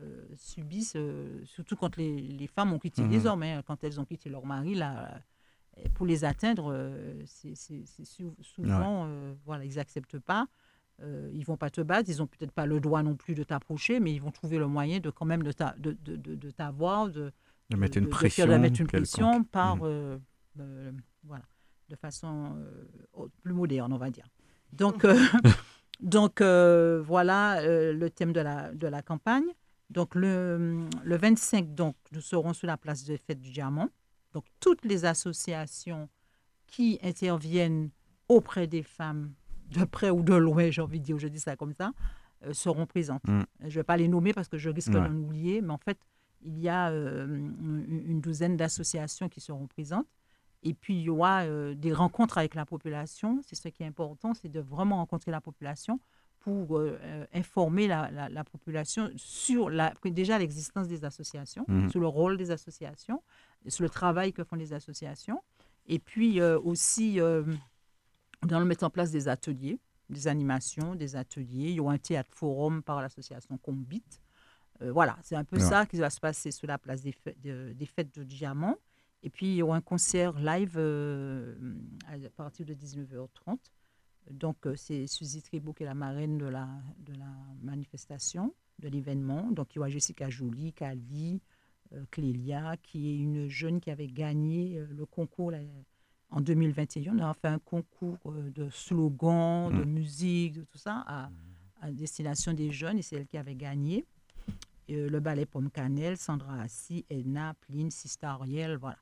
euh, 0.00 0.26
subi, 0.36 0.84
surtout 1.44 1.76
quand 1.76 1.96
les, 1.96 2.20
les, 2.20 2.46
femmes 2.46 2.72
ont 2.72 2.78
quitté 2.78 3.02
les 3.06 3.20
mhm. 3.20 3.26
hommes, 3.26 3.42
hein, 3.42 3.62
quand 3.66 3.82
elles 3.84 4.00
ont 4.00 4.04
quitté 4.04 4.28
leur 4.28 4.44
mari, 4.44 4.74
là, 4.74 5.20
pour 5.94 6.06
les 6.06 6.24
atteindre, 6.24 6.74
c'est 7.24 7.54
souvent, 8.42 9.08
voilà, 9.44 9.64
ils 9.64 9.76
n'acceptent 9.76 10.18
pas. 10.18 10.46
Euh, 11.02 11.30
ils 11.34 11.44
vont 11.44 11.58
pas 11.58 11.68
te 11.68 11.82
battre, 11.82 12.08
ils 12.10 12.18
n'ont 12.18 12.26
peut-être 12.26 12.52
pas 12.52 12.64
le 12.64 12.80
droit 12.80 13.02
non 13.02 13.16
plus 13.16 13.34
de 13.34 13.42
t'approcher, 13.42 14.00
mais 14.00 14.14
ils 14.14 14.20
vont 14.20 14.30
trouver 14.30 14.56
le 14.56 14.66
moyen 14.66 14.98
de 14.98 15.10
quand 15.10 15.26
même 15.26 15.42
de 15.42 15.52
t'avoir, 15.52 17.08
de, 17.08 17.12
de, 17.12 17.36
de, 17.70 17.76
mettre 17.76 17.98
une 17.98 18.08
pression, 18.08 18.46
de 18.46 18.56
mettre 18.56 18.80
une 18.80 18.86
pression 18.86 19.44
par, 19.44 19.76
mmh. 19.76 19.80
euh, 19.84 20.18
euh, 20.60 20.92
voilà, 21.24 21.44
de 21.90 21.96
façon 21.96 22.56
plus 23.42 23.52
moderne, 23.52 23.92
on 23.92 23.98
va 23.98 24.10
dire. 24.10 24.26
Donc, 24.72 25.06
donc 26.00 26.40
voilà 26.40 27.60
le 27.62 28.08
thème 28.08 28.32
de 28.32 28.40
la, 28.40 28.72
de 28.72 28.86
la 28.86 29.02
campagne. 29.02 29.44
Donc 29.90 30.14
le, 30.14 30.88
le 31.04 31.16
25, 31.16 31.74
donc, 31.74 31.96
nous 32.12 32.20
serons 32.20 32.52
sur 32.52 32.66
la 32.66 32.76
place 32.76 33.04
de 33.04 33.16
fête 33.16 33.40
du 33.40 33.50
diamant. 33.50 33.88
Donc 34.32 34.44
toutes 34.60 34.84
les 34.84 35.04
associations 35.04 36.08
qui 36.66 36.98
interviennent 37.02 37.90
auprès 38.28 38.66
des 38.66 38.82
femmes 38.82 39.32
de 39.70 39.84
près 39.84 40.10
ou 40.10 40.22
de 40.22 40.34
loin, 40.34 40.70
j'ai 40.70 40.82
envie 40.82 41.00
de 41.00 41.04
dire, 41.04 41.18
je 41.18 41.28
dis 41.28 41.40
ça 41.40 41.56
comme 41.56 41.72
ça, 41.72 41.92
euh, 42.44 42.52
seront 42.52 42.86
présentes. 42.86 43.26
Mm. 43.26 43.42
Je 43.60 43.66
ne 43.66 43.70
vais 43.70 43.82
pas 43.82 43.96
les 43.96 44.08
nommer 44.08 44.32
parce 44.32 44.48
que 44.48 44.58
je 44.58 44.70
risque 44.70 44.90
d'en 44.90 45.10
oublier, 45.10 45.60
mais 45.60 45.72
en 45.72 45.78
fait, 45.78 45.98
il 46.42 46.58
y 46.58 46.68
a 46.68 46.90
euh, 46.90 47.26
une 47.26 48.20
douzaine 48.20 48.56
d'associations 48.56 49.28
qui 49.28 49.40
seront 49.40 49.66
présentes. 49.66 50.06
Et 50.62 50.74
puis, 50.74 50.94
il 50.94 51.02
y 51.02 51.10
aura 51.10 51.44
euh, 51.44 51.74
des 51.74 51.92
rencontres 51.92 52.38
avec 52.38 52.54
la 52.54 52.66
population. 52.66 53.40
C'est 53.42 53.56
ce 53.56 53.68
qui 53.68 53.82
est 53.82 53.86
important, 53.86 54.34
c'est 54.34 54.48
de 54.48 54.60
vraiment 54.60 54.96
rencontrer 54.96 55.30
la 55.30 55.40
population 55.40 56.00
pour 56.46 56.80
informer 57.34 57.88
la, 57.88 58.28
la, 58.28 58.44
population 58.44 59.10
sur 59.16 59.68
la, 59.68 59.92
déjà 60.04 60.38
l'existence 60.38 60.86
des 60.86 61.04
associations, 61.04 61.64
mm. 61.66 61.88
sur 61.90 61.98
le 61.98 62.06
rôle 62.06 62.36
des 62.36 62.52
associations, 62.52 63.20
sur 63.66 63.82
le 63.82 63.90
travail 63.90 64.32
que 64.32 64.44
font 64.44 64.54
les 64.54 64.72
associations. 64.72 65.42
Et 65.88 65.98
puis 65.98 66.40
aussi 66.40 67.20
nous 68.44 68.54
allons 68.54 68.66
mettre 68.66 68.84
en 68.84 68.90
place 68.90 69.10
des 69.10 69.28
ateliers, 69.28 69.78
des 70.08 70.28
animations, 70.28 70.94
des 70.94 71.16
ateliers. 71.16 71.70
Il 71.70 71.74
y 71.74 71.80
aura 71.80 71.94
un 71.94 71.98
théâtre 71.98 72.30
forum 72.32 72.82
par 72.82 73.00
l'association 73.00 73.58
Combit. 73.58 74.04
Euh, 74.82 74.92
voilà, 74.92 75.16
c'est 75.22 75.36
un 75.36 75.44
peu 75.44 75.58
ça 75.58 75.86
qui 75.86 75.96
va 75.96 76.10
se 76.10 76.20
passer 76.20 76.50
sur 76.50 76.66
la 76.66 76.78
place 76.78 77.02
des, 77.02 77.12
fêtes 77.12 77.40
de, 77.40 77.72
des 77.72 77.86
fêtes 77.86 78.14
de 78.14 78.24
Diamant. 78.24 78.76
Et 79.22 79.30
puis, 79.30 79.46
il 79.46 79.56
y 79.56 79.62
aura 79.62 79.76
un 79.76 79.80
concert 79.80 80.38
live 80.38 80.74
euh, 80.76 81.54
à 82.06 82.30
partir 82.36 82.66
de 82.66 82.74
19h30. 82.74 83.58
Donc, 84.30 84.66
euh, 84.66 84.74
c'est 84.76 85.06
Suzy 85.06 85.42
Tribault 85.42 85.72
qui 85.72 85.82
est 85.82 85.86
la 85.86 85.94
marraine 85.94 86.38
de 86.38 86.46
la, 86.46 86.68
de 86.98 87.14
la 87.14 87.32
manifestation, 87.62 88.54
de 88.78 88.88
l'événement. 88.88 89.50
Donc, 89.50 89.74
il 89.74 89.76
y 89.76 89.78
aura 89.78 89.88
Jessica 89.88 90.28
Jolie, 90.30 90.72
Kali, 90.72 91.40
Clélia, 92.10 92.76
qui 92.82 93.10
est 93.10 93.16
une 93.16 93.48
jeune 93.48 93.80
qui 93.80 93.92
avait 93.92 94.08
gagné 94.08 94.84
le 94.90 95.06
concours 95.06 95.52
en 96.30 96.40
2021, 96.40 97.18
on 97.18 97.22
a 97.22 97.34
fait 97.34 97.48
un 97.48 97.58
concours 97.58 98.18
euh, 98.26 98.50
de 98.50 98.68
slogans, 98.70 99.70
de 99.70 99.84
mm. 99.84 99.88
musique, 99.88 100.54
de 100.54 100.62
tout 100.62 100.78
ça, 100.78 101.04
à, 101.06 101.30
destination 101.92 102.52
des 102.52 102.72
jeunes, 102.72 102.98
et 102.98 103.02
c'est 103.02 103.16
elle 103.16 103.26
qui 103.26 103.38
avait 103.38 103.54
gagné. 103.54 104.04
Euh, 104.90 105.08
le 105.08 105.20
ballet 105.20 105.46
Pomme 105.46 105.70
Cannelle, 105.70 106.16
Sandra 106.16 106.62
Assi, 106.62 107.04
Edna, 107.08 107.54
Pline, 107.60 107.90
Sista 107.90 108.32
Ariel, 108.32 108.76
voilà. 108.76 108.98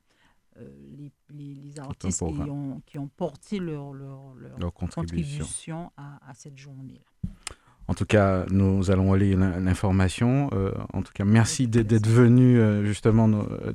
Euh, 0.57 0.69
les, 0.97 1.11
les, 1.33 1.79
artistes 1.81 2.19
qui 2.19 2.49
ont, 2.49 2.81
qui 2.85 2.97
ont, 2.97 3.09
porté 3.09 3.59
leur, 3.59 3.91
leur, 3.91 4.33
leur, 4.57 4.73
contribution, 4.73 5.91
à, 5.97 6.17
à 6.29 6.33
cette 6.33 6.57
journée-là. 6.57 7.29
En 7.89 7.93
tout 7.93 8.05
cas, 8.05 8.45
nous 8.49 8.89
allons 8.89 9.11
aller 9.11 9.35
l'information. 9.35 10.49
Euh, 10.53 10.71
en 10.93 11.01
tout 11.01 11.11
cas, 11.13 11.25
merci 11.25 11.67
d'être 11.67 12.07
venu 12.07 12.57
euh, 12.57 12.85
justement 12.85 13.29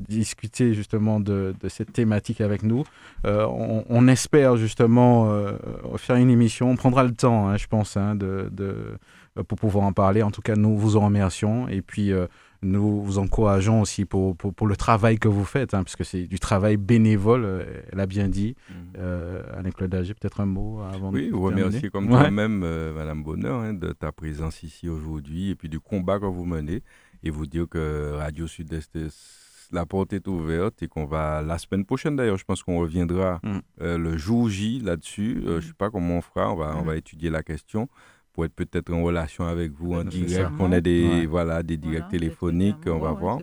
discuter 0.09 0.73
justement 0.73 1.21
de, 1.21 1.55
cette 1.69 1.93
thématique 1.93 2.41
avec 2.41 2.63
nous. 2.63 2.85
On, 3.25 4.09
espère 4.09 4.57
justement 4.57 5.31
faire 5.99 6.17
une 6.17 6.31
émission. 6.31 6.71
On 6.71 6.77
prendra 6.77 7.05
le 7.05 7.13
temps, 7.13 7.49
hein, 7.49 7.59
je 7.59 7.67
pense, 7.67 7.99
hein, 7.99 8.15
de, 8.15 8.51
pour 9.47 9.59
pouvoir 9.59 9.85
en 9.85 9.93
parler. 9.93 10.23
En 10.23 10.31
tout 10.31 10.43
cas, 10.43 10.57
nous 10.57 10.79
vous 10.79 10.97
en 10.97 11.05
remercions. 11.05 11.69
Et 11.69 11.83
puis, 11.83 12.11
nous 12.63 13.03
vous 13.03 13.19
encourageons 13.19 13.81
aussi 13.81 14.05
pour, 14.05 14.37
pour, 14.37 14.67
le 14.67 14.77
travail 14.77 15.19
que 15.19 15.29
vous 15.29 15.45
faites, 15.45 15.73
hein, 15.75 15.83
parce 15.83 15.97
que 15.97 16.05
c'est 16.05 16.27
du 16.27 16.39
travail 16.39 16.77
bénévole, 16.77 17.45
euh, 17.45 17.83
elle 17.91 18.01
a 18.01 18.07
bien 18.07 18.29
dit. 18.29 18.55
Mmh. 18.69 18.75
Euh, 18.99 19.43
Anne-Claude 19.57 19.91
peut-être 19.91 20.41
un 20.41 20.47
mot 20.47 20.81
avant 20.81 21.11
oui, 21.11 21.23
de 21.23 21.27
Oui, 21.27 21.31
vous 21.31 21.43
remercie 21.43 21.91
comme 21.91 22.09
toi-même, 22.09 22.63
euh, 22.63 22.93
Madame 22.95 23.23
Bonheur, 23.23 23.61
hein, 23.61 23.73
de 23.73 23.93
ta 23.93 24.13
présence 24.13 24.63
ici 24.63 24.89
aujourd'hui 24.89 25.51
et 25.51 25.55
puis 25.55 25.69
du 25.69 25.81
combat 25.81 26.19
que 26.19 26.27
vous 26.27 26.45
menez. 26.45 26.83
Et 27.23 27.31
vous 27.31 27.47
dire 27.47 27.67
que 27.69 28.15
Radio 28.17 28.47
Sud-Est 28.47 28.99
la 29.73 29.87
porte 29.87 30.13
est 30.13 30.27
ouverte 30.27 30.83
et 30.83 30.89
qu'on 30.89 31.05
va, 31.05 31.43
la 31.43 31.57
semaine 31.59 31.85
prochaine 31.85 32.17
d'ailleurs, 32.17 32.39
je 32.39 32.45
pense 32.45 32.63
qu'on 32.63 32.81
reviendra 32.81 33.41
mm. 33.45 33.59
euh, 33.83 33.99
le 33.99 34.17
jour 34.17 34.49
J 34.49 34.81
là-dessus. 34.81 35.43
je 35.45 35.51
ne 35.51 35.61
sais 35.61 35.73
pas 35.75 35.91
comment 35.91 36.19
on 36.19 36.21
fera, 36.23 36.53
on 36.53 36.57
va, 36.57 36.77
on 36.77 36.83
va 36.83 36.97
étudier 36.97 37.31
la 37.31 37.43
question 37.43 37.89
pour 38.41 38.47
être 38.47 38.55
peut-être 38.55 38.91
en 38.93 39.03
relation 39.03 39.45
avec 39.45 39.73
vous 39.73 39.93
en 39.93 40.05
direct, 40.05 40.57
qu'on 40.57 40.73
ait 40.73 40.81
des, 40.81 41.27
voilà, 41.27 41.63
des 41.63 41.77
directs 41.77 42.09
téléphoniques, 42.09 42.87
on 42.87 42.99
va 42.99 43.13
voir. 43.13 43.39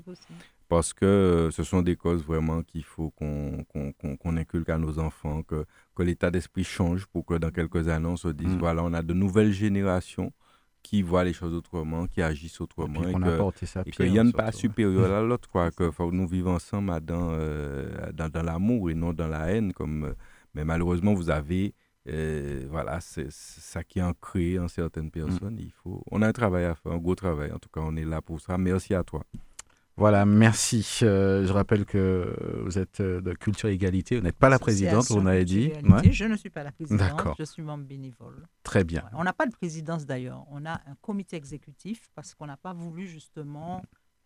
parce 0.70 0.92
que 0.92 1.06
euh, 1.06 1.52
ce 1.52 1.64
sont 1.64 1.84
des 1.84 1.96
causes 1.96 2.24
vraiment 2.26 2.64
qu'il 2.64 2.84
faut 2.84 3.12
qu'on 3.12 4.38
inculque 4.38 4.70
à 4.70 4.78
nos 4.80 4.98
enfants, 4.98 5.44
que, 5.44 5.66
que 5.96 6.02
l'état 6.02 6.32
d'esprit 6.32 6.64
change 6.64 7.06
pour 7.06 7.26
que 7.28 7.36
dans 7.36 7.52
quelques 7.52 7.88
années, 7.90 8.08
on 8.08 8.18
se 8.18 8.30
dise, 8.30 8.56
mm. 8.56 8.58
voilà, 8.58 8.84
on 8.84 8.94
a 8.94 9.04
de 9.04 9.14
nouvelles 9.14 9.52
générations 9.52 10.34
qui 10.82 11.04
voient 11.04 11.24
les 11.24 11.34
choses 11.34 11.54
autrement, 11.54 12.08
qui 12.08 12.24
agissent 12.24 12.60
autrement, 12.60 13.04
et, 13.04 13.12
et 13.86 13.92
qu'il 13.92 14.12
n'y 14.12 14.20
a 14.20 14.26
pas 14.32 14.52
supérieur 14.52 15.12
à 15.12 15.22
l'autre, 15.30 15.48
quoi, 15.48 15.70
que 15.70 15.92
faut 15.92 16.12
nous 16.12 16.28
vivons 16.28 16.56
ensemble 16.56 17.00
dans, 17.02 17.30
euh, 17.34 18.12
dans, 18.14 18.30
dans 18.30 18.44
l'amour 18.44 18.90
et 18.90 18.96
non 18.96 19.14
dans 19.14 19.28
la 19.28 19.52
haine, 19.52 19.74
comme, 19.74 20.06
euh, 20.06 20.14
mais 20.56 20.66
malheureusement, 20.66 21.14
vous 21.14 21.30
avez... 21.30 21.76
voilà, 22.70 23.00
c'est 23.02 23.32
ça 23.32 23.84
qui 23.84 24.00
est 24.00 24.04
ancré 24.04 24.60
en 24.60 24.68
certaines 24.68 25.08
mm. 25.08 25.12
personnes. 25.12 25.58
Il 25.60 25.72
faut, 25.72 26.04
on 26.12 26.22
a 26.22 26.28
un 26.28 26.34
travail 26.34 26.66
à 26.66 26.76
faire, 26.76 26.92
un 26.92 26.98
gros 26.98 27.16
travail. 27.16 27.52
En 27.52 27.60
tout 27.60 27.70
cas, 27.70 27.82
on 27.84 27.96
est 27.96 28.06
là 28.06 28.22
pour 28.22 28.40
ça. 28.40 28.58
Merci 28.58 28.94
à 28.94 29.04
toi. 29.04 29.24
Voilà, 29.98 30.28
merci. 30.28 31.00
Euh, 31.02 31.48
je 31.48 31.52
rappelle 31.52 31.84
que 31.84 32.62
vous 32.64 32.78
êtes 32.78 33.00
euh, 33.00 33.20
de 33.20 33.34
Culture 33.34 33.68
Égalité. 33.70 34.16
Vous 34.16 34.22
n'êtes 34.22 34.38
pas 34.38 34.48
la 34.48 34.60
présidente, 34.60 35.10
vous 35.10 35.22
m'avez 35.22 35.44
dit. 35.44 35.72
Je 36.12 36.26
ne 36.26 36.38
suis 36.38 36.52
pas 36.52 36.64
la 36.64 36.72
présidente, 36.72 37.20
je 37.40 37.44
suis 37.44 37.64
membre 37.64 37.86
bénévole. 37.86 38.46
Très 38.62 38.84
bien. 38.84 39.04
On 39.14 39.24
n'a 39.24 39.34
pas 39.34 39.48
de 39.48 39.52
présidence 39.52 40.06
d'ailleurs. 40.06 40.46
On 40.52 40.66
a 40.68 40.74
un 40.74 40.96
comité 41.02 41.36
exécutif 41.36 42.10
parce 42.14 42.36
qu'on 42.36 42.46
n'a 42.46 42.58
pas 42.58 42.74
voulu 42.74 43.08
justement 43.08 43.82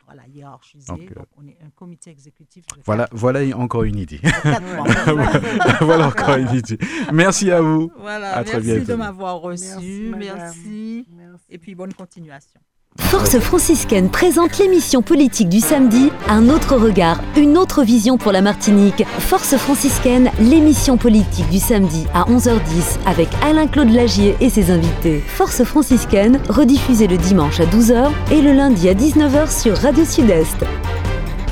voilà, 0.06 0.28
hiérarchiser. 0.28 0.88
Donc, 0.88 1.02
euh, 1.02 1.22
on 1.38 1.48
est 1.48 1.58
un 1.64 1.70
comité 1.70 2.10
exécutif. 2.10 2.66
Voilà, 2.86 3.08
voilà 3.12 3.42
encore 3.58 3.84
une 3.84 3.98
idée. 3.98 4.20
voilà 5.82 6.08
encore 6.08 6.36
une 6.36 6.54
idée. 6.54 6.78
Merci 7.14 7.52
à 7.52 7.62
vous. 7.62 7.92
Voilà, 7.98 8.38
à 8.38 8.44
merci 8.44 8.82
de 8.86 8.96
m'avoir 8.96 9.40
reçu. 9.40 10.14
merci. 10.18 11.06
Et 11.50 11.58
puis 11.58 11.76
bonne 11.76 11.94
continuation. 11.94 12.60
Force 13.00 13.40
franciscaine 13.40 14.10
présente 14.10 14.58
l'émission 14.58 15.02
politique 15.02 15.48
du 15.48 15.60
samedi, 15.60 16.12
un 16.28 16.50
autre 16.50 16.76
regard, 16.76 17.22
une 17.38 17.58
autre 17.58 17.84
vision 17.84 18.18
pour 18.18 18.32
la 18.32 18.42
Martinique. 18.42 19.06
Force 19.20 19.56
franciscaine, 19.56 20.30
l'émission 20.40 20.98
politique 20.98 21.50
du 21.50 21.60
samedi 21.60 22.06
à 22.14 22.24
11h10 22.26 23.00
avec 23.06 23.30
Alain-Claude 23.44 23.92
Lagier 23.92 24.36
et 24.42 24.50
ses 24.50 24.72
invités. 24.72 25.24
Force 25.26 25.64
franciscaine, 25.64 26.40
rediffusée 26.50 27.08
le 27.08 27.18
dimanche 27.18 27.60
à 27.62 27.66
12h 27.66 28.10
et 28.32 28.42
le 28.42 28.52
lundi 28.52 28.90
à 28.90 28.94
19h 28.94 29.62
sur 29.62 29.78
Radio 29.78 30.04
Sud-Est. 30.04 30.66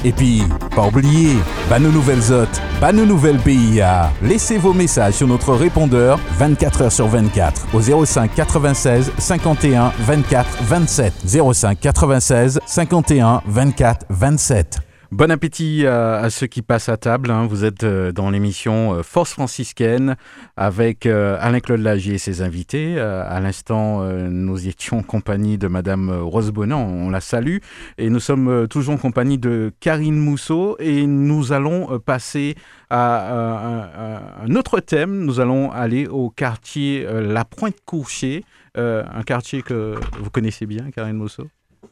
Et 0.05 0.11
puis, 0.11 0.43
pas 0.75 0.87
oublier, 0.87 1.35
bah 1.69 1.79
nos 1.79 1.91
nouvelles 1.91 2.31
hôtes, 2.31 2.61
bah 2.79 2.91
nos 2.91 3.05
nouvelles 3.05 3.39
PIA. 3.39 4.11
Laissez 4.21 4.57
vos 4.57 4.73
messages 4.73 5.15
sur 5.15 5.27
notre 5.27 5.53
répondeur 5.53 6.19
24 6.37 6.83
h 6.83 6.89
sur 6.89 7.07
24 7.07 7.67
au 7.73 8.05
05 8.05 8.33
96 8.33 9.11
51 9.17 9.91
24 9.99 10.63
27. 10.63 11.13
05 11.53 11.79
96 11.79 12.59
51 12.65 13.41
24 13.45 14.05
27. 14.09 14.88
Bon 15.11 15.31
appétit 15.31 15.87
à, 15.87 16.29
ceux 16.29 16.45
qui 16.45 16.61
passent 16.61 16.87
à 16.87 16.95
table. 16.95 17.31
Hein. 17.31 17.47
Vous 17.47 17.65
êtes 17.65 17.83
euh, 17.83 18.11
dans 18.11 18.29
l'émission 18.29 18.93
euh, 18.93 19.01
Force 19.01 19.31
franciscaine 19.31 20.15
avec 20.55 21.07
euh, 21.07 21.35
Alain-Claude 21.41 21.79
Lagier 21.79 22.13
et 22.13 22.17
ses 22.19 22.43
invités. 22.43 22.99
À 22.99 23.39
l'instant, 23.39 24.03
nous 24.03 24.67
étions 24.67 24.99
en 24.99 25.03
compagnie 25.03 25.57
de 25.57 25.67
Madame 25.67 26.11
Rose 26.11 26.51
Bonan, 26.51 26.81
on 26.81 27.09
la 27.09 27.21
salue. 27.21 27.57
Et 27.97 28.09
nous 28.11 28.19
sommes 28.19 28.67
toujours 28.67 28.93
en 28.93 28.97
compagnie 28.97 29.39
de 29.39 29.71
Karine 29.79 30.19
Mousseau 30.19 30.75
et 30.79 31.07
nous 31.07 31.53
allons 31.53 31.99
passer 31.99 32.55
à, 32.89 34.41
un 34.43 34.55
autre 34.55 34.79
thème. 34.79 35.25
Nous 35.25 35.39
allons 35.39 35.71
aller 35.71 36.05
au 36.07 36.29
quartier 36.29 37.07
La 37.09 37.45
Pointe-Courcher, 37.45 38.43
un 38.75 39.23
quartier 39.23 39.63
que 39.63 39.95
vous 40.19 40.29
connaissez 40.29 40.65
bien, 40.65 40.91
Karine 40.91 41.17
Mousseau? 41.17 41.47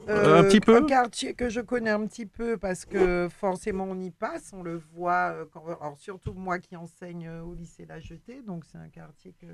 Un 0.08 0.44
petit 0.44 0.60
peu 0.60 0.78
Un 0.78 0.86
quartier 0.86 1.34
que 1.34 1.50
je 1.50 1.62
connais 1.62 1.90
un 1.90 2.06
petit 2.06 2.26
peu 2.26 2.58
parce 2.58 2.86
que 2.86 3.28
forcément 3.30 3.86
on 3.86 4.00
y 4.00 4.12
passe, 4.12 4.52
on 4.54 4.64
le 4.64 4.76
voit, 4.94 5.34
euh, 5.34 5.46
alors 5.80 5.98
surtout 5.98 6.34
moi 6.34 6.60
qui 6.60 6.76
enseigne 6.76 7.28
euh, 7.28 7.42
au 7.42 7.54
lycée 7.54 7.86
La 7.86 8.00
Jetée, 8.00 8.42
donc 8.42 8.66
c'est 8.66 8.78
un 8.78 8.90
quartier 8.90 9.34
que 9.40 9.48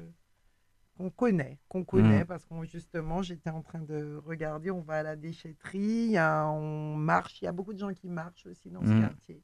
qu'on 0.96 1.10
connaît, 1.10 1.58
qu'on 1.70 1.84
connaît 1.84 2.24
mmh. 2.24 2.28
parce 2.28 2.46
que 2.46 2.54
justement 2.66 3.24
j'étais 3.24 3.50
en 3.50 3.64
train 3.64 3.82
de 3.82 4.22
regarder, 4.26 4.70
on 4.70 4.82
va 4.82 4.96
à 4.96 5.04
la 5.04 5.16
déchetterie, 5.16 6.16
on 6.20 6.96
marche, 6.96 7.42
il 7.42 7.46
y 7.46 7.48
a 7.48 7.52
beaucoup 7.52 7.74
de 7.74 7.80
gens 7.80 7.94
qui 7.94 8.10
marchent 8.10 8.46
aussi 8.46 8.70
dans 8.70 8.84
ce 8.84 8.92
mmh. 8.92 9.02
quartier. 9.02 9.44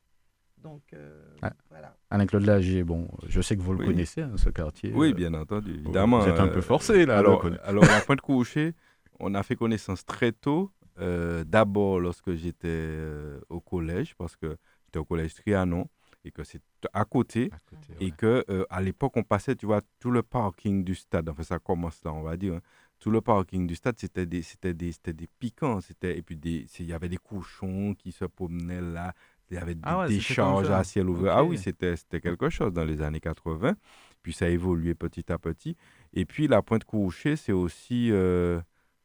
Donc 0.62 0.82
euh, 0.94 1.24
ah. 1.42 1.54
voilà. 1.70 1.96
Alain-Claude 2.10 2.46
Lagier, 2.46 2.84
bon, 2.84 3.08
je 3.28 3.42
sais 3.42 3.56
que 3.56 3.62
vous 3.62 3.74
le 3.74 3.86
connaissez, 3.86 4.22
hein, 4.22 4.34
ce 4.36 4.50
quartier. 4.50 4.92
Oui, 4.94 5.14
bien 5.14 5.34
entendu, 5.34 5.74
évidemment. 5.74 6.20
Vous 6.20 6.30
êtes 6.30 6.40
un 6.40 6.48
peu 6.48 6.62
forcé 6.62 7.06
là. 7.06 7.18
Alors, 7.18 7.46
alors 7.64 7.86
la 7.86 8.02
pointe 8.02 8.22
couchée, 8.22 8.76
on 9.20 9.34
a 9.36 9.44
fait 9.44 9.56
connaissance 9.56 10.06
très 10.06 10.32
tôt 10.32 10.72
euh, 11.00 11.44
d'abord 11.44 12.00
lorsque 12.00 12.34
j'étais 12.36 12.68
euh, 12.68 13.40
au 13.50 13.60
collège, 13.60 14.16
parce 14.16 14.36
que 14.36 14.58
j'étais 14.86 15.00
au 15.00 15.06
collège 15.06 15.34
Trianon, 15.36 15.88
et 16.26 16.32
que 16.32 16.44
c'est 16.44 16.62
à 16.94 17.06
côté, 17.06 17.50
et 18.00 18.12
que 18.12 18.44
euh, 18.50 18.66
à 18.70 18.82
l'époque 18.82 19.14
on 19.16 19.24
passait, 19.24 19.56
tu 19.56 19.66
vois, 19.66 19.82
tout 20.00 20.12
le 20.12 20.24
parking 20.24 20.84
du 20.84 20.96
stade, 20.96 21.30
enfin 21.30 21.44
ça 21.44 21.60
commence 21.60 22.04
là, 22.04 22.14
on 22.14 22.22
va 22.22 22.36
dire, 22.36 22.56
hein. 22.56 22.62
tout 23.00 23.12
le 23.12 23.22
parking 23.22 23.66
du 23.66 23.76
stade, 23.76 23.96
c'était 23.98 24.26
des, 24.26 24.42
c'était 24.42 24.74
des, 24.74 24.92
c'était 24.92 25.14
des 25.14 25.28
piquants, 25.40 25.80
c'était, 25.80 26.18
et 26.18 26.22
puis 26.22 26.38
il 26.44 26.86
y 26.86 26.94
avait 26.94 27.10
des 27.10 27.18
cochons 27.18 27.94
qui 27.98 28.12
se 28.12 28.26
promenaient 28.26 28.82
là, 28.82 29.14
il 29.50 29.56
y 29.56 29.58
avait 29.58 29.76
des 29.76 29.82
ah 29.84 30.06
décharges 30.08 30.70
à 30.70 30.84
ciel 30.84 31.10
ouvert. 31.10 31.38
Ah 31.38 31.44
oui, 31.44 31.58
c'était, 31.58 31.96
c'était 31.96 32.22
quelque 32.22 32.50
chose 32.50 32.72
dans 32.72 32.84
les 32.84 33.02
années 33.02 33.22
80, 33.22 33.76
puis 34.22 34.34
ça 34.34 34.46
a 34.46 34.50
évolué 34.50 34.96
petit 34.96 35.32
à 35.32 35.38
petit, 35.38 35.78
et 36.14 36.26
puis 36.26 36.48
la 36.48 36.62
pointe 36.62 36.84
couchée, 36.84 37.38
c'est 37.38 37.54
aussi 37.54 38.12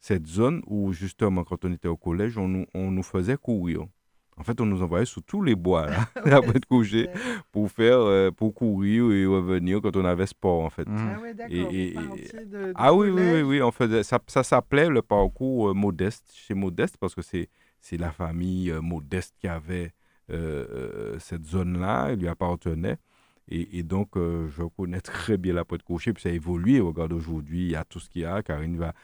cette 0.05 0.27
zone 0.27 0.61
où, 0.67 0.93
justement, 0.93 1.45
quand 1.45 1.65
on 1.65 1.73
était 1.73 1.89
au 1.89 1.97
collège, 1.97 2.37
on 2.37 2.47
nous, 2.47 2.67
on 2.75 2.91
nous 2.91 3.03
faisait 3.03 3.39
courir. 3.39 3.87
En 4.37 4.43
fait, 4.43 4.61
on 4.61 4.67
nous 4.67 4.83
envoyait 4.83 5.07
sous 5.07 5.23
tous 5.23 5.41
les 5.41 5.55
bois, 5.55 5.87
là, 5.87 6.07
après 6.37 6.61
de 6.61 6.67
coucher, 6.67 7.09
pour 7.51 7.71
faire, 7.71 8.01
euh, 8.01 8.31
pour 8.31 8.53
courir 8.53 9.11
et 9.13 9.25
revenir 9.25 9.81
quand 9.81 9.97
on 9.97 10.05
avait 10.05 10.27
sport, 10.27 10.63
en 10.63 10.69
fait. 10.69 10.87
Ah 10.91 11.17
oui, 11.23 11.33
d'accord. 11.33 12.75
Ah 12.75 12.93
oui, 12.93 13.09
oui, 13.09 13.23
oui, 13.33 13.43
oui, 13.43 13.63
on 13.63 13.71
faisait, 13.71 14.03
ça, 14.03 14.21
ça 14.27 14.43
s'appelait 14.43 14.91
le 14.91 15.01
parcours 15.01 15.71
euh, 15.71 15.73
modeste, 15.73 16.31
chez 16.35 16.53
Modeste, 16.53 16.99
parce 17.01 17.15
que 17.15 17.23
c'est, 17.23 17.49
c'est 17.81 17.97
la 17.97 18.11
famille 18.11 18.71
euh, 18.71 18.83
Modeste 18.83 19.35
qui 19.41 19.49
avait 19.49 19.95
cette 21.19 21.47
zone-là, 21.47 22.09
elle 22.11 22.19
lui 22.19 22.29
appartenait. 22.29 22.99
Et, 23.49 23.79
et 23.79 23.83
donc, 23.83 24.17
je 24.17 24.63
connais 24.77 25.01
très 25.13 25.37
bien 25.39 25.55
la 25.55 25.65
pointe 25.65 25.83
couchée, 25.83 26.13
puis 26.13 26.23
ça 26.23 26.31
a 26.31 26.33
évolué. 26.33 26.81
Regarde, 26.81 27.13
aujourd'hui, 27.13 27.65
il 27.65 27.71
y 27.73 27.77
a 27.77 27.85
tout 27.85 28.01
ce 28.01 28.09
qu'il 28.09 28.23
y 28.23 28.25
a. 28.25 28.43
Karine 28.43 28.79
va 28.79 28.95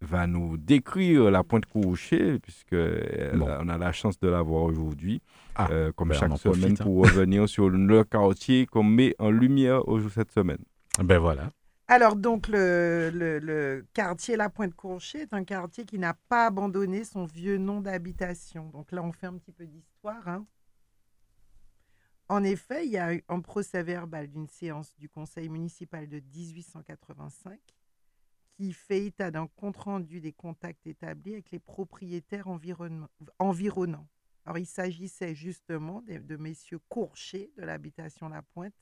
va 0.00 0.26
nous 0.26 0.56
décrire 0.56 1.30
la 1.30 1.42
pointe 1.42 1.66
couchée, 1.66 2.38
puisque 2.38 2.74
on 2.74 3.68
a 3.68 3.78
la 3.78 3.92
chance 3.92 4.18
de 4.20 4.28
la 4.28 4.42
voir 4.42 4.64
aujourd'hui, 4.64 5.22
ah, 5.54 5.68
euh, 5.70 5.92
comme 5.92 6.10
ben, 6.10 6.14
chaque 6.14 6.38
semaine, 6.38 6.76
pour 6.76 7.04
revenir 7.04 7.48
sur 7.48 7.70
le 7.70 8.04
quartier 8.04 8.66
qu'on 8.66 8.84
met 8.84 9.14
en 9.18 9.30
lumière 9.30 9.82
cette 10.12 10.32
semaine. 10.32 10.62
Ben 11.02 11.18
voilà. 11.18 11.50
Alors 11.88 12.16
donc 12.16 12.48
le, 12.48 13.10
le, 13.12 13.86
quartier 13.94 14.36
La 14.36 14.50
Pointe 14.50 14.74
Courchée 14.74 15.20
est 15.20 15.32
un 15.32 15.44
quartier 15.44 15.84
qui 15.84 16.00
n'a 16.00 16.14
pas 16.28 16.46
abandonné 16.46 17.04
son 17.04 17.26
vieux 17.26 17.58
nom 17.58 17.80
d'habitation. 17.80 18.70
Donc 18.70 18.90
là 18.90 19.02
on 19.04 19.12
fait 19.12 19.26
un 19.26 19.34
petit 19.34 19.52
peu 19.52 19.66
d'histoire. 19.66 20.26
Hein. 20.26 20.44
En 22.28 22.42
effet, 22.42 22.86
il 22.86 22.90
y 22.90 22.98
a 22.98 23.14
eu 23.14 23.22
un 23.28 23.40
procès 23.40 23.84
verbal 23.84 24.26
d'une 24.26 24.48
séance 24.48 24.92
du 24.98 25.08
conseil 25.08 25.48
municipal 25.48 26.08
de 26.08 26.16
1885 26.18 27.56
qui 28.56 28.72
fait 28.72 29.06
état 29.06 29.30
d'un 29.30 29.46
compte-rendu 29.46 30.20
des 30.20 30.32
contacts 30.32 30.86
établis 30.86 31.34
avec 31.34 31.50
les 31.50 31.58
propriétaires 31.58 32.48
environnants. 32.48 34.08
Alors, 34.44 34.58
il 34.58 34.66
s'agissait 34.66 35.34
justement 35.34 36.00
de, 36.02 36.18
de 36.18 36.36
messieurs 36.36 36.78
Courchet 36.88 37.50
de 37.56 37.62
l'habitation 37.62 38.28
La 38.28 38.42
Pointe 38.42 38.74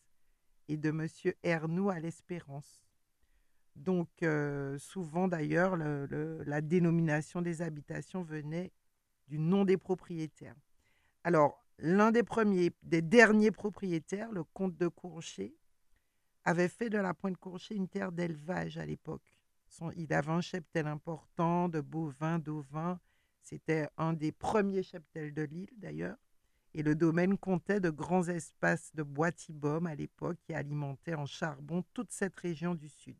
et 0.68 0.76
de 0.76 0.90
monsieur 0.90 1.34
Ernoux 1.42 1.90
à 1.90 1.98
l'Espérance. 1.98 2.84
Donc, 3.74 4.08
euh, 4.22 4.78
souvent 4.78 5.26
d'ailleurs, 5.26 5.76
la 5.76 6.60
dénomination 6.60 7.42
des 7.42 7.60
habitations 7.60 8.22
venait 8.22 8.72
du 9.26 9.38
nom 9.38 9.64
des 9.64 9.76
propriétaires. 9.76 10.54
Alors, 11.24 11.66
l'un 11.78 12.12
des 12.12 12.22
des 12.82 13.02
derniers 13.02 13.50
propriétaires, 13.50 14.30
le 14.30 14.44
comte 14.44 14.76
de 14.76 14.86
Courchet, 14.86 15.56
avait 16.44 16.68
fait 16.68 16.90
de 16.90 16.98
la 16.98 17.14
Pointe 17.14 17.38
Courchet 17.38 17.74
une 17.74 17.88
terre 17.88 18.12
d'élevage 18.12 18.78
à 18.78 18.86
l'époque 18.86 19.33
il 19.96 20.12
avait 20.12 20.30
un 20.30 20.40
cheptel 20.40 20.86
important 20.86 21.68
de 21.68 21.80
bovins, 21.80 22.38
d'ovins. 22.38 23.00
C'était 23.42 23.88
un 23.96 24.12
des 24.12 24.32
premiers 24.32 24.82
cheptels 24.82 25.34
de 25.34 25.42
l'île 25.42 25.72
d'ailleurs. 25.76 26.16
Et 26.74 26.82
le 26.82 26.94
domaine 26.94 27.38
comptait 27.38 27.80
de 27.80 27.90
grands 27.90 28.26
espaces 28.28 28.90
de 28.94 29.02
bois 29.02 29.30
tibum 29.30 29.86
à 29.86 29.94
l'époque 29.94 30.38
qui 30.44 30.54
alimentaient 30.54 31.14
en 31.14 31.26
charbon 31.26 31.84
toute 31.92 32.10
cette 32.10 32.36
région 32.36 32.74
du 32.74 32.88
sud. 32.88 33.16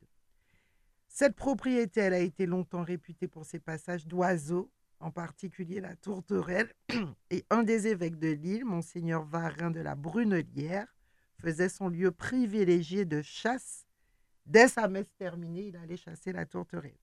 Cette 1.09 1.37
propriété, 1.37 2.01
elle 2.01 2.15
a 2.15 2.19
été 2.19 2.47
longtemps 2.47 2.83
réputée 2.83 3.29
pour 3.29 3.45
ses 3.45 3.61
passages 3.61 4.07
d'oiseaux 4.07 4.73
en 5.05 5.11
particulier 5.11 5.81
la 5.81 5.97
tourterelle, 5.97 6.73
et 7.31 7.45
un 7.51 7.63
des 7.63 7.89
évêques 7.89 8.19
de 8.19 8.29
l'île, 8.31 8.65
monseigneur 8.65 9.23
Varin 9.23 9.71
de 9.71 9.81
la 9.81 9.95
Brunelière, 9.95 10.87
faisait 11.39 11.69
son 11.69 11.89
lieu 11.89 12.11
privilégié 12.11 13.05
de 13.05 13.21
chasse. 13.21 13.84
Dès 14.47 14.69
sa 14.69 14.89
messe 14.89 15.13
terminée, 15.17 15.69
il 15.69 15.77
allait 15.77 15.97
chasser 15.97 16.33
la 16.33 16.45
tourterelle. 16.45 16.99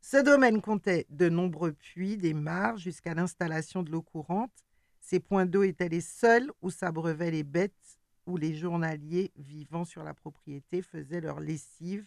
Ce 0.00 0.16
domaine 0.16 0.60
comptait 0.60 1.06
de 1.10 1.28
nombreux 1.28 1.72
puits, 1.72 2.16
des 2.16 2.34
mares, 2.34 2.76
jusqu'à 2.76 3.14
l'installation 3.14 3.84
de 3.84 3.90
l'eau 3.92 4.02
courante. 4.02 4.64
Ces 5.00 5.20
points 5.20 5.46
d'eau 5.46 5.62
étaient 5.62 5.88
les 5.88 6.00
seuls 6.00 6.50
où 6.60 6.70
s'abreuvaient 6.70 7.30
les 7.30 7.44
bêtes, 7.44 8.00
où 8.26 8.36
les 8.36 8.54
journaliers 8.54 9.32
vivant 9.36 9.84
sur 9.84 10.02
la 10.02 10.12
propriété 10.12 10.82
faisaient 10.82 11.20
leur 11.20 11.38
lessive, 11.38 12.04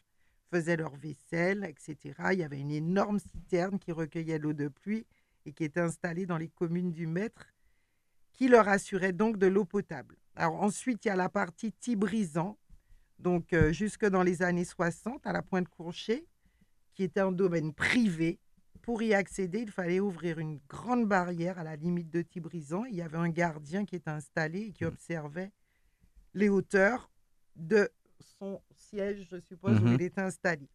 faisaient 0.51 0.75
leur 0.75 0.95
vaisselle, 0.95 1.63
etc. 1.63 2.15
Il 2.33 2.39
y 2.39 2.43
avait 2.43 2.59
une 2.59 2.71
énorme 2.71 3.19
citerne 3.19 3.79
qui 3.79 3.93
recueillait 3.93 4.39
l'eau 4.39 4.53
de 4.53 4.67
pluie 4.67 5.05
et 5.45 5.53
qui 5.53 5.63
était 5.63 5.79
installée 5.79 6.25
dans 6.25 6.37
les 6.37 6.49
communes 6.49 6.91
du 6.91 7.07
maître, 7.07 7.47
qui 8.33 8.49
leur 8.49 8.67
assurait 8.67 9.13
donc 9.13 9.37
de 9.37 9.47
l'eau 9.47 9.65
potable. 9.65 10.17
Alors 10.35 10.61
ensuite, 10.61 11.05
il 11.05 11.07
y 11.07 11.11
a 11.11 11.15
la 11.15 11.29
partie 11.29 11.71
Tibrizan, 11.71 12.57
donc 13.19 13.53
euh, 13.53 13.71
jusque 13.71 14.05
dans 14.05 14.23
les 14.23 14.41
années 14.41 14.65
60, 14.65 15.25
à 15.25 15.33
la 15.33 15.41
Pointe 15.41 15.69
Courchet, 15.69 16.25
qui 16.93 17.03
était 17.03 17.21
un 17.21 17.31
domaine 17.31 17.73
privé. 17.73 18.39
Pour 18.81 19.01
y 19.01 19.13
accéder, 19.13 19.61
il 19.61 19.71
fallait 19.71 19.99
ouvrir 19.99 20.37
une 20.37 20.59
grande 20.69 21.07
barrière 21.07 21.57
à 21.57 21.63
la 21.63 21.75
limite 21.75 22.11
de 22.11 22.21
Tibrizan. 22.21 22.85
Il 22.85 22.95
y 22.95 23.01
avait 23.01 23.17
un 23.17 23.29
gardien 23.29 23.83
qui 23.85 23.95
était 23.95 24.11
installé 24.11 24.61
et 24.61 24.71
qui 24.71 24.83
mmh. 24.83 24.87
observait 24.87 25.51
les 26.33 26.49
hauteurs 26.49 27.09
de 27.55 27.89
son 28.19 28.61
siège, 28.71 29.27
je 29.31 29.39
suppose, 29.39 29.79
où 29.79 29.85
mmh 29.85 29.93
il 29.95 30.01
était 30.01 30.21
installé. 30.21 30.69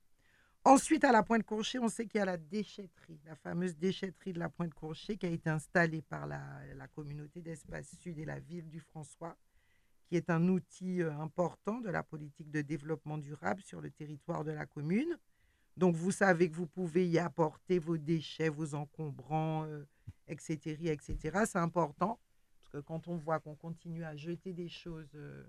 Ensuite, 0.65 1.05
à 1.05 1.13
la 1.13 1.23
Pointe 1.23 1.45
Courchet, 1.45 1.79
on 1.79 1.89
sait 1.89 2.07
qu'il 2.07 2.19
y 2.19 2.23
a 2.23 2.27
la 2.27 2.37
déchetterie, 2.37 3.21
la 3.25 3.35
fameuse 3.35 3.77
déchetterie 3.77 4.35
de 4.35 4.39
la 4.39 4.51
Pointe 4.51 4.75
Courchet 4.75 5.17
qui 5.17 5.25
a 5.25 5.31
été 5.31 5.49
installée 5.49 6.03
par 6.03 6.27
la, 6.27 6.61
la 6.77 6.87
communauté 6.89 7.41
d'Espace 7.41 7.97
Sud 8.01 8.19
et 8.19 8.27
la 8.27 8.41
ville 8.41 8.69
du 8.69 8.81
François, 8.81 9.37
qui 10.11 10.17
est 10.17 10.29
un 10.29 10.49
outil 10.49 11.03
important 11.03 11.81
de 11.81 11.89
la 11.89 12.03
politique 12.03 12.51
de 12.51 12.63
développement 12.63 13.17
durable 13.17 13.63
sur 13.63 13.81
le 13.81 13.93
territoire 13.93 14.43
de 14.43 14.51
la 14.51 14.67
commune. 14.67 15.17
Donc, 15.77 15.95
vous 15.95 16.11
savez 16.11 16.51
que 16.51 16.57
vous 16.57 16.67
pouvez 16.67 17.07
y 17.09 17.21
apporter 17.21 17.79
vos 17.79 17.97
déchets, 17.97 18.49
vos 18.49 18.75
encombrants, 18.75 19.67
etc., 20.27 20.59
euh, 20.67 20.93
etc. 20.93 21.45
C'est 21.47 21.59
important 21.59 22.19
parce 22.59 22.71
que 22.73 22.79
quand 22.79 23.07
on 23.07 23.15
voit 23.15 23.39
qu'on 23.39 23.55
continue 23.55 24.03
à 24.03 24.17
jeter 24.17 24.53
des 24.53 24.69
choses 24.69 25.13
euh, 25.15 25.45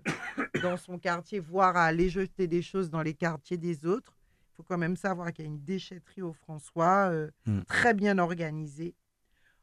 dans 0.62 0.76
son 0.76 0.96
quartier, 0.96 1.40
voire 1.40 1.76
à 1.76 1.86
aller 1.86 2.08
jeter 2.08 2.46
des 2.46 2.62
choses 2.62 2.88
dans 2.88 3.02
les 3.02 3.14
quartiers 3.14 3.58
des 3.58 3.84
autres, 3.84 4.16
il 4.52 4.56
faut 4.58 4.62
quand 4.62 4.78
même 4.78 4.96
savoir 4.96 5.32
qu'il 5.32 5.44
y 5.44 5.48
a 5.48 5.50
une 5.50 5.64
déchetterie 5.64 6.22
au 6.22 6.32
François 6.32 7.10
euh, 7.10 7.28
mmh. 7.46 7.62
très 7.62 7.94
bien 7.94 8.18
organisée. 8.18 8.94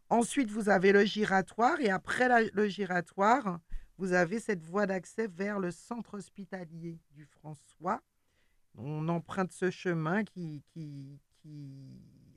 Ensuite, 0.10 0.52
vous 0.52 0.68
avez 0.68 0.92
le 0.92 1.06
giratoire 1.06 1.80
et 1.80 1.90
après 1.90 2.52
le 2.52 2.68
giratoire, 2.68 3.60
vous 4.00 4.14
avez 4.14 4.40
cette 4.40 4.64
voie 4.64 4.88
d'accès 4.88 5.28
vers 5.28 5.60
le 5.60 5.70
centre 5.72 6.16
hospitalier 6.16 6.98
du 7.12 7.26
François 7.26 8.02
on 8.78 9.08
emprunte 9.10 9.52
ce 9.52 9.70
chemin 9.70 10.24
qui, 10.24 10.64
qui, 10.72 11.20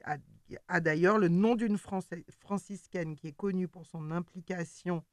a, 0.05 0.81
d'ailleurs 0.81 1.19
le 1.19 1.29
nom 1.29 1.55
d'une 1.55 1.79
franciscaine 1.79 3.17
qui 3.17 3.29
est 3.29 3.37
connue 3.37 3.69
pour 3.69 3.87
son 3.87 4.11
implication 4.11 5.05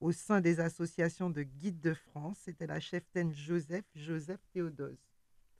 au 0.00 0.12
sein 0.12 0.40
des 0.40 0.60
associations 0.60 1.30
de 1.30 1.42
guides 1.42 1.80
de 1.80 1.94
France. 1.94 2.38
C'était 2.44 2.66
la 2.66 2.80
cheftaine 2.80 3.32
Joseph, 3.32 3.84
Joseph 3.94 4.40
Théodose. 4.52 4.98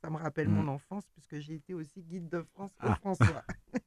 Ça 0.00 0.10
me 0.10 0.16
rappelle 0.16 0.48
mon 0.48 0.64
mmh. 0.64 0.68
enfance 0.70 1.04
puisque 1.12 1.38
j'ai 1.38 1.54
été 1.54 1.74
aussi 1.74 2.02
guide 2.02 2.28
de 2.28 2.42
France 2.42 2.72
pour 2.74 2.90
ah. 2.90 2.96
François. 2.96 3.44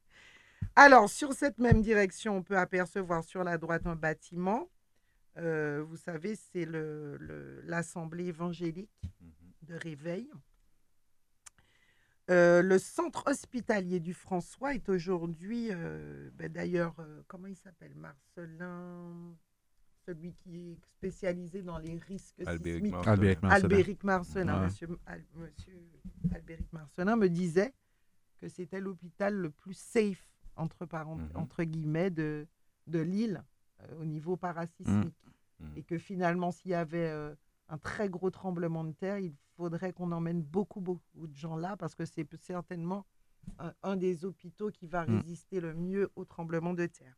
Alors, 0.76 1.10
sur 1.10 1.32
cette 1.32 1.58
même 1.58 1.82
direction, 1.82 2.36
on 2.36 2.42
peut 2.42 2.56
apercevoir 2.56 3.24
sur 3.24 3.44
la 3.44 3.58
droite 3.58 3.86
un 3.86 3.96
bâtiment. 3.96 4.68
Euh, 5.38 5.82
vous 5.82 5.96
savez, 5.96 6.34
c'est 6.34 6.66
l'Assemblée 7.64 8.24
le, 8.24 8.28
évangélique 8.28 8.90
mmh 9.20 9.26
de 9.66 9.74
Réveil. 9.74 10.30
Euh, 12.28 12.60
le 12.60 12.78
centre 12.78 13.22
hospitalier 13.26 14.00
du 14.00 14.12
François 14.12 14.74
est 14.74 14.88
aujourd'hui, 14.88 15.68
euh, 15.70 16.28
ben 16.34 16.50
d'ailleurs, 16.50 16.94
euh, 16.98 17.22
comment 17.28 17.46
il 17.46 17.56
s'appelle 17.56 17.94
Marcelin, 17.94 19.36
celui 20.06 20.32
qui 20.32 20.72
est 20.72 20.78
spécialisé 20.96 21.62
dans 21.62 21.78
les 21.78 21.98
risques 21.98 22.42
Albéric 22.44 22.86
sismiques. 22.86 23.06
Albéric 23.42 24.02
Marcelin. 24.02 24.64
Monsieur, 24.64 24.88
Albéric 26.34 26.72
Marcelin 26.72 27.16
me 27.16 27.28
disait 27.28 27.72
que 28.40 28.48
c'était 28.48 28.80
l'hôpital 28.80 29.34
le 29.34 29.50
plus 29.50 29.74
safe, 29.78 30.28
entre, 30.56 30.84
mhm. 30.84 31.28
entre 31.34 31.62
guillemets, 31.62 32.10
de, 32.10 32.48
de 32.88 32.98
l'île 32.98 33.44
au 34.00 34.04
niveau 34.04 34.36
parasismique. 34.36 35.14
Mhm. 35.60 35.72
Et 35.76 35.82
que 35.82 35.98
finalement, 35.98 36.52
s'il 36.52 36.72
y 36.72 36.74
avait 36.74 37.10
un 37.68 37.78
très 37.78 38.08
gros 38.08 38.30
tremblement 38.30 38.84
de 38.84 38.92
terre, 38.92 39.18
il 39.18 39.34
faudrait 39.56 39.92
qu'on 39.92 40.12
emmène 40.12 40.42
beaucoup, 40.42 40.80
beaucoup 40.80 41.26
de 41.26 41.34
gens 41.34 41.56
là 41.56 41.76
parce 41.76 41.94
que 41.94 42.04
c'est 42.04 42.26
certainement 42.36 43.06
un, 43.82 43.96
des 43.96 44.24
hôpitaux 44.24 44.70
qui 44.70 44.86
va 44.86 45.06
mmh. 45.06 45.16
résister 45.18 45.60
le 45.60 45.74
mieux 45.74 46.10
au 46.16 46.24
tremblement 46.24 46.74
de 46.74 46.86
terre. 46.86 47.16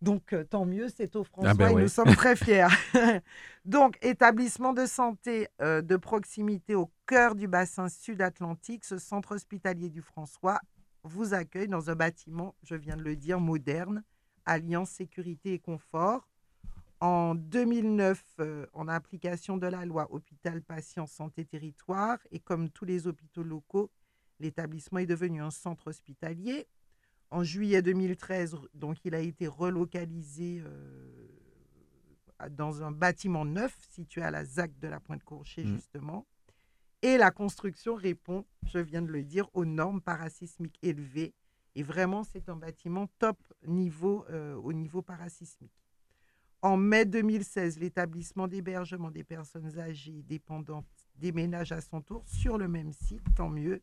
Donc, 0.00 0.32
euh, 0.32 0.44
tant 0.44 0.66
mieux, 0.66 0.88
c'est 0.88 1.16
au 1.16 1.22
ah 1.22 1.24
François 1.24 1.54
ben 1.54 1.78
et 1.78 1.82
nous 1.82 1.88
sommes 1.88 2.14
très 2.14 2.36
fiers. 2.44 2.68
Donc, 3.64 3.96
établissement 4.02 4.72
de 4.72 4.86
santé 4.86 5.48
euh, 5.62 5.80
de 5.80 5.96
proximité 5.96 6.74
au 6.74 6.90
cœur 7.06 7.34
du 7.34 7.48
bassin 7.48 7.88
sud-atlantique, 7.88 8.84
ce 8.84 8.98
centre 8.98 9.34
hospitalier 9.34 9.88
du 9.88 10.02
François 10.02 10.60
vous 11.04 11.34
accueille 11.34 11.68
dans 11.68 11.90
un 11.90 11.94
bâtiment, 11.94 12.54
je 12.62 12.74
viens 12.74 12.96
de 12.96 13.02
le 13.02 13.16
dire, 13.16 13.40
moderne, 13.40 14.04
alliance 14.44 14.90
sécurité 14.90 15.54
et 15.54 15.58
confort, 15.58 16.28
en 17.04 17.34
2009, 17.34 18.24
euh, 18.40 18.66
en 18.72 18.88
application 18.88 19.58
de 19.58 19.66
la 19.66 19.84
loi 19.84 20.08
Hôpital 20.10 20.62
Patient 20.62 21.06
Santé 21.06 21.44
Territoire, 21.44 22.16
et 22.30 22.40
comme 22.40 22.70
tous 22.70 22.86
les 22.86 23.06
hôpitaux 23.06 23.42
locaux, 23.42 23.90
l'établissement 24.40 25.00
est 25.00 25.06
devenu 25.06 25.42
un 25.42 25.50
centre 25.50 25.88
hospitalier. 25.88 26.66
En 27.30 27.44
juillet 27.44 27.82
2013, 27.82 28.56
donc, 28.72 29.04
il 29.04 29.14
a 29.14 29.18
été 29.18 29.46
relocalisé 29.46 30.62
euh, 30.64 31.28
dans 32.52 32.82
un 32.82 32.90
bâtiment 32.90 33.44
neuf 33.44 33.76
situé 33.90 34.22
à 34.22 34.30
la 34.30 34.46
ZAC 34.46 34.78
de 34.78 34.88
la 34.88 34.98
Pointe-Courchet, 34.98 35.64
mmh. 35.64 35.74
justement. 35.74 36.26
Et 37.02 37.18
la 37.18 37.30
construction 37.30 37.96
répond, 37.96 38.46
je 38.66 38.78
viens 38.78 39.02
de 39.02 39.12
le 39.12 39.24
dire, 39.24 39.50
aux 39.52 39.66
normes 39.66 40.00
parasismiques 40.00 40.78
élevées. 40.80 41.34
Et 41.74 41.82
vraiment, 41.82 42.24
c'est 42.24 42.48
un 42.48 42.56
bâtiment 42.56 43.08
top 43.18 43.36
niveau 43.66 44.24
euh, 44.30 44.54
au 44.54 44.72
niveau 44.72 45.02
parasismique. 45.02 45.83
En 46.64 46.78
mai 46.78 47.04
2016, 47.04 47.78
l'établissement 47.78 48.48
d'hébergement 48.48 49.10
des 49.10 49.22
personnes 49.22 49.78
âgées 49.78 50.20
et 50.20 50.22
dépendantes 50.22 50.86
déménage 51.14 51.72
à 51.72 51.82
son 51.82 52.00
tour 52.00 52.26
sur 52.26 52.56
le 52.56 52.68
même 52.68 52.90
site, 52.90 53.20
tant 53.36 53.50
mieux, 53.50 53.82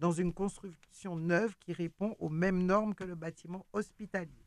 dans 0.00 0.10
une 0.10 0.32
construction 0.32 1.14
neuve 1.14 1.54
qui 1.60 1.72
répond 1.72 2.16
aux 2.18 2.28
mêmes 2.28 2.66
normes 2.66 2.96
que 2.96 3.04
le 3.04 3.14
bâtiment 3.14 3.64
hospitalier. 3.72 4.44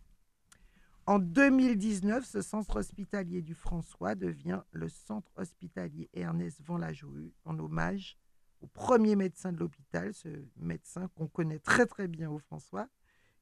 En 1.06 1.20
2019, 1.20 2.26
ce 2.26 2.42
centre 2.42 2.76
hospitalier 2.76 3.42
du 3.42 3.54
François 3.54 4.14
devient 4.14 4.60
le 4.74 4.90
centre 4.90 5.32
hospitalier 5.38 6.10
Ernest 6.14 6.60
Van 6.66 6.78
Lajoie 6.78 7.32
en 7.46 7.58
hommage 7.60 8.18
au 8.60 8.68
premier 8.68 9.16
médecin 9.16 9.54
de 9.54 9.58
l'hôpital, 9.60 10.14
ce 10.14 10.28
médecin 10.58 11.08
qu'on 11.16 11.28
connaît 11.28 11.60
très 11.60 11.86
très 11.86 12.10
bien 12.10 12.30
au 12.30 12.40
François, 12.40 12.90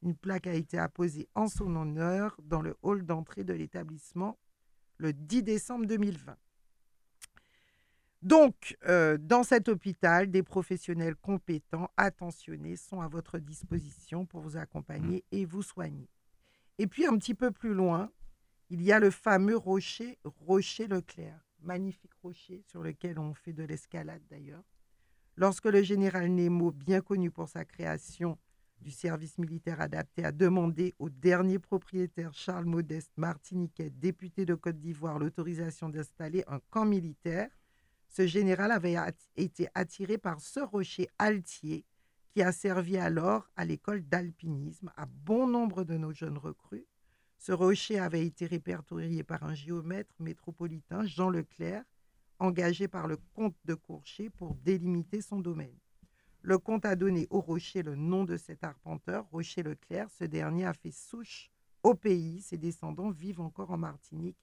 une 0.02 0.16
plaque 0.16 0.48
a 0.48 0.54
été 0.54 0.78
apposée 0.78 1.28
en 1.36 1.48
son 1.48 1.76
honneur 1.76 2.38
dans 2.44 2.62
le 2.62 2.76
hall 2.82 3.06
d'entrée 3.06 3.44
de 3.44 3.54
l'établissement 3.54 4.38
le 4.98 5.14
10 5.14 5.44
décembre 5.44 5.86
2020. 5.86 6.36
Donc, 8.24 8.76
euh, 8.88 9.18
dans 9.20 9.44
cet 9.44 9.70
hôpital, 9.70 10.32
des 10.32 10.44
professionnels 10.44 11.16
compétents, 11.16 11.90
attentionnés, 11.98 12.76
sont 12.76 13.02
à 13.02 13.08
votre 13.08 13.38
disposition 13.38 14.26
pour 14.26 14.42
vous 14.42 14.58
accompagner 14.58 15.24
et 15.32 15.46
vous 15.46 15.62
soigner. 15.62 16.10
Et 16.80 16.88
puis, 16.88 17.06
un 17.06 17.18
petit 17.18 17.36
peu 17.36 17.52
plus 17.52 17.74
loin, 17.74 18.12
il 18.70 18.82
y 18.82 18.92
a 18.92 19.00
le 19.00 19.12
fameux 19.12 19.56
rocher, 19.56 20.18
Rocher 20.24 20.88
Leclerc, 20.88 21.40
magnifique 21.62 22.14
rocher 22.22 22.64
sur 22.68 22.82
lequel 22.82 23.20
on 23.20 23.34
fait 23.34 23.54
de 23.54 23.64
l'escalade 23.64 24.22
d'ailleurs. 24.30 24.64
Lorsque 25.36 25.66
le 25.66 25.84
général 25.84 26.32
Nemo, 26.32 26.72
bien 26.72 27.02
connu 27.02 27.30
pour 27.30 27.48
sa 27.48 27.66
création 27.66 28.38
du 28.82 28.92
service 28.92 29.38
militaire 29.38 29.82
adapté 29.82 30.24
a 30.24 30.32
demandé 30.32 30.94
au 31.00 31.10
dernier 31.10 31.60
propriétaire 31.60 32.34
Charles 32.34 32.66
Modeste 32.66 33.12
Martiniquet, 33.18 33.90
député 33.90 34.46
de 34.46 34.56
Côte 34.56 34.80
d'Ivoire, 34.80 35.20
l'autorisation 35.20 35.90
d'installer 35.90 36.44
un 36.48 36.60
camp 36.70 36.86
militaire. 36.86 37.50
Ce 38.10 38.26
général 38.26 38.72
avait 38.72 38.98
été 39.36 39.68
attiré 39.76 40.18
par 40.18 40.40
ce 40.40 40.60
rocher 40.60 41.10
altier 41.18 41.86
qui 42.30 42.42
a 42.42 42.52
servi 42.52 42.98
alors 42.98 43.50
à 43.56 43.66
l'école 43.66 44.04
d'alpinisme 44.04 44.92
à 44.96 45.06
bon 45.06 45.48
nombre 45.48 45.84
de 45.84 45.98
nos 45.98 46.12
jeunes 46.12 46.38
recrues. 46.38 46.86
Ce 47.40 47.52
rocher 47.52 48.00
avait 48.00 48.26
été 48.26 48.46
répertorié 48.46 49.24
par 49.24 49.44
un 49.44 49.54
géomètre 49.54 50.16
métropolitain, 50.20 51.06
Jean 51.06 51.30
Leclerc, 51.30 51.84
engagé 52.40 52.88
par 52.88 53.08
le 53.08 53.18
comte 53.34 53.58
de 53.66 53.74
Courchet 53.74 54.30
pour 54.30 54.56
délimiter 54.56 55.22
son 55.22 55.40
domaine. 55.40 55.78
Le 56.48 56.58
comte 56.58 56.86
a 56.86 56.96
donné 56.96 57.28
au 57.30 57.42
rocher 57.42 57.84
le 57.84 57.96
nom 57.96 58.24
de 58.24 58.38
cet 58.38 58.64
arpenteur, 58.64 59.26
Rocher 59.32 59.64
Leclerc. 59.64 60.10
Ce 60.10 60.24
dernier 60.24 60.66
a 60.66 60.72
fait 60.72 60.94
souche 60.94 61.52
au 61.84 61.94
pays. 61.94 62.40
Ses 62.40 62.58
descendants 62.58 63.10
vivent 63.10 63.42
encore 63.42 63.72
en 63.72 63.78
Martinique. 63.78 64.38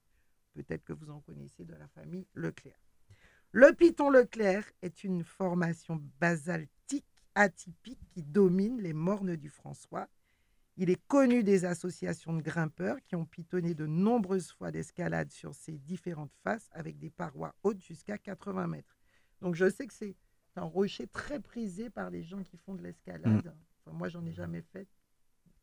Peut-être 0.52 0.84
que 0.84 0.92
vous 0.92 1.08
en 1.08 1.20
connaissez 1.20 1.64
de 1.64 1.72
la 1.72 1.88
famille 1.88 2.26
Leclerc. 2.34 2.78
Le 3.52 3.72
Piton 3.72 4.10
Leclerc 4.10 4.70
est 4.82 5.02
une 5.02 5.24
formation 5.24 5.98
basaltique 6.20 7.24
atypique 7.34 8.06
qui 8.10 8.22
domine 8.22 8.82
les 8.82 8.92
mornes 8.92 9.36
du 9.36 9.48
François. 9.48 10.06
Il 10.76 10.90
est 10.90 11.02
connu 11.06 11.42
des 11.42 11.64
associations 11.64 12.34
de 12.34 12.42
grimpeurs 12.42 13.00
qui 13.00 13.16
ont 13.16 13.24
pitonné 13.24 13.72
de 13.72 13.86
nombreuses 13.86 14.52
fois 14.52 14.70
d'escalade 14.70 15.30
sur 15.30 15.54
ces 15.54 15.78
différentes 15.78 16.34
faces 16.42 16.68
avec 16.72 16.98
des 16.98 17.08
parois 17.08 17.54
hautes 17.62 17.80
jusqu'à 17.80 18.18
80 18.18 18.66
mètres. 18.66 18.98
Donc 19.40 19.54
je 19.54 19.70
sais 19.70 19.86
que 19.86 19.94
c'est 19.94 20.16
un 20.56 20.64
rocher 20.64 21.06
très 21.06 21.40
prisé 21.40 21.90
par 21.90 22.10
les 22.10 22.22
gens 22.22 22.42
qui 22.42 22.56
font 22.56 22.74
de 22.74 22.82
l'escalade. 22.82 23.52
Mm. 23.86 23.90
moi, 23.92 24.08
j'en 24.08 24.24
ai 24.24 24.32
jamais 24.32 24.62
fait. 24.72 24.86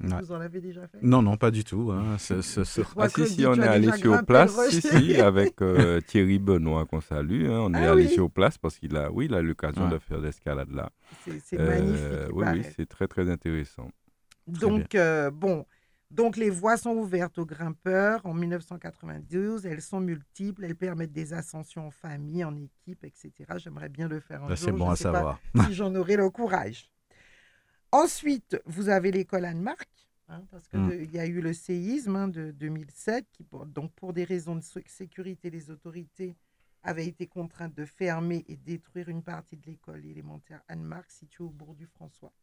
Vous 0.03 0.31
en 0.31 0.41
avez 0.41 0.61
déjà 0.61 0.87
fait? 0.87 0.97
Non, 1.01 1.21
non, 1.21 1.37
pas 1.37 1.51
du 1.51 1.63
tout. 1.63 1.91
Hein. 1.91 2.15
Ah 2.15 2.17
si, 2.17 2.41
si, 2.41 3.45
on 3.45 3.53
est 3.53 3.67
allé 3.67 3.91
sur 3.93 4.25
place, 4.25 4.69
si, 4.69 4.81
si, 4.81 5.15
avec 5.21 5.61
euh, 5.61 6.01
Thierry 6.01 6.39
Benoît 6.39 6.85
qu'on 6.85 7.01
salue. 7.01 7.45
Hein. 7.45 7.59
on 7.61 7.73
est 7.73 7.85
ah 7.85 7.91
allé 7.91 8.07
sur 8.07 8.29
place 8.29 8.57
parce 8.57 8.79
qu'il 8.79 8.95
a, 8.97 9.11
oui, 9.11 9.25
il 9.25 9.33
a 9.35 9.41
l'occasion 9.41 9.87
de 9.89 9.99
faire 9.99 10.19
l'escalade 10.19 10.71
là. 10.71 10.91
C'est 11.43 11.57
magnifique. 11.59 12.33
Oui, 12.33 12.45
oui, 12.53 12.63
c'est 12.75 12.87
très, 12.87 13.07
très 13.07 13.29
intéressant. 13.29 13.89
Donc, 14.47 14.95
euh, 14.95 15.29
bon, 15.29 15.65
donc 16.11 16.35
les 16.35 16.49
voies 16.49 16.75
sont 16.75 16.91
ouvertes 16.91 17.37
aux 17.37 17.45
grimpeurs 17.45 18.25
en 18.25 18.33
1992. 18.33 19.65
Elles 19.65 19.81
sont 19.81 20.01
multiples. 20.01 20.65
Elles 20.65 20.75
permettent 20.75 21.13
des 21.13 21.33
ascensions 21.33 21.87
en 21.87 21.91
famille, 21.91 22.43
en 22.43 22.55
équipe, 22.57 23.05
etc. 23.05 23.31
J'aimerais 23.57 23.89
bien 23.89 24.09
le 24.09 24.19
faire 24.19 24.43
un 24.43 24.49
jour. 24.49 24.57
C'est 24.57 24.71
bon 24.73 24.89
à 24.89 24.95
savoir. 24.97 25.39
si 25.65 25.73
j'en 25.73 25.95
aurai 25.95 26.17
le 26.17 26.29
courage. 26.29 26.91
Ensuite, 27.93 28.61
vous 28.65 28.89
avez 28.89 29.11
l'école 29.11 29.45
Anne-Marc, 29.45 29.89
hein, 30.27 30.43
parce 30.51 30.67
qu'il 30.67 30.79
mm. 30.79 31.09
y 31.11 31.19
a 31.19 31.25
eu 31.25 31.41
le 31.41 31.53
séisme 31.53 32.15
hein, 32.15 32.27
de 32.27 32.51
2007, 32.51 33.25
qui, 33.31 33.45
donc 33.67 33.93
pour 33.93 34.13
des 34.13 34.23
raisons 34.23 34.55
de 34.55 34.63
sécurité, 34.85 35.49
les 35.49 35.69
autorités 35.69 36.35
avaient 36.83 37.05
été 37.05 37.27
contraintes 37.27 37.75
de 37.75 37.85
fermer 37.85 38.43
et 38.47 38.57
détruire 38.57 39.09
une 39.09 39.23
partie 39.23 39.55
de 39.55 39.65
l'école 39.65 40.05
élémentaire 40.05 40.61
Anne-Marc 40.67 41.11
située 41.11 41.43
au 41.43 41.49
bourg 41.49 41.75
du 41.75 41.85
François. 41.85 42.33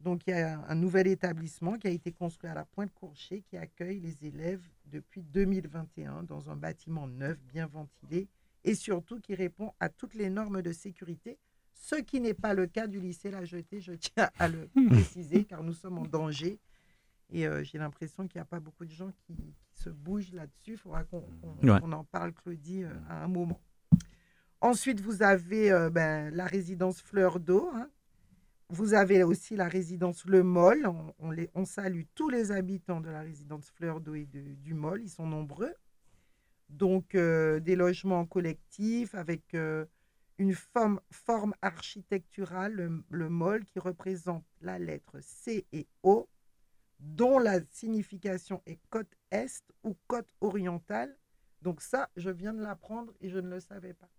Donc 0.00 0.26
il 0.26 0.30
y 0.30 0.34
a 0.34 0.64
un 0.66 0.74
nouvel 0.74 1.06
établissement 1.06 1.76
qui 1.78 1.86
a 1.86 1.90
été 1.90 2.12
construit 2.12 2.50
à 2.50 2.54
la 2.54 2.64
Pointe-Courchet 2.64 3.42
qui 3.42 3.56
accueille 3.56 4.00
les 4.00 4.26
élèves 4.26 4.66
depuis 4.86 5.22
2021 5.22 6.22
dans 6.22 6.50
un 6.50 6.56
bâtiment 6.56 7.06
neuf, 7.06 7.38
bien 7.44 7.66
ventilé 7.66 8.28
et 8.64 8.74
surtout 8.74 9.20
qui 9.20 9.34
répond 9.34 9.72
à 9.78 9.88
toutes 9.88 10.14
les 10.14 10.30
normes 10.30 10.62
de 10.62 10.72
sécurité 10.72 11.38
ce 11.80 11.96
qui 11.96 12.20
n'est 12.20 12.34
pas 12.34 12.54
le 12.54 12.66
cas 12.66 12.86
du 12.86 13.00
lycée 13.00 13.30
La 13.30 13.44
Jetée, 13.44 13.80
je 13.80 13.92
tiens 13.92 14.30
à 14.38 14.48
le 14.48 14.68
préciser, 14.90 15.44
car 15.44 15.62
nous 15.62 15.72
sommes 15.72 15.98
en 15.98 16.06
danger. 16.06 16.58
Et 17.30 17.46
euh, 17.46 17.62
j'ai 17.62 17.78
l'impression 17.78 18.26
qu'il 18.26 18.38
n'y 18.38 18.42
a 18.42 18.46
pas 18.46 18.60
beaucoup 18.60 18.84
de 18.84 18.90
gens 18.90 19.10
qui, 19.26 19.54
se 19.72 19.88
bougent 19.88 20.32
là-dessus. 20.32 20.72
Il 20.72 20.76
faudra 20.76 21.04
qu'on 21.04 21.92
en 21.92 22.04
parle, 22.04 22.34
Claudie, 22.34 22.82
euh, 22.82 22.92
à 23.08 23.24
un 23.24 23.28
moment. 23.28 23.58
Ensuite, 24.60 25.00
vous 25.00 25.22
avez 25.22 25.72
euh, 25.72 25.88
ben, 25.88 26.28
la 26.34 26.44
résidence 26.44 27.00
Fleur 27.00 27.40
d'eau. 27.40 27.70
Hein. 27.72 27.88
Vous 28.72 28.94
avez 28.94 29.24
aussi 29.24 29.56
la 29.56 29.66
résidence 29.66 30.24
Le 30.26 30.44
Moll. 30.44 30.88
On, 31.18 31.64
salue 31.64 32.02
tous 32.14 32.28
les 32.28 32.52
habitants 32.52 33.00
de 33.00 33.10
la 33.10 33.22
résidence 33.22 33.68
Fleur 33.70 34.00
d'eau 34.00 34.14
et 34.14 34.26
du 34.26 34.74
Moll. 34.74 35.02
Ils 35.02 35.10
sont 35.10 35.26
nombreux. 35.26 35.74
Donc, 36.68 37.16
des 37.16 37.74
logements 37.74 38.24
collectifs 38.26 39.16
avec 39.16 39.56
une 40.38 40.54
forme, 40.54 41.00
architecturale, 41.62 42.72
le, 42.72 43.28
le 43.28 43.64
qui 43.64 43.80
représente 43.80 44.44
la 44.60 44.78
lettre 44.78 45.18
C 45.20 45.66
et 45.72 45.88
O, 46.04 46.28
dont 47.00 47.40
la 47.40 47.58
signification 47.72 48.62
est 48.66 48.78
côte 48.88 49.16
est 49.32 49.64
ou 49.82 49.96
côte 50.06 50.32
orientale. 50.40 51.16
Donc 51.60 51.80
ça, 51.80 52.08
je 52.16 52.30
viens 52.30 52.54
de 52.54 52.62
l'apprendre 52.62 53.12
et 53.20 53.30
je 53.30 53.38
ne 53.38 53.50
le 53.50 53.58
savais 53.58 53.94
pas. 53.94 54.10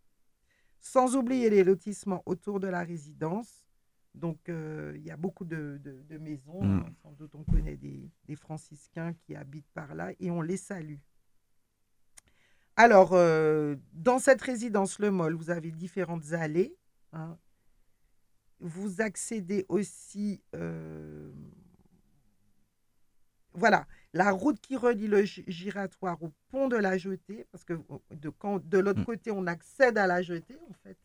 Sans 0.82 1.16
oublier 1.16 1.50
les 1.50 1.64
lotissements 1.64 2.22
autour 2.26 2.60
de 2.60 2.68
la 2.68 2.84
résidence. 2.84 3.66
Donc, 4.14 4.50
euh, 4.50 4.94
il 4.96 5.04
y 5.04 5.12
a 5.12 5.18
beaucoup 5.18 5.46
de, 5.46 5.80
maisons. 6.20 6.64
Mm. 6.64 6.86
Sans 7.02 7.12
doute, 7.12 7.34
on 7.36 7.44
connaît 7.44 7.78
des, 7.78 8.10
des 8.26 8.36
franciscains 8.36 9.14
qui 9.14 9.36
habitent 9.36 9.72
par 9.74 9.96
là 9.96 10.12
et 10.20 10.30
on 10.32 10.42
les 10.42 10.58
salue. 10.58 10.98
Alors, 12.76 13.14
euh, 13.14 13.76
dans 13.94 14.20
cette 14.20 14.42
résidence 14.42 15.00
Le 15.00 15.12
Moll, 15.12 15.36
vous 15.36 15.50
avez 15.50 15.72
différentes 15.72 16.34
allées. 16.34 16.76
Hein. 17.14 17.38
Vous 18.60 19.02
accédez 19.02 19.66
aussi, 19.70 20.42
euh, 20.56 21.32
voilà, 23.54 23.88
la 24.14 24.32
route 24.32 24.60
qui 24.60 24.78
relie 24.78 25.08
le 25.08 25.24
giratoire 25.24 26.22
au 26.22 26.32
pont 26.50 26.68
de 26.68 26.76
la 26.76 26.98
Jetée, 26.98 27.46
parce 27.52 27.64
que 27.64 27.74
de, 28.12 28.32
de 28.60 28.78
l'autre 28.78 29.02
mmh. 29.02 29.06
côté, 29.06 29.32
on 29.32 29.48
accède 29.48 29.98
à 29.98 30.08
la 30.08 30.22
Jetée, 30.22 30.58
en 30.70 30.74
fait. 30.84 30.98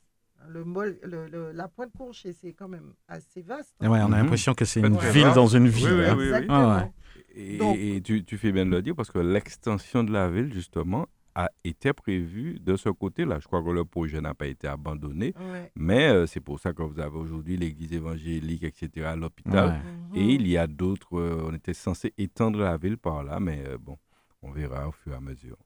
Le 0.49 1.53
la 1.53 1.69
pointe 1.69 1.93
courchée, 1.97 2.33
c'est 2.33 2.53
quand 2.53 2.69
même 2.69 2.93
assez 3.09 3.43
vaste. 3.43 3.75
Hein. 3.81 3.89
on 3.91 3.95
a 3.95 4.07
mmh. 4.07 4.11
l'impression 4.13 4.55
que 4.55 4.65
c'est 4.65 4.81
une 4.81 4.99
ville 4.99 5.33
dans 5.35 5.47
une 5.49 5.69
ville. 5.69 5.89
Oui, 5.89 6.15
oui, 6.17 6.31
oui, 6.33 6.47
ah, 6.49 6.89
et, 7.35 8.01
tu, 8.03 8.25
tu, 8.25 8.39
fais 8.39 8.53
bien 8.53 8.65
de 8.65 8.71
le 8.71 8.83
dire 8.83 8.95
parce 8.95 9.11
que 9.11 9.19
l'extension 9.19 10.05
de 10.05 10.13
la 10.13 10.29
ville, 10.31 10.53
justement, 10.53 11.07
a 11.37 11.51
été 11.65 11.93
prévu 11.93 12.59
de 12.61 12.77
ce 12.77 12.89
côté-là. 12.89 13.39
Je 13.41 13.47
crois 13.47 13.63
que 13.63 13.69
le 13.69 13.85
projet 13.85 14.23
n'a 14.23 14.33
pas 14.33 14.47
été 14.47 14.67
abandonné, 14.67 15.35
mais 15.75 16.09
euh, 16.09 16.27
c'est 16.27 16.41
pour 16.41 16.59
ça 16.59 16.73
que 16.73 16.83
vous 16.83 16.99
avez 16.99 17.17
aujourd'hui 17.17 17.59
l'église 17.59 17.93
évangélique, 17.93 18.65
etc., 18.65 19.13
l'hôpital. 19.15 19.83
Et 20.15 20.23
mhm. 20.25 20.31
il 20.31 20.49
y 20.49 20.57
a 20.57 20.67
d'autres, 20.67 21.19
euh, 21.19 21.47
on 21.47 21.55
était 21.55 21.75
censé 21.75 22.15
étendre 22.17 22.59
la 22.61 22.79
ville 22.79 22.97
par 22.97 23.23
là, 23.23 23.39
mais 23.39 23.63
euh, 23.67 23.77
bon, 23.77 23.99
on 24.41 24.51
verra 24.51 24.89
au 24.89 24.93
fur 24.93 25.13
et 25.13 25.17
à 25.17 25.21
mesure. 25.21 25.59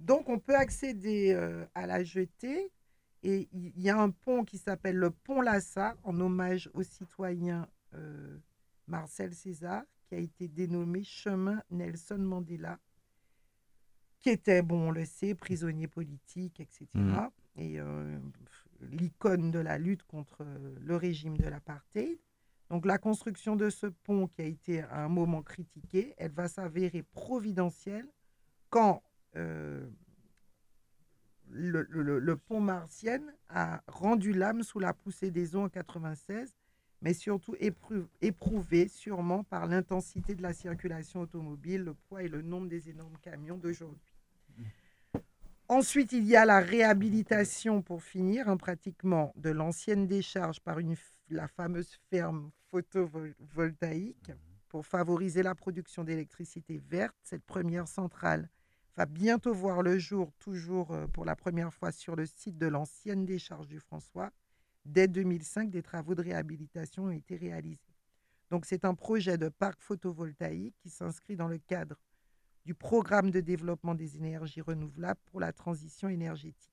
Donc, 0.00 0.30
on 0.30 0.38
peut 0.38 0.56
accéder 0.56 1.36
à 1.74 1.86
la 1.86 2.02
jetée 2.02 2.72
et 3.22 3.48
il 3.52 3.80
y 3.80 3.90
a 3.90 3.98
un 3.98 4.10
pont 4.10 4.44
qui 4.44 4.58
s'appelle 4.58 4.96
le 4.96 5.10
pont 5.10 5.40
Lassa 5.40 5.96
en 6.02 6.18
hommage 6.20 6.70
au 6.74 6.82
citoyen 6.82 7.68
Marcel 8.86 9.34
César 9.34 9.82
qui 10.06 10.14
a 10.14 10.18
été 10.18 10.48
dénommé 10.48 11.04
chemin 11.04 11.62
Nelson 11.70 12.18
Mandela 12.18 12.78
qui 14.22 14.30
était, 14.30 14.62
bon, 14.62 14.88
on 14.88 14.90
le 14.92 15.04
sait, 15.04 15.34
prisonnier 15.34 15.88
politique, 15.88 16.60
etc. 16.60 16.86
Mm. 16.94 17.28
Et 17.56 17.80
euh, 17.80 18.18
l'icône 18.80 19.50
de 19.50 19.58
la 19.58 19.78
lutte 19.78 20.04
contre 20.04 20.46
le 20.80 20.96
régime 20.96 21.36
de 21.36 21.48
l'apartheid. 21.48 22.18
Donc 22.70 22.86
la 22.86 22.96
construction 22.96 23.56
de 23.56 23.68
ce 23.68 23.86
pont 23.86 24.28
qui 24.28 24.40
a 24.40 24.46
été 24.46 24.80
à 24.80 25.04
un 25.04 25.08
moment 25.08 25.42
critiqué, 25.42 26.14
elle 26.16 26.30
va 26.30 26.48
s'avérer 26.48 27.02
providentielle 27.02 28.08
quand 28.70 29.02
euh, 29.36 29.86
le, 31.52 32.34
pont 32.36 32.60
martienne 32.60 33.32
a 33.48 33.82
rendu 33.86 34.32
l'âme 34.32 34.62
sous 34.62 34.78
la 34.78 34.92
poussée 34.92 35.30
des 35.30 35.54
eaux 35.54 35.62
en 35.62 35.68
96, 35.68 36.56
mais 37.02 37.14
surtout 37.14 37.54
éprouvé 38.20 38.88
sûrement 38.88 39.44
par 39.44 39.66
l'intensité 39.66 40.34
de 40.34 40.42
la 40.42 40.52
circulation 40.52 41.20
automobile, 41.20 41.82
le 41.82 41.94
poids 41.94 42.22
et 42.22 42.28
le 42.28 42.42
nombre 42.42 42.68
des 42.68 42.88
énormes 42.88 43.18
camions 43.18 43.58
d'aujourd'hui. 43.58 44.12
Ensuite, 45.68 46.12
il 46.12 46.24
y 46.24 46.36
a 46.36 46.44
la 46.44 46.60
réhabilitation, 46.60 47.82
pour 47.82 48.02
finir, 48.02 48.48
hein, 48.48 48.56
pratiquement, 48.56 49.32
de 49.36 49.50
l'ancienne 49.50 50.06
décharge 50.06 50.60
par 50.60 50.78
une, 50.78 50.96
la 51.30 51.48
fameuse 51.48 51.98
ferme 52.10 52.50
photovoltaïque 52.70 54.32
pour 54.68 54.86
favoriser 54.86 55.42
la 55.42 55.54
production 55.54 56.04
d'électricité 56.04 56.78
verte. 56.88 57.16
Cette 57.22 57.44
première 57.44 57.88
centrale 57.88 58.48
va 58.96 59.06
bientôt 59.06 59.54
voir 59.54 59.82
le 59.82 59.98
jour, 59.98 60.32
toujours 60.38 60.96
pour 61.12 61.24
la 61.24 61.36
première 61.36 61.72
fois 61.72 61.92
sur 61.92 62.16
le 62.16 62.26
site 62.26 62.58
de 62.58 62.66
l'ancienne 62.66 63.24
décharge 63.24 63.66
du 63.66 63.78
François. 63.78 64.30
Dès 64.84 65.08
2005, 65.08 65.70
des 65.70 65.82
travaux 65.82 66.14
de 66.14 66.22
réhabilitation 66.22 67.04
ont 67.04 67.10
été 67.10 67.36
réalisés. 67.36 67.80
Donc 68.50 68.66
c'est 68.66 68.84
un 68.84 68.94
projet 68.94 69.38
de 69.38 69.48
parc 69.48 69.80
photovoltaïque 69.80 70.76
qui 70.78 70.90
s'inscrit 70.90 71.36
dans 71.36 71.48
le 71.48 71.58
cadre 71.58 71.96
du 72.66 72.74
programme 72.74 73.30
de 73.30 73.40
développement 73.40 73.94
des 73.94 74.16
énergies 74.16 74.60
renouvelables 74.60 75.20
pour 75.30 75.40
la 75.40 75.52
transition 75.52 76.08
énergétique. 76.08 76.70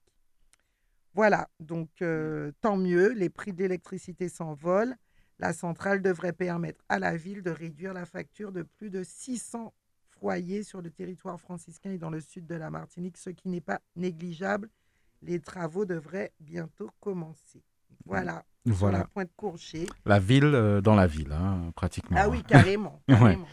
Voilà, 1.14 1.50
donc 1.60 1.90
euh, 2.02 2.52
tant 2.62 2.78
mieux, 2.78 3.14
les 3.14 3.30
prix 3.30 3.54
de 3.54 3.60
l'électricité 3.60 4.30
s'envolent. 4.30 4.96
La 5.40 5.54
centrale 5.54 6.02
devrait 6.02 6.34
permettre 6.34 6.84
à 6.90 7.00
la 7.00 7.16
ville 7.16 7.42
de 7.42 7.50
réduire 7.50 7.94
la 7.94 8.06
facture 8.06 8.52
de 8.52 8.64
plus 8.64 8.90
de 8.90 9.04
600 9.04 9.74
foyers 10.20 10.64
sur 10.64 10.82
le 10.82 10.90
territoire 10.90 11.40
franciscain 11.40 11.92
et 11.92 11.98
dans 11.98 12.10
le 12.10 12.20
sud 12.20 12.46
de 12.46 12.56
la 12.56 12.70
Martinique, 12.70 13.18
ce 13.18 13.30
qui 13.30 13.50
n'est 13.50 13.62
pas 13.62 13.82
négligeable. 13.96 14.70
Les 15.22 15.40
travaux 15.40 15.86
devraient 15.86 16.32
bientôt 16.40 16.90
commencer. 17.00 17.62
Voilà, 18.06 18.44
voilà. 18.66 18.98
sur 18.98 19.04
la 19.04 19.08
pointe 19.08 19.32
Courchet. 19.36 19.86
La 20.06 20.20
ville 20.20 20.46
euh, 20.46 20.82
dans 20.82 20.96
la 20.96 21.08
ville, 21.08 21.32
hein, 21.32 21.72
pratiquement. 21.76 22.18
Ah 22.20 22.30
oui, 22.30 22.42
carrément. 22.44 23.02
carrément. 23.08 23.48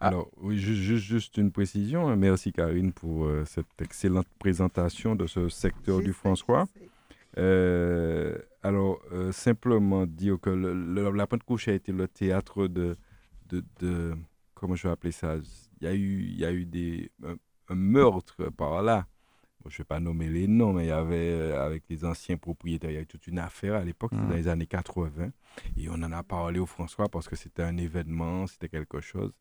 Ah. 0.00 0.08
Alors, 0.08 0.30
oui, 0.36 0.58
juste, 0.58 1.02
juste, 1.02 1.36
une 1.38 1.50
précision. 1.50 2.14
Merci 2.16 2.52
Karine 2.52 2.92
pour 2.92 3.24
euh, 3.24 3.44
cette 3.46 3.80
excellente 3.80 4.28
présentation 4.38 5.16
de 5.16 5.26
ce 5.26 5.48
secteur 5.48 6.00
du 6.00 6.12
François. 6.12 6.68
Euh, 7.36 8.38
alors, 8.62 9.00
euh, 9.12 9.32
simplement 9.32 10.06
dire 10.06 10.38
que 10.40 10.50
la 10.50 11.26
Pointe 11.26 11.42
Couche 11.42 11.68
a 11.68 11.72
été 11.72 11.92
le 11.92 12.06
théâtre 12.06 12.68
de, 12.68 12.96
de, 13.48 13.64
de, 13.80 14.14
comment 14.54 14.74
je 14.74 14.86
vais 14.86 14.92
appeler 14.92 15.12
ça 15.12 15.36
Il 15.80 15.84
y 15.84 15.86
a 15.88 15.94
eu, 15.94 16.22
il 16.22 16.38
y 16.38 16.44
a 16.44 16.52
eu 16.52 16.64
des, 16.64 17.10
un, 17.68 17.74
meurtre 17.74 18.50
par 18.50 18.82
là. 18.82 19.06
je 19.66 19.74
ne 19.74 19.78
vais 19.78 19.84
pas 19.84 20.00
nommer 20.00 20.28
les 20.28 20.46
noms, 20.46 20.72
mais 20.72 20.84
il 20.84 20.88
y 20.88 20.92
avait, 20.92 21.30
euh, 21.30 21.64
avec 21.64 21.84
les 21.88 22.04
anciens 22.04 22.36
propriétaires, 22.36 22.90
il 22.90 22.94
y 22.94 22.98
a 22.98 23.02
eu 23.02 23.06
toute 23.06 23.26
une 23.26 23.38
affaire 23.38 23.74
à 23.74 23.84
l'époque, 23.84 24.14
dans 24.14 24.22
mmh. 24.22 24.32
les 24.32 24.48
années 24.48 24.66
80. 24.66 25.30
Et 25.76 25.88
on 25.88 25.94
en 25.94 26.12
a 26.12 26.22
parlé 26.22 26.58
au 26.58 26.66
François 26.66 27.08
parce 27.08 27.28
que 27.28 27.36
c'était 27.36 27.62
un 27.62 27.76
événement, 27.76 28.46
c'était 28.46 28.68
quelque 28.68 29.00
chose 29.00 29.32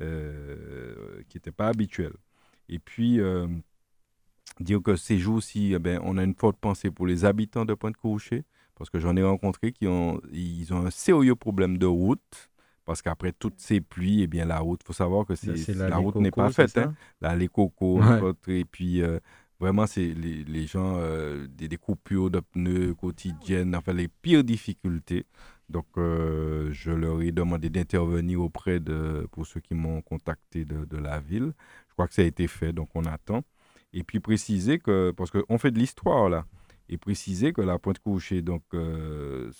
euh, 0.00 1.22
qui 1.28 1.36
n'était 1.36 1.52
pas 1.52 1.68
habituel. 1.68 2.12
Et 2.68 2.78
puis, 2.78 3.20
dire 4.60 4.82
que 4.82 4.96
ces 4.96 5.18
jours-ci, 5.18 5.72
eh 5.74 5.78
ben, 5.78 6.00
on 6.02 6.18
a 6.18 6.24
une 6.24 6.34
forte 6.34 6.58
pensée 6.58 6.90
pour 6.90 7.06
les 7.06 7.24
habitants 7.24 7.64
de 7.64 7.74
Pointe-Couchée, 7.74 8.44
parce 8.74 8.90
que 8.90 8.98
j'en 8.98 9.16
ai 9.16 9.22
rencontré 9.22 9.72
qui 9.72 9.86
ont, 9.86 10.20
ils 10.32 10.72
ont 10.72 10.86
un 10.86 10.90
sérieux 10.90 11.34
problème 11.34 11.78
de 11.78 11.86
route, 11.86 12.50
parce 12.88 13.02
qu'après 13.02 13.32
toutes 13.32 13.60
ces 13.60 13.82
pluies, 13.82 14.22
eh 14.22 14.26
bien, 14.26 14.46
la 14.46 14.60
route, 14.60 14.80
il 14.82 14.86
faut 14.86 14.94
savoir 14.94 15.26
que 15.26 15.34
c'est, 15.34 15.74
la, 15.74 15.98
route 15.98 16.14
n'est 16.14 16.30
pas 16.30 16.48
faite. 16.48 16.78
Hein. 16.78 16.94
Là, 17.20 17.36
les 17.36 17.46
cocos, 17.46 18.00
et 18.46 18.64
puis 18.64 19.02
euh, 19.02 19.20
vraiment, 19.60 19.86
c'est 19.86 20.14
les, 20.14 20.42
les 20.42 20.66
gens, 20.66 20.94
euh, 20.96 21.46
des, 21.48 21.76
coupures 21.76 22.30
de 22.30 22.40
pneus 22.40 22.94
quotidiennes, 22.94 23.76
enfin, 23.76 23.92
les 23.92 24.08
pires 24.08 24.42
difficultés. 24.42 25.26
Donc, 25.68 25.84
euh, 25.98 26.70
je 26.72 26.90
leur 26.90 27.20
ai 27.20 27.30
demandé 27.30 27.68
d'intervenir 27.68 28.40
auprès 28.40 28.80
de, 28.80 29.28
pour 29.32 29.46
ceux 29.46 29.60
qui 29.60 29.74
m'ont 29.74 30.00
contacté 30.00 30.64
de, 30.64 30.86
de 30.86 30.96
la 30.96 31.20
ville. 31.20 31.52
Je 31.88 31.92
crois 31.92 32.08
que 32.08 32.14
ça 32.14 32.22
a 32.22 32.24
été 32.24 32.48
fait, 32.48 32.72
donc 32.72 32.88
on 32.94 33.04
attend. 33.04 33.42
Et 33.92 34.02
puis 34.02 34.18
préciser 34.18 34.78
que, 34.78 35.10
parce 35.14 35.30
qu'on 35.30 35.58
fait 35.58 35.72
de 35.72 35.78
l'histoire 35.78 36.30
là, 36.30 36.46
et 36.88 36.96
préciser 36.96 37.52
que 37.52 37.60
la 37.60 37.78
pointe 37.78 37.98
couchée, 37.98 38.42
donc 38.42 38.62
euh, 38.74 39.50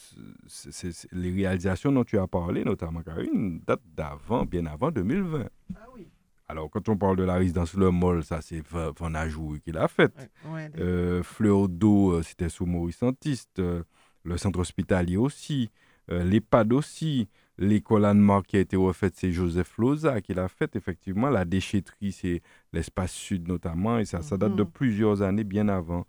les 1.13 1.31
réalisations 1.31 1.93
dont 1.93 2.05
tu 2.05 2.19
as 2.19 2.27
parlé, 2.27 2.65
notamment 2.65 3.03
Karine, 3.03 3.61
datent 3.67 3.83
d'avant, 3.95 4.45
bien 4.45 4.67
avant 4.67 4.91
2020. 4.91 5.45
Ah 5.75 5.79
oui. 5.95 6.09
Alors, 6.51 6.71
quand 6.71 6.89
on 6.89 6.97
parle 6.97 7.17
de 7.17 7.25
la 7.25 7.35
résidence 7.35 7.75
Le 7.75 7.91
Moll, 7.91 8.25
ça, 8.25 8.41
c'est 8.41 8.63
Van 8.67 9.15
Ajou 9.15 9.59
qui 9.63 9.71
l'a 9.71 9.87
faite. 9.87 10.31
Euh, 10.79 11.23
Fleur 11.23 11.69
d'eau, 11.69 12.13
euh, 12.13 12.23
c'était 12.23 12.49
sous 12.49 12.65
Maurice 12.65 12.97
Santiste. 12.99 13.61
le 13.61 14.37
centre 14.37 14.59
hospitalier 14.59 15.19
aussi. 15.19 15.71
L'EHPAD 16.09 16.73
aussi. 16.73 17.29
L'école 17.59 18.05
Anne-Marc 18.05 18.47
qui 18.47 18.57
a 18.57 18.61
été 18.61 18.77
refaite, 18.77 19.15
c'est 19.17 19.33
Joseph 19.33 19.77
Loza 19.79 20.21
qui 20.23 20.33
l'a 20.33 20.49
faite. 20.49 20.77
Effectivement, 20.77 21.29
la 21.29 21.45
déchetterie, 21.45 22.13
c'est 22.13 22.41
l'espace 22.73 23.13
sud 23.13 23.49
notamment. 23.49 23.99
Et 23.99 24.07
ça, 24.07 24.23
ça 24.23 24.39
date 24.39 24.55
de 24.55 24.63
mhm. 24.63 24.71
plusieurs 24.71 25.21
années, 25.23 25.45
bien 25.45 25.69
avant 25.69 26.07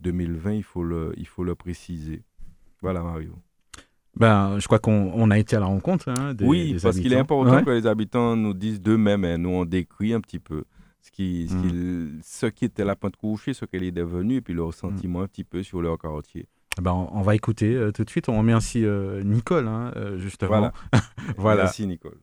2020, 0.00 0.52
il 0.52 0.62
faut 0.62 0.82
le, 0.82 1.12
il 1.16 1.26
faut 1.26 1.44
le 1.44 1.54
préciser. 1.54 2.22
Voilà, 2.82 3.02
Mario. 3.02 3.34
Ben, 4.16 4.58
je 4.58 4.66
crois 4.66 4.78
qu'on 4.80 5.30
a 5.30 5.38
été 5.38 5.56
à 5.56 5.60
la 5.60 5.66
rencontre 5.66 6.08
hein, 6.08 6.34
des, 6.34 6.44
Oui, 6.44 6.76
parce 6.82 6.98
qu'il 6.98 7.12
est 7.12 7.18
important 7.18 7.62
que 7.62 7.70
les 7.70 7.86
habitants 7.86 8.34
nous 8.36 8.54
disent 8.54 8.80
d'eux-mêmes, 8.80 9.24
hein. 9.24 9.38
nous 9.38 9.50
on 9.50 9.64
décrit 9.64 10.12
un 10.12 10.20
petit 10.20 10.40
peu 10.40 10.64
ce 11.00 11.10
qui, 11.10 11.48
ce, 11.48 11.54
qui, 11.56 11.72
mhm. 11.74 12.20
ce 12.22 12.46
qui 12.46 12.64
était 12.64 12.84
la 12.84 12.96
pointe 12.96 13.16
couchée, 13.16 13.54
ce 13.54 13.64
qu'elle 13.64 13.84
est 13.84 13.92
devenue, 13.92 14.36
et 14.36 14.40
puis 14.40 14.52
leur 14.54 14.74
sentiment 14.74 15.22
un 15.22 15.26
petit 15.26 15.44
peu 15.44 15.62
sur 15.62 15.80
leur 15.80 15.98
quartier. 15.98 16.46
Eh 16.78 16.82
ben, 16.82 16.92
on 16.92 17.22
va 17.22 17.34
écouter 17.34 17.74
euh, 17.74 17.90
tout 17.90 18.04
de 18.04 18.10
suite. 18.10 18.28
On 18.28 18.38
remercie 18.38 18.84
euh, 18.84 19.22
Nicole, 19.22 19.68
hein, 19.68 19.92
euh, 19.96 20.18
justement. 20.18 20.50
Voilà. 20.50 20.72
voilà. 21.36 21.62
Merci, 21.64 21.86
Nicole. 21.86 22.18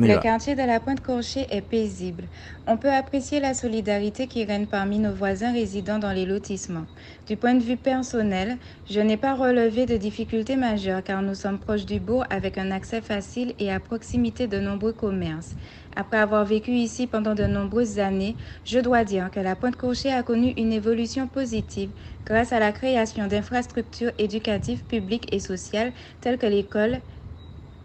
Le 0.00 0.18
quartier 0.18 0.54
de 0.54 0.62
la 0.62 0.80
Pointe-Corchée 0.80 1.46
est 1.50 1.62
paisible. 1.62 2.24
On 2.66 2.76
peut 2.76 2.90
apprécier 2.92 3.38
la 3.40 3.54
solidarité 3.54 4.26
qui 4.26 4.44
règne 4.44 4.66
parmi 4.66 4.98
nos 4.98 5.14
voisins 5.14 5.52
résidant 5.52 5.98
dans 5.98 6.12
les 6.12 6.26
lotissements. 6.26 6.86
Du 7.26 7.36
point 7.36 7.54
de 7.54 7.62
vue 7.62 7.76
personnel, 7.76 8.58
je 8.88 9.00
n'ai 9.00 9.16
pas 9.16 9.34
relevé 9.34 9.86
de 9.86 9.96
difficultés 9.96 10.56
majeures 10.56 11.02
car 11.02 11.22
nous 11.22 11.34
sommes 11.34 11.58
proches 11.58 11.86
du 11.86 12.00
bourg 12.00 12.24
avec 12.30 12.58
un 12.58 12.70
accès 12.70 13.00
facile 13.02 13.54
et 13.58 13.72
à 13.72 13.78
proximité 13.80 14.46
de 14.46 14.58
nombreux 14.58 14.92
commerces. 14.92 15.54
Après 15.96 16.18
avoir 16.18 16.44
vécu 16.44 16.72
ici 16.72 17.06
pendant 17.06 17.34
de 17.34 17.44
nombreuses 17.44 17.98
années, 17.98 18.36
je 18.64 18.80
dois 18.80 19.04
dire 19.04 19.30
que 19.30 19.40
la 19.40 19.54
Pointe-Cocher 19.54 20.12
a 20.12 20.22
connu 20.22 20.52
une 20.56 20.72
évolution 20.72 21.28
positive 21.28 21.92
grâce 22.26 22.52
à 22.52 22.58
la 22.58 22.72
création 22.72 23.26
d'infrastructures 23.26 24.12
éducatives 24.18 24.84
publiques 24.84 25.32
et 25.32 25.40
sociales 25.40 25.92
telles 26.20 26.38
que 26.38 26.46
l'école, 26.46 27.00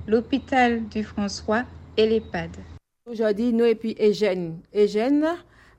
l'hôpital 0.07 0.87
du 0.87 1.03
François 1.03 1.65
et 1.99 2.07
l'EHPAD. 2.07 2.51
Aujourd'hui, 3.05 3.51
nous 3.51 3.65
et 3.65 3.75
puis 3.75 3.95
Eugène. 3.99 4.59
Eugène, 4.73 5.25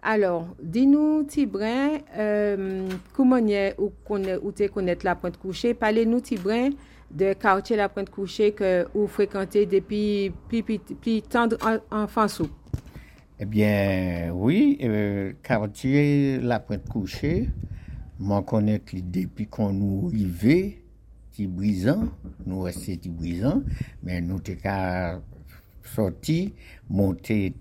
alors, 0.02 0.48
dis-nous, 0.62 1.24
Tibrin, 1.24 1.98
euh, 2.16 2.88
comment 3.14 3.38
tu 3.40 4.68
connais 4.68 4.98
la 5.02 5.14
Pointe-Couchée? 5.14 5.74
Parlez-nous, 5.74 6.20
Tibrin, 6.20 6.70
de 7.10 7.32
quartier 7.32 7.76
La 7.76 7.88
Pointe 7.88 8.10
Couchée 8.10 8.52
que 8.52 8.86
vous 8.94 9.06
fréquentez 9.06 9.66
depuis 9.66 10.32
plus, 10.48 10.62
plus, 10.62 11.22
tendre 11.22 11.56
enfance 11.90 12.42
Eh 13.38 13.44
bien, 13.44 14.30
oui, 14.34 14.78
euh, 14.82 15.32
quartier 15.42 16.38
La 16.38 16.60
Pointe 16.60 16.88
Couchée, 16.88 17.48
moi 18.18 18.42
connais 18.42 18.80
depuis 18.92 19.46
qu'on 19.46 19.72
nous 19.72 20.10
arrivait, 20.12 20.82
petit 21.30 21.46
brisant, 21.46 22.08
nous 22.46 22.62
restait 22.62 22.96
petit 22.96 23.08
brisant, 23.08 23.62
mais 24.02 24.20
nous 24.20 24.38
sommes 24.38 25.20
sorti, 25.82 26.52
monter 26.88 27.52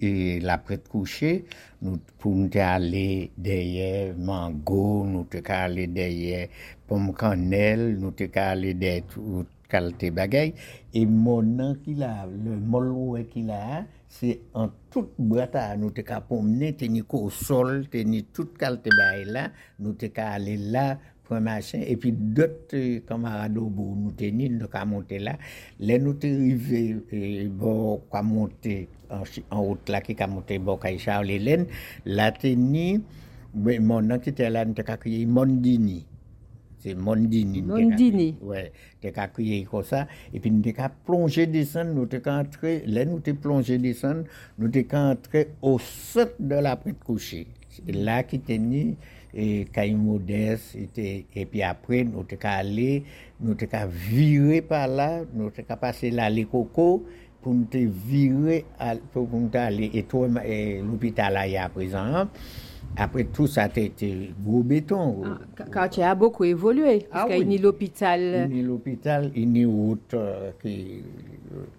et 0.00 0.40
la 0.40 0.58
prête 0.58 0.88
couchée, 0.88 1.44
nous 1.82 1.98
pouvons 2.18 2.48
aller 2.54 3.30
derrière 3.36 4.16
mango, 4.16 5.04
nous 5.04 5.24
te 5.24 5.38
aller 5.50 5.86
derrière 5.86 6.48
pomme 6.86 7.12
cannelle, 7.14 7.98
nous 7.98 8.12
te 8.12 8.24
aller 8.38 8.74
derrière 8.74 9.06
tout 9.06 9.46
qualité 9.68 10.10
bagaille 10.10 10.54
et 10.94 11.06
mon 11.06 11.74
qu'il 11.84 12.02
a 12.02 12.26
le 12.26 12.56
moloué 12.56 13.26
qu'il 13.26 13.50
a 13.50 13.84
c'est 14.08 14.40
en 14.54 14.70
toute 14.90 15.12
boîte 15.18 15.54
à 15.54 15.76
nous 15.76 15.90
te 15.90 16.00
promener 16.20 16.72
tenir 16.74 17.04
au 17.10 17.28
sol 17.28 17.86
tenir 17.88 18.24
toute 18.32 18.56
qualité 18.56 18.90
bagaille 18.96 19.26
là 19.26 19.50
nous 19.78 19.92
te 19.92 20.06
aller 20.16 20.56
là 20.56 20.98
machin, 21.30 21.80
et 21.86 21.96
puis 21.96 22.12
d'autres 22.12 22.98
camarades 23.06 23.56
au 23.58 23.66
bout, 23.66 23.96
nous 23.96 24.12
tenions, 24.12 24.50
nous 24.50 24.66
avons 24.72 24.86
monté 24.86 25.18
là. 25.18 25.36
Là, 25.80 25.98
nous 25.98 26.16
bon, 27.50 28.00
monter 28.22 28.88
en, 29.10 29.22
en 29.50 29.62
route 29.62 29.88
là, 29.88 30.00
qui 30.00 30.16
a 30.20 30.26
monté, 30.26 30.58
bon, 30.58 30.78
Charles 30.98 31.30
Hélène, 31.30 31.66
tenu, 32.40 33.00
mon 33.54 34.02
nom 34.02 34.18
qui 34.18 34.30
était 34.30 34.50
là, 34.50 34.64
nous 34.64 34.74
avons 34.76 34.96
crié 34.96 35.26
Mondini. 35.26 36.06
C'est 36.80 36.94
Mondini. 36.94 37.60
Mondini. 37.62 38.36
Ouais, 38.40 38.72
nous 39.02 39.10
avons 39.16 39.32
crié 39.32 39.64
comme 39.64 39.82
ça. 39.82 40.06
Et 40.32 40.38
puis, 40.38 40.50
nous 40.50 40.62
avons 40.78 40.94
plongé 41.04 41.46
descendre, 41.46 41.92
nous 41.92 42.08
avons 42.12 42.40
entré, 42.40 42.84
là, 42.86 43.04
nous 43.04 43.20
avons 43.26 43.36
plongé 43.36 43.78
descendre, 43.78 44.24
nous 44.58 44.68
avons 44.68 45.10
entré 45.10 45.48
au 45.60 45.78
centre 45.78 46.34
de 46.38 46.54
la 46.54 46.76
prête 46.76 47.02
couchée. 47.02 47.48
C'est 47.68 47.92
là 47.92 48.22
qui 48.22 48.40
et 49.38 49.94
Modeste, 49.94 50.76
et, 50.96 51.26
et 51.34 51.46
puis 51.46 51.62
après, 51.62 52.04
nous 52.04 52.24
sommes 52.28 52.38
allés, 52.42 53.04
nous 53.40 53.56
sommes 53.58 53.88
viré 53.90 54.60
par 54.62 54.88
là, 54.88 55.20
nous 55.32 55.50
sommes 55.54 55.76
passé 55.80 56.10
là 56.10 56.28
les 56.28 56.44
cocos, 56.44 57.04
pour 57.40 57.54
nous 57.54 57.66
virer, 57.72 58.64
pour 59.12 59.28
nous 59.32 59.50
aller, 59.54 59.90
et 59.94 60.82
l'hôpital 60.82 61.32
là, 61.34 61.64
a 61.64 61.68
présent. 61.68 62.28
Après 62.96 63.24
tout 63.24 63.46
ça, 63.46 63.64
a 63.64 63.80
été 63.80 64.32
gros 64.44 64.62
béton. 64.62 65.22
Ah, 65.24 65.64
quand 65.70 65.88
tu 65.88 66.00
as 66.00 66.14
beaucoup 66.14 66.44
évolué, 66.44 67.06
parce 67.10 67.30
ah, 67.30 67.34
qu'il 67.36 67.58
a 67.58 67.62
l'hôpital. 67.62 68.34
A 68.34 68.46
l'hôpital, 68.46 69.30
a 69.34 69.38
une 69.38 69.66
route, 69.66 70.14
euh, 70.14 70.50
qui, 70.60 71.02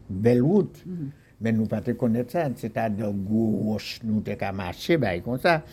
belle 0.09 0.41
route. 0.41 0.83
Mhm. 0.85 1.09
Mais 1.41 1.51
nous 1.53 1.63
ne 1.63 1.67
pas 1.67 1.81
connaître 1.81 2.31
ça, 2.31 2.49
c'est-à-dire 2.55 3.11
gros 3.13 3.71
roches, 3.71 4.01
nous 4.03 4.21
avons 4.27 4.57
marché, 4.57 4.97
ben, 4.97 5.21
comme 5.21 5.39
ça. 5.39 5.63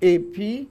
Et 0.00 0.18
puis, 0.18 0.68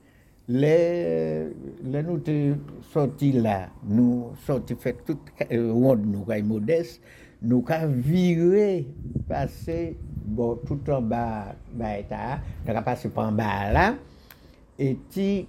les, 0.48 1.48
les 1.84 2.04
nous 2.04 2.22
sommes 2.24 2.58
sortis 2.92 3.32
là, 3.32 3.70
nous 3.88 4.32
sortis 4.46 4.76
fait 4.76 4.96
toute 5.06 5.20
euh, 5.52 5.72
ronde 5.72 6.06
nous 6.06 6.26
modeste, 6.44 7.02
nous 7.42 7.64
avons 7.68 7.94
viré, 7.94 8.88
passé 9.28 9.98
bon, 10.26 10.60
tout 10.66 10.80
en 10.90 11.02
bas, 11.02 11.56
bas 11.74 11.98
nous 12.66 12.72
avons 12.72 12.84
passé 12.84 13.10
par 13.10 13.30
en 13.30 13.32
bas 13.32 13.72
là, 13.72 13.96
et 14.78 14.96
puis 15.12 15.48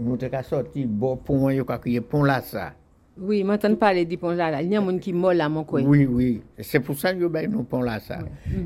nous 0.00 0.18
avons 0.22 0.42
sorti 0.42 0.86
bon 0.86 1.16
pont, 1.16 1.50
il 1.50 1.62
y 1.86 1.98
a 1.98 2.00
pont 2.00 2.24
là 2.24 2.40
ça. 2.40 2.72
Oui, 3.20 3.44
m'entends 3.44 3.74
parler 3.76 4.06
du 4.06 4.16
pont 4.16 4.30
là, 4.30 4.62
il 4.62 4.70
y 4.70 4.76
a 4.76 4.80
des 4.80 4.86
gens 4.86 4.98
qui 4.98 5.12
mollent 5.12 5.42
à 5.42 5.48
mon 5.50 5.64
coin. 5.64 5.82
Oui, 5.82 6.06
oui, 6.06 6.42
c'est 6.58 6.80
pour 6.80 6.98
ça 6.98 7.12
que 7.12 7.46
nous 7.46 7.62
pont 7.64 7.82
là 7.82 8.00
ça. 8.00 8.20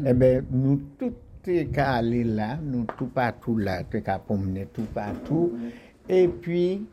Eh 0.06 0.14
bien, 0.14 0.42
nous 0.48 0.80
tous 0.96 1.12
te 1.46 1.64
ka 1.70 1.94
aller 2.02 2.24
là, 2.24 2.58
nous 2.60 2.86
tout 2.98 3.06
partout 3.06 3.56
là, 3.56 3.84
te 3.84 3.98
ka 3.98 4.18
promener 4.18 4.66
tout 4.74 4.88
partout. 4.92 5.52
Et 6.08 6.26
puis, 6.26 6.84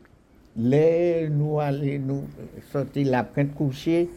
nous 0.56 1.58
aller, 1.60 1.98
nous 1.98 2.22
sortir 2.70 3.10
la 3.10 3.24
prête 3.24 3.52
coucher, 3.54 4.08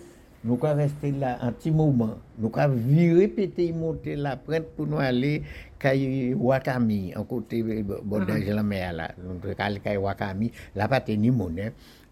nous 0.43 0.59
avons 0.61 0.77
resté 0.77 1.11
là 1.11 1.39
un 1.41 1.51
petit 1.51 1.71
moment. 1.71 2.17
Nous 2.37 2.51
vu 2.75 3.17
répéter 3.17 3.73
monter 3.73 4.15
la 4.15 4.37
prête 4.37 4.75
pour 4.75 4.85
nous 4.85 4.99
aller 4.99 5.41
à 5.83 5.93
Wakami, 6.35 7.13
en 7.15 7.23
côté 7.23 7.63
de 7.63 8.53
la 8.53 8.63
mer 8.63 8.93
là. 8.93 9.11
Nous 9.23 9.31
avons 9.31 9.55
allé 9.57 9.81
à 9.83 9.99
Wakami, 9.99 10.51
là 10.75 10.87
pas 10.87 11.01
ni 11.07 11.31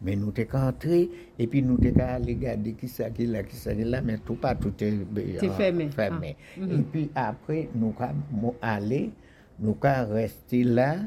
monnaie. 0.02 0.16
Mais 0.16 0.16
nous 0.16 0.34
sommes 0.36 0.62
entrés 0.62 1.10
et 1.38 1.48
puis 1.48 1.62
nous 1.62 1.78
sommes 1.78 2.00
allés 2.02 2.34
regarder 2.34 2.74
qui 2.74 2.88
ça 2.88 3.10
qui 3.10 3.26
là, 3.26 3.44
qui 3.44 3.56
ça 3.56 3.74
qui 3.74 3.84
là, 3.84 4.02
mais 4.02 4.18
tout 4.20 4.36
pas 4.36 4.56
tout 4.56 4.74
est 4.82 5.50
fermé. 5.58 5.90
fermé. 5.90 6.36
Et 6.58 6.82
puis 6.92 7.10
après, 7.16 7.70
nous 7.76 7.94
sommes 7.98 8.54
allés, 8.62 9.12
nous 9.60 9.78
sommes 9.82 10.12
restés 10.12 10.64
là, 10.64 10.98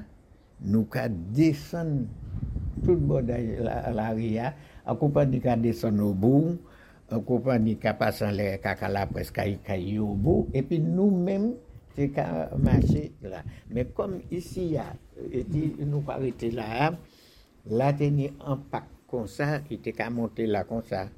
nous 0.61 0.87
sommes 0.93 1.13
descendus 1.33 2.07
tout 2.85 2.93
le 2.93 2.97
bordage 2.97 3.61
à 3.67 3.91
l'arrière, 3.91 4.55
en 4.87 4.95
compagnie 4.95 5.41
de 5.41 5.55
descendre 5.57 6.05
au 6.07 6.15
bout 6.15 6.59
en 7.11 7.21
compagnie 7.21 7.77
qui 7.77 7.89
passe 7.99 8.23
les 8.23 8.59
cacala 8.63 9.07
presque 9.07 9.41
au 9.99 10.15
bout, 10.15 10.49
et 10.53 10.63
puis 10.63 10.79
nous-mêmes, 10.79 11.55
c'est 11.97 12.11
qu'à 12.11 12.51
marcher 12.59 13.13
là. 13.23 13.43
Mais 13.71 13.87
comme 13.87 14.21
ici, 14.31 14.77
nous 15.79 16.01
pas 16.01 16.15
arrêté 16.15 16.51
là, 16.51 16.93
là, 17.71 17.93
tenir 17.93 18.33
un 18.45 18.57
pack 18.57 18.85
comme 19.09 19.27
ça, 19.27 19.61
il 19.71 19.77
était 19.77 19.93
qu'à 19.93 20.11
monter 20.11 20.47
là 20.47 20.65
comme 20.65 20.83
ça. 20.83 21.09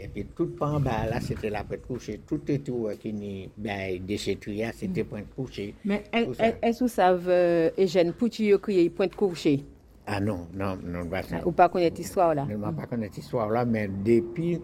Et 0.00 0.06
puis 0.06 0.26
tout 0.36 0.50
en 0.60 0.78
bas 0.78 1.06
là, 1.10 1.20
c'était 1.20 1.50
la 1.50 1.64
pointe 1.64 1.82
couchée. 1.86 2.20
Tout 2.26 2.40
est 2.48 2.58
tout 2.58 2.88
qui 3.00 3.12
ni 3.12 3.50
ben, 3.56 4.00
déchetterie, 4.04 4.62
c'était 4.72 5.04
pointe 5.04 5.28
couchée. 5.34 5.74
Mais 5.84 6.04
est-ce 6.12 6.78
que 6.78 6.84
vous 6.84 6.88
savez, 6.88 7.72
Eugène, 7.76 8.12
pour 8.12 8.30
tu 8.30 8.56
crier 8.58 8.90
pointe 8.90 9.14
couchée? 9.16 9.64
Ah 10.06 10.20
non, 10.20 10.46
non, 10.54 10.78
non, 10.84 11.06
pas 11.06 11.22
ça. 11.22 11.46
Ou 11.46 11.52
pas 11.52 11.68
connaître 11.68 11.98
l'histoire 11.98 12.34
là? 12.34 12.46
Ne 12.46 12.56
pas 12.56 12.86
connaître 12.86 13.16
l'histoire 13.16 13.50
là, 13.50 13.64
mais 13.64 13.88
depuis 13.88 14.60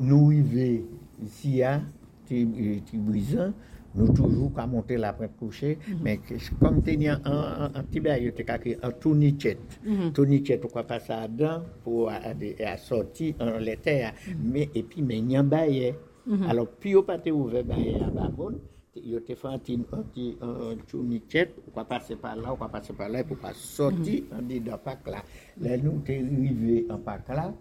nous 0.00 0.28
arrivons 0.28 0.82
ici 1.22 1.62
à 1.62 1.82
Tibrizan, 2.26 3.52
nous 3.98 4.12
toujours 4.12 4.54
qu'à 4.54 4.66
monter 4.66 4.96
la 4.96 5.12
pointe 5.12 5.36
couchée, 5.36 5.78
mais 6.02 6.20
comme 6.60 6.82
tu 6.82 7.06
as 7.06 7.20
un, 7.24 7.70
un, 7.74 7.82
petit 7.82 8.00
bail, 8.00 8.32
tu 8.34 8.44
as 8.48 8.86
un 8.86 8.90
tourniquet. 8.92 9.58
Tourniquet, 10.14 10.60
tu 10.60 10.68
pas 10.68 11.00
ça 11.00 11.28
dedans 11.28 11.62
pour 11.82 12.10
sortir 12.76 13.34
en 13.40 13.58
les 13.58 13.76
terres. 13.76 14.14
Mais, 14.42 14.70
et 14.74 14.82
puis, 14.82 15.02
mais 15.02 15.18
il 15.18 15.32
y 15.32 15.36
a 15.36 15.40
un 15.40 15.44
bail. 15.44 15.94
Alors, 16.46 16.68
puis, 16.68 16.94
on 16.96 17.02
pas 17.02 17.18
ouvert 17.30 17.64
bail 17.64 18.00
à 18.02 18.10
Babon. 18.10 18.60
Il 18.94 19.20
te 19.22 19.34
fait 19.34 19.46
un 19.46 19.58
petit 19.58 19.78
tourniquet, 20.88 21.54
on 21.72 21.76
va 21.76 21.84
passer 21.84 22.16
par 22.16 22.34
là, 22.34 22.52
on 22.52 22.56
va 22.56 22.68
passer 22.68 22.92
par 22.92 23.08
là, 23.08 23.22
pour 23.22 23.36
pas 23.36 23.52
sortir 23.54 24.24
en 24.32 24.42
dedans 24.42 24.78
pack 24.82 25.06
là. 25.06 25.22
Là, 25.60 25.76
nous, 25.76 26.02
tu 26.04 26.12
arrivé 26.12 26.86
en 26.90 26.98
pack 26.98 27.28
là 27.28 27.54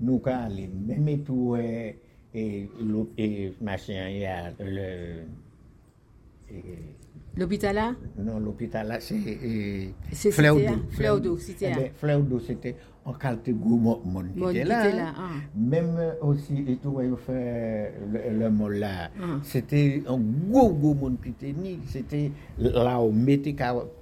nous 0.00 0.22
allons 0.24 0.68
même 0.86 1.22
tout 1.24 1.56
et, 1.56 1.98
et, 2.34 3.52
machin, 3.60 4.08
il 4.08 4.18
y 4.18 4.26
a 4.26 4.50
le. 4.58 5.24
L'hôpital 7.36 7.74
là 7.74 7.94
Non, 8.18 8.40
l'hôpital 8.40 8.88
là, 8.88 9.00
c'est. 9.00 9.94
C'est 10.12 10.30
Fleudo. 10.32 10.74
Fleudo, 10.90 11.38
c'était. 11.38 11.92
Fleudo, 11.94 12.40
c'était 12.40 12.74
en 13.04 13.12
qualité 13.12 13.52
gourmand 13.52 14.00
qui 14.34 14.44
était 14.58 14.64
là. 14.64 15.12
Même 15.56 15.96
aussi, 16.20 16.64
et 16.68 16.76
tout, 16.76 16.98
il 17.02 17.14
fait 17.16 17.94
le, 18.12 18.50
mot 18.50 18.68
là. 18.68 19.10
C'était 19.42 20.02
un 20.06 20.18
gros 20.18 20.70
gourmand 20.70 21.16
qui 21.22 21.30
était 21.30 21.54
C'était 21.86 22.32
là 22.58 23.00
où 23.00 23.12
mettait 23.12 23.56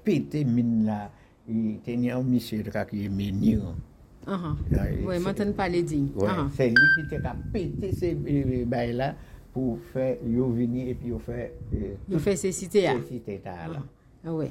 péter 0.04 0.44
mine 0.44 0.86
là. 0.86 1.10
Il 1.50 1.78
tenait 1.84 2.10
un 2.10 2.22
monsieur 2.22 2.62
qui 2.90 3.04
est 3.04 3.08
menir. 3.08 3.60
Oui, 5.06 5.18
maintenant 5.18 5.52
pas 5.52 5.68
les 5.68 5.82
dignes. 5.82 6.08
C'est 6.54 6.68
lui 6.68 7.08
qui 7.08 7.14
a 7.14 7.36
pété 7.52 7.92
ces 7.92 8.14
bails-là 8.14 9.14
pour 9.52 9.78
faire, 9.92 10.16
venir 10.24 10.88
et 10.88 10.94
puis 10.94 11.12
il 11.12 11.20
fait. 11.20 11.54
Il 12.08 12.18
fait 12.18 12.36
ces. 12.36 12.52
Ces 12.52 12.66
cités-là. 13.08 13.82
Oui. 14.24 14.46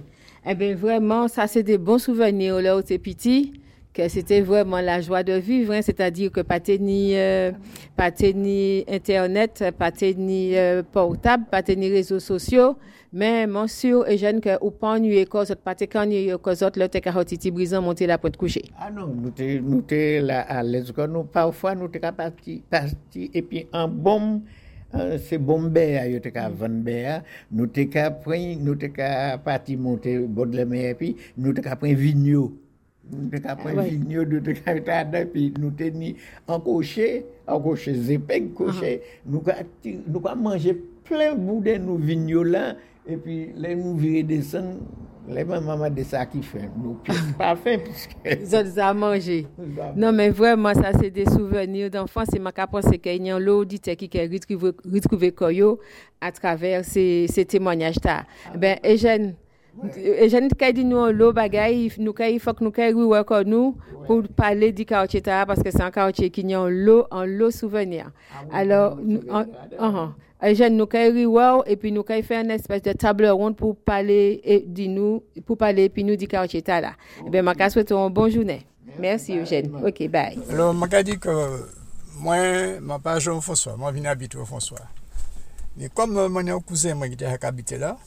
Eh 0.45 0.55
bien, 0.55 0.75
vraiment, 0.75 1.27
ça, 1.27 1.47
c'est 1.47 1.63
des 1.63 1.77
bons 1.77 1.97
souvenirs 1.99 2.61
là 2.61 2.77
où 2.77 2.81
tu 2.81 2.97
petit 2.99 3.53
que 3.97 4.07
c'était 4.09 4.41
vraiment 4.41 4.79
la 4.79 5.01
joie 5.01 5.23
de 5.23 5.33
vivre, 5.33 5.73
hein. 5.73 5.81
c'est-à-dire 5.81 6.31
que 6.31 6.41
pas 6.41 6.59
ni, 6.79 7.17
euh, 7.17 7.51
pas 7.95 8.11
ni 8.11 8.85
internet, 8.87 9.63
pas 9.75 9.89
ni 10.15 10.55
euh, 10.55 10.83
portable, 10.83 11.45
pas 11.49 11.63
ni 11.63 11.89
réseaux 11.89 12.19
sociaux, 12.19 12.77
mais 13.11 13.47
mon 13.47 13.65
sûr 13.65 14.07
et 14.07 14.19
jeune 14.19 14.39
que 14.39 14.63
ou 14.63 14.69
pas 14.69 14.99
nuit 14.99 15.25
cause 15.25 15.55
pas 15.63 15.73
quand 15.73 16.05
nuit 16.05 16.31
cause 16.43 16.61
autre 16.61 16.79
le 16.79 16.87
te 16.87 17.49
brisant 17.49 17.81
monter 17.81 18.05
la 18.05 18.19
pointe 18.19 18.37
coucher. 18.37 18.65
Ah 18.79 18.91
non, 18.91 19.07
nous 19.07 19.31
t'es 19.31 19.59
nous 19.59 19.81
t'es 19.81 20.21
là 20.21 20.41
à 20.41 20.61
l'aise 20.61 20.93
nous 21.09 21.23
parfois 21.23 21.73
nous 21.73 21.87
t'es 21.87 21.99
parti 21.99 22.63
parti 22.69 23.31
et 23.33 23.41
puis 23.41 23.65
en 23.73 23.87
bombe 23.87 24.41
Ah, 24.91 25.17
se 25.19 25.37
bombe 25.37 25.99
a 25.99 26.05
yo 26.07 26.21
te 26.23 26.31
ka 26.31 26.45
hmm. 26.47 26.55
vanbe 26.61 26.95
a, 27.11 27.17
nou 27.51 27.67
te 27.67 27.83
ka 27.91 28.07
pren, 28.23 28.61
nou 28.63 28.77
te 28.79 28.87
ka 28.95 29.35
pati 29.43 29.75
monte 29.75 30.13
bod 30.31 30.55
le 30.55 30.63
me 30.69 30.85
epi, 30.93 31.11
nou 31.35 31.51
te 31.55 31.63
ka 31.65 31.75
pren 31.79 31.97
vinyo. 31.99 32.45
Nou 33.11 33.27
te 33.33 33.41
ka 33.43 33.57
pren 33.59 33.81
ah, 33.83 33.87
vinyo, 33.87 34.23
nou 34.31 34.39
te 34.45 34.55
ka 34.55 34.77
ta 34.87 35.01
adepi, 35.03 35.49
nou 35.59 35.73
te 35.75 35.89
ni 35.91 36.13
ankoche, 36.47 37.09
ankoche 37.51 37.97
zepek 38.07 38.53
koche, 38.55 38.93
ah. 39.03 39.59
nou 40.07 40.23
ka 40.23 40.37
manje 40.39 40.77
ple 41.07 41.33
bouden 41.35 41.83
nou 41.89 41.99
vinyo 41.99 42.45
la, 42.47 42.69
epi 43.07 43.41
le 43.59 43.75
nou 43.75 43.99
vire 43.99 44.23
desen, 44.31 44.71
les 45.27 45.43
mamans 45.43 45.89
de 45.89 46.03
ça 46.03 46.25
qui 46.25 46.41
fait. 46.41 46.69
Nous, 46.77 46.99
pas 47.37 47.55
faim, 47.55 47.77
puisque. 47.83 48.15
Ils 48.25 48.55
ont 48.55 48.81
à 48.81 48.93
manger. 48.93 49.47
Non, 49.95 50.11
mais 50.11 50.29
vraiment, 50.29 50.73
ça, 50.73 50.91
c'est 50.99 51.09
des 51.09 51.25
souvenirs 51.25 51.89
d'enfance. 51.89 52.27
C'est 52.31 52.39
ma 52.39 52.51
capote, 52.51 52.85
c'est 52.89 52.97
qu'il 52.97 53.25
y 53.25 53.31
a 53.31 53.39
l'auditeur 53.39 53.95
qui 53.95 54.09
a 54.19 54.23
retrouvé 54.23 55.31
Koyo 55.31 55.79
à 56.21 56.31
travers 56.31 56.83
ces, 56.85 57.27
ces 57.27 57.45
témoignages-là. 57.45 58.23
Ah. 58.45 58.57
Ben, 58.57 58.77
Eugène, 58.85 59.35
Eugène, 60.23 60.49
qui 60.49 60.73
dit 60.73 60.85
nous 60.85 61.05
l'eau 61.11 61.33
bagaille, 61.33 61.91
nous 61.99 62.13
il 62.19 62.39
faut 62.39 62.53
que 62.53 62.63
nous 62.63 62.71
nous 63.07 63.43
nous 63.45 63.77
pour 64.05 64.23
parler 64.35 64.71
du 64.71 64.85
quartier 64.85 65.21
parce 65.21 65.61
que 65.61 65.69
c'est 65.71 65.81
un 65.81 65.91
quartier 65.91 66.29
qui 66.29 66.53
a 66.53 66.69
l'eau 66.69 67.05
en 67.11 67.25
l'eau 67.25 67.51
souvenir. 67.51 68.11
Ah 68.33 68.57
Alors, 68.57 68.97
Eugène, 70.43 70.77
nous 70.77 70.87
avons 70.93 71.63
et 71.65 71.75
puis 71.75 71.91
nous 71.91 72.05
avons 72.07 72.23
fait 72.23 72.41
une 72.41 72.51
espèce 72.51 72.81
de 72.81 72.93
table 72.93 73.27
ronde 73.27 73.55
pour 73.55 73.75
parler 73.75 74.41
et 74.43 74.63
dit 74.65 74.89
nous, 74.89 75.23
pour 75.45 75.57
parler 75.57 75.85
et 75.85 75.89
puis 75.89 76.03
nous 76.03 76.15
du 76.15 76.27
quartier 76.27 76.63
là. 76.67 76.93
Eh 77.25 77.29
bien, 77.29 77.43
je 77.43 77.69
souhaite 77.69 77.91
une 77.91 78.09
bonne 78.09 78.31
journée. 78.31 78.65
Merci 78.99 79.37
Eugène. 79.37 79.71
Ok, 79.85 80.07
bye. 80.09 80.39
Alors, 80.49 80.73
je 80.73 81.01
dit 81.03 81.19
que 81.19 81.29
moi, 82.19 82.37
je 82.37 82.79
ne 82.79 82.97
pas 82.97 83.19
Jean 83.19 83.39
François, 83.41 83.75
moi 83.77 83.91
je 83.93 83.99
viens 83.99 84.09
habiter 84.09 84.37
au 84.37 84.45
François. 84.45 84.79
Mais 85.77 85.89
comme 85.89 86.27
mon 86.27 86.59
cousin 86.61 86.95
moi, 86.95 87.07
qui 87.07 87.13
était 87.13 87.27
habité 87.45 87.77
là, 87.77 87.97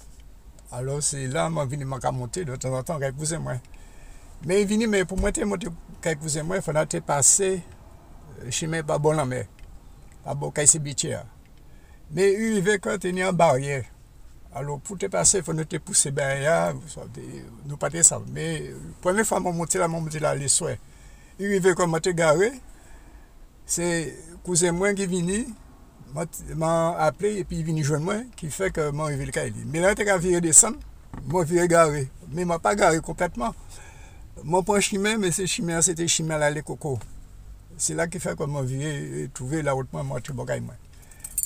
alors 0.73 1.03
c'est 1.03 1.27
là 1.27 1.51
que 1.51 1.71
je 1.71 1.77
viens 1.77 2.13
monter 2.13 2.45
de 2.45 2.57
temps 2.57 2.73
en 2.75 2.83
temps 2.83 2.95
avec 2.95 3.17
cousin 3.17 3.39
moi. 3.39 3.55
Mais 4.47 4.65
venu 4.65 4.87
mais 4.87 5.05
pour 5.05 5.19
monter 5.19 5.45
monter 5.45 5.69
avec 6.05 6.21
cousin 6.21 6.43
moi, 6.43 6.57
il 6.57 6.63
fallait 6.63 7.01
passer 7.01 7.63
chez 8.51 8.67
moi 8.67 8.83
pas 8.83 8.99
bon 8.99 9.13
la 9.13 9.25
mer. 9.25 9.47
Pas 10.25 10.35
bon 10.35 10.53
c'est 10.65 10.79
mais 12.13 12.33
il 12.33 12.55
y 12.55 12.59
avait 12.59 12.79
quand 12.79 13.05
a 13.05 13.09
une 13.09 13.31
barrière. 13.37 13.85
Alors, 14.53 14.81
pour 14.81 14.99
te 14.99 15.07
passer, 15.07 15.39
il 15.39 15.45
faut 15.45 15.55
te 15.55 15.77
pousser 15.77 16.11
barrière, 16.11 16.75
nous 17.67 17.77
pas 17.77 17.89
ça. 18.03 18.21
Mais 18.33 18.71
la 18.71 18.75
première 19.01 19.25
fois 19.25 19.39
que 19.39 19.45
je 19.45 19.51
monté 19.51 19.79
là, 19.79 19.87
je 19.87 19.91
monté 19.93 20.19
là 20.19 20.35
les 20.35 20.49
y 21.53 21.57
avait 21.57 21.75
quand 21.75 21.87
je 21.87 22.01
suis 22.03 22.15
garé, 22.15 22.53
c'est 23.65 24.17
cousin 24.43 24.73
moi 24.73 24.93
qui 24.93 25.03
est 25.03 25.47
man 26.15 26.97
aple, 26.99 27.39
epi 27.41 27.63
vini 27.67 27.85
jwen 27.87 28.05
mwen, 28.05 28.27
ki 28.37 28.51
fe 28.53 28.71
ke 28.75 28.91
man 28.95 29.13
revi 29.13 29.31
lka 29.31 29.45
ili. 29.49 29.65
Me 29.65 29.83
la 29.83 29.95
te 29.99 30.07
ka 30.09 30.19
vire 30.21 30.41
desan, 30.45 30.77
mwen 31.27 31.47
vire 31.49 31.67
gare, 31.71 32.07
me 32.33 32.47
man 32.49 32.61
pa 32.63 32.75
gare 32.79 33.01
kompletman. 33.05 33.57
Mwen 34.43 34.65
pon 34.67 34.81
chimè, 34.81 35.17
me 35.21 35.31
se 35.35 35.47
chimè, 35.51 35.81
se 35.85 35.95
te 35.99 36.07
chimè 36.09 36.39
la 36.41 36.51
le 36.51 36.63
koko. 36.67 36.97
Se 37.81 37.97
la 37.97 38.09
ki 38.11 38.21
fe 38.23 38.35
kon 38.39 38.51
mwen 38.53 38.69
vire, 38.69 38.95
e 39.23 39.27
touve 39.37 39.63
la 39.65 39.77
otman 39.79 40.07
mwen 40.09 40.25
tri 40.25 40.37
bokay 40.37 40.63
mwen. 40.65 40.79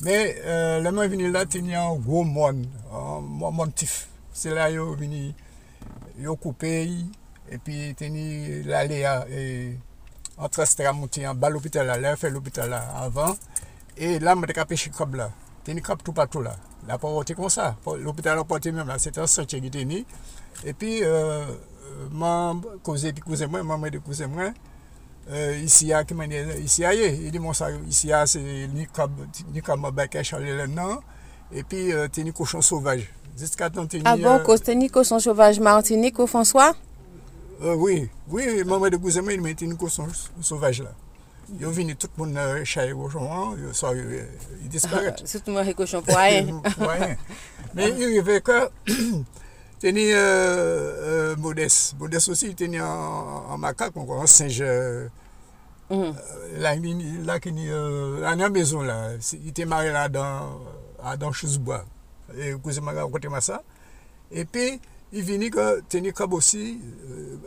Me, 0.03 0.15
euh, 0.43 0.81
la 0.83 0.93
mwen 0.93 1.11
vini 1.13 1.31
la, 1.31 1.45
te 1.47 1.63
ni 1.63 1.77
an 1.79 2.01
gwo 2.03 2.25
mon, 2.27 2.65
euh, 2.91 3.19
an 3.19 3.53
mon 3.55 3.71
tif. 3.71 4.05
Se 4.35 4.51
la 4.51 4.71
yo 4.73 4.93
vini, 4.99 5.29
yo 6.19 6.35
koupe 6.41 6.71
yi, 6.71 7.05
epi 7.53 7.93
te 7.99 8.09
ni 8.11 8.63
la 8.67 8.83
le 8.89 8.99
ya, 9.03 9.19
e, 9.29 9.77
an 10.39 10.51
trastra 10.51 10.93
mouti, 10.93 11.23
an 11.27 11.39
bal 11.39 11.55
l'opital 11.55 11.87
la, 11.87 11.99
la 12.01 12.17
fe 12.19 12.31
l'opital 12.31 12.71
la 12.73 12.81
avan, 13.05 13.37
Et 13.97 14.19
là, 14.19 14.35
je 14.35 14.53
suis 14.53 14.65
pêché 14.65 14.91
comme 14.91 15.15
là. 15.15 15.31
Il 15.67 15.75
y 15.75 15.79
a 15.79 15.97
tout 15.97 16.13
partout 16.13 16.41
là. 16.41 16.57
Pas 16.87 16.97
voté 16.99 17.35
comme 17.35 17.49
ça. 17.49 17.77
L'hôpital 17.99 18.39
a 18.39 18.45
porté 18.45 18.71
même 18.73 18.87
là, 18.89 18.99
c'était 18.99 19.21
un 19.21 19.27
sentier 19.27 19.61
qui 19.61 19.69
était 19.69 20.05
Et 20.65 20.73
puis, 20.73 21.01
euh, 21.03 21.45
je 22.11 22.79
causé, 22.83 23.13
puis 23.13 23.23
cousin 23.23 23.47
moi, 23.47 23.63
maman 23.63 23.89
de 23.89 23.99
cousin 23.99 24.27
moi. 24.27 24.53
Euh, 25.31 25.59
ici, 25.65 25.91
ici, 26.63 26.83
il 26.83 27.31
dit 27.31 27.39
ça, 27.55 27.69
ici, 27.89 28.11
c'est 28.27 28.69
ni 28.75 28.87
comme 29.63 29.91
Charlie 30.23 30.51
non, 30.69 30.99
et 31.51 31.63
puis 31.63 31.93
euh, 31.93 32.09
t'es 32.09 32.23
ni 32.23 32.33
cochon 32.33 32.61
sauvage. 32.61 33.11
Jusqu'à 33.37 33.71
temps 33.71 33.87
Ah 34.05 34.17
bon, 34.17 34.41
euh, 34.47 34.59
t'es 34.59 34.75
ni 34.75 34.91
cochon 34.91 35.19
sauvage 35.19 35.59
Martinique 35.61 36.19
ou 36.19 36.27
François? 36.27 36.75
Oui, 37.61 38.11
oui, 38.29 38.63
maman 38.65 38.91
de 38.91 38.97
cousin, 38.99 39.23
il 39.31 39.41
mettait 39.41 39.67
ni 39.67 39.77
cochon 39.77 40.09
sauvage 40.43 40.83
là. 40.83 40.91
Ont 41.65 41.71
venu 41.71 41.97
tout 41.97 42.09
le 42.19 42.25
monde 42.25 42.65
chez 42.65 42.93
au 42.93 43.03
cochon, 43.05 43.57
ils 44.63 44.69
disparaissent. 44.69 45.25
Surtout 45.25 45.51
moi, 45.53 45.63
les 45.63 45.75
cochons 45.75 46.03
pour 46.03 46.17
rien. 46.17 46.47
Mais 47.75 47.91
il 47.91 48.15
y 48.15 48.19
avait 48.19 48.41
que. 48.41 48.69
Tenir 49.81 50.17
euh, 50.17 51.37
Modeste. 51.37 51.97
Modeste 51.99 52.29
aussi, 52.31 52.47
il 52.47 52.55
tenait 52.55 52.81
en, 52.81 53.59
macaque, 53.59 53.97
encore 53.97 54.23
un 54.23 54.27
singe. 54.27 54.63
Là, 54.63 55.09
là, 56.59 56.75
euh, 56.75 58.21
la 58.21 58.49
maison, 58.49 58.83
là. 58.83 59.11
Il 59.33 59.49
était 59.49 59.67
marié 59.67 59.93
là 59.93 60.09
dans, 60.09 60.61
dans 61.19 61.33
Chousebois. 61.33 61.85
Et 62.39 62.53
vous 62.53 62.81
m'a 62.81 62.93
raconté 62.93 63.29
ça. 63.41 63.63
Il 65.17 65.23
venait 65.23 65.49
que 65.49 65.81
tenir 65.83 66.13
comme 66.13 66.33
aussi 66.33 66.81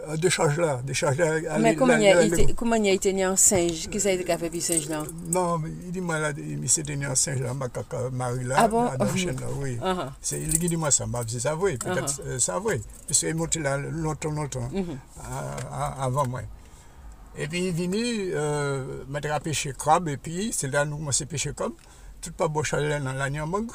euh, 0.07 0.15
de 0.15 0.29
charge 0.29 0.57
là, 0.57 0.81
de 0.85 0.93
charge 0.93 1.17
là. 1.17 1.59
Mais 1.59 1.75
comment 1.75 1.97
il 1.97 2.07
a 2.07 2.23
été, 2.23 2.53
comment 2.53 2.75
il 2.75 2.87
a 2.87 2.91
été 2.93 3.21
un 3.21 3.35
singe? 3.35 3.89
Qui 3.89 3.99
ça 3.99 4.07
a 4.07 4.13
été 4.13 4.37
fait 4.37 4.49
puis 4.49 4.61
singe 4.61 4.87
là? 4.87 5.03
Non, 5.27 5.61
il 5.85 5.91
dit 5.91 5.99
là, 5.99 6.31
il 6.37 6.69
s'est 6.69 6.83
tenu 6.83 7.05
un 7.05 7.15
singe 7.15 7.41
là, 7.41 7.53
ma 7.53 7.67
caca 7.67 8.09
Marie 8.09 8.45
là, 8.45 8.55
ah 8.59 8.67
bon? 8.69 8.85
dans 8.97 9.03
la 9.03 9.15
chaîne 9.17 9.37
là, 9.39 9.47
oui. 9.59 9.77
Uh-huh. 9.81 10.09
C'est 10.21 10.39
il 10.39 10.47
dit 10.57 10.77
moi 10.77 10.91
ça 10.91 11.05
m'a 11.05 11.25
dit 11.25 11.41
ça 11.41 11.57
oui, 11.57 11.77
peut-être 11.77 12.21
uh-huh. 12.21 12.27
euh, 12.27 12.39
ça 12.39 12.57
oui, 12.59 12.81
parce 13.05 13.19
qu'il 13.19 13.27
est 13.27 13.33
monté 13.33 13.59
là 13.59 13.77
longtemps 13.77 14.31
longtemps 14.31 14.69
uh-huh. 14.73 15.99
avant 15.99 16.25
moi. 16.25 16.43
Et 17.37 17.49
puis 17.49 17.67
il 17.67 17.73
venait 17.73 18.31
euh, 18.33 19.03
mettre 19.09 19.29
à 19.29 19.41
pêcher 19.41 19.73
crabe 19.77 20.07
et 20.07 20.15
puis 20.15 20.51
c'est 20.53 20.71
là 20.71 20.85
nous 20.85 20.99
moi 20.99 21.11
c'est 21.11 21.25
pêcher 21.25 21.51
crabe, 21.53 21.73
tout 22.21 22.31
pas 22.31 22.47
beau 22.47 22.63
chalet 22.63 23.03
dans 23.03 23.11
la 23.11 23.29
mangue. 23.45 23.71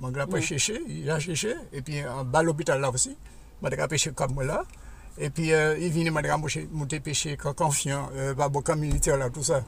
Mangue 0.00 0.16
là 0.16 0.26
pas 0.26 0.40
chercher, 0.40 0.80
il 0.88 1.08
a 1.10 1.20
cherché 1.20 1.54
et 1.74 1.82
puis 1.82 2.04
en 2.06 2.24
bas 2.24 2.42
l'hôpital 2.42 2.80
là 2.80 2.90
aussi 2.90 3.18
je 3.62 3.86
pêché 3.86 4.10
comme 4.12 4.40
là. 4.42 4.64
Et 5.18 5.30
puis, 5.30 5.52
euh, 5.52 5.76
il 5.78 5.90
vient 5.90 6.10
me 6.10 6.22
monter 6.72 7.00
pêcher 7.00 7.36
confiant, 7.36 8.08
euh, 8.16 8.34
bah, 8.34 8.48
camp 8.64 8.76
militaire 8.76 9.16
là, 9.16 9.30
tout 9.30 9.44
ça. 9.44 9.62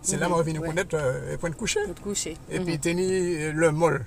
C'est 0.00 0.16
là 0.16 0.28
que 0.28 0.36
je 0.36 0.42
viens 0.42 0.60
connaître 0.60 0.96
euh, 0.96 1.36
point 1.38 1.50
de 1.50 1.54
coucher. 1.54 1.80
coucher. 2.02 2.36
Et 2.50 2.60
puis, 2.60 2.78
tenir 2.78 3.52
le 3.52 3.70
mol. 3.70 4.04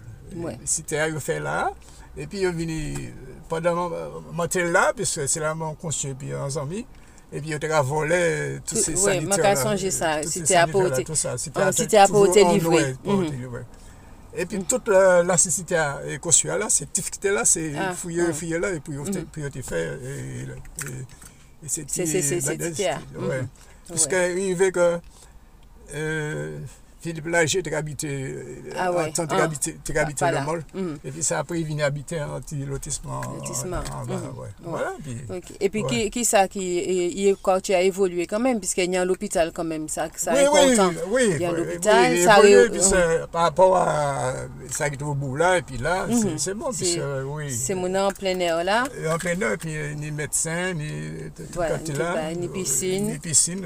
C'était 0.63 0.99
à 0.99 1.19
faire 1.19 1.41
là. 1.41 1.71
Et 2.17 2.27
puis, 2.27 2.41
je 2.43 2.47
viens 2.49 3.11
pendant 3.49 3.91
monter 4.31 4.63
là, 4.63 4.93
puisque 4.95 5.27
c'est 5.27 5.39
là 5.39 5.53
que 5.53 5.59
je 5.59 5.81
construit 5.81 6.13
puis. 6.13 6.85
Et 7.33 7.41
puis, 7.41 7.49
il 7.49 7.71
a 7.73 7.81
volé 7.81 8.59
tous 8.65 8.75
ces 8.75 8.95
sanitaires. 8.95 9.65
Oui, 9.65 9.77
je 9.77 9.89
ça. 9.89 10.23
C'était 10.23 10.55
à. 10.55 11.71
C'était 11.71 11.97
à 11.97 12.07
livré. 12.53 12.95
epi 14.37 14.63
tout 14.63 14.87
la 14.89 15.37
sisite 15.37 15.77
a 15.79 15.99
kosya 16.21 16.57
la, 16.57 16.69
se 16.69 16.85
tifkite 16.85 17.31
la, 17.31 17.45
se 17.45 17.71
fouye 17.97 18.59
la, 18.59 18.71
epi 18.75 18.93
yo 18.95 19.05
te 19.51 19.61
fè, 19.65 19.81
e 21.65 21.69
se 21.69 21.85
ti 21.85 22.05
la 22.05 22.55
desi. 22.55 22.89
Piske 23.91 24.25
rive 24.33 24.71
ke... 24.73 24.87
Euh, 27.05 27.09
Philippe 27.09 27.27
Lager 27.27 27.59
était 27.59 27.73
habité, 27.73 28.35
ah 28.77 28.91
ouais. 28.91 29.13
habité 29.97 30.25
le 30.25 30.45
mall. 30.45 30.63
Mm. 30.73 30.95
Voilà. 34.63 34.93
Et 35.59 35.69
puis 35.69 35.83
ouais. 35.83 35.89
qui, 35.89 36.09
qui 36.09 36.25
ça 36.25 36.47
qui 36.47 36.77
il, 36.77 37.35
quand 37.41 37.61
tu 37.61 37.73
as 37.73 37.81
évolué 37.81 38.25
quand 38.25 38.39
même 38.39 38.59
puisqu'il 38.59 38.91
y 38.91 38.97
a 38.97 39.05
l'hôpital 39.05 39.51
quand 39.53 39.63
même 39.63 39.87
ça 39.87 40.07
ça 40.15 40.33
oui, 40.33 40.39
est 40.39 40.45
important. 40.45 40.91
Oui, 41.09 41.23
oui, 41.27 41.31
il 41.35 41.41
y 41.41 41.45
a 41.45 41.51
l'hôpital 41.51 42.11
oui, 42.11 42.23
ça 42.23 42.39
évolué, 42.39 42.69
puis 42.69 42.79
mm. 42.79 43.27
par 43.31 43.43
rapport 43.43 43.77
à 43.77 44.33
ça 44.69 44.89
qui 44.89 44.95
est 44.95 45.03
au 45.03 45.13
bout 45.13 45.35
là 45.35 45.57
et 45.57 45.61
puis 45.61 45.77
là 45.77 46.07
mm-hmm. 46.07 46.37
c'est 46.37 46.53
bon 46.53 46.71
puis 46.71 46.97
oui. 47.25 47.51
C'est 47.51 47.75
mon 47.75 47.93
en 47.95 48.11
plein 48.11 48.39
air 48.39 48.63
là. 48.63 48.85
En 49.09 49.17
plein 49.17 49.39
air 49.39 49.57
puis 49.57 49.73
ni 49.97 50.11
médecin 50.11 50.73
ni 50.73 50.89
voilà, 51.53 51.77
ni, 51.77 51.93
là, 51.93 52.33
ni 52.33 52.47
piscine. 52.47 53.07
Ni 53.07 53.19
piscine 53.19 53.65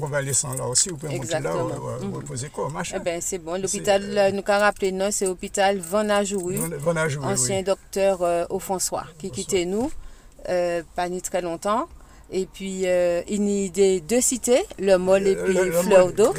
convalescents 0.00 0.54
là 0.54 0.66
aussi 0.66 0.88
vous 0.90 0.96
pouvez 0.96 1.16
monter 1.16 2.39
là 2.42 2.48
reposer 2.48 2.48
quoi 2.50 2.68
eh 2.94 2.98
ben, 2.98 3.20
c'est 3.20 3.38
bon. 3.38 3.60
L'hôpital, 3.60 4.02
euh, 4.16 4.30
nous 4.30 4.42
avons 4.46 4.60
rappelé, 4.60 4.92
non, 4.92 5.08
c'est 5.10 5.26
l'hôpital 5.26 5.78
Van 5.78 6.08
Ajourou, 6.08 6.52
ancien 7.22 7.62
docteur 7.62 8.22
euh, 8.22 8.44
au 8.50 8.58
François, 8.58 9.04
qui 9.18 9.30
quittait 9.30 9.64
nous, 9.64 9.90
euh, 10.48 10.82
pas 10.96 11.08
ni 11.08 11.20
très 11.22 11.42
longtemps. 11.42 11.88
Et 12.32 12.46
puis, 12.46 12.82
euh, 12.86 13.22
il 13.28 13.42
y 13.48 13.66
a 13.66 13.68
des 13.70 14.00
deux 14.00 14.20
cités, 14.20 14.62
le 14.78 14.96
Mol 14.98 15.26
et 15.26 15.34
puis 15.34 15.52
le, 15.52 15.72
Fleur 15.72 16.12
d'eau. 16.12 16.32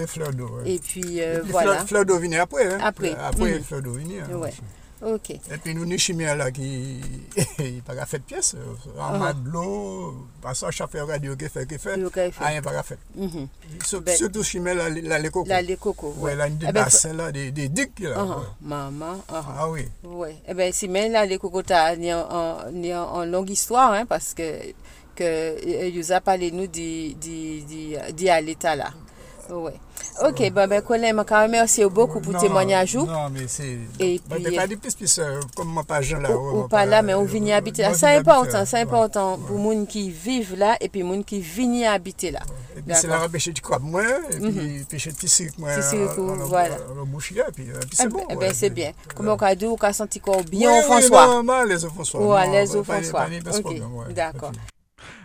Et 0.65 0.79
puis, 0.79 1.21
voilà. 1.49 1.85
Fleur 1.85 2.05
d'eau 2.05 2.17
vient 2.17 2.41
après. 2.41 2.65
Hein? 2.73 2.79
Après. 2.81 3.13
Après, 3.19 3.59
mm. 3.59 3.63
Fleur 3.63 3.81
d'eau 3.81 3.93
vient. 3.93 4.23
Hein, 4.31 4.35
ouais. 4.35 4.53
Ok. 5.01 5.31
Et 5.31 5.39
puis 5.63 5.73
nous, 5.73 5.85
nous 5.85 5.97
chimiens 5.97 6.35
là 6.35 6.51
qui 6.51 7.01
n'ont 7.59 7.81
pas 7.85 8.05
fait 8.05 8.19
de 8.19 8.23
pièces. 8.23 8.55
En 8.99 9.33
l'eau, 9.45 10.27
parce 10.41 10.61
que 10.61 10.71
chaque 10.71 10.91
radio 10.93 11.35
qui 11.35 11.49
fait, 11.49 11.65
qui 11.67 11.77
fait, 11.79 11.95
rien 12.39 12.61
pas 12.61 12.83
fait. 12.83 12.99
Mm 13.15 13.27
-hmm. 13.27 14.15
Surtout 14.15 14.43
chimiens 14.43 14.75
là, 14.75 14.89
cocos. 15.31 15.49
Là, 15.49 15.61
les 15.61 15.77
cocos. 15.77 16.13
Oui, 16.17 16.35
là, 16.35 16.49
des 16.49 16.71
bassins 16.71 17.13
là, 17.13 17.31
des, 17.31 17.51
des 17.51 17.69
digues 17.69 17.99
là. 17.99 18.25
Maman. 18.61 19.15
-huh. 19.27 19.43
Ah 19.59 19.69
oui. 19.69 19.87
Oui. 20.03 20.29
Eh 20.47 20.53
bien, 20.53 20.71
si 20.71 20.87
même 20.87 21.11
là, 21.11 21.25
les 21.25 21.39
y 22.05 22.91
a 22.91 23.03
en 23.03 23.25
longue 23.25 23.49
histoire, 23.49 23.93
hein, 23.93 24.05
parce 24.05 24.33
que 24.33 24.73
que 25.15 25.55
vous 25.99 26.11
a 26.11 26.21
parlé 26.21 26.51
nous 26.51 26.67
d'y 26.67 28.29
aller 28.29 28.55
là. 28.63 28.89
Oui. 29.51 29.71
Ok, 30.23 30.51
ben, 30.51 30.67
ben, 30.67 30.81
Colin, 30.81 31.09
je 31.09 31.47
merci 31.49 31.83
beaucoup 31.85 32.19
pour 32.19 32.33
le 32.33 32.39
témoignage. 32.39 32.95
Non, 32.95 33.29
mais 33.31 33.47
c'est. 33.47 33.77
Et 33.99 34.19
puis. 34.29 34.55
pas 34.55 34.67
des 34.67 34.77
pistes, 34.77 35.21
comme 35.55 35.69
mon 35.69 35.83
page 35.83 36.13
là. 36.15 36.35
Ou, 36.35 36.67
pas 36.67 36.85
là, 36.85 37.01
mais 37.01 37.13
on 37.13 37.23
vient 37.23 37.57
habiter 37.57 37.81
là. 37.81 37.93
C'est 37.93 38.15
important, 38.15 38.65
c'est 38.65 38.79
important 38.79 39.37
pour 39.37 39.57
les 39.57 39.79
gens 39.79 39.85
qui 39.85 40.09
vivent 40.09 40.55
là 40.55 40.77
et 40.79 40.89
puis 40.89 41.03
les 41.03 41.15
gens 41.15 41.23
qui 41.23 41.39
viennent 41.39 41.83
habiter 41.85 42.31
là. 42.31 42.39
Et 42.77 42.81
puis 42.81 42.95
c'est 42.95 43.07
la 43.07 43.27
pêcher 43.27 43.51
du 43.51 43.61
crabe, 43.61 43.83
moi, 43.83 44.03
et 44.31 44.39
puis 44.39 44.85
pêcher 44.89 45.11
de 45.11 45.17
tissu, 45.17 45.51
moi. 45.57 45.75
Tissu, 45.75 45.97
voilà. 46.45 46.77
Le 46.95 47.03
boucher, 47.05 47.43
puis 47.53 47.67
c'est 47.91 48.07
bon. 48.07 48.25
Eh 48.29 48.35
bien, 48.35 48.53
c'est 48.53 48.69
bien. 48.69 48.91
Comme 49.15 49.27
on 49.27 49.35
a 49.35 49.55
dit, 49.55 49.65
on 49.65 49.75
a 49.75 49.93
senti 49.93 50.19
qu'on 50.19 50.41
bien 50.41 50.81
François. 50.83 51.41
Oui, 51.41 51.67
les 51.67 51.85
au 51.85 51.89
François. 51.89 52.21
Oui, 52.21 53.31
les 53.31 53.41
François. 53.41 53.73
D'accord. 54.13 54.51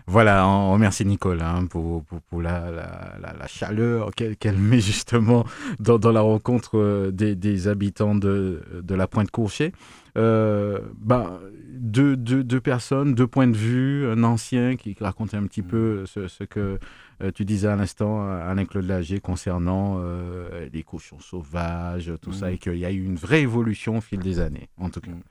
Voilà, 0.09 0.47
on 0.47 0.73
remercie 0.73 1.05
Nicole 1.05 1.43
hein, 1.43 1.67
pour, 1.67 2.05
pour, 2.05 2.21
pour 2.21 2.41
la, 2.41 2.71
la, 2.71 3.35
la, 3.37 3.47
chaleur 3.49 4.13
qu'elle 4.13 4.57
met 4.57 4.81
justement 4.81 5.45
dans, 5.81 5.99
dans 5.99 6.13
la 6.13 6.21
rencontre 6.21 6.79
euh, 6.79 7.11
des, 7.11 7.35
des, 7.35 7.67
habitants 7.67 8.15
de, 8.15 8.63
de 8.83 8.95
la 8.95 9.09
Pointe-Courchet. 9.09 9.73
Euh, 10.17 10.79
ben, 10.97 11.41
deux, 11.69 12.17
deux, 12.17 12.45
deux, 12.45 12.61
personnes, 12.61 13.15
deux 13.15 13.27
points 13.27 13.49
de 13.49 13.57
vue, 13.57 14.07
un 14.09 14.23
ancien 14.23 14.77
qui 14.77 14.97
raconte 14.99 15.35
un 15.35 15.45
petit 15.47 15.63
peu 15.63 16.07
ce, 16.07 16.29
ce 16.29 16.45
que 16.45 16.79
euh, 17.23 17.31
tu 17.35 17.45
disais 17.45 17.69
à 17.69 17.77
l'instant, 17.77 18.27
Alain-Claude 18.31 18.87
Lager, 18.87 19.21
concernant 19.21 19.99
euh, 19.99 20.69
les 20.73 20.83
cochons 20.85 21.19
sauvages, 21.19 22.13
tout 22.23 22.33
ça, 22.33 22.47
mmh. 22.47 22.53
et 22.55 22.59
qu'il 22.59 22.79
y 22.79 22.85
a 22.85 22.93
eu 22.93 23.05
une 23.05 23.17
vraie 23.17 23.43
évolution 23.43 23.99
au 23.99 24.01
fil 24.01 24.21
des 24.21 24.41
années, 24.41 24.69
en 24.79 24.89
tout 24.89 25.01
cas. 25.01 25.11
Mmh. 25.11 25.23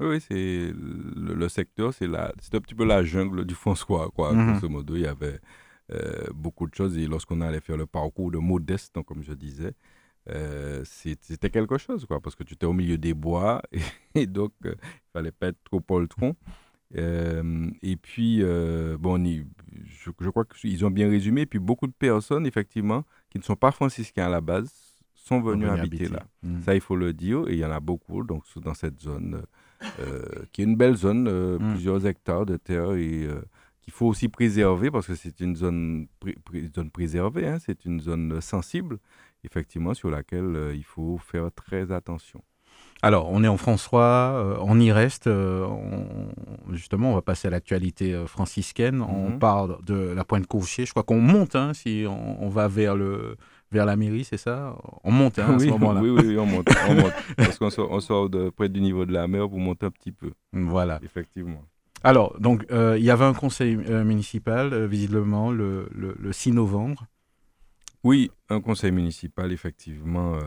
Oui, 0.00 0.20
c'est 0.20 0.72
le, 0.74 1.48
secteur, 1.48 1.92
c'est 1.92 2.06
un 2.06 2.60
petit 2.60 2.74
peu 2.74 2.84
la 2.84 3.02
jungle 3.02 3.44
du 3.44 3.54
François, 3.64 4.10
quoi. 4.14 4.32
Mm 4.32 4.52
Grosso 4.52 4.68
modo, 4.68 4.94
il 4.94 5.02
y 5.02 5.06
avait 5.06 5.40
euh, 5.92 6.26
beaucoup 6.34 6.66
de 6.66 6.74
choses. 6.74 6.96
Et 6.96 7.06
lorsqu'on 7.06 7.40
allait 7.40 7.60
faire 7.60 7.76
le 7.76 7.86
parcours 7.86 8.30
de 8.30 8.38
Modeste, 8.38 8.94
donc, 8.94 9.06
comme 9.06 9.22
je 9.22 9.32
disais, 9.32 9.72
euh, 10.30 10.82
c'était 10.84 11.50
quelque 11.50 11.78
chose, 11.78 12.04
quoi, 12.06 12.20
parce 12.20 12.36
que 12.36 12.44
tu 12.44 12.54
étais 12.54 12.66
au 12.66 12.72
milieu 12.72 12.98
des 12.98 13.14
bois 13.14 13.62
et, 14.14 14.26
donc 14.26 14.52
euh, 14.66 14.74
il 14.76 15.10
fallait 15.12 15.32
pas 15.32 15.48
être 15.48 15.62
trop 15.64 15.80
poltron. 15.80 16.36
et 16.94 17.96
puis, 17.96 18.42
bon, 18.98 19.24
je, 19.24 20.10
je, 20.20 20.30
crois 20.30 20.44
qu'ils 20.44 20.84
ont 20.84 20.90
bien 20.90 21.08
résumé. 21.08 21.42
Et 21.42 21.46
puis, 21.46 21.58
beaucoup 21.58 21.86
de 21.86 21.92
personnes, 21.98 22.46
effectivement, 22.46 23.04
qui 23.30 23.38
ne 23.38 23.42
sont 23.42 23.56
pas 23.56 23.72
franciscains 23.72 24.26
à 24.26 24.30
la 24.30 24.40
base, 24.40 24.70
sont 25.14 25.40
venus 25.40 25.68
habiter, 25.68 26.08
là. 26.08 26.24
Mhm. 26.42 26.62
Ça, 26.62 26.74
il 26.74 26.80
faut 26.80 26.96
le 26.96 27.12
dire. 27.12 27.48
Et 27.48 27.54
il 27.54 27.58
y 27.58 27.64
en 27.64 27.70
a 27.70 27.80
beaucoup 27.80 28.22
donc, 28.22 28.44
dans 28.56 28.74
cette 28.74 29.00
zone 29.00 29.42
qui 30.52 30.62
est 30.62 30.64
une 30.64 30.76
belle 30.76 30.96
zone, 30.96 31.28
euh, 31.28 31.58
mm. 31.58 31.72
plusieurs 31.72 32.06
hectares 32.06 32.46
de 32.46 32.56
terre 32.56 32.92
et 32.92 33.24
euh, 33.24 33.40
qu'il 33.80 33.92
faut 33.92 34.06
aussi 34.06 34.28
préserver 34.28 34.90
parce 34.90 35.06
que 35.06 35.14
c'est 35.14 35.40
une 35.40 35.56
zone, 35.56 36.08
zone 36.74 36.90
préservée, 36.90 37.46
hein, 37.46 37.58
c'est 37.64 37.84
une 37.84 38.00
zone 38.00 38.40
sensible, 38.40 38.98
effectivement, 39.44 39.94
sur 39.94 40.10
laquelle 40.10 40.72
il 40.74 40.84
faut 40.84 41.18
faire 41.18 41.50
très 41.54 41.92
attention. 41.92 42.42
Alors, 43.02 43.28
on 43.30 43.44
est 43.44 43.48
en 43.48 43.56
François, 43.56 44.58
on 44.60 44.78
y 44.80 44.90
reste. 44.90 45.30
justement, 46.70 47.12
on 47.12 47.14
va 47.14 47.22
passer 47.22 47.46
à 47.46 47.50
l'actualité 47.50 48.24
franciscaine. 48.26 49.02
On 49.02 49.30
mm-hmm. 49.30 49.38
parle 49.38 49.84
de 49.84 49.94
la 49.94 50.24
pointe 50.24 50.46
Couchée. 50.46 50.84
Je 50.84 50.90
crois 50.90 51.04
qu'on 51.04 51.20
monte, 51.20 51.54
hein, 51.54 51.74
si 51.74 52.06
on, 52.08 52.48
va 52.48 52.66
vers 52.66 52.96
le, 52.96 53.36
vers 53.70 53.86
la 53.86 53.96
mairie, 53.96 54.24
c'est 54.24 54.36
ça? 54.36 54.76
On 55.04 55.10
monte 55.10 55.38
hein, 55.38 55.54
à 55.54 55.58
ce 55.58 55.66
moment-là. 55.66 56.00
Oui, 56.00 56.10
oui, 56.10 56.38
on 56.38 56.46
monte. 56.46 56.68
On 56.88 56.94
monte 56.94 57.12
parce 57.36 57.58
qu'on 57.58 57.70
sort, 57.70 57.90
on 57.90 58.00
sort 58.00 58.30
de, 58.30 58.50
près 58.50 58.68
du 58.68 58.80
niveau 58.80 59.04
de 59.06 59.12
la 59.12 59.28
mer 59.28 59.48
pour 59.48 59.58
monter 59.58 59.86
un 59.86 59.90
petit 59.90 60.12
peu. 60.12 60.32
Voilà. 60.52 61.00
Effectivement. 61.02 61.62
Alors, 62.04 62.38
donc, 62.38 62.64
euh, 62.70 62.96
il 62.98 63.04
y 63.04 63.10
avait 63.10 63.24
un 63.24 63.34
conseil 63.34 63.76
euh, 63.88 64.04
municipal, 64.04 64.72
euh, 64.72 64.86
visiblement, 64.86 65.50
le, 65.50 65.88
le, 65.92 66.32
6 66.32 66.52
novembre. 66.52 67.06
Oui, 68.04 68.30
un 68.48 68.60
conseil 68.60 68.92
municipal, 68.92 69.50
effectivement. 69.50 70.38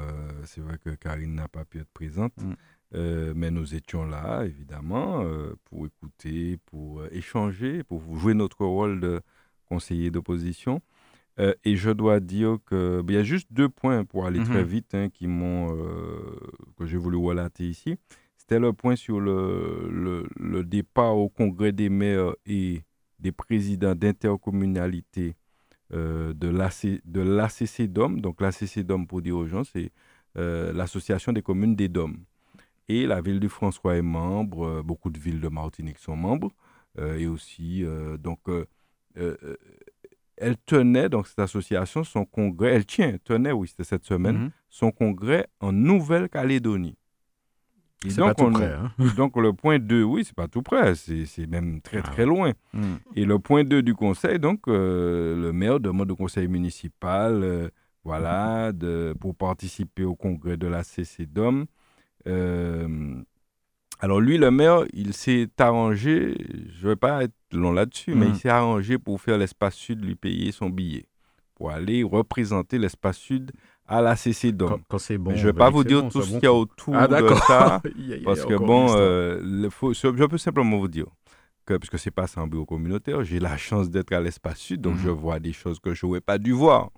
c'est 0.46 0.62
vrai 0.62 0.78
que 0.78 0.92
Karine 0.92 1.36
n'a 1.36 1.50
pas 1.50 1.66
pu 1.66 1.80
être 1.80 1.92
présente. 1.94 2.32
Mm. 2.38 3.34
mais 3.36 3.52
nous 3.52 3.76
étions 3.76 4.06
là, 4.06 4.46
évidemment, 4.46 5.26
pour 5.66 5.86
écouter, 5.86 6.58
pour 6.68 7.04
échanger, 7.12 7.84
pour 7.84 8.02
jouer 8.18 8.34
notre 8.36 8.64
rôle 8.66 9.02
de 9.02 9.22
conseiller 9.68 10.12
d'opposition. 10.12 10.82
Euh, 11.42 11.54
et 11.64 11.76
je 11.76 11.90
dois 11.92 12.20
dire 12.20 12.58
que 12.66 13.04
il 13.08 13.14
y 13.14 13.18
a 13.18 13.24
juste 13.24 13.48
deux 13.52 13.70
points 13.70 14.06
pour 14.06 14.26
aller 14.26 14.44
très 14.44 14.64
mhm. 14.64 14.70
vite 14.70 14.96
hein, 14.96 15.10
qui 15.10 15.28
m'ont 15.28 15.76
que 16.78 16.86
j'ai 16.86 16.98
voulu 16.98 17.18
relater 17.18 17.68
ici. 17.68 17.98
C'était 18.38 18.60
le 18.60 18.74
point 18.74 18.96
sur 18.96 19.20
le, 19.20 19.90
le, 20.36 20.64
départ 20.64 21.18
au 21.18 21.30
congrès 21.30 21.72
des 21.72 21.90
maires 21.90 22.34
et 22.46 22.82
des 23.20 23.32
présidents 23.32 23.96
d'intercommunalité 23.96 25.36
de 25.92 26.48
l'ACC 27.20 27.92
DOM. 27.92 28.20
Donc 28.20 28.42
l'ACC 28.42 28.80
DOM, 28.80 29.08
pour 29.08 29.22
dire 29.22 29.38
aux 29.38 29.48
gens, 29.48 29.64
c'est 29.64 29.92
l'association 30.36 31.32
des 31.32 31.42
communes 31.42 31.76
des 31.76 31.88
DOM. 31.88 32.18
Et 32.92 33.06
la 33.06 33.22
ville 33.22 33.40
du 33.40 33.48
François 33.48 33.96
est 33.96 34.02
membre, 34.02 34.66
euh, 34.66 34.84
beaucoup 34.84 35.10
de 35.10 35.18
villes 35.18 35.40
de 35.40 35.48
Martinique 35.48 35.98
sont 35.98 36.18
membres. 36.18 36.52
Euh, 37.00 37.18
et 37.18 37.26
aussi, 37.26 37.86
euh, 37.86 38.18
donc, 38.18 38.42
elle 40.38 40.58
tenait, 40.66 41.10
donc 41.10 41.28
cette 41.28 41.40
association, 41.40 42.04
son 42.04 42.26
congrès, 42.26 42.74
elle 42.74 42.86
tient, 42.86 43.18
tenait, 43.24 43.52
oui, 43.52 43.68
c'était 43.68 43.84
cette 43.84 44.06
semaine, 44.06 44.38
mhm. 44.38 44.52
son 44.70 44.92
congrès 44.92 45.48
en 45.60 45.72
Nouvelle-Calédonie. 45.72 46.96
C'est 48.08 48.20
pas 48.20 48.34
tout 48.34 48.50
près. 48.50 48.74
Hein. 48.74 48.92
donc 49.16 49.38
le 49.38 49.54
point 49.54 49.78
2, 49.78 50.02
oui, 50.04 50.24
c'est 50.26 50.36
pas 50.36 50.48
tout 50.48 50.64
près, 50.64 50.96
c'est 50.96 51.46
même 51.46 51.82
très 51.82 52.00
ah 52.00 52.02
très 52.02 52.26
loin. 52.26 52.54
Hmm. 52.74 52.96
Et 53.16 53.26
le 53.26 53.38
point 53.38 53.64
2 53.64 53.84
du 53.84 53.94
conseil, 53.94 54.40
donc 54.40 54.62
le 54.66 55.52
maire 55.52 55.80
demande 55.80 56.10
au 56.10 56.16
conseil 56.16 56.48
municipal, 56.48 57.70
voilà, 58.04 58.72
de, 58.72 59.16
pour 59.20 59.36
participer 59.36 60.04
au 60.04 60.16
congrès 60.16 60.58
de 60.58 60.66
la 60.66 60.84
CCDOM, 60.84 61.66
euh, 62.28 63.24
alors 64.02 64.20
lui, 64.20 64.40
le 64.40 64.50
maire, 64.50 64.84
il 64.94 65.14
s'est 65.14 65.48
arrangé, 65.60 66.36
je 66.80 66.86
ne 66.86 66.90
vais 66.90 66.96
pas 66.96 67.24
être 67.24 67.36
long 67.54 67.72
là-dessus, 67.72 68.16
mais 68.16 68.26
il 68.26 68.32
mm. 68.32 68.36
s'est 68.36 68.50
arrangé 68.50 68.98
pour 68.98 69.22
faire 69.22 69.38
l'espace 69.38 69.76
sud 69.76 70.04
lui 70.04 70.16
payer 70.16 70.52
son 70.52 70.70
billet, 70.72 71.06
pour 71.54 71.70
aller 71.70 72.02
représenter 72.02 72.80
l'espace 72.80 73.18
sud 73.18 73.52
à 73.88 74.02
la 74.02 74.16
CC 74.16 74.56
Quand, 74.58 74.80
quand 74.88 74.98
c'est 74.98 75.20
bon. 75.20 75.36
je 75.36 75.42
ne 75.42 75.52
vais 75.52 75.58
pas 75.58 75.70
vous 75.70 75.84
dire 75.84 76.10
tout 76.10 76.24
ce 76.24 76.32
qu'il 76.32 76.44
y 76.44 76.48
a 76.48 76.54
autour 76.54 76.96
ah, 76.96 77.08
de 77.08 77.36
ça, 77.48 77.80
parce 78.26 78.44
que 78.44 78.56
bon, 78.56 78.88
euh, 78.96 79.70
je 79.70 80.26
peux 80.26 80.38
simplement 80.40 80.80
vous 80.80 80.88
dire 80.88 81.06
que, 81.68 81.78
puisque 81.78 82.00
c'est 82.00 82.10
pas 82.10 82.26
un 82.38 82.48
bureau 82.48 82.66
communautaire, 82.66 83.24
j'ai 83.24 83.40
la 83.40 83.56
chance 83.56 83.92
d'être 83.92 84.12
à 84.14 84.20
l'espace 84.20 84.58
sud, 84.58 84.82
donc 84.82 84.96
mm-hmm. 84.96 85.04
je 85.04 85.10
vois 85.12 85.40
des 85.40 85.54
choses 85.54 85.80
que 85.80 85.94
je 85.94 86.08
n'aurais 86.08 86.22
pas 86.22 86.40
dû 86.40 86.54
voir. 86.54 86.90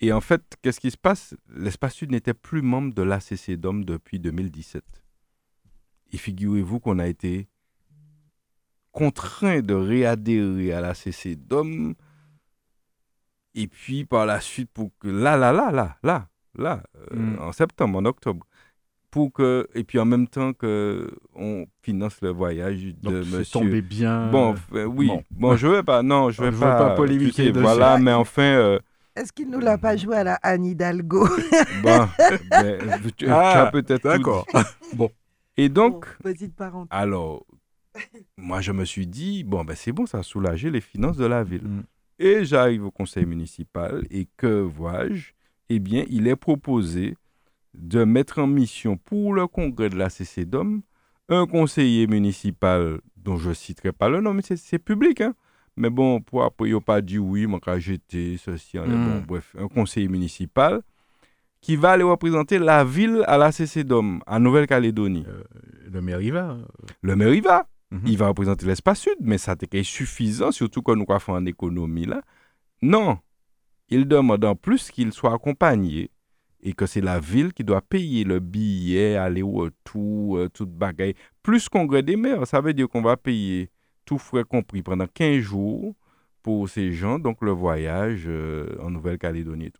Et 0.00 0.12
en 0.12 0.20
fait, 0.20 0.42
qu'est-ce 0.62 0.78
qui 0.78 0.92
se 0.92 0.96
passe? 0.96 1.34
L'Espace 1.54 1.94
Sud 1.94 2.10
n'était 2.10 2.32
plus 2.32 2.62
membre 2.62 2.94
de 2.94 3.02
l'ACC 3.02 3.56
DOM 3.56 3.84
depuis 3.84 4.18
2017. 4.18 4.82
Et 6.12 6.18
figurez-vous 6.18 6.80
qu'on 6.80 6.98
a 6.98 7.06
été 7.06 7.48
contraint 8.92 9.60
de 9.60 9.74
réadhérer 9.74 10.72
à 10.72 10.80
l'ACC 10.80 11.36
DOM. 11.36 11.94
Et 13.54 13.66
puis 13.66 14.04
par 14.04 14.26
la 14.26 14.40
suite, 14.40 14.70
pour 14.72 14.90
que 15.00 15.08
là, 15.08 15.36
là, 15.36 15.52
là, 15.52 15.70
là, 15.70 15.96
là, 16.02 16.28
là, 16.56 16.82
euh, 17.12 17.16
hmm. 17.16 17.38
en 17.40 17.52
septembre, 17.52 17.98
en 17.98 18.04
octobre, 18.04 18.46
pour 19.10 19.32
que 19.32 19.66
et 19.74 19.82
puis 19.82 19.98
en 19.98 20.04
même 20.04 20.28
temps 20.28 20.52
que 20.52 21.10
on 21.34 21.66
finance 21.82 22.20
le 22.22 22.30
voyage 22.30 22.84
de 22.84 22.92
Donc, 22.92 23.26
monsieur 23.26 23.44
tombé 23.44 23.82
bien 23.82 24.30
bon 24.30 24.54
euh, 24.72 24.84
oui 24.84 25.10
bon. 25.32 25.56
je 25.56 25.66
vais 25.66 25.82
pas 25.82 26.04
non 26.04 26.30
je 26.30 26.40
vais 26.40 26.52
pas, 26.52 26.78
pas 26.78 26.94
polémiquer 26.94 27.50
voilà 27.50 27.98
mais 27.98 28.12
enfin 28.12 28.42
euh, 28.42 28.78
est-ce 29.16 29.32
qu'il 29.32 29.48
ne 29.48 29.56
nous 29.56 29.60
l'a 29.60 29.76
pas 29.76 29.96
joué 29.96 30.16
à 30.16 30.24
la 30.24 30.34
Anne 30.36 30.64
Hidalgo? 30.64 31.28
Bon, 31.82 32.08
ben, 32.50 32.78
tu, 33.16 33.28
ah, 33.28 33.66
as 33.66 33.70
peut-être 33.70 34.04
d'accord. 34.04 34.46
bon. 34.94 35.10
Et 35.60 35.68
donc, 35.68 36.06
alors, 36.88 37.44
moi 38.38 38.62
je 38.62 38.72
me 38.72 38.86
suis 38.86 39.06
dit, 39.06 39.44
bon, 39.44 39.62
ben 39.62 39.76
c'est 39.76 39.92
bon, 39.92 40.06
ça 40.06 40.20
a 40.20 40.22
soulagé 40.22 40.70
les 40.70 40.80
finances 40.80 41.18
de 41.18 41.26
la 41.26 41.44
ville. 41.44 41.68
Mm. 41.68 41.82
Et 42.18 42.44
j'arrive 42.46 42.86
au 42.86 42.90
conseil 42.90 43.26
municipal 43.26 44.06
et 44.10 44.26
que 44.38 44.60
vois-je? 44.62 45.32
Eh 45.68 45.78
bien, 45.78 46.04
il 46.08 46.28
est 46.28 46.36
proposé 46.36 47.14
de 47.74 48.04
mettre 48.04 48.38
en 48.38 48.46
mission 48.46 48.96
pour 48.96 49.34
le 49.34 49.46
congrès 49.46 49.90
de 49.90 49.96
la 49.96 50.08
CCDOM 50.08 50.80
un 51.28 51.46
conseiller 51.46 52.06
municipal 52.06 52.98
dont 53.16 53.36
je 53.36 53.50
ne 53.50 53.54
citerai 53.54 53.92
pas 53.92 54.08
le 54.08 54.22
nom, 54.22 54.32
mais 54.32 54.42
c'est 54.42 54.78
public, 54.78 55.20
hein, 55.20 55.34
mais 55.76 55.90
bon, 55.90 56.22
pour 56.22 56.42
après, 56.42 56.70
il 56.70 56.74
n'a 56.74 56.80
pas 56.80 57.02
dit 57.02 57.18
oui, 57.18 57.46
mon 57.46 57.60
cas 57.60 57.78
jeté, 57.78 58.38
ceci, 58.38 58.78
bon, 58.78 58.86
hmm. 58.86 59.24
bref, 59.28 59.54
un 59.58 59.68
conseiller 59.68 60.08
municipal 60.08 60.80
qui 61.60 61.76
va 61.76 61.92
aller 61.92 62.02
représenter 62.02 62.58
la 62.58 62.84
ville 62.84 63.22
à 63.26 63.36
la 63.36 63.52
CCDOM, 63.52 64.22
en 64.26 64.40
Nouvelle-Calédonie. 64.40 65.24
Euh, 65.28 65.42
le 65.90 66.00
maire 66.00 66.20
y 66.20 66.30
va. 66.30 66.56
Le 67.02 67.16
maire 67.16 67.34
y 67.34 67.40
va. 67.40 67.66
Mhm. 67.90 68.02
Il 68.06 68.18
va 68.18 68.28
représenter 68.28 68.66
l'espace 68.66 69.00
sud, 69.00 69.16
mais 69.20 69.38
ça 69.38 69.56
est 69.72 69.82
suffisant, 69.82 70.52
surtout 70.52 70.82
quand 70.82 70.96
nous 70.96 71.06
faisons 71.06 71.32
en 71.32 71.46
économie 71.46 72.06
là. 72.06 72.22
Non, 72.82 73.18
il 73.88 74.06
demande 74.06 74.44
en 74.44 74.54
plus 74.54 74.90
qu'il 74.90 75.12
soit 75.12 75.34
accompagné 75.34 76.10
et 76.62 76.72
que 76.72 76.86
c'est 76.86 77.00
la 77.00 77.18
ville 77.18 77.52
qui 77.52 77.64
doit 77.64 77.80
payer 77.80 78.24
le 78.24 78.38
billet, 78.38 79.16
aller 79.16 79.42
au 79.42 79.52
retour, 79.52 80.38
euh, 80.38 80.48
toute 80.48 80.70
bagaille. 80.70 81.14
Plus 81.42 81.68
congrès 81.68 82.02
des 82.02 82.16
maires, 82.16 82.46
ça 82.46 82.60
veut 82.60 82.74
dire 82.74 82.88
qu'on 82.88 83.02
va 83.02 83.16
payer 83.16 83.70
tout 84.04 84.18
frais 84.18 84.44
compris, 84.44 84.82
pendant 84.82 85.06
15 85.06 85.40
jours 85.40 85.94
pour 86.42 86.68
ces 86.68 86.92
gens, 86.92 87.18
donc 87.18 87.42
le 87.42 87.50
voyage 87.50 88.24
euh, 88.26 88.76
en 88.80 88.90
Nouvelle-Calédonie. 88.90 89.72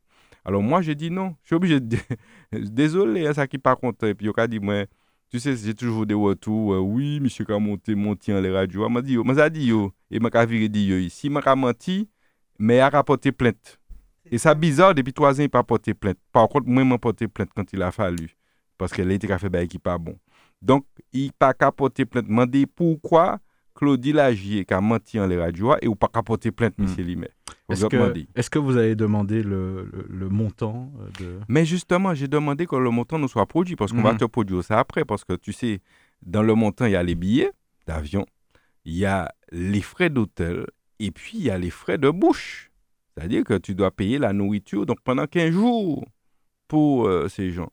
Alors 0.50 0.64
moi, 0.64 0.82
j'ai 0.82 0.96
dit 0.96 1.12
non. 1.12 1.36
Je 1.42 1.46
suis 1.46 1.54
obligé 1.54 1.78
de... 1.78 1.96
Désolé, 2.52 3.24
hein, 3.24 3.32
ça 3.32 3.46
qui 3.46 3.56
pas 3.56 3.76
content. 3.76 4.08
Et 4.08 4.14
puis, 4.14 4.26
il 4.26 4.32
a 4.36 4.48
dit, 4.48 4.58
moi, 4.58 4.84
tu 5.30 5.38
sais, 5.38 5.54
j'ai 5.54 5.74
toujours 5.74 6.06
des 6.06 6.14
retours. 6.14 6.74
Euh, 6.74 6.80
oui, 6.80 7.20
monsieur, 7.20 7.44
quand 7.44 7.60
monté, 7.60 7.94
monté 7.94 8.34
en 8.34 8.40
les 8.40 8.50
radios. 8.50 8.84
Il 8.84 8.92
m'a 8.92 9.00
dit, 9.00 9.16
m'a 9.16 9.48
dit. 9.48 9.72
Et 10.10 10.18
m'a 10.18 10.44
viré 10.46 10.68
dit. 10.68 10.92
Ici, 10.92 11.30
m'a 11.30 11.54
menti, 11.54 12.08
mais 12.58 12.78
il 12.78 12.80
a 12.80 12.88
rapporté 12.88 13.30
plainte. 13.30 13.78
Et 14.28 14.38
ça 14.38 14.56
bizarre, 14.56 14.92
depuis 14.92 15.12
trois 15.12 15.34
ans, 15.34 15.38
il 15.38 15.42
n'a 15.42 15.48
pas 15.50 15.62
porté 15.62 15.94
plainte. 15.94 16.18
Par 16.32 16.48
contre, 16.48 16.66
moi, 16.66 16.82
il 16.82 16.88
m'a 16.88 16.98
porté 16.98 17.28
plainte 17.28 17.50
quand 17.54 17.72
il 17.72 17.80
a 17.80 17.92
fallu. 17.92 18.36
Parce 18.76 18.90
que 18.92 19.02
l'été 19.02 19.30
a 19.30 19.38
fait 19.38 19.50
ben, 19.50 19.68
qui 19.68 19.78
pas 19.78 19.98
bon. 19.98 20.18
Donc, 20.60 20.84
il 21.12 21.30
n'a 21.40 21.54
pas 21.54 21.70
porté 21.70 22.04
plainte. 22.04 22.28
M'a 22.28 22.46
dit 22.46 22.66
pourquoi 22.66 23.38
Claudie 23.74 24.12
Lagier 24.12 24.64
qui 24.64 24.74
a 24.74 24.80
menti 24.80 25.18
en 25.18 25.26
les 25.26 25.38
radios 25.38 25.74
et 25.80 25.88
ou 25.88 25.94
pas 25.94 26.08
capoter 26.08 26.50
plainte, 26.50 26.74
M. 26.78 26.86
Hmm. 26.86 27.24
Est-ce 27.70 27.86
que, 27.86 28.18
est 28.34 28.50
que, 28.50 28.58
vous 28.58 28.76
avez 28.76 28.94
demandé 28.96 29.42
le, 29.42 29.90
le, 30.08 30.28
montant 30.28 30.92
euh, 31.00 31.24
de... 31.24 31.40
Mais 31.48 31.64
justement, 31.64 32.14
j'ai 32.14 32.26
demandé 32.28 32.66
que 32.66 32.76
le 32.76 32.90
montant 32.90 33.18
nous 33.18 33.28
soit 33.28 33.46
produit 33.46 33.76
parce 33.76 33.92
qu'on 33.92 34.02
va 34.02 34.14
hmm. 34.14 34.18
te 34.18 34.24
produire 34.24 34.64
ça 34.64 34.78
après. 34.80 35.04
Parce 35.04 35.24
que 35.24 35.34
tu 35.34 35.52
sais, 35.52 35.80
dans 36.22 36.42
le 36.42 36.54
montant, 36.54 36.86
il 36.86 36.92
y 36.92 36.96
a 36.96 37.02
les 37.02 37.14
billets 37.14 37.52
d'avion, 37.86 38.26
il 38.84 38.96
y 38.96 39.06
a 39.06 39.32
les 39.52 39.80
frais 39.80 40.10
d'hôtel 40.10 40.66
et 40.98 41.10
puis 41.10 41.38
il 41.38 41.44
y 41.44 41.50
a 41.50 41.58
les 41.58 41.70
frais 41.70 41.98
de 41.98 42.10
bouche. 42.10 42.70
C'est-à-dire 43.14 43.44
que 43.44 43.54
tu 43.58 43.74
dois 43.74 43.90
payer 43.90 44.18
la 44.18 44.32
nourriture 44.32 44.86
donc 44.86 45.00
pendant 45.02 45.26
15 45.26 45.50
jours 45.50 46.04
pour 46.68 47.06
euh, 47.06 47.28
ces 47.28 47.50
gens. 47.50 47.70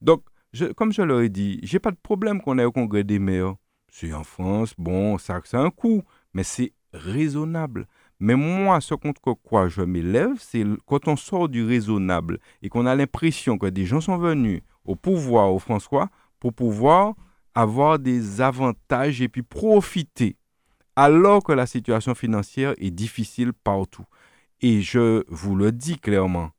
Donc, 0.00 0.22
je, 0.52 0.66
comme 0.66 0.92
je 0.92 1.02
leur 1.02 1.20
ai 1.20 1.28
dit, 1.28 1.60
j'ai 1.62 1.78
pas 1.78 1.90
de 1.90 1.96
problème 2.02 2.40
qu'on 2.40 2.58
ait 2.58 2.64
au 2.64 2.72
congrès 2.72 3.04
des 3.04 3.18
maires. 3.18 3.54
C'est 3.90 4.12
en 4.12 4.24
France, 4.24 4.74
bon, 4.78 5.18
ça, 5.18 5.40
c'est 5.44 5.56
un 5.56 5.70
coût, 5.70 6.02
mais 6.32 6.44
c'est 6.44 6.72
raisonnable. 6.92 7.86
Mais 8.20 8.34
moi, 8.34 8.80
ce 8.80 8.94
contre 8.94 9.34
quoi 9.34 9.68
je 9.68 9.82
m'élève, 9.82 10.36
c'est 10.38 10.64
quand 10.86 11.08
on 11.08 11.16
sort 11.16 11.48
du 11.48 11.64
raisonnable 11.64 12.38
et 12.62 12.68
qu'on 12.68 12.86
a 12.86 12.94
l'impression 12.94 13.56
que 13.56 13.66
des 13.66 13.86
gens 13.86 14.00
sont 14.00 14.18
venus 14.18 14.62
au 14.84 14.94
pouvoir, 14.94 15.52
au 15.52 15.58
François, 15.58 16.10
pour 16.38 16.52
pouvoir 16.52 17.14
avoir 17.54 17.98
des 17.98 18.40
avantages 18.40 19.20
et 19.22 19.28
puis 19.28 19.42
profiter, 19.42 20.36
alors 20.96 21.42
que 21.42 21.52
la 21.52 21.66
situation 21.66 22.14
financière 22.14 22.74
est 22.78 22.90
difficile 22.90 23.52
partout. 23.52 24.04
Et 24.60 24.82
je 24.82 25.24
vous 25.28 25.56
le 25.56 25.72
dis 25.72 25.98
clairement, 25.98 26.50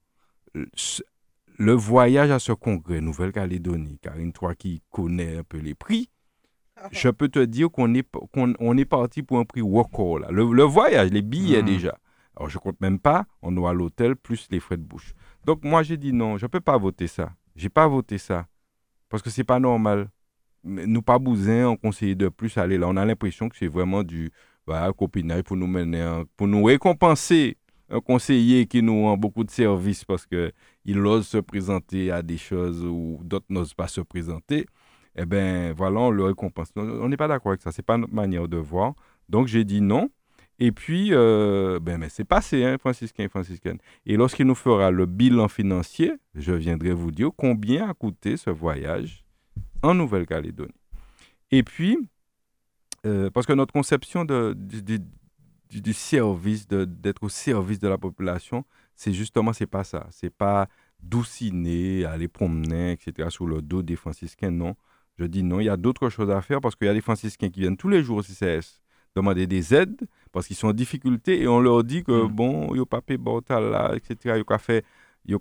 le 0.54 1.74
voyage 1.74 2.32
à 2.32 2.40
ce 2.40 2.52
congrès 2.52 3.02
Nouvelle-Calédonie, 3.02 4.00
Karine, 4.02 4.34
toi 4.34 4.56
qui 4.56 4.82
connais 4.90 5.38
un 5.38 5.44
peu 5.44 5.60
les 5.60 5.76
prix, 5.76 6.10
je 6.92 7.10
peux 7.10 7.30
te 7.30 7.40
dire 7.40 7.70
qu'on 7.70 7.94
est, 7.94 8.08
qu'on 8.34 8.78
est 8.78 8.86
parti 8.86 9.24
pour 9.24 9.40
un 9.40 9.46
prix 9.46 9.62
record. 9.62 10.20
Là. 10.20 10.28
Le, 10.32 10.64
voyage, 10.64 11.12
les 11.12 11.22
billets 11.22 11.62
hmm. 11.62 11.66
déjà. 11.66 11.98
Alors, 12.36 12.50
je 12.50 12.58
compte 12.58 12.80
même 12.82 13.00
pas, 13.00 13.26
on 13.42 13.52
doit 13.52 13.74
l'hôtel 13.74 14.16
plus 14.16 14.48
les 14.52 14.60
frais 14.60 14.78
de 14.78 14.84
bouche. 14.84 15.14
Donc, 15.46 15.64
moi, 15.64 15.84
j'ai 15.84 15.98
dit 15.98 16.14
non, 16.14 16.38
je 16.38 16.46
ne 16.46 16.48
peux 16.48 16.62
pas 16.62 16.78
voter 16.78 17.08
ça. 17.08 17.32
Je 17.56 17.64
n'ai 17.64 17.70
pas 17.70 17.88
voté 17.88 18.18
ça. 18.18 18.48
Parce 19.10 19.22
que 19.22 19.30
ce 19.30 19.42
n'est 19.42 19.46
pas 19.46 19.60
normal. 19.60 20.10
Nous, 20.64 21.02
pas 21.02 21.20
bousin, 21.20 21.68
on 21.68 21.76
conseille 21.76 22.16
de 22.16 22.30
plus 22.30 22.58
aller 22.58 22.78
là. 22.78 22.88
On 22.88 22.96
a 22.96 23.06
l'impression 23.06 23.50
que 23.50 23.58
c'est 23.58 23.68
vraiment 23.68 24.04
du 24.04 24.32
voilà, 24.66 24.94
copinage 24.94 25.44
pour 25.44 25.58
nous 25.58 25.68
mener, 25.68 26.24
pour 26.38 26.48
nous 26.48 26.64
récompenser 26.64 27.58
un 27.90 28.00
conseiller 28.00 28.66
qui 28.68 28.82
nous 28.82 29.04
rend 29.04 29.18
beaucoup 29.18 29.44
de 29.44 29.52
services 29.52 30.06
parce 30.06 30.26
qu'il 30.26 31.00
ose 31.00 31.28
se 31.28 31.38
présenter 31.38 32.10
à 32.12 32.22
des 32.22 32.38
choses 32.38 32.86
où 32.86 33.20
d'autres 33.24 33.48
n'osent 33.50 33.74
pas 33.74 33.88
se 33.88 34.02
présenter 34.02 34.66
eh 35.16 35.26
bien, 35.26 35.74
voilà, 35.74 36.00
on 36.00 36.10
le 36.12 36.24
récompense. 36.24 36.70
On 36.76 37.10
n'est 37.10 37.18
pas 37.18 37.28
d'accord 37.28 37.52
avec 37.52 37.62
ça. 37.62 37.72
C'est 37.72 37.86
pas 37.86 37.98
notre 37.98 38.14
manière 38.14 38.48
de 38.48 38.58
voir. 38.58 38.94
Donc, 39.30 39.48
j'ai 39.48 39.64
dit 39.64 39.82
non. 39.82 40.10
Et 40.60 40.72
puis, 40.72 41.10
euh, 41.12 41.80
ben, 41.82 41.98
mais 41.98 42.10
c'est 42.10 42.24
passé, 42.24 42.64
hein, 42.64 42.78
franciscain 42.78 43.24
et 43.24 43.30
franciscaine. 43.30 43.80
Et 44.06 44.16
lorsqu'il 44.16 44.46
nous 44.46 44.56
fera 44.56 44.92
le 44.92 45.08
bilan 45.08 45.48
financier, 45.48 46.14
je 46.36 46.54
viendrai 46.54 46.92
vous 46.92 47.12
dire 47.12 47.30
combien 47.36 47.90
a 47.90 47.94
coûté 47.94 48.38
ce 48.38 48.52
voyage 48.52 49.24
en 49.82 49.96
Nouvelle-Calédonie. 49.96 50.72
Et 51.50 51.64
puis, 51.64 51.98
euh, 53.08 53.32
parce 53.32 53.48
que 53.48 53.54
notre 53.54 53.74
conception 53.74 54.24
de, 54.24 54.54
du, 54.56 55.00
du 55.82 55.94
service, 55.94 56.68
d'être 56.68 57.24
au 57.24 57.30
service 57.30 57.80
de 57.80 57.88
la 57.88 57.98
population, 57.98 58.64
c'est 58.96 59.14
justement, 59.14 59.54
c'est 59.54 59.66
pas 59.66 59.84
ça. 59.84 60.08
C'est 60.12 60.30
pas 60.30 60.68
douciner, 61.02 62.06
aller 62.06 62.28
promener, 62.28 62.92
etc., 62.92 63.30
sur 63.32 63.48
le 63.48 63.62
dos 63.62 63.82
des 63.82 63.96
franciscains, 63.96 64.52
non. 64.52 64.76
Je 65.18 65.26
dis 65.26 65.44
non, 65.44 65.60
il 65.60 65.66
y 65.66 65.70
a 65.70 65.78
d'autres 65.78 66.10
choses 66.10 66.32
à 66.32 66.42
faire 66.42 66.62
parce 66.62 66.76
qu'il 66.76 66.88
y 66.88 66.90
a 66.90 66.94
des 66.94 67.02
franciscains 67.02 67.50
qui 67.50 67.60
viennent 67.60 67.78
tous 67.78 67.90
les 67.90 68.04
jours 68.04 68.18
au 68.18 68.24
CCS 68.24 68.82
demander 69.16 69.48
des 69.48 69.74
aides 69.74 70.02
parce 70.32 70.48
qu'ils 70.48 70.56
sont 70.56 70.70
en 70.70 70.74
difficulté 70.74 71.42
et 71.42 71.48
on 71.48 71.60
leur 71.60 71.84
dit 71.84 72.04
que 72.04 72.26
mm. 72.26 72.28
bon, 72.28 72.74
yo 72.76 72.86
pas 72.86 73.02
bortal 73.20 73.70
là, 73.70 73.94
etc., 73.96 74.38
yo 74.38 74.58
fait, 74.58 74.86
yo 75.28 75.40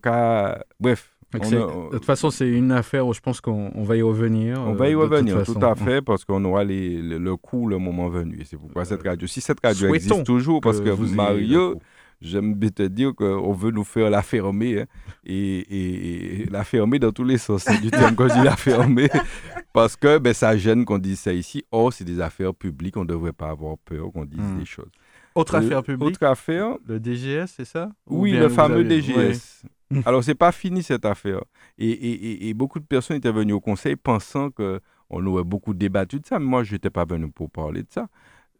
bref. 0.78 1.16
de 1.32 1.90
toute 1.90 2.04
façon, 2.04 2.30
c'est 2.30 2.48
une 2.48 2.72
affaire 2.72 3.06
où 3.06 3.14
je 3.14 3.20
pense 3.20 3.40
qu'on 3.40 3.84
va 3.84 3.96
y 3.96 4.02
revenir. 4.02 4.60
On 4.60 4.74
va 4.74 4.88
y 4.88 4.94
euh, 4.94 4.98
revenir, 4.98 5.44
tout 5.44 5.64
à 5.64 5.74
fait, 5.76 6.02
parce 6.02 6.24
qu'on 6.24 6.44
aura 6.44 6.64
les, 6.64 7.00
le, 7.00 7.36
coup 7.36 7.68
le 7.68 7.78
moment 7.78 8.08
venu. 8.08 8.40
Et 8.40 8.44
c'est 8.44 8.56
pourquoi 8.56 8.84
cette 8.84 9.02
radio, 9.04 9.26
si 9.28 9.40
cette 9.40 9.60
radio 9.62 9.94
existe 9.94 10.24
toujours, 10.24 10.60
parce 10.60 10.80
que, 10.80 10.90
que 10.90 11.14
Mario, 11.14 11.78
j'aime 12.20 12.54
bien 12.54 12.70
te 12.70 12.82
dire 12.82 13.14
qu'on 13.14 13.52
veut 13.52 13.70
nous 13.70 13.84
faire 13.84 14.10
la 14.10 14.22
fermer, 14.22 14.82
hein, 14.82 14.86
et, 15.24 16.46
la 16.50 16.64
fermer 16.64 16.98
dans 16.98 17.12
tous 17.12 17.24
les 17.24 17.38
sens 17.38 17.64
du 17.80 17.90
terme 17.90 18.14
quand 18.14 18.28
je 18.28 18.34
dis 18.34 18.44
la 18.44 18.56
fermer, 18.56 19.08
parce 19.72 19.96
que 19.96 20.18
ben, 20.18 20.34
ça 20.34 20.56
gêne 20.56 20.84
qu'on 20.84 20.98
dise 20.98 21.20
ça 21.20 21.32
ici. 21.32 21.64
Or, 21.70 21.92
c'est 21.92 22.04
des 22.04 22.20
affaires 22.20 22.54
publiques, 22.54 22.96
on 22.96 23.04
ne 23.04 23.08
devrait 23.08 23.32
pas 23.32 23.50
avoir 23.50 23.78
peur 23.78 24.12
qu'on 24.12 24.24
dise 24.24 24.40
hmm. 24.40 24.58
des 24.58 24.66
choses. 24.66 24.90
Autre 25.34 25.54
affaire 25.54 25.82
publique? 25.82 26.08
Autre 26.08 26.26
affaire? 26.26 26.76
Le 26.86 26.98
DGS, 26.98 27.46
c'est 27.56 27.64
ça? 27.64 27.90
Oui, 28.06 28.32
le 28.32 28.48
fameux 28.48 28.84
DGS. 28.84 29.62
Alors, 30.04 30.22
c'est 30.22 30.34
pas 30.34 30.52
fini 30.52 30.82
cette 30.82 31.04
affaire. 31.04 31.40
Et, 31.78 32.48
et, 32.48 32.54
beaucoup 32.54 32.78
de 32.78 32.84
personnes 32.84 33.16
étaient 33.16 33.32
venues 33.32 33.52
au 33.52 33.60
conseil 33.60 33.96
pensant 33.96 34.50
qu'on 34.50 35.26
aurait 35.26 35.44
beaucoup 35.44 35.74
débattu 35.74 36.20
de 36.20 36.26
ça, 36.26 36.38
mais 36.38 36.46
moi, 36.46 36.62
je 36.62 36.72
n'étais 36.72 36.90
pas 36.90 37.04
venu 37.04 37.30
pour 37.30 37.50
parler 37.50 37.82
de 37.82 37.88
ça. 37.90 38.08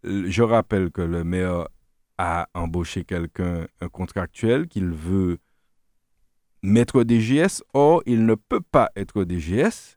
Euh, 0.06 0.24
je 0.28 0.42
rappelle 0.42 0.90
que 0.90 1.02
le 1.02 1.24
maire 1.24 1.68
à 2.22 2.50
embaucher 2.52 3.02
quelqu'un, 3.04 3.66
un 3.80 3.88
contractuel, 3.88 4.68
qu'il 4.68 4.90
veut 4.90 5.38
mettre 6.62 7.02
DGS, 7.02 7.62
or 7.72 8.02
il 8.04 8.26
ne 8.26 8.34
peut 8.34 8.60
pas 8.60 8.90
être 8.94 9.24
DGS. 9.24 9.96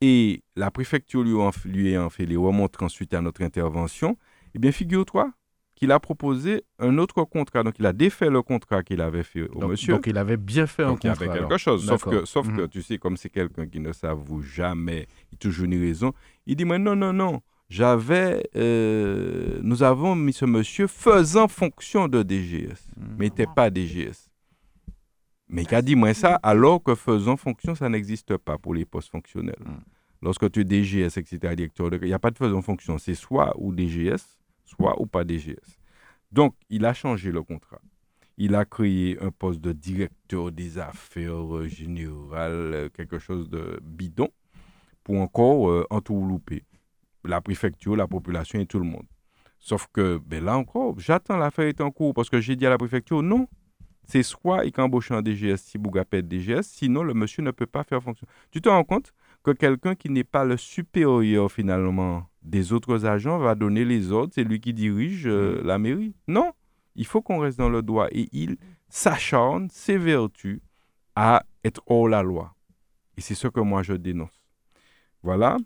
Et 0.00 0.42
la 0.56 0.70
préfecture 0.70 1.22
lui, 1.22 1.34
en, 1.34 1.50
lui 1.66 1.88
ayant 1.88 2.08
fait 2.08 2.24
les 2.24 2.38
remontres 2.38 2.82
ensuite 2.82 3.12
à 3.12 3.20
notre 3.20 3.42
intervention, 3.42 4.16
eh 4.54 4.58
bien, 4.58 4.72
figure-toi 4.72 5.34
qu'il 5.74 5.92
a 5.92 6.00
proposé 6.00 6.64
un 6.78 6.96
autre 6.96 7.24
contrat. 7.24 7.62
Donc, 7.62 7.74
il 7.78 7.84
a 7.84 7.92
défait 7.92 8.30
le 8.30 8.40
contrat 8.40 8.82
qu'il 8.82 9.02
avait 9.02 9.22
fait 9.22 9.46
au 9.50 9.68
monsieur. 9.68 9.92
Donc, 9.92 10.06
il 10.06 10.16
avait 10.16 10.38
bien 10.38 10.66
fait 10.66 10.84
un 10.84 10.96
contrat. 10.96 11.26
Il 11.26 11.28
avait 11.28 11.40
quelque 11.40 11.58
chose. 11.58 11.84
Sauf, 11.84 12.04
que, 12.04 12.24
sauf 12.24 12.46
que, 12.48 12.62
mhm. 12.62 12.68
tu 12.68 12.80
sais, 12.80 12.96
comme 12.96 13.18
c'est 13.18 13.28
quelqu'un 13.28 13.66
qui 13.66 13.80
ne 13.80 13.92
s'avoue 13.92 14.40
jamais, 14.40 15.08
il 15.30 15.36
toujours 15.36 15.66
une 15.66 15.78
raison, 15.78 16.14
il 16.46 16.56
dit, 16.56 16.64
mais 16.64 16.78
non, 16.78 16.96
non, 16.96 17.12
non, 17.12 17.42
j'avais, 17.70 18.42
euh, 18.56 19.60
nous 19.62 19.84
avons 19.84 20.16
mis 20.16 20.32
ce 20.32 20.44
monsieur 20.44 20.88
faisant 20.88 21.46
fonction 21.46 22.08
de 22.08 22.24
DGS, 22.24 22.88
hmm. 22.96 23.14
mais 23.16 23.26
il 23.26 23.30
n'était 23.30 23.46
pas 23.46 23.70
DGS. 23.70 24.28
Mais 25.48 25.62
il 25.62 25.74
a 25.74 25.80
dit 25.80 25.94
moi 25.94 26.12
ça, 26.12 26.34
alors 26.42 26.82
que 26.82 26.96
faisant 26.96 27.36
fonction, 27.36 27.76
ça 27.76 27.88
n'existe 27.88 28.36
pas 28.38 28.58
pour 28.58 28.74
les 28.74 28.84
postes 28.84 29.10
fonctionnels. 29.10 29.62
Hmm. 29.64 29.78
Lorsque 30.20 30.50
tu 30.50 30.60
es 30.60 30.64
DGS, 30.64 31.16
etc., 31.16 31.38
directeur, 31.54 31.90
il 31.94 32.08
n'y 32.08 32.12
a 32.12 32.18
pas 32.18 32.32
de 32.32 32.36
faisant 32.36 32.60
fonction. 32.60 32.98
C'est 32.98 33.14
soit 33.14 33.54
ou 33.56 33.72
DGS, 33.72 34.36
soit 34.64 35.00
ou 35.00 35.06
pas 35.06 35.22
DGS. 35.24 35.78
Donc, 36.32 36.54
il 36.68 36.84
a 36.84 36.92
changé 36.92 37.30
le 37.30 37.42
contrat. 37.42 37.80
Il 38.36 38.54
a 38.54 38.64
créé 38.64 39.16
un 39.22 39.30
poste 39.30 39.60
de 39.60 39.72
directeur 39.72 40.50
des 40.50 40.78
affaires 40.78 41.68
générales, 41.68 42.90
quelque 42.94 43.18
chose 43.18 43.48
de 43.48 43.80
bidon, 43.82 44.28
pour 45.04 45.20
encore 45.20 45.70
euh, 45.70 45.86
entourlouper 45.90 46.64
la 47.24 47.40
préfecture, 47.40 47.96
la 47.96 48.06
population 48.06 48.58
et 48.58 48.66
tout 48.66 48.78
le 48.78 48.84
monde. 48.84 49.06
Sauf 49.58 49.88
que, 49.92 50.18
ben 50.24 50.44
là 50.44 50.56
encore, 50.56 50.98
j'attends 50.98 51.36
l'affaire 51.36 51.66
est 51.66 51.80
en 51.80 51.90
cours 51.90 52.14
parce 52.14 52.30
que 52.30 52.40
j'ai 52.40 52.56
dit 52.56 52.66
à 52.66 52.70
la 52.70 52.78
préfecture, 52.78 53.22
non, 53.22 53.46
c'est 54.04 54.22
soit 54.22 54.64
il 54.64 54.72
embauche 54.80 55.10
un 55.10 55.22
DGS 55.22 55.58
si 55.58 55.78
Bougapet 55.78 56.22
DGS, 56.22 56.62
sinon 56.62 57.02
le 57.02 57.14
monsieur 57.14 57.42
ne 57.42 57.50
peut 57.50 57.66
pas 57.66 57.84
faire 57.84 58.02
fonction. 58.02 58.26
Tu 58.50 58.60
te 58.60 58.68
rends 58.68 58.84
compte 58.84 59.12
que 59.42 59.52
quelqu'un 59.52 59.94
qui 59.94 60.10
n'est 60.10 60.24
pas 60.24 60.44
le 60.44 60.56
supérieur 60.56 61.52
finalement 61.52 62.26
des 62.42 62.72
autres 62.72 63.06
agents 63.06 63.38
va 63.38 63.54
donner 63.54 63.84
les 63.84 64.12
ordres, 64.12 64.32
c'est 64.34 64.44
lui 64.44 64.60
qui 64.60 64.72
dirige 64.72 65.26
euh, 65.26 65.62
mm. 65.62 65.66
la 65.66 65.78
mairie? 65.78 66.14
Non, 66.26 66.52
il 66.96 67.06
faut 67.06 67.22
qu'on 67.22 67.38
reste 67.38 67.58
dans 67.58 67.68
le 67.68 67.82
droit 67.82 68.08
et 68.12 68.28
il 68.32 68.56
s'acharne, 68.88 69.68
s'évertue 69.70 70.62
à 71.14 71.44
être 71.64 71.82
hors 71.86 72.08
la 72.08 72.22
loi. 72.22 72.54
Et 73.16 73.20
c'est 73.20 73.34
ce 73.34 73.48
que 73.48 73.60
moi 73.60 73.82
je 73.82 73.92
dénonce. 73.92 74.42
Voilà. 75.22 75.58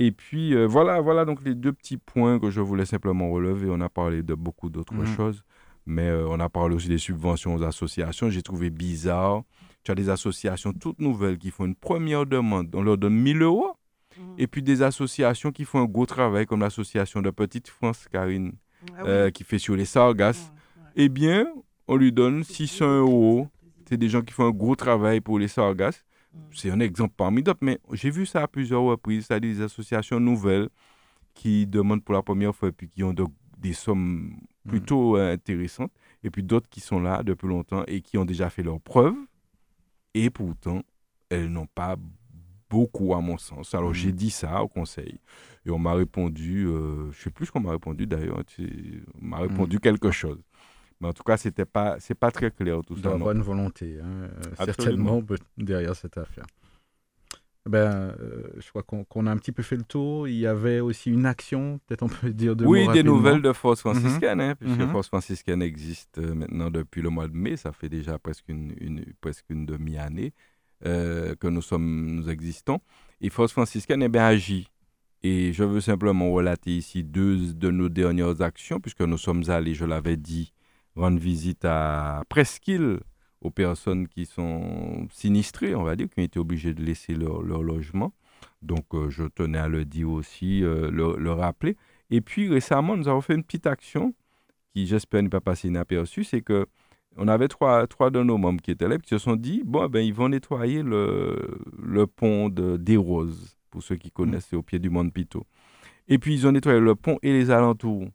Et 0.00 0.12
puis 0.12 0.54
euh, 0.54 0.66
voilà, 0.66 1.02
voilà 1.02 1.26
donc 1.26 1.44
les 1.44 1.54
deux 1.54 1.74
petits 1.74 1.98
points 1.98 2.40
que 2.40 2.50
je 2.50 2.62
voulais 2.62 2.86
simplement 2.86 3.30
relever. 3.30 3.68
On 3.70 3.82
a 3.82 3.90
parlé 3.90 4.22
de 4.22 4.34
beaucoup 4.34 4.70
d'autres 4.70 4.94
mhm. 4.94 5.14
choses, 5.14 5.44
mais 5.84 6.08
euh, 6.08 6.26
on 6.26 6.40
a 6.40 6.48
parlé 6.48 6.74
aussi 6.74 6.88
des 6.88 6.96
subventions 6.96 7.54
aux 7.54 7.62
associations. 7.62 8.30
J'ai 8.30 8.42
trouvé 8.42 8.70
bizarre. 8.70 9.42
Tu 9.84 9.92
as 9.92 9.94
des 9.94 10.08
associations 10.08 10.72
toutes 10.72 11.00
nouvelles 11.00 11.36
qui 11.36 11.50
font 11.50 11.66
une 11.66 11.74
première 11.74 12.24
demande, 12.24 12.74
on 12.74 12.82
leur 12.82 12.96
donne 12.96 13.14
1000 13.14 13.42
euros. 13.42 13.74
Mhm. 14.18 14.34
Et 14.38 14.46
puis 14.46 14.62
des 14.62 14.80
associations 14.80 15.52
qui 15.52 15.66
font 15.66 15.80
un 15.80 15.84
gros 15.84 16.06
travail, 16.06 16.46
comme 16.46 16.60
l'association 16.60 17.20
de 17.20 17.28
Petite 17.28 17.68
France, 17.68 18.08
Karine, 18.10 18.52
ah 18.96 19.02
euh, 19.04 19.30
qui 19.30 19.44
fait 19.44 19.58
sur 19.58 19.76
les 19.76 19.84
sargasses. 19.84 20.50
Eh 20.96 21.10
bien, 21.10 21.46
on 21.88 21.96
lui 21.96 22.10
donne 22.10 22.42
600 22.42 23.00
euros. 23.00 23.48
C'est 23.86 23.98
des 23.98 24.08
gens 24.08 24.22
qui 24.22 24.32
font 24.32 24.46
un 24.46 24.50
gros 24.50 24.76
travail 24.76 25.20
pour 25.20 25.38
les 25.38 25.48
sargasses. 25.48 26.04
C'est 26.52 26.70
un 26.70 26.80
exemple 26.80 27.14
parmi 27.16 27.42
d'autres, 27.42 27.60
mais 27.62 27.78
j'ai 27.92 28.10
vu 28.10 28.26
ça 28.26 28.42
à 28.42 28.48
plusieurs 28.48 28.82
reprises, 28.82 29.26
c'est-à-dire 29.26 29.54
des 29.54 29.62
associations 29.62 30.20
nouvelles 30.20 30.68
qui 31.34 31.66
demandent 31.66 32.04
pour 32.04 32.14
la 32.14 32.22
première 32.22 32.54
fois 32.54 32.68
et 32.68 32.72
puis 32.72 32.88
qui 32.88 33.02
ont 33.02 33.14
des 33.58 33.72
sommes 33.72 34.36
plutôt 34.68 35.16
euh, 35.16 35.34
intéressantes, 35.34 35.92
et 36.22 36.30
puis 36.30 36.42
d'autres 36.42 36.68
qui 36.68 36.80
sont 36.80 37.00
là 37.00 37.22
depuis 37.22 37.48
longtemps 37.48 37.84
et 37.86 38.00
qui 38.00 38.18
ont 38.18 38.24
déjà 38.24 38.50
fait 38.50 38.62
leurs 38.62 38.80
preuves, 38.80 39.16
et 40.14 40.30
pourtant, 40.30 40.82
elles 41.28 41.48
n'ont 41.48 41.66
pas 41.66 41.96
beaucoup 42.68 43.14
à 43.14 43.20
mon 43.20 43.38
sens. 43.38 43.74
Alors 43.74 43.94
j'ai 43.94 44.12
dit 44.12 44.30
ça 44.30 44.62
au 44.62 44.68
conseil, 44.68 45.18
et 45.66 45.70
on 45.70 45.78
m'a 45.78 45.94
répondu, 45.94 46.66
euh, 46.66 47.10
je 47.10 47.18
ne 47.18 47.22
sais 47.22 47.30
plus 47.30 47.46
ce 47.46 47.52
qu'on 47.52 47.60
m'a 47.60 47.72
répondu 47.72 48.06
d'ailleurs, 48.06 48.42
on 49.20 49.24
m'a 49.24 49.38
répondu 49.38 49.80
quelque 49.80 50.10
chose. 50.10 50.40
Mais 51.00 51.08
en 51.08 51.12
tout 51.12 51.22
cas, 51.22 51.36
c'était 51.36 51.64
pas, 51.64 51.96
c'est 51.98 52.14
pas 52.14 52.30
très 52.30 52.50
clair 52.50 52.80
tout 52.86 52.96
ça. 52.96 53.12
De 53.12 53.16
bonne 53.16 53.40
volonté, 53.40 53.98
hein, 54.02 54.06
euh, 54.06 54.64
certainement, 54.66 55.22
derrière 55.56 55.96
cette 55.96 56.18
affaire. 56.18 56.44
Ben, 57.66 58.14
euh, 58.20 58.48
je 58.58 58.68
crois 58.70 58.82
qu'on 58.82 59.26
a 59.26 59.30
un 59.30 59.36
petit 59.36 59.52
peu 59.52 59.62
fait 59.62 59.76
le 59.76 59.82
tour. 59.82 60.28
Il 60.28 60.36
y 60.36 60.46
avait 60.46 60.80
aussi 60.80 61.10
une 61.10 61.26
action, 61.26 61.78
peut-être 61.86 62.02
on 62.02 62.08
peut 62.08 62.30
dire 62.30 62.56
de 62.56 62.66
Oui, 62.66 62.88
des 62.92 63.02
nouvelles 63.02 63.42
de 63.42 63.52
Force 63.52 63.84
mhm. 63.84 63.94
franciscaine, 63.94 64.40
hein, 64.40 64.54
puisque 64.58 64.78
mhm. 64.78 64.90
Force 64.90 65.08
franciscaine 65.08 65.62
existe 65.62 66.18
euh, 66.18 66.34
maintenant 66.34 66.70
depuis 66.70 67.02
le 67.02 67.10
mois 67.10 67.28
de 67.28 67.34
mai. 67.34 67.56
Ça 67.56 67.72
fait 67.72 67.88
déjà 67.88 68.18
presque 68.18 68.48
une, 68.48 68.74
une 68.80 69.04
presque 69.20 69.44
une 69.48 69.66
demi-année 69.66 70.32
que 70.82 71.46
nous 71.46 71.60
sommes, 71.60 72.06
nous 72.06 72.30
existons. 72.30 72.80
Et 73.20 73.28
Force 73.28 73.52
franciscaine 73.52 74.02
est 74.02 74.08
bien 74.08 74.24
agi. 74.24 74.66
Et 75.22 75.52
je 75.52 75.64
veux 75.64 75.82
simplement 75.82 76.32
relater 76.32 76.70
ici 76.70 77.04
deux 77.04 77.52
de 77.52 77.70
nos 77.70 77.90
dernières 77.90 78.40
actions, 78.40 78.80
puisque 78.80 79.02
nous 79.02 79.18
sommes 79.18 79.42
allés, 79.48 79.74
je 79.74 79.84
l'avais 79.84 80.16
dit, 80.16 80.54
rendre 80.96 81.18
visite 81.18 81.64
à 81.64 82.22
Presqu'île 82.28 83.00
aux 83.40 83.50
personnes 83.50 84.06
qui 84.06 84.26
sont 84.26 85.08
sinistrées, 85.10 85.74
on 85.74 85.82
va 85.82 85.96
dire, 85.96 86.08
qui 86.08 86.20
ont 86.20 86.24
été 86.24 86.38
obligées 86.38 86.74
de 86.74 86.82
laisser 86.82 87.14
leur, 87.14 87.42
logement. 87.42 88.12
Donc, 88.62 88.86
euh, 88.94 89.08
je 89.08 89.24
tenais 89.24 89.58
à 89.58 89.68
le 89.68 89.84
dire 89.84 90.10
aussi, 90.10 90.62
euh, 90.62 90.90
le, 90.90 91.32
rappeler. 91.32 91.76
Et 92.10 92.20
puis, 92.20 92.48
récemment, 92.48 92.96
nous 92.96 93.08
avons 93.08 93.20
fait 93.20 93.34
une 93.34 93.44
petite 93.44 93.66
action 93.66 94.14
qui, 94.74 94.86
j'espère, 94.86 95.22
n'est 95.22 95.28
pas 95.28 95.40
passée 95.40 95.68
inaperçue. 95.68 96.24
C'est 96.24 96.42
que 96.42 96.66
on 97.16 97.28
avait 97.28 97.48
trois, 97.48 97.86
trois 97.86 98.10
de 98.10 98.22
nos 98.22 98.38
membres 98.38 98.62
qui 98.62 98.70
étaient 98.70 98.86
là, 98.88 98.98
qui 98.98 99.08
se 99.08 99.18
sont 99.18 99.36
dit, 99.36 99.62
bon, 99.64 99.88
ben, 99.88 100.00
ils 100.00 100.14
vont 100.14 100.28
nettoyer 100.28 100.82
le, 100.82 101.58
le 101.82 102.06
pont 102.06 102.48
de, 102.48 102.76
des 102.76 102.96
Roses, 102.96 103.56
pour 103.70 103.82
ceux 103.82 103.96
qui 103.96 104.10
connaissent, 104.10 104.46
c'est 104.50 104.56
au 104.56 104.62
pied 104.62 104.78
du 104.78 104.90
Mont 104.90 105.08
Pito. 105.10 105.44
Et 106.08 106.18
puis, 106.18 106.34
ils 106.34 106.46
ont 106.46 106.52
nettoyé 106.52 106.78
le 106.78 106.94
pont 106.94 107.18
et 107.22 107.32
les 107.32 107.50
alentours 107.50 108.06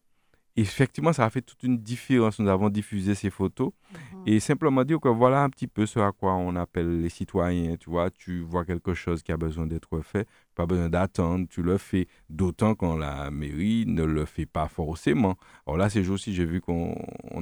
effectivement, 0.55 1.11
ça 1.11 1.25
a 1.25 1.29
fait 1.29 1.41
toute 1.41 1.63
une 1.63 1.77
différence. 1.77 2.39
Nous 2.39 2.47
avons 2.47 2.69
diffusé 2.69 3.13
ces 3.13 3.29
photos 3.29 3.71
mhm. 3.91 4.23
et 4.25 4.39
simplement 4.39 4.83
dire 4.83 4.99
que 4.99 5.09
voilà 5.09 5.43
un 5.43 5.49
petit 5.49 5.67
peu 5.67 5.85
ce 5.85 5.99
à 5.99 6.11
quoi 6.11 6.33
on 6.33 6.55
appelle 6.55 7.01
les 7.01 7.09
citoyens. 7.09 7.75
Tu 7.77 7.89
vois, 7.89 8.09
tu 8.09 8.39
vois 8.41 8.63
quelque 8.65 8.93
chose 8.93 9.21
qui 9.21 9.31
a 9.31 9.37
besoin 9.37 9.67
d'être 9.67 9.99
fait, 10.01 10.27
pas 10.55 10.65
besoin 10.65 10.89
d'attendre, 10.89 11.47
tu 11.49 11.61
le 11.61 11.77
fais. 11.77 12.07
D'autant 12.29 12.75
quand 12.75 12.95
la 12.97 13.31
mairie 13.31 13.85
ne 13.85 14.03
le 14.03 14.25
fait 14.25 14.45
pas 14.45 14.67
forcément. 14.67 15.35
Alors 15.67 15.77
là, 15.77 15.89
ces 15.89 16.03
jours-ci, 16.03 16.33
j'ai 16.33 16.45
vu 16.45 16.61
qu'on 16.61 16.95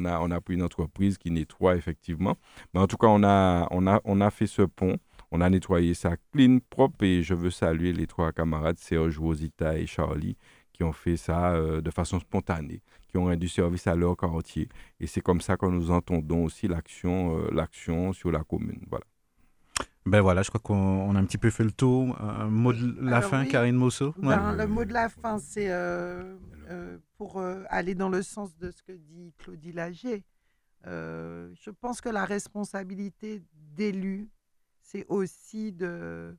a, 0.05 0.19
on 0.19 0.31
a 0.31 0.41
pris 0.41 0.55
une 0.55 0.63
entreprise 0.63 1.17
qui 1.17 1.29
nettoie 1.29 1.75
effectivement. 1.75 2.35
Mais 2.73 2.79
en 2.79 2.87
tout 2.87 2.97
cas, 2.97 3.07
on 3.07 3.23
a, 3.23 3.67
on 3.71 3.85
a, 3.87 4.01
on 4.05 4.21
a 4.21 4.31
fait 4.31 4.47
ce 4.47 4.63
pont. 4.63 4.97
On 5.35 5.41
a 5.41 5.49
nettoyé 5.49 5.95
ça 5.95 6.15
clean, 6.31 6.59
propre 6.69 7.03
et 7.03 7.23
je 7.23 7.33
veux 7.33 7.49
saluer 7.49 7.91
les 7.91 8.05
trois 8.05 8.31
camarades, 8.31 8.77
Serge, 8.77 9.17
Rosita 9.17 9.79
et 9.79 9.87
Charlie, 9.87 10.37
qui 10.73 10.83
ont 10.83 10.93
fait 10.93 11.17
ça 11.17 11.53
euh, 11.53 11.81
de 11.81 11.89
façon 11.89 12.19
spontanée 12.19 12.83
qui 13.13 13.19
ont 13.19 13.25
rendu 13.25 13.47
service 13.47 13.85
à 13.85 13.95
leur 13.95 14.17
quartier. 14.17 14.67
Et 14.99 15.05
c'est 15.05 15.21
comme 15.21 15.39
ça 15.39 15.55
que 15.55 15.67
nous 15.67 15.91
entendons 15.91 16.45
aussi 16.45 16.67
l'action 16.67 17.37
euh, 17.37 17.49
l'action 17.51 18.11
sur 18.11 18.31
la 18.31 18.43
commune. 18.43 18.83
Voilà. 18.89 19.05
Ben 20.07 20.19
voilà, 20.19 20.41
je 20.41 20.49
crois 20.49 20.59
qu'on 20.59 21.15
a 21.15 21.19
un 21.19 21.25
petit 21.25 21.37
peu 21.37 21.51
fait 21.51 21.63
le 21.63 21.71
tour. 21.71 22.19
Un 22.19 22.47
mot 22.49 22.73
de 22.73 22.95
la 22.99 23.21
fin, 23.21 23.45
Karine 23.45 23.75
Mosso? 23.75 24.13
Ben, 24.17 24.53
Le 24.53 24.65
mot 24.67 24.83
de 24.83 24.91
la 24.91 25.07
fin, 25.09 25.37
c'est 25.37 25.69
euh, 25.69 26.35
euh, 26.69 26.97
pour 27.17 27.41
aller 27.69 27.95
dans 27.95 28.09
le 28.09 28.21
sens 28.23 28.57
de 28.57 28.71
ce 28.71 28.81
que 28.81 28.91
dit 28.91 29.31
Claudie 29.37 29.71
Lagier. 29.71 30.25
je 30.83 31.69
pense 31.69 32.01
que 32.01 32.09
la 32.09 32.25
responsabilité 32.25 33.43
d'élu, 33.77 34.27
c'est 34.81 35.05
aussi 35.07 35.71
de, 35.71 36.35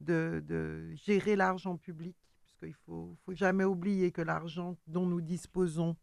de, 0.00 0.44
de 0.46 0.94
gérer 0.94 1.34
l'argent 1.34 1.76
public, 1.76 2.14
qu'il 2.66 2.94
ne 2.94 3.14
faut, 3.24 3.34
jamais 3.34 3.64
oublier 3.64 4.12
que 4.12 4.22
l'argent 4.22 4.76
dont 4.86 5.06
nous 5.06 5.20
disposons, 5.20 5.96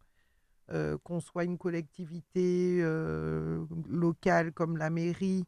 euh, 0.70 0.98
qu'on 1.02 1.20
soit 1.20 1.44
une 1.44 1.58
collectivité 1.58 2.80
euh, 2.82 3.64
locale 3.88 4.52
comme 4.52 4.76
la 4.76 4.90
mairie, 4.90 5.44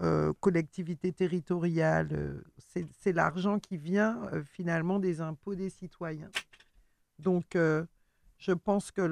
euh, 0.00 0.32
collectivité 0.40 1.12
territoriale, 1.12 2.42
c'est 2.58 3.12
l'argent 3.12 3.58
qui 3.58 3.76
vient 3.76 4.20
finalement 4.44 4.98
des 4.98 5.20
impôts 5.20 5.54
des 5.54 5.70
citoyens. 5.70 6.30
Donc, 7.18 7.54
je 7.54 8.52
pense 8.52 8.90
que 8.90 9.02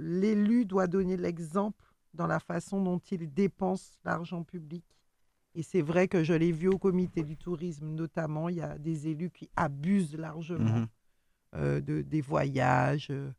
l'élu 0.00 0.64
doit 0.64 0.86
donner 0.86 1.16
l'exemple 1.16 1.84
dans 2.14 2.28
la 2.28 2.38
façon 2.38 2.80
dont 2.80 3.00
il 3.10 3.32
dépense 3.32 3.98
l'argent 4.04 4.44
public 4.44 4.84
et 5.54 5.62
c'est 5.62 5.82
vrai 5.82 6.08
que 6.08 6.22
je 6.22 6.32
l'ai 6.32 6.52
vu 6.52 6.68
au 6.68 6.78
comité 6.78 7.22
du 7.22 7.36
tourisme, 7.36 7.88
notamment, 7.88 8.48
il 8.48 8.56
y 8.56 8.62
a 8.62 8.78
des 8.78 9.08
élus 9.08 9.30
qui 9.30 9.50
abusent 9.56 10.16
largement 10.16 10.80
mmh 10.80 10.88
euh, 11.56 11.80
de, 11.80 12.02
des 12.02 12.20
voyages, 12.20 13.08
euh, 13.10 13.32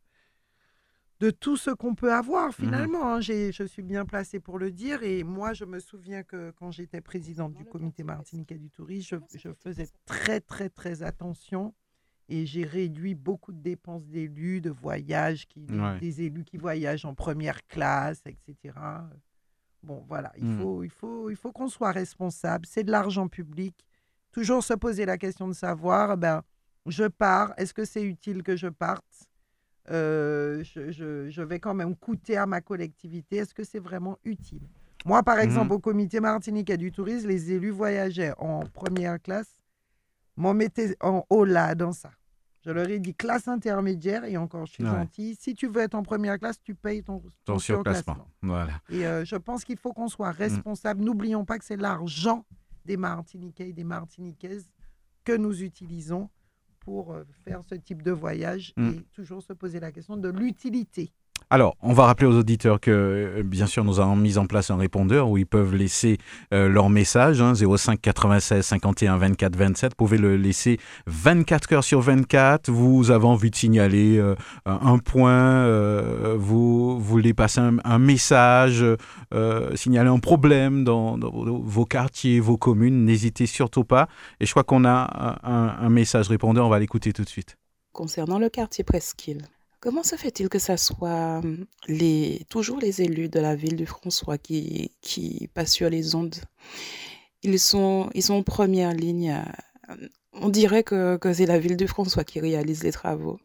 de 1.21 1.29
tout 1.29 1.55
ce 1.55 1.69
qu'on 1.69 1.95
peut 1.95 2.11
avoir 2.11 2.49
mmh 2.49 2.53
finalement. 2.53 3.13
Hein. 3.13 3.21
Je 3.21 3.63
suis 3.65 3.81
bien 3.81 4.03
placée 4.03 4.41
pour 4.41 4.59
le 4.59 4.69
dire. 4.69 5.01
Et 5.03 5.23
moi, 5.23 5.53
je 5.53 5.63
me 5.63 5.79
souviens 5.79 6.21
que 6.21 6.51
quand 6.57 6.71
j'étais 6.71 6.99
présidente 6.99 7.53
du 7.53 7.63
comité 7.63 8.03
martiniquais 8.03 8.57
du 8.57 8.69
tourisme, 8.69 9.21
je, 9.33 9.53
faisais 9.53 9.87
très, 10.05 10.41
très, 10.41 10.67
très 10.67 11.03
attention. 11.03 11.73
Et 12.27 12.45
j'ai 12.45 12.65
réduit 12.65 13.15
beaucoup 13.15 13.53
de 13.53 13.61
dépenses 13.61 14.05
d'élus, 14.05 14.59
de 14.59 14.71
voyages, 14.71 15.47
qui, 15.47 15.65
des 16.01 16.23
élus 16.23 16.43
qui 16.43 16.57
voyagent 16.57 17.05
en 17.05 17.15
première 17.15 17.65
classe, 17.67 18.23
etc. 18.25 18.73
Bon, 19.83 20.03
voilà, 20.07 20.31
il 20.37 20.45
mmh. 20.45 20.59
faut, 20.59 20.83
il 20.83 20.89
faut, 20.89 21.29
il 21.29 21.35
faut 21.35 21.51
qu'on 21.51 21.67
soit 21.67 21.91
responsable. 21.91 22.65
C'est 22.67 22.83
de 22.83 22.91
l'argent 22.91 23.27
public. 23.27 23.75
Toujours 24.31 24.63
se 24.63 24.73
poser 24.73 25.05
la 25.05 25.17
question 25.17 25.47
de 25.47 25.53
savoir, 25.53 26.17
ben, 26.17 26.43
je 26.85 27.05
pars, 27.05 27.53
est-ce 27.57 27.73
que 27.73 27.85
c'est 27.85 28.03
utile 28.03 28.43
que 28.43 28.55
je 28.55 28.67
parte? 28.67 29.27
Euh, 29.89 30.63
je, 30.63 30.91
je, 30.91 31.29
je, 31.29 31.41
vais 31.41 31.59
quand 31.59 31.73
même 31.73 31.95
coûter 31.95 32.37
à 32.37 32.45
ma 32.45 32.61
collectivité. 32.61 33.37
Est-ce 33.37 33.53
que 33.53 33.63
c'est 33.63 33.79
vraiment 33.79 34.19
utile? 34.23 34.61
Moi, 35.05 35.23
par 35.23 35.37
mmh 35.37 35.41
exemple, 35.41 35.73
au 35.73 35.79
comité 35.79 36.19
Martinique 36.19 36.71
du 36.73 36.91
tourisme, 36.91 37.27
les 37.27 37.51
élus 37.51 37.71
voyageaient 37.71 38.33
en 38.37 38.59
première 38.59 39.19
classe, 39.19 39.57
m'en 40.37 40.53
mettaient 40.53 40.95
en 41.01 41.25
haut 41.29 41.45
là 41.45 41.73
dans 41.73 41.91
ça. 41.91 42.11
Je 42.63 42.69
leur 42.69 42.87
ai 42.89 42.99
dit 42.99 43.15
classe 43.15 43.47
intermédiaire 43.47 44.23
et 44.25 44.37
encore, 44.37 44.67
je 44.67 44.73
suis 44.73 44.85
gentil. 44.85 45.35
Si 45.39 45.55
tu 45.55 45.67
veux 45.67 45.81
être 45.81 45.95
en 45.95 46.03
première 46.03 46.37
classe, 46.37 46.61
tu 46.61 46.75
payes 46.75 47.03
ton, 47.03 47.21
ton, 47.43 47.57
surclassement. 47.57 48.27
Voilà. 48.41 48.79
Et 48.89 49.05
euh, 49.05 49.25
je 49.25 49.35
pense 49.35 49.63
qu'il 49.63 49.77
faut 49.77 49.93
qu'on 49.93 50.07
soit 50.07 50.31
mm. 50.31 50.37
responsable. 50.37 51.03
N'oublions 51.03 51.43
pas 51.43 51.57
que 51.57 51.65
c'est 51.65 51.77
l'argent 51.77 52.45
des 52.85 52.97
Martiniquais 52.97 53.69
et 53.69 53.73
des 53.73 53.83
Martiniquaises 53.83 54.69
que 55.23 55.35
nous 55.35 55.63
utilisons 55.63 56.29
pour 56.79 57.13
euh, 57.13 57.23
faire 57.43 57.63
ce 57.63 57.75
type 57.75 58.03
de 58.03 58.11
voyage 58.11 58.73
mm. 58.77 58.89
et 58.89 59.01
toujours 59.11 59.41
se 59.41 59.53
poser 59.53 59.79
la 59.79 59.91
question 59.91 60.15
de 60.15 60.29
l'utilité. 60.29 61.11
Alors, 61.53 61.75
on 61.81 61.91
va 61.91 62.05
rappeler 62.05 62.27
aux 62.27 62.37
auditeurs 62.37 62.79
que, 62.79 62.91
euh, 62.91 63.43
bien 63.43 63.65
sûr, 63.65 63.83
nous 63.83 63.99
avons 63.99 64.15
mis 64.15 64.37
en 64.37 64.45
place 64.45 64.71
un 64.71 64.77
répondeur 64.77 65.29
où 65.29 65.37
ils 65.37 65.45
peuvent 65.45 65.75
laisser 65.75 66.17
euh, 66.53 66.69
leur 66.69 66.89
message, 66.89 67.43
05 67.43 67.99
96 67.99 68.65
51 68.65 69.17
24 69.17 69.57
27. 69.57 69.91
Vous 69.91 69.95
pouvez 69.97 70.17
le 70.17 70.37
laisser 70.37 70.79
24 71.07 71.73
heures 71.73 71.83
sur 71.83 71.99
24. 71.99 72.71
Vous 72.71 73.11
avez 73.11 73.25
envie 73.25 73.51
de 73.51 73.57
signaler 73.57 74.17
euh, 74.17 74.33
un 74.65 74.97
point, 74.97 75.67
vous, 76.37 76.97
voulez 76.97 77.33
passer 77.33 77.59
un, 77.59 77.99
message, 77.99 78.85
signaler 79.75 80.09
un 80.09 80.19
problème 80.19 80.85
dans, 80.85 81.17
vos 81.19 81.85
quartiers, 81.85 82.39
vos 82.39 82.55
communes. 82.55 83.03
N'hésitez 83.03 83.45
surtout 83.45 83.83
pas. 83.83 84.07
Et 84.39 84.45
je 84.45 84.51
crois 84.51 84.63
qu'on 84.63 84.85
a 84.85 85.37
un, 85.43 85.85
un 85.85 85.89
message 85.89 86.29
répondeur. 86.29 86.65
On 86.65 86.69
va 86.69 86.79
l'écouter 86.79 87.11
tout 87.11 87.25
de 87.25 87.29
suite. 87.29 87.57
Concernant 87.91 88.39
le 88.39 88.47
quartier 88.47 88.85
Presqu'île, 88.85 89.41
Comment 89.81 90.03
se 90.03 90.15
fait-il 90.15 90.47
que 90.47 90.59
ce 90.59 90.77
soit 90.77 91.39
hum, 91.43 91.65
les, 91.87 92.45
toujours 92.49 92.77
les 92.79 93.01
élus 93.01 93.29
de 93.29 93.39
la 93.39 93.55
ville 93.55 93.75
de 93.75 93.85
François 93.85 94.37
qui, 94.37 94.91
qui 95.01 95.49
passent 95.55 95.73
sur 95.73 95.89
les 95.89 96.13
ondes? 96.13 96.35
Ils 97.41 97.59
sont, 97.59 98.11
ils 98.13 98.21
sont 98.21 98.35
en 98.35 98.43
première 98.43 98.93
ligne. 98.93 99.43
Euh, 99.89 99.95
on 100.33 100.49
dirait 100.49 100.83
que, 100.83 101.17
que 101.17 101.33
c'est 101.33 101.47
la 101.47 101.57
ville 101.57 101.77
de 101.77 101.87
François 101.87 102.23
qui 102.23 102.39
réalise 102.39 102.83
les 102.83 102.91
travaux. 102.91 103.39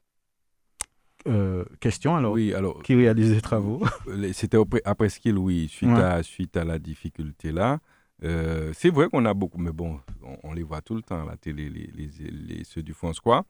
Euh, 1.26 1.64
question 1.80 2.16
alors 2.16 2.34
Oui, 2.34 2.52
alors. 2.52 2.82
Qui 2.82 2.94
réalise 2.94 3.32
les 3.32 3.40
travaux? 3.40 3.82
C'était 4.34 4.58
après 4.84 5.08
ce 5.08 5.18
qu'il, 5.18 5.38
oui, 5.38 5.68
suite, 5.68 5.88
à, 5.88 6.22
suite 6.22 6.58
à 6.58 6.64
la 6.64 6.78
difficulté 6.78 7.50
là. 7.50 7.78
Euh, 8.24 8.72
c'est 8.74 8.90
vrai 8.90 9.08
qu'on 9.08 9.24
a 9.24 9.32
beaucoup, 9.32 9.58
mais 9.58 9.72
bon, 9.72 10.00
on, 10.42 10.52
les 10.52 10.62
voit 10.62 10.82
tout 10.82 10.94
le 10.94 11.02
temps 11.02 11.22
à 11.22 11.26
la 11.26 11.36
télé, 11.36 11.68
les, 11.68 11.90
les, 11.94 12.10
les 12.30 12.64
ceux 12.64 12.82
du 12.82 12.92
François 12.94 13.46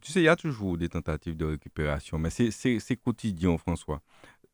tu 0.00 0.12
sais, 0.12 0.20
il 0.20 0.24
y 0.24 0.28
a 0.28 0.36
toujours 0.36 0.76
des 0.78 0.88
tentatives 0.88 1.36
de 1.36 1.44
récupération, 1.44 2.18
mais 2.18 2.30
c'est 2.30 2.96
quotidien, 2.96 3.56
François. 3.58 4.00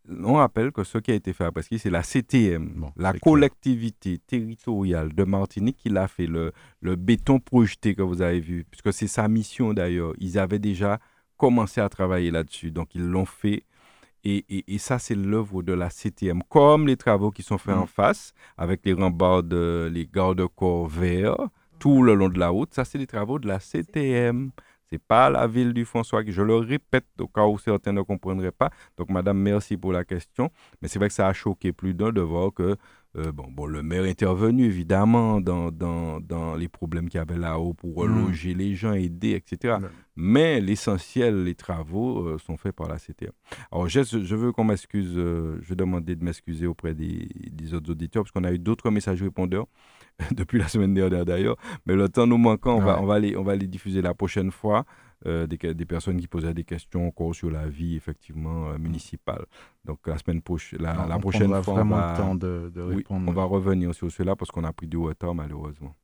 On 0.08 0.34
rappelle 0.34 0.70
que 0.70 0.84
ce 0.84 0.98
qui 0.98 1.12
a 1.12 1.14
été 1.14 1.32
fait 1.32 1.44
à 1.44 1.52
Presqu'île, 1.52 1.78
c'est 1.80 1.90
la 1.90 2.02
CTM, 2.02 2.90
la 2.96 3.14
collectivité 3.14 4.18
territoriale 4.18 5.14
de 5.14 5.24
Martinique, 5.24 5.78
qui 5.78 5.88
l'a 5.88 6.08
fait, 6.08 6.26
le, 6.26 6.52
le, 6.80 6.94
béton 6.96 7.40
projeté 7.40 7.94
que 7.94 8.02
vous 8.02 8.20
avez 8.20 8.40
vu, 8.40 8.66
puisque 8.70 8.92
c'est 8.92 9.06
sa 9.06 9.28
mission 9.28 9.72
d'ailleurs. 9.72 10.12
Ils 10.18 10.38
avaient 10.38 10.58
déjà 10.58 10.98
commencé 11.38 11.80
à 11.80 11.88
travailler 11.88 12.30
là-dessus, 12.30 12.70
donc 12.70 12.94
ils 12.94 13.06
l'ont 13.06 13.24
fait. 13.24 13.64
Et, 14.24 14.44
et, 14.48 14.74
et, 14.74 14.78
ça, 14.78 14.98
c'est 14.98 15.14
l'œuvre 15.14 15.62
de 15.62 15.72
la 15.72 15.88
CTM, 15.88 16.42
comme 16.48 16.86
les 16.86 16.96
travaux 16.96 17.30
qui 17.30 17.42
sont 17.42 17.58
faits 17.58 17.74
en 17.74 17.84
mm. 17.84 17.88
face, 17.88 18.34
avec 18.58 18.80
les 18.84 18.92
rembarts, 18.92 19.42
de, 19.42 19.90
les 19.92 20.06
garde-corps 20.06 20.86
verts, 20.86 21.48
tout 21.78 22.02
le 22.02 22.14
long 22.14 22.28
de 22.28 22.38
la 22.38 22.48
route. 22.48 22.72
Ça, 22.74 22.84
c'est 22.84 22.98
des 22.98 23.06
travaux 23.06 23.38
de 23.38 23.48
la 23.48 23.58
CTM 23.58 24.50
n'est 24.94 24.98
pas 24.98 25.30
la 25.30 25.46
ville 25.46 25.72
du 25.72 25.84
François, 25.84 26.22
je 26.26 26.42
le 26.42 26.56
répète 26.56 27.06
au 27.20 27.28
cas 27.28 27.46
où 27.46 27.58
certains 27.58 27.92
ne 27.92 28.02
comprendraient 28.02 28.52
pas. 28.52 28.70
Donc, 28.96 29.10
madame, 29.10 29.38
merci 29.38 29.76
pour 29.76 29.92
la 29.92 30.04
question. 30.04 30.50
Mais 30.80 30.88
c'est 30.88 30.98
vrai 30.98 31.08
que 31.08 31.14
ça 31.14 31.28
a 31.28 31.32
choqué 31.32 31.72
plus 31.72 31.94
d'un 31.94 32.10
de 32.12 32.20
voir 32.20 32.52
que 32.52 32.76
euh, 33.16 33.30
bon, 33.30 33.46
bon, 33.48 33.66
le 33.66 33.82
maire 33.82 34.06
est 34.06 34.10
intervenu 34.10 34.64
évidemment 34.64 35.40
dans, 35.40 35.70
dans, 35.70 36.18
dans 36.20 36.56
les 36.56 36.66
problèmes 36.66 37.08
qu'il 37.08 37.18
y 37.18 37.20
avait 37.20 37.36
là-haut 37.36 37.72
pour 37.72 37.94
reloger 37.94 38.54
mmh. 38.54 38.58
les 38.58 38.74
gens, 38.74 38.92
aider, 38.92 39.30
etc. 39.32 39.76
Mais 40.16 40.60
l'essentiel, 40.60 41.44
les 41.44 41.54
travaux 41.54 42.26
euh, 42.26 42.38
sont 42.38 42.56
faits 42.56 42.74
par 42.74 42.88
la 42.88 42.96
CTA. 42.96 43.30
Alors, 43.70 43.88
je, 43.88 44.02
je 44.02 44.34
veux 44.34 44.50
qu'on 44.50 44.64
m'excuse, 44.64 45.12
euh, 45.16 45.58
je 45.62 45.68
vais 45.68 45.76
demander 45.76 46.16
de 46.16 46.24
m'excuser 46.24 46.66
auprès 46.66 46.92
des, 46.94 47.28
des, 47.52 47.72
autres 47.74 47.92
auditeurs 47.92 48.24
parce 48.24 48.32
qu'on 48.32 48.42
a 48.44 48.52
eu 48.52 48.58
d'autres 48.58 48.90
messages 48.90 49.22
répondeurs 49.22 49.66
depuis 50.32 50.58
la 50.58 50.68
semaine 50.68 50.94
dernière 50.94 51.24
d'ailleurs. 51.24 51.56
Mais 51.86 51.94
le 51.94 52.08
temps 52.08 52.26
nous 52.26 52.38
manquant, 52.38 52.76
on, 52.76 52.80
va, 52.80 53.00
on, 53.00 53.06
va 53.06 53.18
les, 53.18 53.36
on 53.36 53.42
va 53.42 53.56
les 53.56 53.66
diffuser 53.66 54.02
la 54.02 54.14
prochaine 54.14 54.50
fois. 54.50 54.84
Euh, 55.26 55.46
des, 55.46 55.56
des, 55.56 55.86
personnes 55.86 56.20
qui 56.20 56.28
posaient 56.28 56.52
des 56.52 56.64
questions 56.64 57.06
encore 57.06 57.34
sur 57.34 57.50
la 57.50 57.66
vie 57.66 57.96
effectivement 57.96 58.68
euh, 58.68 58.78
municipale. 58.78 59.46
Donc 59.86 60.00
la 60.06 60.18
semaine 60.18 60.42
prochaine, 60.42 60.82
la, 60.82 61.06
la 61.08 61.18
prochaine 61.18 61.48
fois, 61.48 61.60
vraiment 61.60 61.96
on 61.96 61.98
va, 61.98 62.12
le 62.12 62.18
temps 62.18 62.34
de, 62.34 62.70
de 62.74 62.82
répondre. 62.82 63.24
on 63.26 63.32
va 63.32 63.44
revenir 63.44 63.94
sur 63.94 64.12
cela 64.12 64.36
parce 64.36 64.50
qu'on 64.50 64.64
a 64.64 64.72
pris 64.74 64.86
du 64.86 64.98
retard 64.98 65.34
malheureusement. 65.34 65.94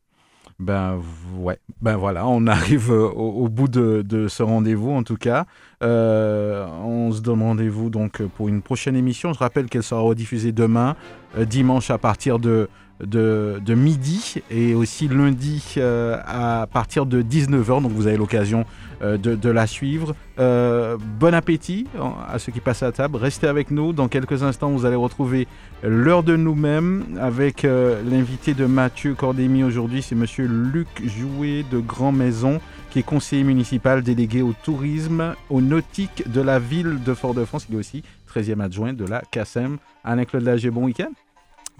Ben 0.58 1.02
ouais, 1.36 1.58
ben 1.82 1.96
voilà, 1.96 2.26
on 2.26 2.46
arrive 2.46 2.90
au, 2.90 3.48
bout 3.50 3.68
de, 3.68 4.00
de 4.00 4.26
ce 4.26 4.42
rendez-vous 4.42 4.90
en 4.90 5.02
tout 5.02 5.16
cas. 5.16 5.44
Euh, 5.82 6.66
on 6.82 7.12
se 7.12 7.20
donne 7.20 7.42
rendez-vous 7.42 7.90
donc 7.90 8.22
pour 8.22 8.48
une 8.48 8.62
prochaine 8.62 8.96
émission. 8.96 9.34
Je 9.34 9.38
rappelle 9.38 9.66
qu'elle 9.66 9.82
sera 9.82 10.00
rediffusée 10.00 10.52
demain, 10.52 10.96
dimanche 11.38 11.90
à 11.90 11.98
partir 11.98 12.38
de 12.38 12.70
de, 13.04 13.74
midi 13.74 14.36
et 14.50 14.74
aussi 14.74 15.08
lundi 15.08 15.74
euh, 15.76 16.18
à 16.26 16.66
partir 16.66 17.06
de 17.06 17.22
19h. 17.22 17.82
Donc 17.82 17.92
vous 17.92 18.06
avez 18.06 18.16
l'occasion 18.16 18.64
euh, 19.02 19.16
de, 19.16 19.50
la 19.50 19.66
suivre. 19.66 20.14
Euh, 20.38 20.96
bon 21.18 21.34
appétit 21.34 21.86
à 22.28 22.38
ceux 22.38 22.52
qui 22.52 22.60
passent 22.60 22.82
à 22.82 22.92
table. 22.92 23.16
Restez 23.16 23.46
avec 23.46 23.70
nous. 23.70 23.92
Dans 23.92 24.08
quelques 24.08 24.42
instants, 24.42 24.70
vous 24.70 24.84
allez 24.84 24.96
retrouver 24.96 25.46
l'heure 25.82 26.22
de 26.22 26.36
nous-mêmes 26.36 27.04
avec 27.20 27.62
l'invité 27.62 28.54
de 28.54 28.66
Mathieu 28.66 29.14
Cordémy 29.14 29.64
aujourd'hui. 29.64 30.02
C'est 30.02 30.14
monsieur 30.14 30.46
Luc 30.46 30.88
Jouet 31.04 31.64
de 31.70 31.78
Grand 31.78 32.12
Maison 32.12 32.60
qui 32.90 32.98
est 32.98 33.04
conseiller 33.04 33.44
municipal 33.44 34.02
délégué 34.02 34.42
au 34.42 34.52
tourisme, 34.52 35.34
au 35.48 35.60
nautique 35.60 36.28
de 36.28 36.40
la 36.40 36.58
ville 36.58 36.98
de 37.04 37.14
Fort-de-France. 37.14 37.66
Il 37.68 37.76
est 37.76 37.78
aussi 37.78 38.02
13e 38.34 38.60
adjoint 38.60 38.92
de 38.92 39.04
la 39.04 39.22
CASEM. 39.30 39.78
Alain-Claude 40.02 40.42
Lager, 40.42 40.70
bon 40.70 40.84
week-end. 40.84 41.12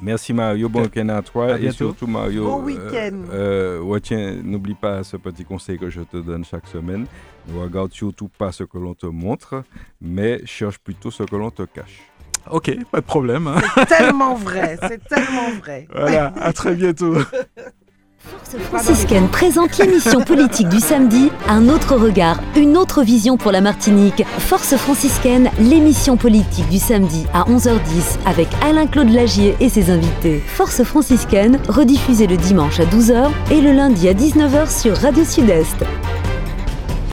Merci 0.02 0.32
Mario, 0.32 0.68
bon 0.68 0.82
week-end 0.82 1.08
à 1.10 1.20
toi 1.20 1.58
et 1.58 1.70
surtout 1.72 2.06
Mario. 2.06 2.44
Bon 2.44 2.62
week-end. 2.62 3.24
Euh, 3.32 3.82
euh 3.82 4.42
n'oublie 4.42 4.74
pas 4.74 5.04
ce 5.04 5.16
petit 5.18 5.44
conseil 5.44 5.78
que 5.78 5.90
je 5.90 6.00
te 6.00 6.16
donne 6.16 6.44
chaque 6.44 6.66
semaine. 6.66 7.06
Ne 7.48 7.60
regarde 7.60 7.92
surtout 7.92 8.28
pas 8.28 8.50
ce 8.50 8.64
que 8.64 8.78
l'on 8.78 8.94
te 8.94 9.06
montre, 9.06 9.62
mais 10.00 10.40
cherche 10.46 10.78
plutôt 10.78 11.10
ce 11.10 11.22
que 11.22 11.36
l'on 11.36 11.50
te 11.50 11.62
cache. 11.62 12.00
Ok, 12.50 12.74
pas 12.90 13.00
de 13.00 13.06
problème. 13.06 13.46
Hein. 13.46 13.60
C'est 13.74 13.86
tellement 13.86 14.34
vrai, 14.34 14.78
c'est 14.82 15.04
tellement 15.04 15.50
vrai. 15.60 15.86
Voilà, 15.94 16.32
à 16.40 16.52
très 16.52 16.74
bientôt. 16.74 17.16
Force 18.22 18.62
franciscaine 18.64 19.28
présente 19.28 19.78
l'émission 19.78 20.20
politique 20.20 20.68
du 20.68 20.78
samedi, 20.78 21.30
un 21.48 21.70
autre 21.70 21.96
regard, 21.96 22.38
une 22.54 22.76
autre 22.76 23.02
vision 23.02 23.38
pour 23.38 23.50
la 23.50 23.62
Martinique. 23.62 24.24
Force 24.38 24.76
franciscaine, 24.76 25.50
l'émission 25.58 26.18
politique 26.18 26.68
du 26.68 26.78
samedi 26.78 27.24
à 27.32 27.44
11h10 27.44 28.18
avec 28.26 28.48
Alain-Claude 28.62 29.10
Lagier 29.10 29.56
et 29.60 29.70
ses 29.70 29.90
invités. 29.90 30.42
Force 30.46 30.82
franciscaine, 30.82 31.58
rediffusée 31.68 32.26
le 32.26 32.36
dimanche 32.36 32.78
à 32.78 32.84
12h 32.84 33.30
et 33.50 33.62
le 33.62 33.72
lundi 33.72 34.06
à 34.06 34.12
19h 34.12 34.70
sur 34.70 34.96
Radio 34.98 35.24
Sud-Est. 35.24 35.76